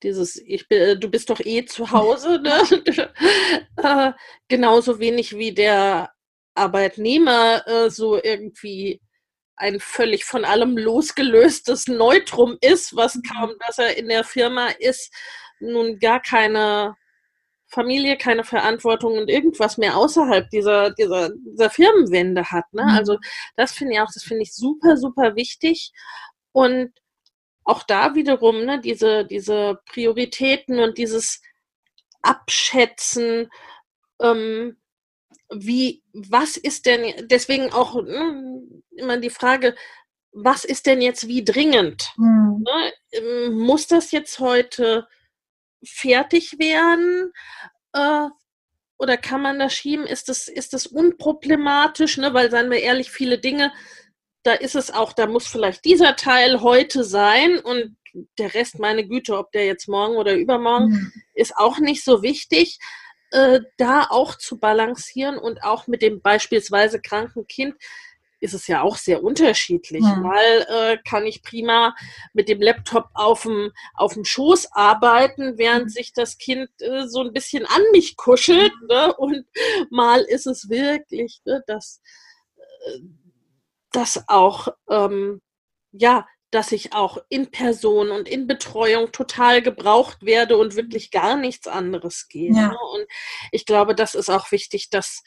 dieses, 0.03 0.36
ich 0.36 0.68
bin, 0.68 0.98
du 1.00 1.09
bist 1.09 1.30
doch 1.30 1.40
eh 1.40 1.64
zu 1.64 1.90
Hause, 1.90 2.40
ne? 2.42 2.62
äh, 3.76 4.12
genauso 4.48 4.98
wenig 4.98 5.36
wie 5.36 5.53
der 5.53 6.12
Arbeitnehmer 6.55 7.66
äh, 7.66 7.90
so 7.90 8.22
irgendwie 8.22 9.00
ein 9.57 9.80
völlig 9.80 10.24
von 10.24 10.44
allem 10.44 10.76
losgelöstes 10.76 11.86
Neutrum 11.86 12.59
ist, 12.61 12.96
was 12.96 13.16
mhm. 13.16 13.22
kaum, 13.22 13.50
dass 13.66 13.78
er 13.78 13.96
in 13.96 14.09
der 14.09 14.24
Firma 14.24 14.68
ist, 14.78 15.12
nun 15.61 15.98
gar 15.98 16.20
keine 16.20 16.96
Familie, 17.68 18.18
keine 18.18 18.44
Verantwortung 18.44 19.16
und 19.16 19.30
irgendwas 19.30 19.78
mehr 19.78 19.96
außerhalb 19.96 20.50
dieser, 20.50 20.90
dieser, 20.90 21.30
dieser 21.30 21.70
Firmenwände 21.70 22.50
hat. 22.50 22.64
Ne? 22.72 22.82
Mhm. 22.82 22.88
Also 22.90 23.18
das 23.57 23.72
finde 23.72 23.94
ich 23.94 24.00
auch, 24.00 24.11
das 24.12 24.24
finde 24.24 24.42
ich 24.42 24.55
super, 24.55 24.96
super 24.96 25.36
wichtig. 25.36 25.92
Und 26.53 26.92
auch 27.64 27.82
da 27.82 28.14
wiederum, 28.14 28.64
ne, 28.64 28.80
diese, 28.80 29.24
diese 29.24 29.80
Prioritäten 29.86 30.80
und 30.80 30.98
dieses 30.98 31.40
Abschätzen, 32.22 33.50
ähm, 34.20 34.76
wie, 35.54 36.02
was 36.12 36.56
ist 36.56 36.86
denn, 36.86 37.28
deswegen 37.28 37.72
auch 37.72 38.00
ne, 38.02 38.62
immer 38.90 39.18
die 39.18 39.30
Frage, 39.30 39.74
was 40.32 40.64
ist 40.64 40.86
denn 40.86 41.02
jetzt 41.02 41.28
wie 41.28 41.44
dringend? 41.44 42.10
Mhm. 42.16 42.64
Ne? 42.64 42.92
Ähm, 43.12 43.58
muss 43.58 43.86
das 43.86 44.12
jetzt 44.12 44.38
heute 44.38 45.06
fertig 45.84 46.58
werden? 46.58 47.32
Äh, 47.92 48.28
oder 48.98 49.16
kann 49.16 49.42
man 49.42 49.58
das 49.58 49.74
schieben? 49.74 50.06
Ist 50.06 50.28
das, 50.28 50.48
ist 50.48 50.72
das 50.72 50.86
unproblematisch? 50.86 52.16
Ne? 52.18 52.32
Weil, 52.32 52.50
seien 52.50 52.70
wir 52.70 52.80
ehrlich, 52.80 53.10
viele 53.10 53.38
Dinge, 53.38 53.72
da 54.43 54.53
ist 54.53 54.74
es 54.74 54.90
auch, 54.90 55.12
da 55.12 55.26
muss 55.26 55.47
vielleicht 55.47 55.84
dieser 55.84 56.16
Teil 56.16 56.61
heute 56.61 57.05
sein 57.05 57.59
und 57.59 57.97
der 58.38 58.55
Rest, 58.55 58.78
meine 58.78 59.07
Güte, 59.07 59.38
ob 59.38 59.53
der 59.53 59.64
jetzt 59.66 59.88
morgen 59.88 60.16
oder 60.16 60.34
übermorgen, 60.34 60.90
mhm. 60.90 61.12
ist 61.34 61.57
auch 61.57 61.78
nicht 61.78 62.05
so 62.05 62.22
wichtig. 62.22 62.78
Äh, 63.30 63.61
da 63.78 64.09
auch 64.11 64.36
zu 64.36 64.59
balancieren 64.59 65.38
und 65.38 65.64
auch 65.64 65.86
mit 65.86 66.03
dem 66.03 66.20
beispielsweise 66.20 67.01
kranken 67.01 67.47
Kind 67.47 67.76
ist 68.43 68.55
es 68.55 68.66
ja 68.66 68.82
auch 68.82 68.97
sehr 68.97 69.22
unterschiedlich. 69.22 70.03
Ja. 70.03 70.16
Mal 70.16 70.66
äh, 70.68 70.99
kann 71.09 71.24
ich 71.24 71.43
prima 71.43 71.95
mit 72.34 72.49
dem 72.49 72.61
Laptop 72.61 73.07
auf 73.14 73.45
dem, 73.45 73.70
auf 73.95 74.14
dem 74.14 74.24
Schoß 74.24 74.72
arbeiten, 74.72 75.57
während 75.57 75.84
mhm. 75.84 75.88
sich 75.88 76.12
das 76.12 76.36
Kind 76.38 76.68
äh, 76.80 77.07
so 77.07 77.20
ein 77.20 77.32
bisschen 77.32 77.64
an 77.64 77.82
mich 77.93 78.16
kuschelt. 78.16 78.72
Ne? 78.88 79.14
Und 79.16 79.47
mal 79.90 80.20
ist 80.22 80.47
es 80.47 80.68
wirklich, 80.68 81.40
ne, 81.45 81.62
dass, 81.66 82.03
äh, 82.57 82.99
dass 83.93 84.24
auch, 84.28 84.68
ähm, 84.90 85.40
ja, 85.93 86.26
dass 86.51 86.72
ich 86.72 86.93
auch 86.93 87.18
in 87.28 87.51
Person 87.51 88.11
und 88.11 88.28
in 88.28 88.47
Betreuung 88.47 89.11
total 89.11 89.62
gebraucht 89.62 90.18
werde 90.22 90.59
und 90.59 90.76
wirklich 90.76 91.11
gar 91.11 91.36
nichts 91.36 91.66
anderes 91.66 92.28
geht. 92.28 92.55
Ja. 92.55 92.68
Ne? 92.68 92.78
Und 92.95 93.07
ich 93.53 93.64
glaube, 93.64 93.95
das 93.95 94.14
ist 94.14 94.28
auch 94.28 94.53
wichtig, 94.53 94.90
dass 94.90 95.22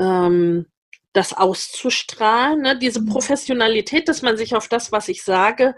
ähm, 0.00 0.66
das 1.12 1.32
auszustrahlen, 1.32 2.62
ne? 2.62 2.78
diese 2.78 3.00
mhm. 3.00 3.06
Professionalität, 3.06 4.08
dass 4.08 4.22
man 4.22 4.36
sich 4.36 4.56
auf 4.56 4.68
das, 4.68 4.90
was 4.92 5.08
ich 5.08 5.22
sage, 5.22 5.74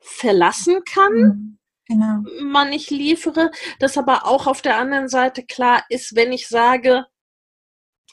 verlassen 0.00 0.84
kann. 0.84 1.12
Mhm. 1.12 1.56
Genau. 1.86 2.22
man 2.42 2.72
ich 2.72 2.88
liefere, 2.90 3.50
dass 3.80 3.98
aber 3.98 4.24
auch 4.24 4.46
auf 4.46 4.62
der 4.62 4.76
anderen 4.76 5.08
Seite 5.08 5.44
klar 5.44 5.84
ist, 5.88 6.14
wenn 6.14 6.30
ich 6.32 6.46
sage, 6.46 7.04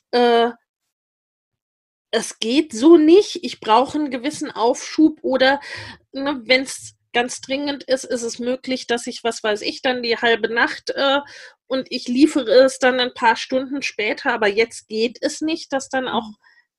äh, 0.10 0.49
es 2.12 2.39
geht 2.39 2.74
so 2.74 2.97
nicht, 2.97 3.43
ich 3.43 3.60
brauche 3.60 3.97
einen 3.97 4.12
gewissen 4.12 4.51
Aufschub 4.51 5.20
oder 5.22 5.60
ne, 6.12 6.41
wenn 6.45 6.64
es 6.64 6.95
ganz 7.14 7.41
dringend 7.41 7.84
ist, 7.84 8.03
ist 8.03 8.24
es 8.24 8.39
möglich, 8.39 8.88
dass 8.88 9.08
ich, 9.08 9.24
was 9.24 9.43
weiß 9.43 9.62
ich, 9.62 9.82
dann 9.82 10.03
die 10.03 10.18
halbe 10.18 10.53
Nacht 10.53 10.91
äh, 10.91 11.20
und 11.68 11.88
ich 11.89 12.08
liefere 12.08 12.64
es 12.64 12.80
dann 12.80 12.99
ein 12.99 13.14
paar 13.14 13.36
Stunden 13.36 13.82
später, 13.82 14.34
aber 14.34 14.47
jetzt 14.47 14.88
geht 14.88 15.18
es 15.22 15.41
nicht, 15.41 15.74
dass 15.74 15.89
dann 15.89 16.08
auch 16.08 16.30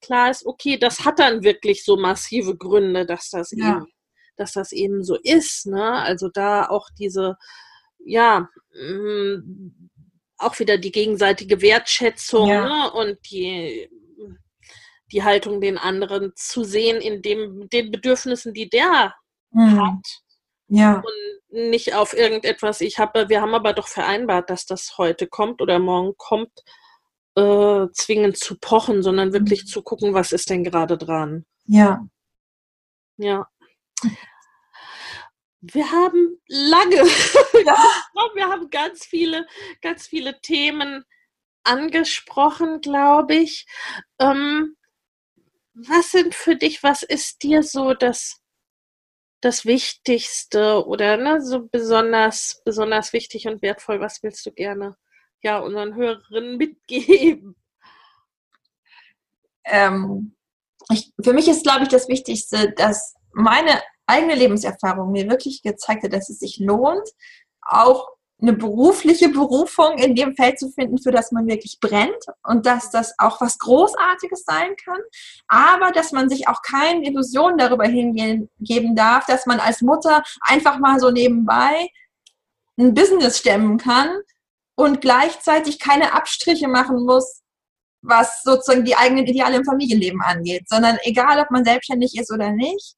klar 0.01 0.31
ist, 0.31 0.47
okay, 0.47 0.79
das 0.79 1.05
hat 1.05 1.19
dann 1.19 1.43
wirklich 1.43 1.85
so 1.85 1.97
massive 1.97 2.57
Gründe, 2.57 3.05
dass 3.05 3.31
das 3.31 3.51
ja. 3.51 3.77
eben, 3.77 3.87
dass 4.37 4.53
das 4.53 4.73
eben 4.73 5.03
so 5.03 5.17
ist. 5.17 5.67
Ne? 5.67 5.93
Also 5.93 6.29
da 6.29 6.69
auch 6.69 6.89
diese, 6.99 7.37
ja, 7.99 8.49
mh, 8.75 9.39
mm, 9.39 9.91
auch 10.39 10.59
wieder 10.61 10.79
die 10.79 10.93
gegenseitige 10.93 11.61
Wertschätzung 11.61 12.49
ja. 12.49 12.65
ne? 12.65 12.93
und 12.93 13.19
die 13.31 13.91
die 15.13 15.25
Haltung 15.25 15.61
den 15.61 15.79
anderen 15.79 16.33
zu 16.37 16.65
sehen 16.65 17.01
in 17.01 17.23
dem, 17.23 17.69
den 17.71 17.91
Bedürfnissen, 17.91 18.55
die 18.55 18.69
der 18.69 19.15
mhm. 19.51 19.81
hat. 19.81 20.23
Ja. 20.69 20.97
Und 20.97 21.65
nicht 21.71 21.95
auf 21.95 22.13
irgendetwas, 22.13 22.81
ich 22.81 22.99
habe, 22.99 23.29
wir 23.29 23.41
haben 23.41 23.55
aber 23.55 23.73
doch 23.73 23.89
vereinbart, 23.89 24.51
dass 24.51 24.67
das 24.67 24.99
heute 24.99 25.27
kommt 25.27 25.63
oder 25.63 25.79
morgen 25.79 26.15
kommt, 26.17 26.53
äh, 27.37 27.87
zwingend 27.93 28.37
zu 28.37 28.59
pochen, 28.59 29.03
sondern 29.03 29.33
wirklich 29.33 29.65
mhm. 29.65 29.67
zu 29.69 29.83
gucken, 29.83 30.15
was 30.15 30.33
ist 30.33 30.51
denn 30.51 30.65
gerade 30.65 30.99
dran. 30.99 31.47
Ja. 31.65 32.07
Ja. 33.17 33.49
Wir 35.61 35.91
haben 35.91 36.41
lange, 36.47 36.97
ja. 37.67 37.77
wir 38.35 38.49
haben 38.49 38.71
ganz 38.71 39.05
viele, 39.05 39.47
ganz 39.83 40.07
viele 40.07 40.41
Themen 40.41 41.05
angesprochen, 41.65 42.81
glaube 42.81 43.35
ich. 43.35 43.67
Ähm, 44.21 44.77
was 45.87 46.11
sind 46.11 46.35
für 46.35 46.57
dich, 46.57 46.83
was 46.83 47.03
ist 47.03 47.43
dir 47.43 47.63
so 47.63 47.95
das, 47.95 48.41
das 49.41 49.65
Wichtigste 49.65 50.85
oder 50.87 51.17
ne, 51.17 51.41
so 51.41 51.69
besonders, 51.69 52.63
besonders 52.65 53.13
wichtig 53.13 53.47
und 53.47 53.63
wertvoll? 53.63 54.01
Was 54.01 54.23
willst 54.23 54.45
du 54.47 54.53
gerne 54.53 54.97
ja, 55.43 55.59
unseren 55.59 55.95
Hörerinnen 55.95 56.57
mitgeben? 56.57 57.55
Ähm, 59.65 60.35
ich, 60.91 61.13
für 61.23 61.33
mich 61.33 61.47
ist, 61.49 61.63
glaube 61.63 61.85
ich, 61.85 61.89
das 61.89 62.09
Wichtigste, 62.09 62.73
dass 62.73 63.15
meine 63.33 63.83
eigene 64.07 64.35
Lebenserfahrung 64.35 65.13
mir 65.13 65.29
wirklich 65.29 65.63
gezeigt 65.63 66.03
hat, 66.03 66.13
dass 66.13 66.31
es 66.31 66.39
sich 66.39 66.59
lohnt, 66.59 67.09
auch 67.61 68.09
eine 68.41 68.53
berufliche 68.53 69.29
Berufung 69.31 69.99
in 69.99 70.15
dem 70.15 70.35
Feld 70.37 70.59
zu 70.59 70.71
finden, 70.71 70.99
für 70.99 71.11
das 71.11 71.33
man 71.33 71.47
wirklich 71.49 71.79
brennt 71.81 72.25
und 72.45 72.67
dass 72.67 72.91
das 72.91 73.15
auch 73.19 73.41
was 73.41 73.59
Großartiges 73.59 74.45
sein 74.45 74.77
kann, 74.85 75.01
aber 75.49 75.91
dass 75.91 76.13
man 76.13 76.29
sich 76.29 76.47
auch 76.47 76.63
keine 76.63 77.05
Illusionen 77.05 77.59
darüber 77.59 77.85
hingeben 77.85 78.95
darf, 78.95 79.27
dass 79.27 79.47
man 79.47 79.59
als 79.59 79.83
Mutter 79.83 80.23
einfach 80.41 80.79
mal 80.79 81.01
so 81.01 81.11
nebenbei 81.11 81.89
ein 82.79 82.95
Business 82.95 83.39
stemmen 83.39 83.77
kann 83.77 84.21
und 84.77 85.01
gleichzeitig 85.01 85.81
keine 85.81 86.15
Abstriche 86.15 86.69
machen 86.69 87.05
muss, 87.05 87.43
was 88.03 88.45
sozusagen 88.45 88.85
die 88.85 88.95
eigenen 88.95 89.27
Ideale 89.27 89.57
im 89.57 89.65
Familienleben 89.65 90.23
angeht, 90.23 90.69
sondern 90.69 90.97
egal, 91.03 91.41
ob 91.41 91.51
man 91.51 91.65
selbstständig 91.65 92.17
ist 92.17 92.33
oder 92.33 92.53
nicht, 92.53 92.95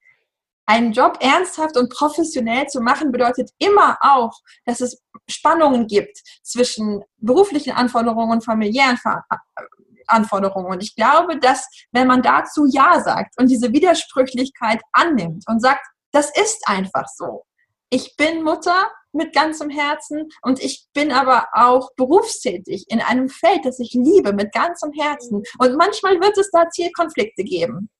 einen 0.70 0.92
Job 0.92 1.18
ernsthaft 1.20 1.76
und 1.76 1.90
professionell 1.90 2.68
zu 2.68 2.80
machen, 2.80 3.10
bedeutet 3.10 3.51
immer 3.59 3.98
auch, 4.02 4.32
dass 4.66 4.80
es 4.80 5.02
Spannungen 5.28 5.88
gibt 5.88 6.16
zwischen 6.44 7.02
beruflichen 7.16 7.72
Anforderungen 7.72 8.30
und 8.30 8.44
familiären 8.44 8.97
Anforderungen. 10.06 10.70
Und 10.70 10.80
ich 10.80 10.94
glaube, 10.94 11.40
dass 11.40 11.66
wenn 11.90 12.06
man 12.06 12.22
dazu 12.22 12.66
Ja 12.70 13.01
sagt 13.02 13.34
und 13.36 13.51
diese 13.51 13.72
Widersprüchlichkeit 13.72 14.80
annimmt 14.92 15.42
und 15.48 15.60
sagt, 15.60 15.84
das 16.12 16.30
ist 16.38 16.62
einfach 16.66 17.06
so. 17.16 17.42
Ich 17.90 18.14
bin 18.16 18.44
Mutter 18.44 18.90
mit 19.12 19.34
ganzem 19.34 19.70
Herzen 19.70 20.28
und 20.42 20.62
ich 20.62 20.86
bin 20.94 21.10
aber 21.10 21.48
auch 21.52 21.90
berufstätig 21.97 22.84
in 22.88 23.01
einem 23.01 23.28
Feld, 23.28 23.64
das 23.64 23.80
ich 23.80 23.92
liebe 23.94 24.32
mit 24.32 24.52
ganzem 24.52 24.92
Herzen. 24.92 25.42
Und 25.59 25.76
manchmal 25.76 26.20
wird 26.20 26.38
es 26.38 26.48
da 26.52 26.68
Zielkonflikte 26.70 27.42
geben 27.42 27.90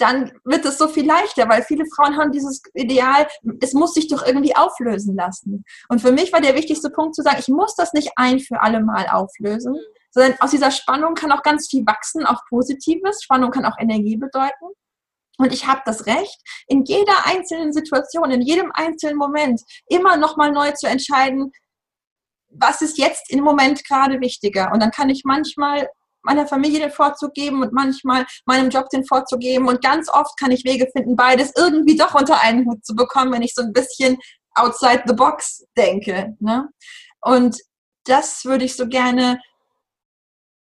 dann 0.00 0.32
wird 0.44 0.64
es 0.64 0.78
so 0.78 0.88
viel 0.88 1.06
leichter, 1.06 1.48
weil 1.48 1.62
viele 1.62 1.84
Frauen 1.94 2.16
haben 2.16 2.32
dieses 2.32 2.62
Ideal, 2.74 3.26
es 3.60 3.72
muss 3.72 3.94
sich 3.94 4.08
doch 4.08 4.24
irgendwie 4.24 4.56
auflösen 4.56 5.14
lassen. 5.14 5.64
Und 5.88 6.00
für 6.00 6.12
mich 6.12 6.32
war 6.32 6.40
der 6.40 6.54
wichtigste 6.54 6.90
Punkt 6.90 7.14
zu 7.14 7.22
sagen, 7.22 7.38
ich 7.38 7.48
muss 7.48 7.74
das 7.76 7.92
nicht 7.92 8.12
ein 8.16 8.40
für 8.40 8.60
alle 8.60 8.82
Mal 8.82 9.06
auflösen, 9.08 9.76
sondern 10.10 10.34
aus 10.40 10.50
dieser 10.50 10.70
Spannung 10.70 11.14
kann 11.14 11.32
auch 11.32 11.42
ganz 11.42 11.68
viel 11.68 11.86
wachsen, 11.86 12.26
auch 12.26 12.44
Positives. 12.48 13.22
Spannung 13.22 13.50
kann 13.50 13.64
auch 13.64 13.78
Energie 13.78 14.16
bedeuten. 14.16 14.66
Und 15.38 15.54
ich 15.54 15.66
habe 15.66 15.80
das 15.86 16.06
Recht, 16.06 16.38
in 16.66 16.84
jeder 16.84 17.26
einzelnen 17.26 17.72
Situation, 17.72 18.30
in 18.30 18.42
jedem 18.42 18.70
einzelnen 18.74 19.16
Moment 19.16 19.62
immer 19.88 20.16
nochmal 20.16 20.52
neu 20.52 20.72
zu 20.72 20.86
entscheiden, 20.86 21.52
was 22.50 22.82
ist 22.82 22.98
jetzt 22.98 23.30
im 23.30 23.42
Moment 23.42 23.84
gerade 23.86 24.20
wichtiger. 24.20 24.70
Und 24.72 24.82
dann 24.82 24.90
kann 24.90 25.08
ich 25.08 25.22
manchmal 25.24 25.88
meiner 26.22 26.46
Familie 26.46 26.80
den 26.80 26.90
Vorzug 26.90 27.34
geben 27.34 27.62
und 27.62 27.72
manchmal 27.72 28.26
meinem 28.46 28.70
Job 28.70 28.88
den 28.90 29.04
Vorzug 29.06 29.40
geben. 29.40 29.68
Und 29.68 29.82
ganz 29.82 30.08
oft 30.08 30.38
kann 30.38 30.50
ich 30.50 30.64
Wege 30.64 30.88
finden, 30.92 31.16
beides 31.16 31.52
irgendwie 31.56 31.96
doch 31.96 32.14
unter 32.14 32.40
einen 32.42 32.66
Hut 32.66 32.84
zu 32.84 32.94
bekommen, 32.94 33.32
wenn 33.32 33.42
ich 33.42 33.54
so 33.54 33.62
ein 33.62 33.72
bisschen 33.72 34.18
outside 34.54 35.04
the 35.06 35.14
box 35.14 35.64
denke. 35.76 36.36
Ne? 36.40 36.68
Und 37.20 37.56
das 38.04 38.44
würde 38.44 38.64
ich 38.64 38.76
so 38.76 38.86
gerne 38.86 39.40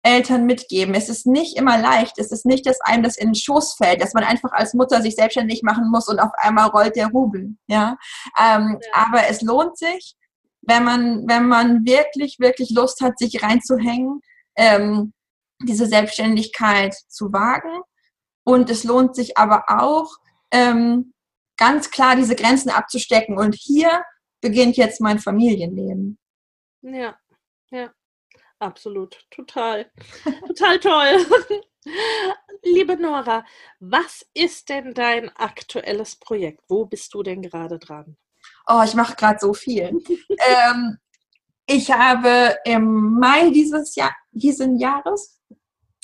Eltern 0.03 0.47
mitgeben. 0.47 0.95
Es 0.95 1.09
ist 1.09 1.27
nicht 1.27 1.57
immer 1.59 1.79
leicht. 1.79 2.19
Es 2.19 2.33
ist 2.33 2.47
nicht, 2.47 2.67
dass 2.67 2.81
einem 2.81 3.03
das 3.03 3.17
in 3.17 3.29
den 3.29 3.35
Schoß 3.35 3.75
fällt, 3.75 4.03
dass 4.03 4.15
man 4.15 4.25
einfach 4.25 4.53
als 4.53 4.73
Mutter 4.73 5.03
sich 5.03 5.15
selbstständig 5.15 5.63
machen 5.63 5.91
muss 5.91 6.09
und 6.09 6.19
auf 6.19 6.31
einmal 6.39 6.69
rollt 6.69 6.97
der 6.97 7.09
Rubel. 7.09 7.55
Ja? 7.67 7.99
Ähm, 8.39 8.79
ja. 8.81 9.07
Aber 9.07 9.29
es 9.29 9.43
lohnt 9.43 9.77
sich, 9.77 10.17
wenn 10.63 10.85
man, 10.85 11.29
wenn 11.29 11.47
man 11.47 11.85
wirklich, 11.85 12.39
wirklich 12.39 12.71
Lust 12.71 13.01
hat, 13.03 13.19
sich 13.19 13.43
reinzuhängen, 13.43 14.21
ähm, 14.57 15.13
diese 15.63 15.87
Selbstständigkeit 15.87 16.95
zu 17.09 17.33
wagen. 17.33 17.83
Und 18.45 18.71
es 18.71 18.85
lohnt 18.85 19.15
sich 19.15 19.37
aber 19.37 19.65
auch, 19.69 20.11
ähm, 20.51 21.13
ganz 21.57 21.91
klar 21.91 22.17
diese 22.17 22.35
Grenzen 22.35 22.71
abzustecken. 22.71 23.39
Und 23.39 23.55
hier 23.55 24.05
beginnt 24.41 24.77
jetzt 24.77 25.01
mein 25.01 25.19
Familienleben. 25.19 26.19
Ja, 26.83 27.19
ja. 27.71 27.93
Absolut, 28.61 29.27
total, 29.31 29.91
total 30.47 30.79
toll. 30.81 31.27
Liebe 32.63 32.97
Nora, 32.99 33.43
was 33.79 34.27
ist 34.35 34.69
denn 34.69 34.93
dein 34.93 35.35
aktuelles 35.35 36.17
Projekt? 36.17 36.63
Wo 36.69 36.85
bist 36.85 37.15
du 37.15 37.23
denn 37.23 37.41
gerade 37.41 37.79
dran? 37.79 38.19
Oh, 38.67 38.83
ich 38.85 38.95
mache 38.95 39.17
gerade 39.17 39.39
so 39.41 39.55
viel. 39.55 39.99
ähm, 40.29 40.99
ich 41.67 41.91
habe 41.91 42.59
im 42.65 43.19
Mai 43.19 43.51
dieses 43.51 43.95
Jahr, 43.95 44.15
diesen 44.33 44.79
Jahres 44.79 45.39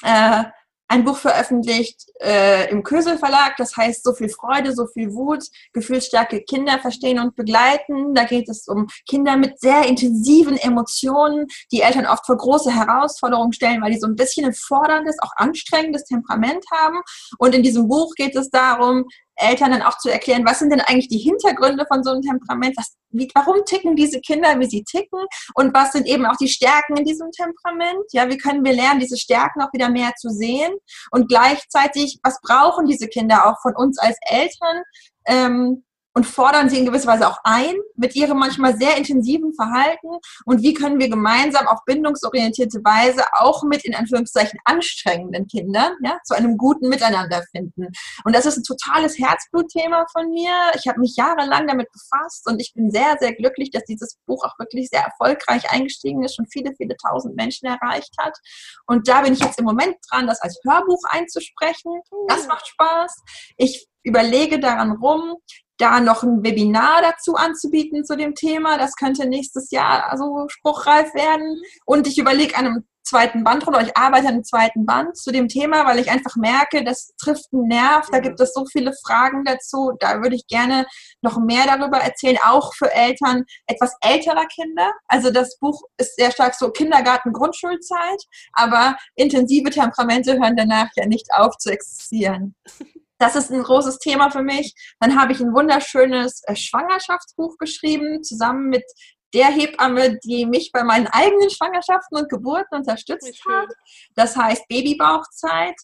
äh, 0.03 0.45
ein 0.89 1.05
Buch 1.05 1.17
veröffentlicht 1.17 2.05
äh, 2.21 2.71
im 2.71 2.83
Kösel 2.83 3.19
Verlag, 3.19 3.57
das 3.57 3.77
heißt 3.77 4.05
So 4.05 4.15
viel 4.15 4.29
Freude, 4.29 4.73
so 4.73 4.87
viel 4.87 5.13
Wut, 5.13 5.45
gefühlsstarke 5.73 6.43
Kinder 6.43 6.79
verstehen 6.79 7.19
und 7.19 7.35
begleiten. 7.35 8.15
Da 8.15 8.25
geht 8.25 8.49
es 8.49 8.69
um 8.69 8.87
Kinder 9.09 9.37
mit 9.37 9.59
sehr 9.59 9.87
intensiven 9.87 10.57
Emotionen, 10.57 11.47
die 11.73 11.81
Eltern 11.81 12.07
oft 12.07 12.25
vor 12.25 12.37
große 12.37 12.71
Herausforderungen 12.71 13.53
stellen, 13.53 13.83
weil 13.83 13.93
die 13.93 13.99
so 13.99 14.07
ein 14.07 14.15
bisschen 14.15 14.47
ein 14.47 14.55
forderndes, 14.55 15.17
auch 15.21 15.33
anstrengendes 15.37 16.05
Temperament 16.05 16.65
haben. 16.73 17.01
Und 17.39 17.55
in 17.55 17.63
diesem 17.65 17.89
Buch 17.89 18.15
geht 18.15 18.37
es 18.37 18.51
darum, 18.51 19.07
Eltern 19.37 19.71
dann 19.71 19.83
auch 19.83 19.99
zu 19.99 20.11
erklären, 20.11 20.45
was 20.47 20.59
sind 20.59 20.71
denn 20.71 20.81
eigentlich 20.81 21.09
die 21.09 21.19
Hintergründe 21.19 21.85
von 21.87 22.03
so 22.03 22.11
einem 22.11 22.23
Temperament, 22.23 22.77
was, 22.77 22.97
wie, 23.11 23.29
warum 23.35 23.65
ticken 23.65 23.97
diese 23.97 24.21
Kinder, 24.21 24.59
wie 24.59 24.67
sie 24.67 24.85
ticken? 24.85 25.21
Und 25.55 25.75
was 25.75 25.93
sind 25.93 26.07
eben 26.07 26.27
auch 26.27 26.37
die 26.37 26.49
Stärken 26.49 26.97
in 26.97 27.05
diesem 27.05 27.31
Temperament. 27.31 28.05
Ja, 28.13 28.29
wie 28.29 28.39
können 28.39 28.65
wir 28.65 28.73
lernen, 28.73 29.01
diese 29.01 29.19
Stärken 29.19 29.63
auch 29.63 29.73
wieder 29.73 29.91
mehr 29.91 30.13
zu 30.17 30.31
sehen? 30.31 30.73
Und 31.11 31.29
gleichzeitig, 31.29 32.19
was 32.23 32.41
brauchen 32.41 32.87
diese 32.87 33.09
Kinder 33.09 33.47
auch 33.47 33.61
von 33.63 33.75
uns 33.77 33.99
als 33.99 34.17
Eltern, 34.29 34.83
ähm, 35.27 35.85
und 36.17 36.27
fordern 36.27 36.71
sie 36.71 36.79
in 36.79 36.87
gewisser 36.87 37.09
Weise 37.09 37.29
auch 37.29 37.39
ein 37.45 37.75
mit 37.95 38.17
ihrem 38.17 38.39
manchmal 38.39 38.75
sehr 38.79 38.97
intensiven 38.97 39.53
Verhalten 39.53 40.09
und 40.47 40.63
wie 40.63 40.73
können 40.73 40.99
wir 40.99 41.11
gemeinsam 41.11 41.69
auf 41.69 41.85
bindungsorientierte 41.85 42.79
Weise 42.83 43.23
auch 43.33 43.63
mit 43.65 43.85
in 43.85 43.95
Anführungszeichen 43.95 44.59
anstrengenden 44.65 45.47
Kindern 45.47 45.93
ja, 46.03 46.19
zu 46.25 46.35
einem 46.35 46.57
guten 46.57 46.89
Miteinander 46.89 47.43
finden. 47.51 47.89
Und 48.25 48.35
das 48.35 48.47
ist 48.47 48.57
ein 48.57 48.65
totales 48.65 49.19
Herzblutthema 49.19 50.07
von 50.11 50.31
mir. 50.31 50.53
Ich 50.77 50.89
habe 50.89 51.01
mich 51.01 51.17
jahrelang 51.17 51.67
damit 51.67 51.89
befasst 51.93 52.49
und 52.49 52.61
ich 52.61 52.73
bin 52.73 52.91
sehr, 52.91 53.19
sehr 53.21 53.35
glücklich, 53.35 53.71
dass 53.71 53.85
dieses 53.85 54.17
Buch 54.25 54.43
auch 54.43 54.59
wirklich 54.59 54.89
sehr 54.89 55.03
erfolgreich 55.03 55.71
eingestiegen 55.71 56.25
ist 56.25 56.39
und 56.39 56.51
viele, 56.51 56.73
viele 56.79 56.97
tausend 56.97 57.37
Menschen 57.37 57.67
erreicht 57.67 58.15
hat. 58.19 58.39
Und 58.87 59.07
da 59.07 59.21
bin 59.21 59.35
ich 59.35 59.41
jetzt 59.41 59.59
im 59.59 59.67
Moment 59.67 59.97
dran, 60.11 60.27
das 60.27 60.41
als 60.41 60.59
Hörbuch 60.67 61.03
einzusprechen. 61.11 62.01
Das 62.29 62.47
macht 62.47 62.67
Spaß. 62.69 63.23
Ich 63.59 63.87
überlege 64.03 64.61
daran 64.61 64.93
rum, 64.93 65.37
da 65.79 66.01
noch 66.01 66.23
ein 66.23 66.43
Webinar 66.43 67.03
dazu 67.03 67.35
anzubieten 67.35 68.05
zu 68.05 68.17
dem 68.17 68.35
Thema. 68.35 68.79
Das 68.79 68.97
könnte 68.97 69.27
nächstes 69.27 69.71
Jahr 69.71 70.11
also 70.11 70.47
spruchreif 70.49 71.15
werden. 71.15 71.61
Und 71.85 72.07
ich 72.07 72.19
überlege 72.19 72.57
an 72.57 72.67
einem 72.67 72.85
zweiten 73.07 73.45
Band 73.45 73.67
oder 73.67 73.81
ich 73.83 73.97
arbeite 73.97 74.27
an 74.27 74.35
einem 74.35 74.45
zweiten 74.45 74.85
Band 74.85 75.17
zu 75.17 75.31
dem 75.31 75.49
Thema, 75.49 75.87
weil 75.87 75.99
ich 75.99 76.11
einfach 76.11 76.37
merke, 76.37 76.85
das 76.85 77.15
trifft 77.19 77.47
einen 77.53 77.69
Nerv. 77.69 78.09
Da 78.11 78.19
gibt 78.19 78.41
es 78.41 78.53
so 78.53 78.67
viele 78.67 78.93
Fragen 79.07 79.45
dazu. 79.45 79.93
Da 80.01 80.23
würde 80.23 80.37
ich 80.37 80.47
gerne 80.49 80.87
noch 81.23 81.39
mehr 81.39 81.65
darüber 81.67 81.99
erzählen, 81.99 82.39
auch 82.45 82.75
für 82.75 82.93
Eltern 82.93 83.45
etwas 83.67 83.95
älterer 84.01 84.47
Kinder. 84.47 84.93
Also 85.07 85.31
das 85.31 85.59
Buch 85.59 85.81
ist 85.99 86.17
sehr 86.17 86.33
stark 86.33 86.55
so 86.55 86.71
Kindergarten, 86.71 87.33
Grundschulzeit, 87.33 88.23
aber 88.53 88.97
intensive 89.15 89.71
Temperamente 89.71 90.35
hören 90.35 90.57
danach 90.57 90.89
ja 90.97 91.07
nicht 91.07 91.29
auf 91.37 91.57
zu 91.59 91.71
existieren. 91.71 92.55
Das 93.19 93.37
ist 93.37 93.51
ein 93.51 93.63
großes 93.63 93.99
Thema 93.99 94.31
für 94.31 94.43
mich. 94.43 94.75
Dann 95.01 95.19
habe 95.19 95.33
ich 95.33 95.41
ein 95.41 95.55
wunderschönes 95.55 96.43
äh, 96.45 96.57
Schwangerschaftsbuch 96.57 97.57
geschrieben, 97.59 98.23
zusammen 98.23 98.69
mit 98.69 98.85
der 99.35 99.47
Hebamme, 99.47 100.19
die 100.25 100.47
mich 100.47 100.71
bei 100.73 100.83
meinen 100.85 101.07
eigenen 101.09 101.51
Schwangerschaften 101.51 102.19
und 102.19 102.29
Geburten 102.29 102.77
unterstützt 102.77 103.45
hat. 103.49 103.69
Das 104.15 104.37
heißt 104.37 104.67
Babybauchzeit, 104.69 105.77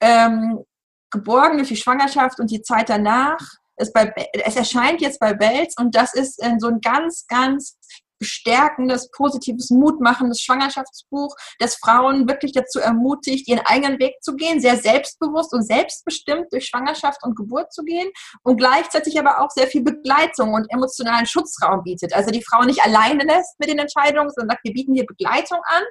ähm, 0.00 0.64
geborgen 1.10 1.58
durch 1.58 1.68
die 1.68 1.76
Schwangerschaft 1.76 2.40
und 2.40 2.50
die 2.50 2.62
Zeit 2.62 2.88
danach. 2.88 3.40
Es, 3.76 3.92
bei, 3.92 4.12
es 4.32 4.56
erscheint 4.56 5.00
jetzt 5.00 5.18
bei 5.18 5.34
Belz 5.34 5.74
und 5.78 5.94
das 5.94 6.14
ist 6.14 6.40
äh, 6.42 6.54
so 6.58 6.68
ein 6.68 6.80
ganz, 6.80 7.26
ganz 7.26 7.76
bestärkendes, 8.24 9.10
positives, 9.10 9.70
mutmachendes 9.70 10.40
Schwangerschaftsbuch, 10.40 11.36
das 11.58 11.76
Frauen 11.76 12.26
wirklich 12.26 12.52
dazu 12.52 12.80
ermutigt, 12.80 13.46
ihren 13.48 13.60
eigenen 13.66 13.98
Weg 13.98 14.14
zu 14.22 14.34
gehen, 14.34 14.60
sehr 14.60 14.78
selbstbewusst 14.78 15.52
und 15.52 15.62
selbstbestimmt 15.62 16.46
durch 16.50 16.66
Schwangerschaft 16.66 17.22
und 17.22 17.36
Geburt 17.36 17.72
zu 17.72 17.82
gehen 17.84 18.08
und 18.42 18.56
gleichzeitig 18.56 19.18
aber 19.18 19.40
auch 19.40 19.50
sehr 19.50 19.66
viel 19.66 19.82
Begleitung 19.82 20.54
und 20.54 20.66
emotionalen 20.72 21.26
Schutzraum 21.26 21.82
bietet. 21.82 22.14
Also 22.14 22.30
die 22.30 22.42
Frau 22.42 22.62
nicht 22.62 22.82
alleine 22.82 23.24
lässt 23.24 23.60
mit 23.60 23.68
den 23.68 23.78
Entscheidungen, 23.78 24.30
sondern 24.30 24.54
sagt, 24.54 24.64
wir 24.64 24.72
bieten 24.72 24.94
dir 24.94 25.04
Begleitung 25.04 25.58
an, 25.66 25.82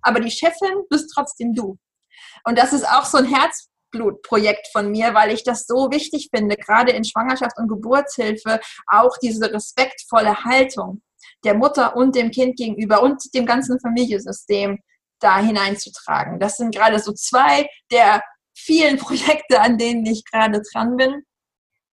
aber 0.00 0.20
die 0.20 0.30
Chefin 0.30 0.82
bist 0.88 1.12
trotzdem 1.14 1.52
du. 1.54 1.76
Und 2.44 2.56
das 2.56 2.72
ist 2.72 2.88
auch 2.88 3.04
so 3.04 3.18
ein 3.18 3.26
Herzblutprojekt 3.26 4.68
von 4.72 4.90
mir, 4.90 5.12
weil 5.12 5.30
ich 5.30 5.44
das 5.44 5.66
so 5.66 5.90
wichtig 5.90 6.30
finde, 6.34 6.56
gerade 6.56 6.92
in 6.92 7.04
Schwangerschaft 7.04 7.58
und 7.58 7.68
Geburtshilfe, 7.68 8.60
auch 8.86 9.14
diese 9.22 9.52
respektvolle 9.52 10.44
Haltung 10.44 11.02
der 11.44 11.54
Mutter 11.54 11.96
und 11.96 12.14
dem 12.14 12.30
Kind 12.30 12.56
gegenüber 12.56 13.02
und 13.02 13.34
dem 13.34 13.46
ganzen 13.46 13.80
Familiensystem 13.80 14.78
da 15.20 15.38
hineinzutragen. 15.38 16.40
Das 16.40 16.56
sind 16.56 16.74
gerade 16.74 16.98
so 16.98 17.12
zwei 17.12 17.68
der 17.90 18.22
vielen 18.54 18.96
Projekte, 18.98 19.60
an 19.60 19.78
denen 19.78 20.04
ich 20.06 20.24
gerade 20.24 20.62
dran 20.72 20.96
bin. 20.96 21.22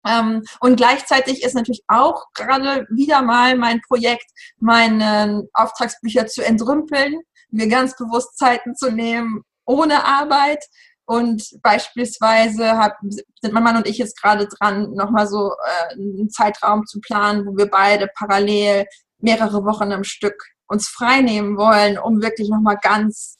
Ähm, 0.06 0.42
und 0.60 0.76
gleichzeitig 0.76 1.42
ist 1.42 1.54
natürlich 1.54 1.82
auch 1.88 2.26
gerade 2.34 2.86
wieder 2.90 3.22
mal 3.22 3.56
mein 3.56 3.80
Projekt, 3.80 4.26
meine 4.58 5.48
Auftragsbücher 5.54 6.26
zu 6.26 6.44
entrümpeln, 6.44 7.20
mir 7.50 7.68
ganz 7.68 7.96
bewusst 7.96 8.36
Zeiten 8.36 8.76
zu 8.76 8.90
nehmen 8.90 9.42
ohne 9.64 10.04
Arbeit. 10.04 10.64
Und 11.06 11.58
beispielsweise 11.62 12.78
hab, 12.78 12.96
sind 13.02 13.52
mein 13.52 13.62
Mann 13.62 13.76
und 13.76 13.86
ich 13.86 13.98
jetzt 13.98 14.20
gerade 14.20 14.48
dran, 14.48 14.92
nochmal 14.92 15.26
so 15.26 15.52
äh, 15.52 15.92
einen 15.92 16.30
Zeitraum 16.30 16.86
zu 16.86 16.98
planen, 17.00 17.46
wo 17.46 17.56
wir 17.56 17.66
beide 17.66 18.08
parallel 18.16 18.86
mehrere 19.24 19.64
Wochen 19.64 19.92
am 19.92 20.04
Stück 20.04 20.36
uns 20.66 20.88
freinehmen 20.88 21.56
wollen, 21.56 21.98
um 21.98 22.22
wirklich 22.22 22.48
nochmal 22.48 22.78
ganz 22.80 23.38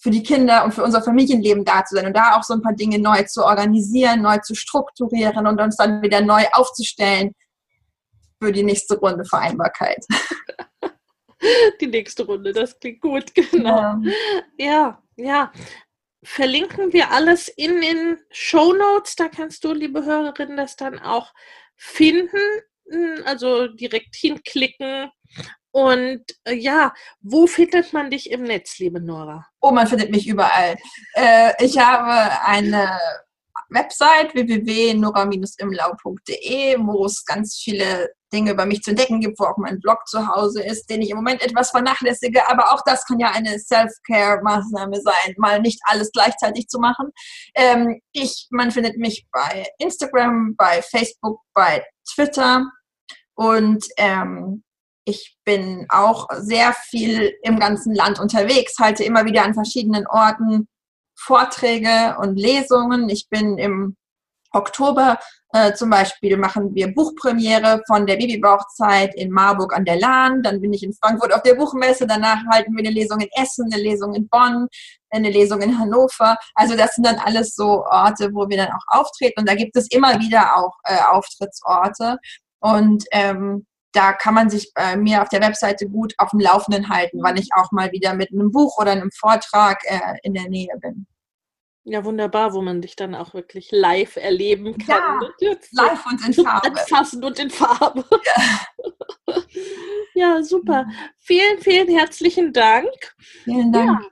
für 0.00 0.10
die 0.10 0.22
Kinder 0.22 0.64
und 0.64 0.72
für 0.72 0.82
unser 0.82 1.02
Familienleben 1.02 1.64
da 1.64 1.84
zu 1.84 1.94
sein 1.94 2.06
und 2.06 2.16
da 2.16 2.36
auch 2.36 2.42
so 2.42 2.54
ein 2.54 2.62
paar 2.62 2.72
Dinge 2.72 2.98
neu 2.98 3.22
zu 3.24 3.44
organisieren, 3.44 4.22
neu 4.22 4.38
zu 4.38 4.54
strukturieren 4.54 5.46
und 5.46 5.60
uns 5.60 5.76
dann 5.76 6.00
wieder 6.00 6.22
neu 6.22 6.42
aufzustellen 6.52 7.32
für 8.42 8.50
die 8.50 8.62
nächste 8.62 8.98
Runde 8.98 9.24
Vereinbarkeit. 9.24 10.04
Die 11.80 11.86
nächste 11.86 12.26
Runde, 12.26 12.52
das 12.52 12.78
klingt 12.78 13.00
gut, 13.00 13.34
genau. 13.34 13.70
Ja, 13.70 14.02
ja. 14.58 15.02
ja. 15.16 15.52
Verlinken 16.22 16.92
wir 16.92 17.12
alles 17.12 17.48
in 17.48 17.80
den 17.80 18.18
Show 18.30 18.74
Notes, 18.74 19.16
da 19.16 19.28
kannst 19.28 19.64
du, 19.64 19.72
liebe 19.72 20.04
Hörerinnen, 20.04 20.58
das 20.58 20.76
dann 20.76 20.98
auch 20.98 21.32
finden 21.76 22.36
also 23.24 23.68
direkt 23.68 24.16
hinklicken. 24.16 25.10
Und 25.72 26.24
äh, 26.44 26.54
ja, 26.54 26.92
wo 27.20 27.46
findet 27.46 27.92
man 27.92 28.10
dich 28.10 28.30
im 28.30 28.42
Netz, 28.42 28.78
liebe 28.78 29.00
Nora? 29.00 29.46
Oh, 29.60 29.70
man 29.70 29.86
findet 29.86 30.10
mich 30.10 30.26
überall. 30.26 30.76
Äh, 31.14 31.52
ich 31.64 31.78
habe 31.78 32.44
eine 32.44 32.98
Website 33.68 34.34
www.nora-imlau.de, 34.34 36.76
wo 36.80 37.04
es 37.04 37.24
ganz 37.24 37.60
viele 37.62 38.10
Dinge 38.32 38.52
über 38.52 38.64
mich 38.66 38.82
zu 38.82 38.90
entdecken 38.90 39.20
gibt, 39.20 39.38
wo 39.38 39.44
auch 39.44 39.58
mein 39.58 39.78
Blog 39.80 40.06
zu 40.06 40.26
Hause 40.26 40.62
ist, 40.62 40.90
den 40.90 41.02
ich 41.02 41.10
im 41.10 41.16
Moment 41.16 41.42
etwas 41.42 41.70
vernachlässige. 41.70 42.48
Aber 42.48 42.72
auch 42.72 42.82
das 42.84 43.04
kann 43.04 43.20
ja 43.20 43.30
eine 43.30 43.58
Self-Care-Maßnahme 43.58 45.00
sein, 45.00 45.34
mal 45.36 45.60
nicht 45.60 45.80
alles 45.84 46.10
gleichzeitig 46.12 46.68
zu 46.68 46.78
machen. 46.78 47.10
Ähm, 47.54 48.00
ich, 48.12 48.46
man 48.50 48.70
findet 48.70 48.98
mich 48.98 49.26
bei 49.32 49.66
Instagram, 49.78 50.54
bei 50.56 50.82
Facebook, 50.82 51.40
bei 51.54 51.84
Twitter. 52.14 52.64
Und 53.40 53.86
ähm, 53.96 54.64
ich 55.06 55.38
bin 55.46 55.86
auch 55.88 56.28
sehr 56.40 56.74
viel 56.74 57.32
im 57.42 57.58
ganzen 57.58 57.94
Land 57.94 58.20
unterwegs, 58.20 58.74
halte 58.78 59.02
immer 59.02 59.24
wieder 59.24 59.44
an 59.44 59.54
verschiedenen 59.54 60.06
Orten 60.06 60.68
Vorträge 61.18 62.18
und 62.20 62.36
Lesungen. 62.36 63.08
Ich 63.08 63.30
bin 63.30 63.56
im 63.56 63.96
Oktober 64.52 65.18
äh, 65.52 65.72
zum 65.72 65.88
Beispiel 65.88 66.36
machen 66.36 66.74
wir 66.74 66.92
Buchpremiere 66.92 67.82
von 67.86 68.06
der 68.06 68.16
Babybauchzeit 68.16 69.14
in 69.14 69.30
Marburg 69.30 69.74
an 69.74 69.86
der 69.86 69.98
Lahn. 69.98 70.42
Dann 70.42 70.60
bin 70.60 70.74
ich 70.74 70.82
in 70.82 70.92
Frankfurt 70.92 71.32
auf 71.32 71.42
der 71.42 71.54
Buchmesse. 71.54 72.06
Danach 72.06 72.42
halten 72.52 72.76
wir 72.76 72.80
eine 72.80 72.94
Lesung 72.94 73.20
in 73.20 73.28
Essen, 73.42 73.70
eine 73.72 73.82
Lesung 73.82 74.14
in 74.14 74.28
Bonn, 74.28 74.68
eine 75.08 75.30
Lesung 75.30 75.62
in 75.62 75.78
Hannover. 75.78 76.36
Also 76.54 76.76
das 76.76 76.94
sind 76.94 77.06
dann 77.06 77.18
alles 77.18 77.54
so 77.54 77.86
Orte, 77.86 78.34
wo 78.34 78.50
wir 78.50 78.58
dann 78.58 78.72
auch 78.72 79.00
auftreten. 79.00 79.40
Und 79.40 79.48
da 79.48 79.54
gibt 79.54 79.76
es 79.78 79.90
immer 79.90 80.20
wieder 80.20 80.58
auch 80.58 80.76
äh, 80.84 80.98
Auftrittsorte. 81.10 82.18
Und 82.60 83.04
ähm, 83.12 83.66
da 83.92 84.12
kann 84.12 84.34
man 84.34 84.50
sich 84.50 84.72
bei 84.74 84.96
mir 84.96 85.22
auf 85.22 85.28
der 85.28 85.40
Webseite 85.40 85.88
gut 85.88 86.14
auf 86.18 86.30
dem 86.30 86.40
Laufenden 86.40 86.88
halten, 86.88 87.18
wann 87.22 87.36
ich 87.36 87.48
auch 87.56 87.72
mal 87.72 87.90
wieder 87.92 88.14
mit 88.14 88.30
einem 88.32 88.52
Buch 88.52 88.78
oder 88.78 88.92
einem 88.92 89.10
Vortrag 89.10 89.82
äh, 89.84 90.18
in 90.22 90.34
der 90.34 90.48
Nähe 90.48 90.76
bin. 90.80 91.06
Ja, 91.84 92.04
wunderbar, 92.04 92.52
wo 92.52 92.60
man 92.60 92.82
dich 92.82 92.94
dann 92.94 93.14
auch 93.14 93.32
wirklich 93.32 93.70
live 93.72 94.16
erleben 94.16 94.76
kann. 94.78 95.20
Ja, 95.40 95.56
live 95.72 96.06
und 96.06 96.26
in 96.26 96.44
Farbe. 96.44 96.68
Anfassen 96.68 97.24
und 97.24 97.38
in 97.38 97.50
Farbe. 97.50 98.04
Ja, 99.26 100.36
ja 100.36 100.42
super. 100.42 100.86
Vielen, 101.18 101.58
vielen 101.60 101.88
herzlichen 101.88 102.52
Dank. 102.52 102.88
Vielen 103.44 103.72
Dank. 103.72 104.02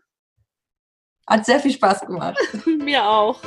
Hat 1.26 1.44
sehr 1.44 1.60
viel 1.60 1.72
Spaß 1.72 2.02
gemacht. 2.02 2.38
Mir 2.66 3.04
auch. 3.04 3.42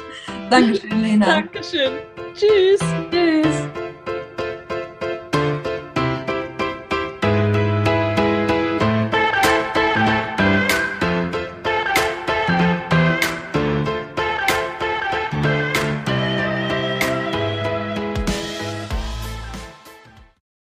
Dankeschön, 0.49 1.01
Lena. 1.01 1.25
Dankeschön. 1.25 1.93
Tschüss. 2.33 2.79
Tschüss. 3.09 3.80